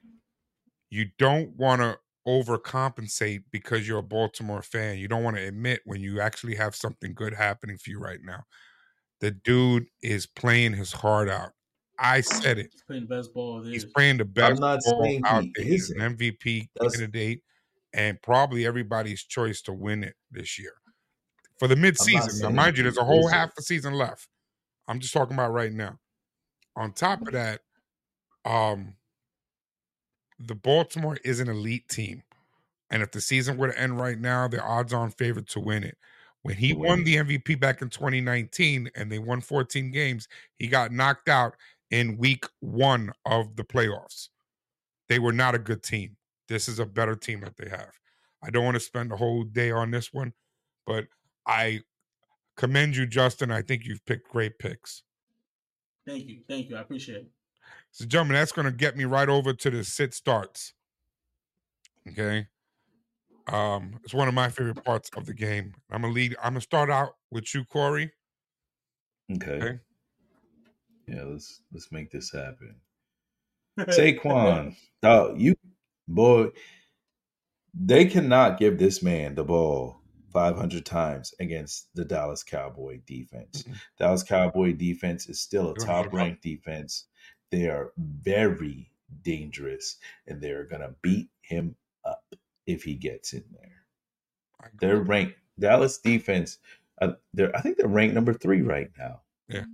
You 0.90 1.06
don't 1.20 1.56
want 1.56 1.82
to 1.82 1.98
overcompensate 2.28 3.44
because 3.52 3.88
you're 3.88 4.00
a 4.00 4.04
Baltimore 4.04 4.62
fan. 4.62 4.98
You 4.98 5.08
don't 5.08 5.24
want 5.24 5.38
to 5.38 5.48
admit 5.48 5.82
when 5.86 6.02
you 6.02 6.20
actually 6.22 6.56
have 6.56 6.76
something 6.76 7.14
good 7.14 7.34
happening 7.34 7.78
for 7.78 7.92
you 7.92 8.00
right 8.00 8.20
now. 8.24 8.44
The 9.20 9.32
dude 9.32 9.86
is 10.02 10.26
playing 10.26 10.74
his 10.74 10.92
heart 10.92 11.30
out. 11.30 11.52
I 12.00 12.22
said 12.22 12.58
it. 12.58 12.70
He's 12.72 12.82
playing 12.82 13.08
the 13.08 13.16
best 13.16 13.34
ball. 13.34 13.62
There 13.62 13.72
He's 13.72 13.86
playing 13.86 14.18
the 14.18 14.26
best 14.26 14.54
I'm 14.54 14.60
not 14.60 14.80
ball 14.84 15.04
saying 15.04 15.22
out 15.26 15.44
he 15.44 15.54
there. 15.56 15.66
He's 15.66 15.92
an. 15.92 16.18
MVP 16.18 16.70
That's- 16.76 16.98
candidate 16.98 17.44
and 17.94 18.20
probably 18.22 18.66
everybody's 18.66 19.22
choice 19.24 19.62
to 19.64 19.74
win 19.74 20.04
it 20.04 20.16
this 20.32 20.58
year. 20.58 20.74
For 21.60 21.68
the 21.68 21.76
midseason. 21.76 22.14
Now, 22.14 22.30
saying 22.30 22.56
mind 22.56 22.78
you, 22.78 22.84
there's 22.84 22.98
a 22.98 23.04
whole 23.04 23.20
isn't. 23.28 23.34
half 23.34 23.52
a 23.58 23.62
season 23.62 23.94
left. 23.94 24.28
I'm 24.92 25.00
just 25.00 25.14
talking 25.14 25.36
about 25.36 25.54
right 25.54 25.72
now. 25.72 25.98
On 26.76 26.92
top 26.92 27.22
of 27.22 27.32
that, 27.32 27.62
um, 28.44 28.96
the 30.38 30.54
Baltimore 30.54 31.18
is 31.24 31.40
an 31.40 31.48
elite 31.48 31.88
team. 31.88 32.24
And 32.90 33.02
if 33.02 33.12
the 33.12 33.22
season 33.22 33.56
were 33.56 33.72
to 33.72 33.80
end 33.80 34.02
right 34.02 34.20
now, 34.20 34.50
they're 34.50 34.68
odds 34.68 34.92
on 34.92 35.12
favorite 35.12 35.48
to 35.50 35.62
win 35.62 35.86
it. 35.86 35.98
When 36.42 36.58
he 36.58 36.74
won 36.74 37.06
the 37.06 37.16
MVP 37.16 37.58
back 37.58 37.82
in 37.82 37.88
2019 37.88 38.90
and 38.96 39.10
they 39.10 39.18
won 39.18 39.40
14 39.40 39.92
games, 39.92 40.28
he 40.58 40.68
got 40.68 40.92
knocked 40.92 41.30
out 41.30 41.56
in 41.90 42.18
week 42.18 42.44
one 42.60 43.14
of 43.26 43.56
the 43.56 43.64
playoffs. 43.64 44.28
They 45.08 45.20
were 45.20 45.32
not 45.32 45.56
a 45.56 45.60
good 45.60 45.84
team. 45.84 46.18
This 46.50 46.68
is 46.68 46.80
a 46.80 46.86
better 46.86 47.16
team 47.16 47.40
that 47.42 47.56
they 47.56 47.70
have. 47.70 47.92
I 48.44 48.50
don't 48.50 48.66
want 48.66 48.76
to 48.76 48.82
spend 48.82 49.12
the 49.12 49.18
whole 49.18 49.46
day 49.46 49.72
on 49.72 49.92
this 49.92 50.12
one, 50.12 50.34
but 50.86 51.06
I 51.48 51.80
commend 52.62 52.96
you, 52.96 53.08
Justin. 53.08 53.52
I 53.52 53.64
think 53.64 53.86
you've 53.86 54.06
picked 54.06 54.30
great 54.30 54.60
picks. 54.60 55.02
Thank 56.08 56.28
you, 56.28 56.42
thank 56.48 56.70
you. 56.70 56.78
I 56.78 56.82
appreciate 56.82 57.18
it. 57.18 57.30
So, 57.92 58.06
gentlemen, 58.06 58.36
that's 58.36 58.52
going 58.52 58.66
to 58.66 58.72
get 58.72 58.96
me 58.96 59.04
right 59.04 59.28
over 59.28 59.52
to 59.54 59.70
the 59.70 59.84
sit 59.84 60.14
starts. 60.14 60.74
Okay. 62.08 62.48
Um, 63.48 64.00
it's 64.04 64.14
one 64.14 64.28
of 64.28 64.34
my 64.34 64.50
favorite 64.50 64.84
parts 64.86 65.10
of 65.18 65.26
the 65.26 65.34
game. 65.34 65.74
I'm 65.92 66.02
gonna 66.02 66.14
lead. 66.14 66.36
I'm 66.42 66.54
gonna 66.54 66.62
start 66.62 66.90
out 66.90 67.14
with 67.32 67.54
you, 67.54 67.66
Kory. 67.66 68.12
Okay. 69.34 69.52
Okay. 69.52 69.80
Yeah, 71.08 71.24
let's 71.24 71.62
let's 71.74 71.92
make 71.92 72.12
this 72.12 72.32
happen. 72.32 72.76
Saquon, 73.80 74.76
oh, 75.04 75.36
you 75.36 75.56
boy, 76.08 76.50
they 77.74 78.06
cannot 78.06 78.60
give 78.60 78.78
this 78.78 79.02
man 79.02 79.36
the 79.36 79.44
ball 79.44 80.01
500 80.32 80.86
times 80.86 81.34
against 81.40 81.94
the 81.96 82.06
Dallas 82.06 82.44
Cowboy 82.44 83.02
defense. 83.06 83.64
Mm-mm. 83.64 83.76
Dallas 84.00 84.24
Cowboy 84.24 84.74
defense 84.74 85.28
is 85.28 85.40
still 85.40 85.70
a 85.70 85.74
They're 85.74 85.86
gonna 85.86 86.04
get 86.04 86.04
top 86.06 86.14
ranked 86.14 86.44
defense. 86.44 87.06
They 87.52 87.68
are 87.68 87.92
very 87.98 88.92
dangerous, 89.24 89.98
and 90.28 90.42
they're 90.42 90.66
gonna 90.66 90.96
beat 91.02 91.30
him 91.42 91.76
up 92.06 92.36
if 92.66 92.84
he 92.84 92.96
gets 92.96 93.34
in 93.34 93.44
there. 93.52 94.70
They're 94.80 95.02
ranked 95.02 95.36
Dallas 95.60 95.98
defense. 95.98 96.58
Uh, 97.02 97.14
they're 97.34 97.56
I 97.56 97.62
think 97.62 97.78
they're 97.78 97.88
ranked 97.88 98.16
number 98.16 98.34
three 98.34 98.62
right 98.62 98.90
now. 98.98 99.22
Yeah. 99.50 99.66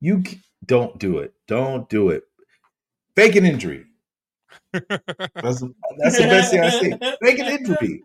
You 0.00 0.22
don't 0.64 0.98
do 0.98 1.18
it. 1.18 1.34
Don't 1.46 1.88
do 1.88 2.10
it. 2.10 2.24
Fake 3.14 3.36
an 3.36 3.46
injury. 3.46 3.86
That's 4.72 5.62
that's 5.98 6.18
the 6.18 6.26
best 6.28 6.50
thing 6.50 6.60
I 6.60 6.68
see. 6.70 6.90
Fake 7.22 7.38
an 7.38 7.46
injury. 7.46 8.04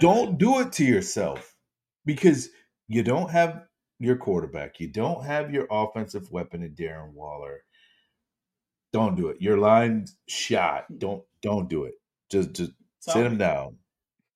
Don't 0.00 0.38
do 0.38 0.60
it 0.60 0.72
to 0.72 0.84
yourself 0.84 1.54
because 2.04 2.48
you 2.88 3.02
don't 3.02 3.30
have 3.30 3.62
your 3.98 4.16
quarterback. 4.16 4.80
You 4.80 4.88
don't 4.88 5.24
have 5.24 5.52
your 5.52 5.66
offensive 5.70 6.30
weapon 6.30 6.62
in 6.62 6.74
Darren 6.74 7.12
Waller. 7.12 7.62
Don't 8.92 9.16
do 9.16 9.28
it. 9.28 9.40
Your 9.40 9.58
line 9.58 10.06
shot. 10.28 10.84
Hmm. 10.88 10.98
Don't 10.98 11.22
don't 11.42 11.68
do 11.68 11.84
it. 11.84 11.94
Just 12.30 12.52
just 12.52 12.72
sit 13.00 13.24
him 13.24 13.38
down. 13.38 13.76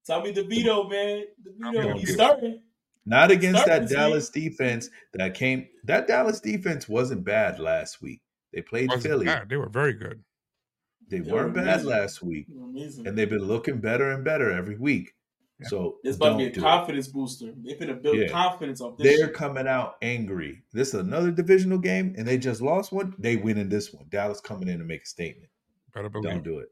Tommy 0.06 0.32
DeVito, 0.32 0.88
man. 0.88 1.24
Tommy 1.62 1.78
DeVito, 1.78 1.98
he's 1.98 2.10
DeVito. 2.10 2.14
starting. 2.14 2.62
Not 3.08 3.30
against 3.30 3.62
Start 3.62 3.68
that 3.68 3.80
this 3.82 3.90
week. 3.90 3.98
Dallas 3.98 4.30
defense 4.30 4.90
that 5.14 5.34
came. 5.34 5.68
That 5.84 6.06
Dallas 6.08 6.40
defense 6.40 6.88
wasn't 6.88 7.24
bad 7.24 7.58
last 7.60 8.02
week. 8.02 8.20
They 8.52 8.62
played 8.62 8.88
Wasn't 8.88 9.04
Philly. 9.04 9.26
bad. 9.26 9.48
They 9.48 9.56
were 9.56 9.68
very 9.68 9.92
good. 9.92 10.24
They 11.09 11.20
They 11.20 11.30
were 11.30 11.42
weren't 11.44 11.54
bad 11.54 11.68
amazing. 11.68 11.88
last 11.90 12.22
week, 12.22 12.46
Amazing. 12.50 13.07
and 13.07 13.16
they've 13.16 13.30
been 13.30 13.44
looking 13.44 13.78
better 13.80 14.11
and 14.11 14.24
better 14.24 14.50
every 14.50 14.76
week. 14.76 15.14
Yeah. 15.61 15.68
So 15.68 15.98
it's 16.04 16.16
about 16.16 16.30
to 16.32 16.36
be 16.38 16.46
a 16.46 16.50
do 16.52 16.61
it. 16.61 16.62
confidence 16.62 17.09
booster. 17.09 17.52
They're 17.57 17.76
gonna 17.78 17.94
build 17.94 18.18
Yeah. 18.18 18.28
confidence 18.28 18.80
off 18.80 18.98
this. 18.98 19.16
They're 19.16 19.26
shit. 19.28 19.34
coming 19.34 19.66
out 19.68 19.96
angry. 20.02 20.62
This 20.72 20.88
is 20.88 20.94
another 21.00 21.30
divisional 21.30 21.78
game, 21.78 22.14
and 22.18 22.26
they 22.26 22.36
just 22.38 22.61
lost 22.61 22.92
one. 22.92 23.14
They 23.18 23.36
win 23.36 23.57
in 23.57 23.68
this 23.68 23.92
one. 23.92 24.07
Dallas 24.11 24.40
coming 24.40 24.68
in 24.68 24.78
to 24.80 24.84
make 24.84 25.02
a 25.02 25.07
statement. 25.07 25.48
Better 25.94 26.09
Don't 26.11 26.22
believe. 26.22 26.42
do 26.42 26.59
it. 26.59 26.68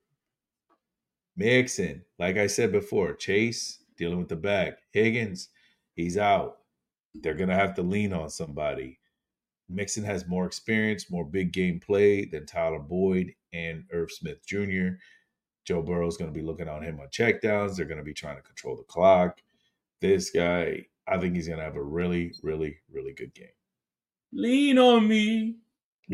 Mixon, 1.36 2.04
like 2.18 2.36
I 2.36 2.46
said 2.46 2.72
before, 2.72 3.14
Chase 3.14 3.78
dealing 3.96 4.18
with 4.18 4.28
the 4.28 4.36
back. 4.36 4.78
Higgins, 4.92 5.48
he's 5.94 6.16
out. 6.16 6.58
They're 7.14 7.34
gonna 7.34 7.54
have 7.54 7.74
to 7.76 7.82
lean 7.82 8.12
on 8.12 8.30
somebody. 8.30 8.98
Mixon 9.68 10.04
has 10.04 10.26
more 10.26 10.46
experience, 10.46 11.10
more 11.10 11.24
big 11.24 11.52
game 11.52 11.80
play 11.80 12.24
than 12.26 12.46
Tyler 12.46 12.78
Boyd 12.78 13.32
and 13.52 13.84
Irv 13.92 14.12
Smith 14.12 14.46
Jr. 14.46 14.96
Joe 15.64 15.82
Burrow's 15.82 16.16
going 16.16 16.32
to 16.32 16.38
be 16.38 16.44
looking 16.44 16.68
on 16.68 16.82
him 16.82 17.00
on 17.00 17.08
checkdowns. 17.08 17.76
They're 17.76 17.86
going 17.86 17.98
to 17.98 18.04
be 18.04 18.14
trying 18.14 18.36
to 18.36 18.42
control 18.42 18.76
the 18.76 18.82
clock. 18.82 19.40
This 20.00 20.30
guy, 20.30 20.86
I 21.08 21.18
think 21.18 21.34
he's 21.34 21.48
going 21.48 21.58
to 21.58 21.64
have 21.64 21.76
a 21.76 21.82
really, 21.82 22.34
really, 22.42 22.78
really 22.92 23.14
good 23.14 23.34
game. 23.34 23.46
Lean 24.32 24.78
on 24.78 25.08
me. 25.08 25.56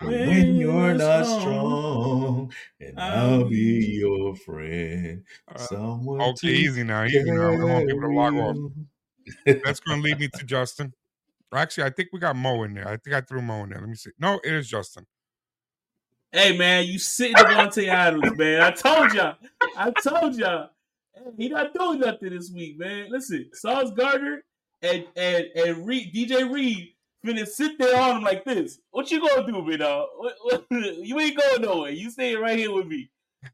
when 0.00 0.54
you're 0.54 0.70
you're 0.70 0.94
not 0.94 1.24
strong, 1.24 1.40
strong, 1.40 2.52
and 2.78 3.00
I'll 3.00 3.40
I'll 3.40 3.48
be 3.48 3.80
be- 3.80 3.86
your 3.94 4.36
friend. 4.36 5.24
Uh, 5.52 5.58
Someone 5.58 6.20
okay, 6.20 6.50
easy 6.50 6.84
now. 6.84 7.04
Easy 7.04 7.24
now. 7.24 7.50
We 7.50 7.56
don't 7.56 7.68
want 7.68 7.88
people 7.88 8.02
to 8.02 8.14
log 8.14 8.34
off. 8.36 8.56
That's 9.44 9.80
going 9.80 10.02
to 10.02 10.04
lead 10.04 10.20
me 10.20 10.28
to 10.28 10.44
Justin. 10.44 10.94
Or 11.54 11.58
Actually, 11.58 11.84
I 11.84 11.90
think 11.90 12.08
we 12.12 12.18
got 12.18 12.34
Mo 12.34 12.64
in 12.64 12.74
there. 12.74 12.88
I 12.88 12.96
think 12.96 13.14
I 13.14 13.20
threw 13.20 13.40
Mo 13.40 13.62
in 13.62 13.70
there. 13.70 13.78
Let 13.78 13.88
me 13.88 13.94
see. 13.94 14.10
No, 14.18 14.40
it 14.42 14.52
is 14.52 14.68
Justin. 14.68 15.06
Hey 16.32 16.58
man, 16.58 16.84
you 16.84 16.98
sitting 16.98 17.36
Davante 17.36 17.86
Adams, 17.86 18.36
man. 18.36 18.60
I 18.60 18.72
told 18.72 19.12
y'all. 19.12 19.36
I 19.76 19.92
told 19.92 20.34
y'all. 20.34 20.70
He 21.36 21.48
not 21.48 21.72
doing 21.72 22.00
nothing 22.00 22.30
this 22.30 22.50
week, 22.50 22.76
man. 22.76 23.06
Listen, 23.08 23.48
Sauce 23.52 23.92
Gardner 23.92 24.42
and 24.82 25.04
and 25.14 25.44
and 25.54 25.86
Reed, 25.86 26.12
DJ 26.12 26.52
Reed 26.52 26.88
finna 27.24 27.46
sit 27.46 27.78
there 27.78 28.00
on 28.00 28.16
him 28.16 28.24
like 28.24 28.44
this. 28.44 28.80
What 28.90 29.12
you 29.12 29.20
gonna 29.20 29.46
do, 29.46 29.64
man? 29.64 29.78
Dog? 29.78 30.08
What, 30.16 30.34
what, 30.42 30.66
you 30.70 31.20
ain't 31.20 31.38
going 31.38 31.62
nowhere. 31.62 31.92
You 31.92 32.10
staying 32.10 32.40
right 32.40 32.58
here 32.58 32.72
with 32.72 32.88
me. 32.88 33.08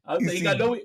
I 0.07 0.15
was 0.15 0.25
saying, 0.25 0.37
he 0.39 0.43
got 0.43 0.57
no. 0.57 0.75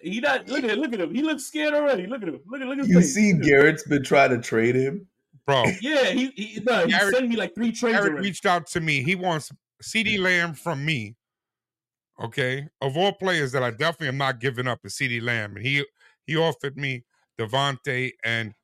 He 0.00 0.20
not 0.20 0.48
look 0.48 0.64
at 0.64 0.70
him. 0.70 0.78
Look 0.78 0.94
at 0.94 1.00
him. 1.00 1.14
He 1.14 1.20
looks 1.20 1.44
scared 1.44 1.74
already. 1.74 2.06
Look 2.06 2.22
at 2.22 2.28
him. 2.28 2.40
Look 2.46 2.62
at 2.62 2.66
look 2.66 2.78
at 2.78 2.88
You 2.88 3.00
face. 3.00 3.14
see, 3.14 3.34
Look 3.34 3.42
at 3.42 3.46
him. 3.46 3.50
Garrett's 3.50 3.86
been 3.86 4.02
trying 4.02 4.30
to 4.30 4.38
trade 4.38 4.74
him. 4.74 5.06
Bro. 5.46 5.64
Yeah, 5.80 6.04
he 6.10 6.28
he, 6.36 6.60
no, 6.64 6.84
he 6.86 6.92
Garrett- 6.92 7.14
sent 7.14 7.28
me 7.28 7.36
like 7.36 7.54
three 7.54 7.72
trades 7.72 7.98
already. 7.98 8.20
reached 8.20 8.46
out 8.46 8.66
to 8.68 8.80
me. 8.80 9.02
He 9.02 9.14
wants 9.14 9.50
CeeDee 9.82 10.18
Lamb 10.18 10.54
from 10.54 10.84
me. 10.84 11.16
Okay, 12.22 12.68
of 12.80 12.96
all 12.96 13.12
players 13.12 13.52
that 13.52 13.62
I 13.62 13.70
definitely 13.70 14.08
am 14.08 14.18
not 14.18 14.38
giving 14.40 14.66
up 14.68 14.78
is 14.84 14.94
CeeDee 14.94 15.20
Lamb, 15.22 15.56
and 15.56 15.66
he 15.66 15.84
he 16.26 16.36
offered 16.36 16.76
me 16.76 17.04
Davante 17.38 18.12
and 18.24 18.54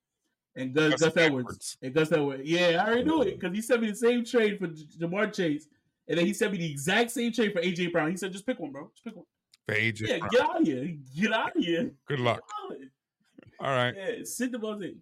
and 0.57 0.73
Gus, 0.75 0.93
Gus 0.93 1.01
Gus 1.01 1.17
Edwards. 1.17 1.47
Edwards. 1.47 1.77
And 1.83 1.95
Gus 1.95 2.13
Edwards. 2.13 2.43
Yeah, 2.49 2.83
I 2.83 2.87
already 2.89 3.05
knew 3.05 3.23
it 3.23 3.39
because 3.41 3.55
he 3.55 3.61
sent 3.61 3.83
me 3.83 3.91
the 3.91 3.97
same 3.97 4.25
trade 4.25 4.59
for 4.59 4.69
Ja'Marr 4.69 5.33
Chase, 5.35 5.67
and 6.09 6.17
then 6.19 6.27
he 6.27 6.33
sent 6.33 6.53
me 6.53 6.59
the 6.59 6.71
exact 6.71 7.11
same 7.11 7.33
trade 7.33 7.53
for 7.53 7.61
AJ 7.61 7.93
Brown. 7.93 8.11
He 8.11 8.17
said, 8.17 8.33
"Just 8.33 8.47
pick 8.47 8.59
one, 8.59 8.71
bro. 8.73 8.91
Just 8.95 9.05
pick 9.05 9.17
one." 9.17 9.27
for 9.67 9.75
AJ. 9.75 10.01
Yeah, 10.09 10.19
Brown. 10.19 10.31
get 10.31 10.41
out 10.43 10.61
of 10.61 10.67
here. 10.67 10.97
Get 11.17 11.33
out 11.33 11.57
of 11.57 11.63
here. 11.65 11.91
Good 12.07 12.21
luck. 12.21 12.41
All 13.61 13.75
right. 13.75 13.95
Yeah, 13.97 14.13
sit 14.25 14.53
the 14.53 14.59
buzz 14.59 14.81
in. 14.81 14.97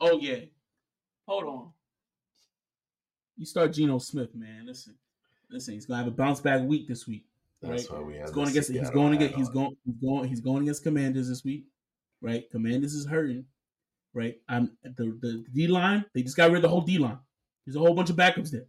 Oh 0.00 0.18
yeah. 0.20 0.40
Hold 1.26 1.44
on. 1.44 1.72
You 3.36 3.46
start 3.46 3.72
Geno 3.72 3.98
Smith, 3.98 4.34
man. 4.34 4.66
Listen, 4.66 4.94
listen. 5.50 5.74
He's 5.74 5.86
gonna 5.86 5.98
have 5.98 6.12
a 6.12 6.14
bounce 6.14 6.40
back 6.40 6.62
week 6.62 6.86
this 6.86 7.06
week. 7.06 7.26
That's 7.60 7.88
Right. 7.90 7.98
why 8.00 8.06
we 8.06 8.14
have. 8.14 8.26
He's 8.26 8.30
going 8.34 8.48
against. 8.48 8.70
He's 8.70 8.90
going 8.90 9.12
hat 9.12 9.22
against. 9.22 9.36
He's 9.36 9.48
going. 9.48 9.76
He's 9.84 9.96
going. 9.96 10.28
He's 10.28 10.40
going 10.40 10.62
against 10.62 10.82
Commanders 10.84 11.28
this 11.28 11.44
week, 11.44 11.66
right? 12.20 12.48
Commanders 12.50 12.94
is 12.94 13.06
hurting, 13.06 13.46
right? 14.12 14.40
I'm 14.48 14.76
the 14.82 15.18
the 15.20 15.44
D 15.52 15.66
line. 15.66 16.04
They 16.14 16.22
just 16.22 16.36
got 16.36 16.50
rid 16.50 16.56
of 16.58 16.62
the 16.62 16.68
whole 16.68 16.82
D 16.82 16.98
line. 16.98 17.18
There's 17.66 17.76
a 17.76 17.80
whole 17.80 17.94
bunch 17.94 18.10
of 18.10 18.16
backups 18.16 18.50
there. 18.50 18.66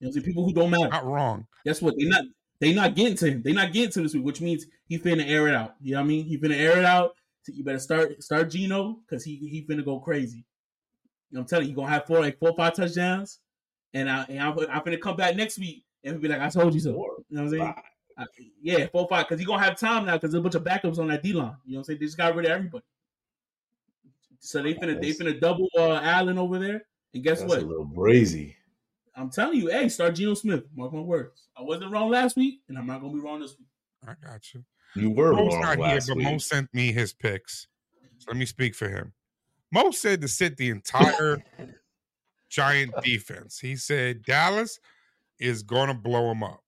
You 0.00 0.06
know, 0.06 0.12
see 0.12 0.20
people 0.20 0.44
who 0.44 0.52
don't 0.52 0.70
matter. 0.70 0.88
Not 0.88 1.04
wrong. 1.04 1.46
Guess 1.64 1.82
what? 1.82 1.94
They 1.98 2.06
not 2.06 2.24
they 2.60 2.72
not 2.72 2.94
getting 2.94 3.16
to 3.16 3.30
him. 3.30 3.42
They 3.42 3.52
not 3.52 3.72
getting 3.72 3.90
to 3.92 4.02
this 4.02 4.14
week, 4.14 4.24
which 4.24 4.40
means 4.40 4.66
he 4.86 4.98
finna 4.98 5.26
air 5.28 5.48
it 5.48 5.54
out. 5.54 5.74
You 5.80 5.92
know 5.92 5.98
what 5.98 6.04
I 6.04 6.08
mean? 6.08 6.24
He 6.24 6.38
finna 6.38 6.56
air 6.56 6.78
it 6.78 6.84
out. 6.84 7.16
So 7.42 7.52
you 7.52 7.64
better 7.64 7.78
start 7.80 8.22
start 8.22 8.50
Geno 8.50 9.00
because 9.04 9.24
he 9.24 9.36
he 9.36 9.66
finna 9.66 9.84
go 9.84 9.98
crazy. 10.00 10.46
You 11.30 11.36
know, 11.36 11.40
I'm 11.40 11.46
telling 11.46 11.64
you, 11.66 11.70
he 11.70 11.74
gonna 11.74 11.88
have 11.90 12.06
four 12.06 12.20
like 12.20 12.38
four 12.38 12.50
or 12.50 12.56
five 12.56 12.74
touchdowns, 12.74 13.40
and 13.94 14.08
I 14.10 14.24
and 14.28 14.40
I'm, 14.40 14.58
I'm 14.70 14.80
finna 14.82 15.00
come 15.00 15.16
back 15.16 15.36
next 15.36 15.58
week 15.58 15.84
and 16.04 16.20
be 16.20 16.28
like, 16.28 16.40
I 16.40 16.48
told 16.48 16.74
you 16.74 16.80
so. 16.80 16.94
Four, 16.94 17.16
You 17.28 17.36
know 17.36 17.44
what 17.44 17.52
I'm 17.52 17.58
saying? 17.58 17.74
I, 18.18 18.24
yeah, 18.62 18.86
four 18.90 19.06
five 19.08 19.26
because 19.28 19.38
he 19.38 19.46
gonna 19.46 19.62
have 19.62 19.78
time 19.78 20.06
now 20.06 20.14
because 20.14 20.32
there's 20.32 20.40
a 20.40 20.42
bunch 20.42 20.54
of 20.54 20.64
backups 20.64 20.98
on 20.98 21.08
that 21.08 21.22
D 21.22 21.32
line. 21.32 21.54
You 21.64 21.74
know 21.74 21.78
what 21.78 21.80
I'm 21.80 21.84
saying? 21.84 21.98
They 22.00 22.06
just 22.06 22.16
got 22.16 22.34
rid 22.34 22.46
of 22.46 22.52
everybody. 22.52 22.84
So 24.40 24.62
they 24.62 24.74
finna 24.74 25.00
they 25.00 25.12
That's- 25.12 25.18
finna 25.18 25.40
double 25.40 25.68
uh, 25.76 26.00
Allen 26.02 26.38
over 26.38 26.58
there, 26.58 26.82
and 27.14 27.22
guess 27.22 27.40
That's 27.40 27.50
what? 27.50 27.62
a 27.62 27.66
little 27.66 27.86
brazy. 27.86 28.54
I'm 29.14 29.30
telling 29.30 29.58
you, 29.58 29.68
hey, 29.68 29.88
start 29.88 30.14
Geno 30.14 30.34
Smith. 30.34 30.64
Mark 30.76 30.92
my 30.92 31.00
words. 31.00 31.48
I 31.56 31.62
wasn't 31.62 31.90
wrong 31.90 32.08
last 32.10 32.36
week, 32.36 32.60
and 32.68 32.78
I'm 32.78 32.86
not 32.86 33.00
gonna 33.00 33.12
be 33.12 33.20
wrong 33.20 33.40
this 33.40 33.56
week. 33.58 33.68
I 34.06 34.14
got 34.24 34.54
you. 34.54 34.64
You 34.94 35.10
were 35.10 35.32
Mo's 35.32 35.52
wrong 35.54 35.60
not 35.62 35.76
here, 35.78 35.86
last 35.86 36.08
but 36.08 36.16
week. 36.18 36.26
Mo 36.26 36.38
sent 36.38 36.72
me 36.72 36.92
his 36.92 37.12
picks. 37.12 37.66
So 38.18 38.26
let 38.28 38.36
me 38.36 38.46
speak 38.46 38.74
for 38.74 38.88
him. 38.88 39.12
Mo 39.70 39.90
said 39.90 40.20
to 40.20 40.28
sit 40.28 40.56
the 40.56 40.70
entire 40.70 41.42
Giant 42.48 42.92
defense. 43.02 43.58
He 43.58 43.76
said 43.76 44.22
Dallas 44.22 44.78
is 45.38 45.62
going 45.62 45.88
to 45.88 45.94
blow 45.94 46.30
him 46.30 46.42
up. 46.42 46.60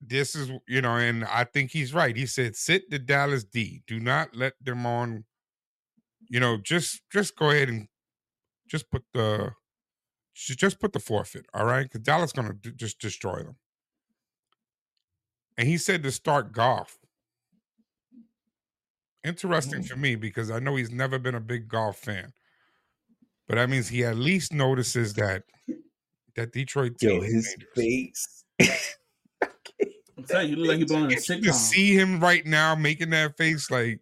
This 0.00 0.36
is, 0.36 0.50
you 0.68 0.80
know, 0.80 0.96
and 0.96 1.24
I 1.24 1.44
think 1.44 1.72
he's 1.72 1.92
right. 1.92 2.16
He 2.16 2.26
said 2.26 2.54
sit 2.54 2.90
the 2.90 2.98
Dallas 2.98 3.44
D. 3.44 3.82
Do 3.86 3.98
not 3.98 4.34
let 4.34 4.54
them 4.60 4.86
on. 4.86 5.24
You 6.28 6.40
know, 6.40 6.58
just 6.58 7.02
just 7.10 7.36
go 7.36 7.50
ahead 7.50 7.68
and 7.68 7.88
just 8.68 8.90
put 8.90 9.02
the 9.12 9.52
just 10.34 10.78
put 10.78 10.92
the 10.92 11.00
forfeit. 11.00 11.46
All 11.52 11.64
right, 11.64 11.82
because 11.84 12.00
Dallas 12.00 12.32
going 12.32 12.58
to 12.62 12.70
just 12.72 13.00
destroy 13.00 13.38
them. 13.38 13.56
And 15.56 15.66
he 15.66 15.76
said 15.76 16.04
to 16.04 16.12
start 16.12 16.52
Goff. 16.52 16.97
Interesting 19.28 19.82
mm. 19.82 19.88
for 19.88 19.96
me 19.96 20.16
because 20.16 20.50
I 20.50 20.58
know 20.58 20.76
he's 20.76 20.90
never 20.90 21.18
been 21.18 21.34
a 21.36 21.40
big 21.40 21.68
Goff 21.68 21.98
fan, 21.98 22.32
but 23.46 23.56
that 23.56 23.68
means 23.70 23.88
he 23.88 24.04
at 24.04 24.16
least 24.16 24.52
notices 24.54 25.14
that 25.14 25.44
that 26.36 26.52
Detroit 26.52 26.98
team 26.98 27.10
Yo, 27.10 27.20
his 27.20 27.54
dangerous. 27.76 27.76
face. 27.76 28.44
I'm 30.16 30.24
telling 30.24 30.50
you, 30.50 30.56
he 30.56 30.62
look 30.62 30.68
like 30.70 30.88
you're 30.88 30.98
in 30.98 31.06
a 31.06 31.10
You 31.10 31.16
can 31.42 31.52
sitcom. 31.52 31.54
see 31.54 31.94
him 31.94 32.20
right 32.20 32.46
now 32.46 32.74
making 32.74 33.10
that 33.10 33.36
face 33.36 33.70
like 33.70 34.00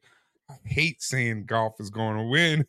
I 0.50 0.54
hate 0.64 1.02
saying 1.02 1.46
Goff 1.46 1.74
is 1.80 1.90
going 1.90 2.18
to 2.18 2.24
win. 2.24 2.66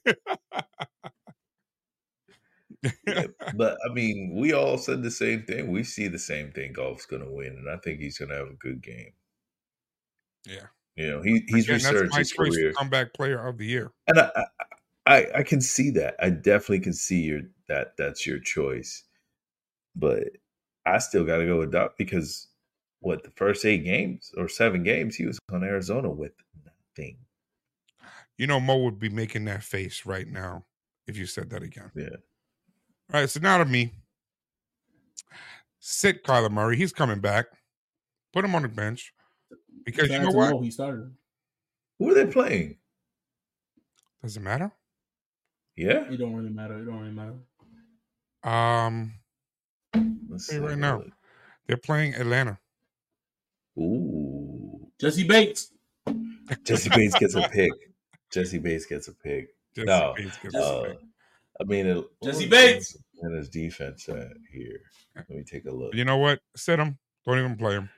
Yeah, 3.08 3.28
but 3.56 3.78
I 3.90 3.94
mean, 3.94 4.34
we 4.36 4.54
all 4.54 4.78
said 4.78 5.04
the 5.04 5.12
same 5.12 5.44
thing. 5.44 5.72
We 5.72 5.84
see 5.84 6.08
the 6.08 6.20
same 6.20 6.52
thing. 6.52 6.74
Goff's 6.74 7.06
going 7.06 7.24
to 7.24 7.32
win, 7.32 7.56
and 7.58 7.70
I 7.70 7.78
think 7.78 8.00
he's 8.00 8.18
going 8.18 8.30
to 8.30 8.36
have 8.38 8.50
a 8.50 8.54
good 8.56 8.82
game. 8.82 9.14
yeah, 10.46 10.68
You 10.98 11.12
know, 11.12 11.22
he, 11.22 11.44
he's 11.48 11.70
Again, 11.70 11.94
that's 11.94 12.12
my 12.12 12.20
his 12.20 12.34
career, 12.34 12.74
comeback 12.74 13.14
player 13.14 13.48
of 13.48 13.60
the 13.60 13.66
year. 13.66 13.92
and 14.08 14.20
I, 14.20 14.32
I, 14.36 14.46
I, 15.06 15.28
I 15.36 15.44
can 15.44 15.62
see 15.62 15.92
that. 15.92 16.16
I 16.20 16.32
definitely 16.32 16.80
can 16.80 16.94
see 16.94 17.22
your 17.22 17.42
that 17.68 17.96
that's 17.98 18.26
your 18.26 18.40
choice. 18.40 19.04
But 19.96 20.24
I 20.88 20.98
still 20.98 21.24
got 21.24 21.38
to 21.38 21.46
go 21.46 21.60
with 21.60 21.72
Doc 21.72 21.94
because 21.98 22.48
what 23.00 23.24
the 23.24 23.30
first 23.32 23.64
eight 23.64 23.84
games 23.84 24.32
or 24.38 24.50
seven 24.50 24.84
games 24.84 25.16
he 25.16 25.28
was 25.28 25.38
on 25.52 25.64
Arizona 25.64 26.10
with 26.10 26.34
nothing. 26.66 27.18
You 28.38 28.48
know, 28.48 28.60
Mo 28.60 28.78
would 28.78 29.00
be 29.00 29.10
making 29.10 29.46
that 29.46 29.64
face 29.64 30.06
right 30.06 30.28
now 30.28 30.66
if 31.06 31.16
you 31.16 31.28
said 31.28 31.52
that 31.52 31.62
again. 31.62 31.92
Yeah. 31.96 32.10
All 33.14 33.22
right, 33.22 33.30
so 33.30 33.40
now 33.40 33.60
to 33.60 33.66
me. 33.66 33.94
Sit 35.80 36.24
Kyler 36.24 36.52
Murray. 36.52 36.76
He's 36.76 36.92
coming 36.92 37.20
back. 37.20 37.46
Put 38.34 38.44
him 38.44 38.56
on 38.56 38.64
the 38.64 38.68
bench. 38.68 39.14
Because 39.88 40.10
you 40.10 40.16
Shout 40.16 40.24
know 40.24 40.30
out 40.30 40.36
what? 40.36 40.52
Mo, 40.52 40.62
he 40.62 40.70
started. 40.72 41.14
Who 41.98 42.12
are 42.12 42.14
they 42.14 42.26
playing? 42.30 42.76
Does 44.22 44.36
it 44.36 44.42
matter? 44.42 44.70
Yeah. 45.78 46.12
It 46.12 46.18
don't 46.18 46.36
really 46.36 46.50
matter. 46.50 46.78
It 46.78 46.86
don't 46.86 47.00
really 47.00 47.14
matter. 47.14 47.36
Um, 48.44 49.14
Let's 50.30 50.48
see 50.48 50.58
right 50.58 50.78
now. 50.78 51.04
they're 51.68 51.78
playing 51.78 52.16
Atlanta. 52.16 52.60
Ooh. 53.80 54.92
Jessie 55.00 55.24
Bates. 55.26 55.72
Jessie 56.66 56.90
Bates 56.90 57.18
gets 57.18 57.36
a 57.36 57.48
pick. 57.48 57.72
Jessie 58.30 58.58
Bates 58.60 58.86
gets 58.86 59.08
a 59.08 59.14
pick. 59.14 59.48
Jessie 59.74 59.86
No, 59.86 60.14
Bates 60.18 60.38
gets 60.44 60.54
a 60.56 60.60
Uh, 60.66 60.84
pick. 60.84 61.00
I 61.62 61.64
mean, 61.64 61.86
it, 61.88 62.06
Jessie 62.24 62.50
Bates. 62.50 62.96
is 62.96 63.02
And 63.22 63.36
his 63.38 63.48
defense 63.48 64.10
at 64.10 64.28
here. 64.52 64.82
Let 65.16 65.30
me 65.30 65.44
take 65.50 65.66
a 65.66 65.72
look. 65.72 65.96
You 65.96 66.04
know 66.04 66.18
what? 66.18 66.42
Sit 66.58 66.78
him. 66.78 66.98
Don't 67.26 67.40
even 67.40 67.56
play 67.56 67.76
him. 67.76 67.90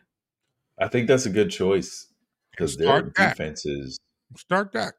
I 0.80 0.88
think 0.88 1.07
that's 1.07 1.26
a 1.26 1.30
good 1.30 1.51
choice 1.51 2.07
because 2.51 2.77
their 2.77 2.88
Start 2.88 3.15
Dak. 3.15 3.38
defense 3.38 3.65
is. 3.65 3.99
Start 4.38 4.73
Dak. 4.73 4.93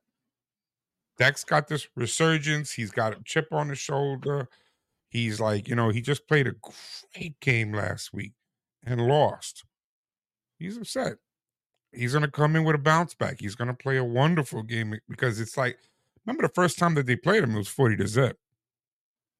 Dak's 1.19 1.45
got 1.45 1.69
this 1.69 1.87
resurgence. 1.97 2.73
He's 2.73 2.91
got 2.91 3.13
a 3.13 3.23
chip 3.25 3.49
on 3.53 3.69
his 3.69 3.79
shoulder. 3.79 4.49
He's 5.09 5.41
like, 5.41 5.69
you 5.69 5.75
know, 5.75 5.91
he 5.91 6.01
just 6.01 6.27
played 6.29 6.47
a 6.47 6.55
great 7.15 7.39
game 7.41 7.73
last 7.73 8.13
week 8.13 8.33
and 8.85 9.01
lost. 9.07 9.65
He's 10.59 10.77
upset. 10.77 11.17
He's 11.93 12.13
going 12.13 12.23
to 12.23 12.31
come 12.31 12.55
in 12.57 12.65
with 12.65 12.77
a 12.77 12.79
bounce 12.79 13.15
back. 13.15 13.37
He's 13.41 13.55
going 13.55 13.69
to 13.69 13.75
play 13.75 13.97
a 13.97 14.05
wonderful 14.05 14.63
game 14.63 14.95
eh, 14.95 14.99
because 15.09 15.41
it's 15.41 15.57
like, 15.57 15.79
remember 16.25 16.43
the 16.43 16.55
first 16.55 16.79
time 16.79 16.95
that 16.95 17.07
they 17.07 17.17
played 17.17 17.43
him, 17.43 17.55
it 17.55 17.59
was 17.59 17.69
40 17.69 17.97
to 17.97 18.07
zip. 18.07 18.39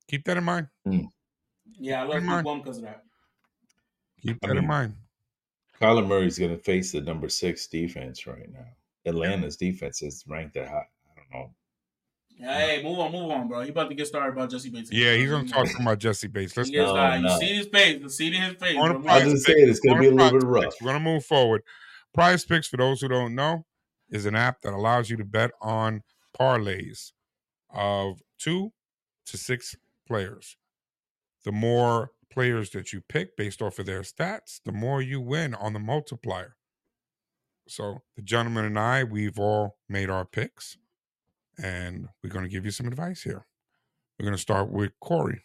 Keep 0.09 0.25
that 0.25 0.37
in 0.37 0.45
mind. 0.45 0.67
Mm. 0.87 1.07
Yeah, 1.79 2.03
I 2.03 2.05
love 2.05 2.23
Week 2.23 2.45
one 2.45 2.59
because 2.59 2.79
of 2.79 2.85
that. 2.85 3.05
Keep 4.21 4.39
I 4.43 4.49
that 4.49 4.57
in 4.57 4.67
mind. 4.67 4.95
Kyler 5.81 6.07
Murray's 6.07 6.39
going 6.39 6.51
to 6.57 6.63
face 6.63 6.93
the 6.93 7.01
number 7.01 7.29
six 7.29 7.67
defense 7.67 8.27
right 8.27 8.51
now. 8.53 8.67
Atlanta's 9.07 9.57
defense 9.57 10.03
is 10.03 10.25
ranked 10.29 10.57
at 10.57 10.69
high. 10.69 10.87
I 11.17 11.21
don't 11.21 11.41
know. 11.41 11.51
Hey, 12.43 12.83
move 12.83 12.99
on, 12.99 13.13
move 13.13 13.31
on, 13.31 13.49
bro. 13.49 13.63
He 13.63 13.69
about 13.71 13.89
to 13.91 13.95
get 13.95 14.07
started 14.07 14.33
about 14.33 14.51
Jessie 14.51 14.71
Bates. 14.71 14.91
Yeah, 14.91 15.15
he's 15.15 15.29
going 15.29 15.47
to 15.47 15.53
talk 15.53 15.67
about 15.79 15.99
Jessie 15.99 16.27
Bates. 16.29 16.57
Let's 16.57 16.71
He 16.71 16.77
No, 16.77 16.89
started. 16.89 17.23
no. 17.23 17.35
You 17.35 17.39
see 17.41 17.55
his 17.57 17.67
face. 17.67 18.01
You 18.01 18.09
see 18.09 18.31
his 18.31 18.55
face. 18.55 18.77
On 18.79 18.89
bro. 18.89 18.97
a 18.97 18.99
Move 18.99 19.07
I 19.09 19.19
on. 19.19 19.25
was 19.25 19.33
just 19.35 19.47
saying 19.47 19.69
it's 19.69 19.81
going 19.81 19.97
to 19.97 20.01
be 20.01 20.09
a 20.09 20.11
little 20.15 20.39
bit 20.39 20.47
rough. 20.47 20.65
Picks. 20.65 20.81
We're 20.81 20.93
going 20.93 21.05
to 21.05 21.11
move 21.11 21.25
forward. 21.25 21.63
Prize 22.15 22.45
Picks, 22.45 22.67
for 22.67 22.79
those 22.79 23.01
who 23.01 23.09
don't 23.09 23.35
know, 23.35 23.67
is 24.11 24.25
an 24.27 24.35
app 24.35 24.61
that 24.63 24.73
allows 24.73 25.11
you 25.11 25.17
to 25.19 25.25
bet 25.25 25.51
on 25.61 26.03
parlays 26.39 27.13
of 27.69 28.23
two 28.39 28.73
to 29.27 29.37
six 29.37 29.77
players. 30.07 30.57
The 31.45 31.53
more 31.53 32.11
players 32.31 32.71
that 32.71 32.93
you 32.93 33.01
pick 33.01 33.37
based 33.37 33.61
off 33.61 33.79
of 33.79 33.87
their 33.87 34.03
stats, 34.03 34.61
the 34.65 34.73
more 34.73 35.03
you 35.03 35.21
win 35.21 35.55
on 35.55 35.73
the 35.73 35.79
multiplier. 35.79 36.57
So 37.69 38.03
the 38.17 38.23
gentleman 38.23 38.65
and 38.65 38.79
I, 38.79 39.05
we've 39.05 39.39
all 39.39 39.79
made 39.89 40.11
our 40.11 40.25
picks, 40.25 40.77
and 41.63 42.09
we're 42.23 42.31
going 42.31 42.45
to 42.45 42.51
give 42.51 42.65
you 42.65 42.71
some 42.71 42.87
advice 42.87 43.23
here. 43.23 43.47
We're 44.19 44.25
going 44.25 44.37
to 44.37 44.43
start 44.43 44.71
with 44.71 44.93
Kory. 45.01 45.43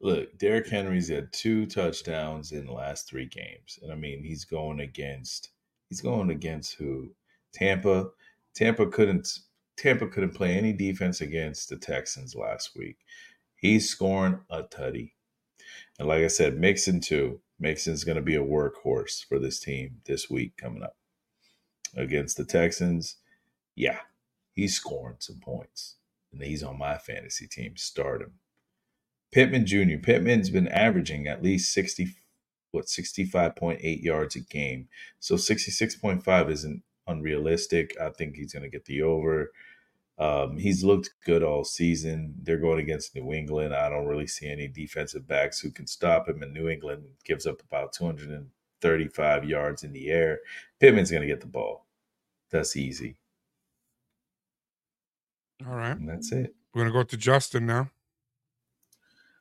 Look, 0.00 0.38
Derrick 0.38 0.68
Henry's 0.68 1.08
had 1.08 1.32
two 1.32 1.66
touchdowns 1.66 2.52
in 2.52 2.66
the 2.66 2.72
last 2.72 3.08
three 3.08 3.26
games. 3.26 3.78
And 3.82 3.92
I 3.92 3.94
mean, 3.94 4.24
he's 4.24 4.44
going 4.44 4.80
against 4.80 5.50
He's 5.90 6.00
going 6.00 6.30
against 6.30 6.74
who? 6.74 7.10
Tampa. 7.52 8.10
Tampa 8.54 8.86
couldn't 8.86 9.28
Tampa 9.76 10.06
couldn't 10.06 10.34
play 10.34 10.56
any 10.56 10.72
defense 10.72 11.20
against 11.20 11.68
the 11.68 11.76
Texans 11.76 12.34
last 12.34 12.76
week. 12.76 12.98
He's 13.60 13.90
scoring 13.90 14.40
a 14.50 14.62
tutty. 14.62 15.12
And 15.98 16.08
like 16.08 16.24
I 16.24 16.28
said, 16.28 16.58
Mixon 16.58 17.00
too. 17.00 17.40
Mixon's 17.58 18.04
going 18.04 18.16
to 18.16 18.22
be 18.22 18.36
a 18.36 18.42
workhorse 18.42 19.24
for 19.24 19.38
this 19.38 19.60
team 19.60 20.00
this 20.06 20.30
week 20.30 20.56
coming 20.56 20.82
up 20.82 20.96
against 21.94 22.38
the 22.38 22.44
Texans. 22.44 23.16
Yeah, 23.76 23.98
he's 24.54 24.76
scoring 24.76 25.16
some 25.18 25.40
points. 25.40 25.96
And 26.32 26.42
he's 26.42 26.62
on 26.62 26.78
my 26.78 26.96
fantasy 26.96 27.46
team. 27.46 27.76
Start 27.76 28.22
him. 28.22 28.32
Pittman 29.30 29.66
Jr. 29.66 29.98
Pittman's 30.02 30.48
been 30.48 30.68
averaging 30.68 31.26
at 31.26 31.42
least 31.42 31.74
60, 31.74 32.16
what, 32.70 32.86
65.8 32.86 34.02
yards 34.02 34.36
a 34.36 34.40
game. 34.40 34.88
So 35.18 35.34
66.5 35.34 36.50
isn't 36.50 36.82
unrealistic. 37.06 37.94
I 38.00 38.08
think 38.10 38.36
he's 38.36 38.54
going 38.54 38.62
to 38.62 38.70
get 38.70 38.86
the 38.86 39.02
over. 39.02 39.52
Um, 40.20 40.58
he's 40.58 40.84
looked 40.84 41.14
good 41.24 41.42
all 41.42 41.64
season. 41.64 42.34
They're 42.42 42.58
going 42.58 42.78
against 42.78 43.14
New 43.16 43.32
England. 43.32 43.74
I 43.74 43.88
don't 43.88 44.06
really 44.06 44.26
see 44.26 44.50
any 44.50 44.68
defensive 44.68 45.26
backs 45.26 45.60
who 45.60 45.70
can 45.70 45.86
stop 45.86 46.28
him. 46.28 46.42
And 46.42 46.52
New 46.52 46.68
England 46.68 47.04
gives 47.24 47.46
up 47.46 47.62
about 47.62 47.94
235 47.94 49.44
yards 49.46 49.82
in 49.82 49.92
the 49.92 50.10
air. 50.10 50.40
Pittman's 50.78 51.10
going 51.10 51.22
to 51.22 51.26
get 51.26 51.40
the 51.40 51.46
ball. 51.46 51.86
That's 52.50 52.76
easy. 52.76 53.16
All 55.66 55.74
right. 55.74 55.96
And 55.96 56.08
that's 56.08 56.30
it. 56.32 56.54
We're 56.74 56.82
going 56.82 56.92
to 56.92 56.98
go 56.98 57.02
to 57.02 57.16
Justin 57.16 57.64
now. 57.64 57.90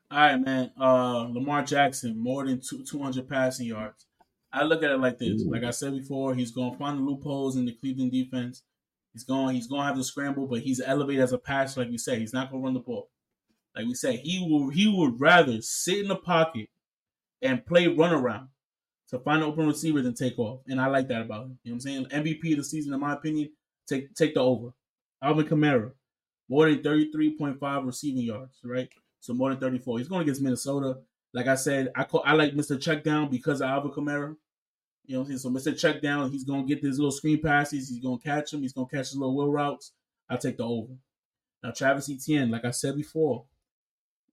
All 0.10 0.18
right, 0.18 0.38
man. 0.38 0.72
Uh, 0.80 1.28
Lamar 1.30 1.64
Jackson, 1.64 2.18
more 2.18 2.46
than 2.46 2.62
two, 2.62 2.86
200 2.86 3.28
passing 3.28 3.68
yards. 3.68 4.06
I 4.52 4.64
look 4.64 4.82
at 4.82 4.92
it 4.92 5.00
like 5.00 5.18
this. 5.18 5.44
Ooh. 5.44 5.52
Like 5.52 5.64
I 5.64 5.72
said 5.72 5.94
before, 5.94 6.34
he's 6.36 6.52
going 6.52 6.72
to 6.72 6.78
find 6.78 7.00
the 7.00 7.04
loopholes 7.04 7.58
in 7.58 7.66
the 7.66 7.74
Cleveland 7.74 8.14
defense. 8.14 8.64
He's 9.20 9.26
going. 9.26 9.56
He's 9.56 9.68
going 9.68 9.82
to 9.82 9.88
have 9.88 9.98
to 9.98 10.04
scramble, 10.04 10.48
but 10.48 10.62
he's 10.62 10.80
elevated 10.80 11.22
as 11.22 11.34
a 11.34 11.38
passer, 11.38 11.82
like 11.82 11.90
we 11.90 11.98
say. 11.98 12.18
He's 12.18 12.32
not 12.32 12.50
going 12.50 12.62
to 12.62 12.66
run 12.66 12.74
the 12.74 12.80
ball. 12.80 13.10
Like 13.76 13.86
we 13.86 13.94
say, 13.94 14.16
he 14.16 14.48
will. 14.50 14.70
He 14.70 14.88
would 14.88 15.20
rather 15.20 15.62
sit 15.62 16.00
in 16.00 16.08
the 16.08 16.16
pocket 16.16 16.70
and 17.41 17.66
play 17.66 17.88
run 17.88 18.14
around 18.14 18.48
to 19.10 19.20
find 19.20 19.44
open 19.44 19.68
receivers 19.68 20.06
and 20.06 20.16
take 20.16 20.40
off. 20.40 20.62
And 20.68 20.80
I 20.80 20.88
like 20.88 21.10
that 21.10 21.24
about 21.24 21.48
him. 21.48 21.60
You 21.64 21.72
know 21.72 21.76
what 21.76 21.86
I'm 21.86 22.08
saying? 22.12 22.24
MVP 22.24 22.52
of 22.54 22.60
the 22.60 22.64
season, 22.64 22.94
in 22.94 23.00
my 23.02 23.14
opinion, 23.14 23.50
take 23.90 24.16
take 24.16 24.36
the 24.36 24.40
over. 24.40 24.70
Alvin 25.22 25.48
Kamara, 25.48 25.91
more 26.48 26.70
than 26.70 26.82
33.5 26.82 27.86
receiving 27.86 28.24
yards, 28.24 28.58
right? 28.64 28.88
So 29.20 29.34
more 29.34 29.50
than 29.50 29.60
34. 29.60 29.98
He's 29.98 30.08
going 30.08 30.22
against 30.22 30.41
Minnesota. 30.41 31.00
Like 31.34 31.48
I 31.48 31.56
said, 31.56 31.91
I 31.94 32.06
call 32.06 32.24
I 32.26 32.34
like 32.36 32.54
Mr. 32.54 32.80
Check 32.80 33.04
Down 33.04 33.30
because 33.30 33.60
of 33.60 33.68
Alvin 33.70 33.91
Kamara. 33.91 34.38
You 35.10 35.15
know 35.15 35.22
what 35.22 35.31
I'm 35.31 35.40
saying? 35.40 35.64
So 35.64 35.72
Mr. 35.72 35.76
Check 35.76 36.03
Down, 36.03 36.30
he's 36.30 36.44
gonna 36.44 36.68
get 36.68 36.84
these 36.84 36.99
little 36.99 37.11
screen 37.11 37.41
passes, 37.41 37.90
he's 37.90 37.99
gonna 37.99 38.19
catch 38.19 38.52
them, 38.52 38.61
he's 38.61 38.73
gonna 38.73 38.86
catch 38.86 39.10
his 39.10 39.15
little 39.15 39.36
wheel 39.36 39.52
routes. 39.52 39.91
I'll 40.30 40.38
take 40.38 40.57
the 40.57 40.64
over. 40.64 40.94
Now 41.64 41.72
Travis 41.72 42.11
Etienne, 42.11 42.52
like 42.52 42.64
I 42.64 42.69
said 42.69 42.95
before, 42.95 43.45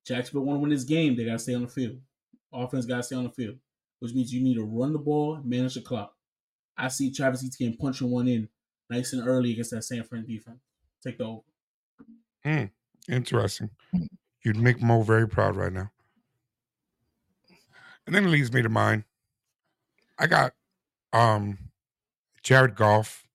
Jacksonville 0.04 0.44
want 0.44 0.58
to 0.58 0.60
win 0.60 0.70
this 0.70 0.84
game, 0.84 1.16
they 1.16 1.24
gotta 1.24 1.38
stay 1.38 1.54
on 1.54 1.62
the 1.62 1.68
field. 1.68 1.98
Offense 2.52 2.84
gotta 2.84 3.02
stay 3.02 3.16
on 3.16 3.24
the 3.24 3.30
field, 3.30 3.56
which 4.00 4.12
means 4.12 4.34
you 4.34 4.42
need 4.42 4.56
to 4.56 4.64
run 4.64 4.92
the 4.92 4.98
ball, 4.98 5.40
manage 5.42 5.76
the 5.76 5.80
clock. 5.80 6.14
I 6.76 6.88
see 6.88 7.10
Travis 7.10 7.42
Etienne 7.42 7.78
punching 7.78 8.10
one 8.10 8.28
in 8.28 8.46
nice 8.90 9.14
and 9.14 9.26
early 9.26 9.52
against 9.52 9.70
that 9.70 9.82
San 9.82 10.04
Fran 10.04 10.26
defense. 10.26 10.60
Take 11.02 11.16
the 11.16 11.24
over. 11.24 11.40
Mm, 12.44 12.70
interesting. 13.08 13.70
You'd 14.42 14.58
make 14.58 14.82
Mo 14.82 15.00
very 15.00 15.26
proud 15.26 15.56
right 15.56 15.72
now. 15.72 15.90
And 18.04 18.14
then 18.14 18.26
it 18.26 18.28
leads 18.28 18.52
me 18.52 18.60
to 18.60 18.68
mine. 18.68 19.04
I 20.18 20.26
got 20.26 20.52
um 21.12 21.58
Jared 22.42 22.74
Goff. 22.76 23.26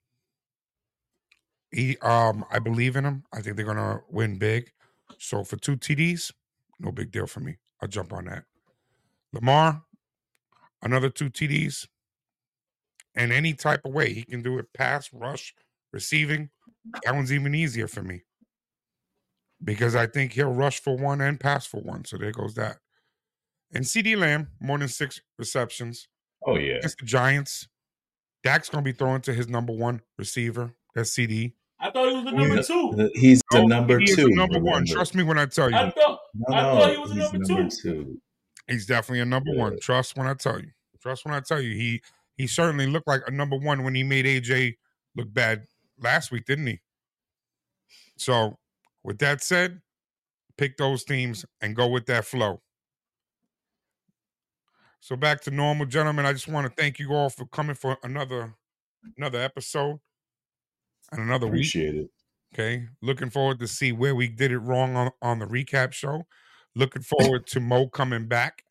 He 1.71 1.97
um 1.97 2.45
I 2.51 2.59
believe 2.59 2.95
in 2.95 3.05
him. 3.05 3.23
I 3.33 3.41
think 3.41 3.55
they're 3.55 3.65
gonna 3.65 4.01
win 4.09 4.37
big. 4.37 4.71
So 5.17 5.43
for 5.43 5.57
two 5.57 5.77
TDs, 5.77 6.31
no 6.79 6.91
big 6.91 7.11
deal 7.11 7.27
for 7.27 7.39
me. 7.39 7.57
I'll 7.81 7.87
jump 7.87 8.13
on 8.13 8.25
that. 8.25 8.43
Lamar, 9.33 9.83
another 10.81 11.09
two 11.09 11.29
TDs. 11.29 11.87
And 13.15 13.31
any 13.31 13.53
type 13.53 13.81
of 13.85 13.93
way 13.93 14.13
he 14.13 14.23
can 14.23 14.41
do 14.41 14.57
it 14.57 14.71
pass, 14.73 15.09
rush, 15.13 15.53
receiving. 15.91 16.49
That 17.03 17.13
one's 17.13 17.33
even 17.33 17.53
easier 17.53 17.87
for 17.87 18.01
me. 18.01 18.21
Because 19.63 19.95
I 19.95 20.07
think 20.07 20.33
he'll 20.33 20.53
rush 20.53 20.79
for 20.79 20.97
one 20.97 21.21
and 21.21 21.39
pass 21.39 21.65
for 21.65 21.81
one. 21.81 22.05
So 22.05 22.17
there 22.17 22.31
goes 22.31 22.55
that. 22.55 22.77
And 23.73 23.83
CeeDee 23.83 24.17
Lamb, 24.17 24.47
more 24.59 24.77
than 24.77 24.87
six 24.87 25.21
receptions. 25.37 26.07
Oh 26.45 26.57
yeah. 26.57 26.75
Against 26.75 26.99
the 26.99 27.05
Giants. 27.05 27.67
Dak's 28.43 28.69
gonna 28.69 28.83
be 28.83 28.91
throwing 28.91 29.21
to 29.21 29.33
his 29.33 29.47
number 29.47 29.73
one 29.73 30.01
receiver. 30.17 30.73
That's 30.95 31.11
CeeDee. 31.11 31.53
I 31.79 31.89
thought 31.91 32.09
he 32.09 32.15
was 32.15 32.25
the 32.25 32.31
number 32.31 32.55
He's- 32.55 32.67
two. 32.67 33.09
He's 33.15 33.41
the 33.51 33.57
oh, 33.59 33.65
number 33.67 33.99
he 33.99 34.05
two. 34.07 34.25
the 34.25 34.35
number 34.35 34.59
one. 34.59 34.85
Trust 34.85 35.15
me 35.15 35.23
when 35.23 35.37
I 35.39 35.45
tell 35.45 35.69
you. 35.69 35.75
I 35.75 35.89
thought 35.91 36.19
No, 36.35 36.55
I 36.55 36.61
thought 36.61 36.91
he 36.91 36.97
was 36.97 37.09
the 37.09 37.15
he's 37.15 37.33
number 37.33 37.47
number 37.47 37.69
two. 37.69 37.81
two. 38.03 38.21
He's 38.67 38.85
definitely 38.85 39.21
a 39.21 39.25
number 39.25 39.51
one. 39.55 39.79
Trust 39.79 40.15
when 40.17 40.27
I 40.27 40.33
tell 40.33 40.59
you. 40.59 40.69
Trust 41.01 41.25
when 41.25 41.33
I 41.33 41.39
tell 41.39 41.59
you. 41.61 41.75
He 41.75 42.01
he 42.37 42.47
certainly 42.47 42.85
looked 42.87 43.07
like 43.07 43.21
a 43.27 43.31
number 43.31 43.57
one 43.57 43.83
when 43.83 43.95
he 43.95 44.03
made 44.03 44.25
AJ 44.25 44.75
look 45.15 45.33
bad 45.33 45.65
last 45.99 46.31
week, 46.31 46.45
didn't 46.45 46.67
he? 46.67 46.79
So, 48.17 48.57
with 49.03 49.17
that 49.19 49.43
said, 49.43 49.81
pick 50.57 50.77
those 50.77 51.03
teams 51.03 51.45
and 51.61 51.75
go 51.75 51.87
with 51.87 52.05
that 52.05 52.25
flow. 52.25 52.61
So 55.01 55.15
back 55.17 55.41
to 55.41 55.51
normal, 55.51 55.87
gentlemen. 55.87 56.25
I 56.25 56.33
just 56.33 56.47
want 56.47 56.67
to 56.67 56.81
thank 56.81 56.99
you 56.99 57.11
all 57.13 57.29
for 57.29 57.45
coming 57.47 57.75
for 57.75 57.97
another 58.03 58.55
another 59.17 59.39
episode 59.39 59.99
and 61.11 61.21
another 61.21 61.47
week. 61.47 61.53
Appreciate 61.53 61.95
it. 61.95 62.09
Okay. 62.53 62.87
Looking 63.01 63.29
forward 63.29 63.59
to 63.59 63.67
see 63.67 63.91
where 63.91 64.15
we 64.15 64.27
did 64.27 64.51
it 64.51 64.59
wrong 64.59 64.95
on, 64.95 65.11
on 65.21 65.39
the 65.39 65.45
recap 65.47 65.93
show. 65.93 66.23
Looking 66.75 67.01
forward 67.01 67.47
to 67.47 67.59
Mo 67.59 67.87
coming 67.89 68.27
back 68.27 68.63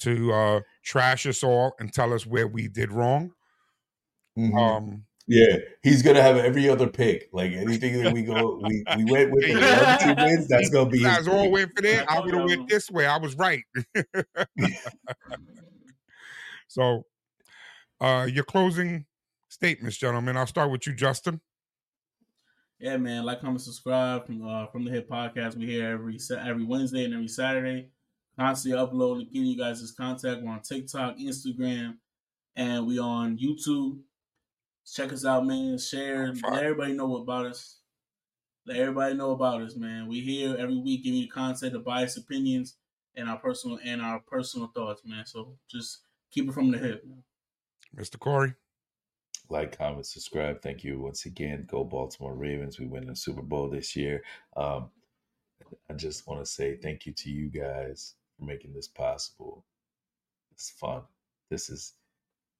to 0.00 0.32
uh 0.32 0.60
trash 0.84 1.26
us 1.26 1.42
all 1.42 1.74
and 1.80 1.92
tell 1.92 2.12
us 2.12 2.26
where 2.26 2.48
we 2.48 2.68
did 2.68 2.92
wrong. 2.92 3.32
Mhm. 4.36 4.56
Um 4.58 5.05
Yeah, 5.28 5.56
he's 5.82 6.02
gonna 6.02 6.22
have 6.22 6.36
every 6.36 6.68
other 6.68 6.86
pick. 6.86 7.28
Like 7.32 7.52
anything 7.52 8.02
that 8.02 8.12
we 8.12 8.22
go, 8.22 8.60
we, 8.62 8.84
we 8.96 9.10
went 9.10 9.32
with 9.32 9.44
the 9.44 9.58
other 9.60 10.14
two 10.14 10.24
wins. 10.24 10.48
That's 10.48 10.70
gonna 10.70 10.88
be 10.88 10.98
you 11.00 11.08
his 11.08 11.16
guys 11.16 11.28
all 11.28 11.44
pick. 11.44 11.52
went 11.52 11.72
for 11.76 11.82
that. 11.82 12.10
I 12.10 12.12
I 12.12 12.16
told 12.16 12.26
would 12.26 12.34
have 12.34 12.58
went 12.58 12.68
this 12.68 12.90
way. 12.90 13.06
I 13.06 13.18
was 13.18 13.34
right. 13.36 13.64
so 16.68 17.06
uh 18.00 18.28
your 18.32 18.44
closing 18.44 19.06
statements, 19.48 19.96
gentlemen. 19.96 20.36
I'll 20.36 20.46
start 20.46 20.70
with 20.70 20.86
you, 20.86 20.94
Justin. 20.94 21.40
Yeah, 22.78 22.98
man. 22.98 23.24
Like, 23.24 23.40
comment, 23.40 23.62
subscribe 23.62 24.26
from 24.26 24.46
uh, 24.46 24.66
from 24.66 24.84
the 24.84 24.90
Hip 24.90 25.08
Podcast. 25.08 25.56
We 25.56 25.66
here 25.66 25.90
every 25.90 26.18
every 26.38 26.64
Wednesday 26.64 27.04
and 27.04 27.14
every 27.14 27.28
Saturday. 27.28 27.90
Constantly 28.38 28.78
uploading, 28.78 29.28
getting 29.32 29.46
you 29.46 29.56
guys 29.56 29.80
this 29.80 29.92
contact. 29.92 30.42
We're 30.42 30.52
on 30.52 30.60
TikTok, 30.60 31.16
Instagram, 31.16 31.96
and 32.54 32.86
we 32.86 32.98
on 32.98 33.38
YouTube. 33.38 34.00
Check 34.90 35.12
us 35.12 35.24
out, 35.24 35.44
man. 35.44 35.78
Share. 35.78 36.32
Let 36.32 36.62
everybody 36.62 36.92
know 36.92 37.16
about 37.16 37.46
us. 37.46 37.78
Let 38.66 38.78
everybody 38.78 39.14
know 39.14 39.32
about 39.32 39.62
us, 39.62 39.76
man. 39.76 40.06
We 40.08 40.20
here 40.20 40.56
every 40.58 40.78
week 40.78 41.04
giving 41.04 41.20
you 41.20 41.28
content, 41.28 41.72
the 41.72 41.78
biased 41.80 42.18
opinions, 42.18 42.76
and 43.16 43.28
our 43.28 43.38
personal 43.38 43.78
and 43.84 44.00
our 44.00 44.20
personal 44.20 44.68
thoughts, 44.74 45.02
man. 45.04 45.26
So 45.26 45.56
just 45.70 46.00
keep 46.30 46.48
it 46.48 46.52
from 46.52 46.70
the 46.70 46.78
hip. 46.78 47.04
Mr. 47.96 48.18
Kory. 48.18 48.54
Like, 49.48 49.78
comment, 49.78 50.06
subscribe. 50.06 50.60
Thank 50.60 50.82
you 50.82 50.98
once 51.00 51.24
again. 51.24 51.66
Go 51.70 51.84
Baltimore 51.84 52.34
Ravens. 52.34 52.80
We 52.80 52.86
win 52.86 53.06
the 53.06 53.14
Super 53.14 53.42
Bowl 53.42 53.70
this 53.70 53.94
year. 53.94 54.22
Um, 54.56 54.90
I 55.88 55.94
just 55.94 56.26
want 56.26 56.44
to 56.44 56.50
say 56.50 56.76
thank 56.76 57.06
you 57.06 57.12
to 57.12 57.30
you 57.30 57.48
guys 57.48 58.14
for 58.36 58.44
making 58.44 58.72
this 58.72 58.88
possible. 58.88 59.64
It's 60.52 60.70
fun. 60.70 61.02
This 61.50 61.70
is 61.70 61.94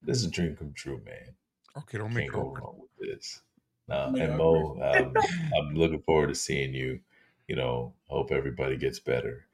this 0.03 0.19
is 0.19 0.25
a 0.27 0.31
dream 0.31 0.55
come 0.57 0.73
true, 0.75 1.01
man. 1.05 1.35
Okay, 1.77 1.99
don't 1.99 2.13
make 2.15 2.25
Can't 2.25 2.35
it 2.35 2.35
go 2.35 2.59
wrong 2.61 2.81
with 2.81 3.09
this. 3.09 3.41
Nah, 3.89 4.13
Yeah, 4.15 4.25
and 4.25 4.33
I 4.33 4.37
Mo, 4.37 4.81
um, 4.83 5.15
I'm 5.57 5.75
looking 5.75 6.01
forward 6.03 6.29
to 6.29 6.35
seeing 6.35 6.75
you. 6.75 7.01
You 7.49 7.57
know, 7.57 7.93
hope 8.09 8.33
everybody 8.33 8.77
gets 8.77 8.99
better. 8.99 9.45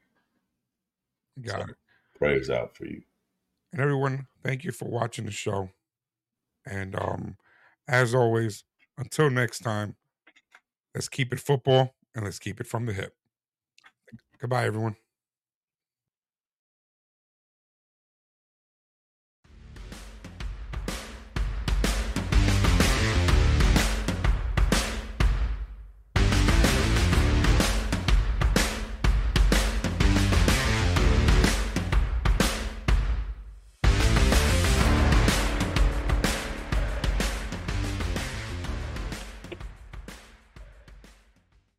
Got 1.41 1.59
So, 1.59 1.65
it. 1.69 1.75
Prayers 2.17 2.49
out 2.49 2.75
for 2.75 2.85
you. 2.85 3.03
And 3.71 3.81
everyone, 3.81 4.27
thank 4.43 4.63
you 4.63 4.71
for 4.71 4.85
watching 4.87 5.25
the 5.25 5.31
show. 5.31 5.69
And 6.65 6.95
um, 6.95 7.37
as 7.87 8.15
always, 8.15 8.63
until 8.97 9.29
next 9.29 9.59
time, 9.59 9.95
let's 10.95 11.09
keep 11.09 11.33
it 11.33 11.39
football 11.39 11.95
and 12.15 12.23
let's 12.23 12.39
keep 12.39 12.61
it 12.61 12.67
from 12.67 12.85
the 12.85 12.93
hip. 12.93 13.15
Goodbye, 14.39 14.65
everyone. 14.65 14.95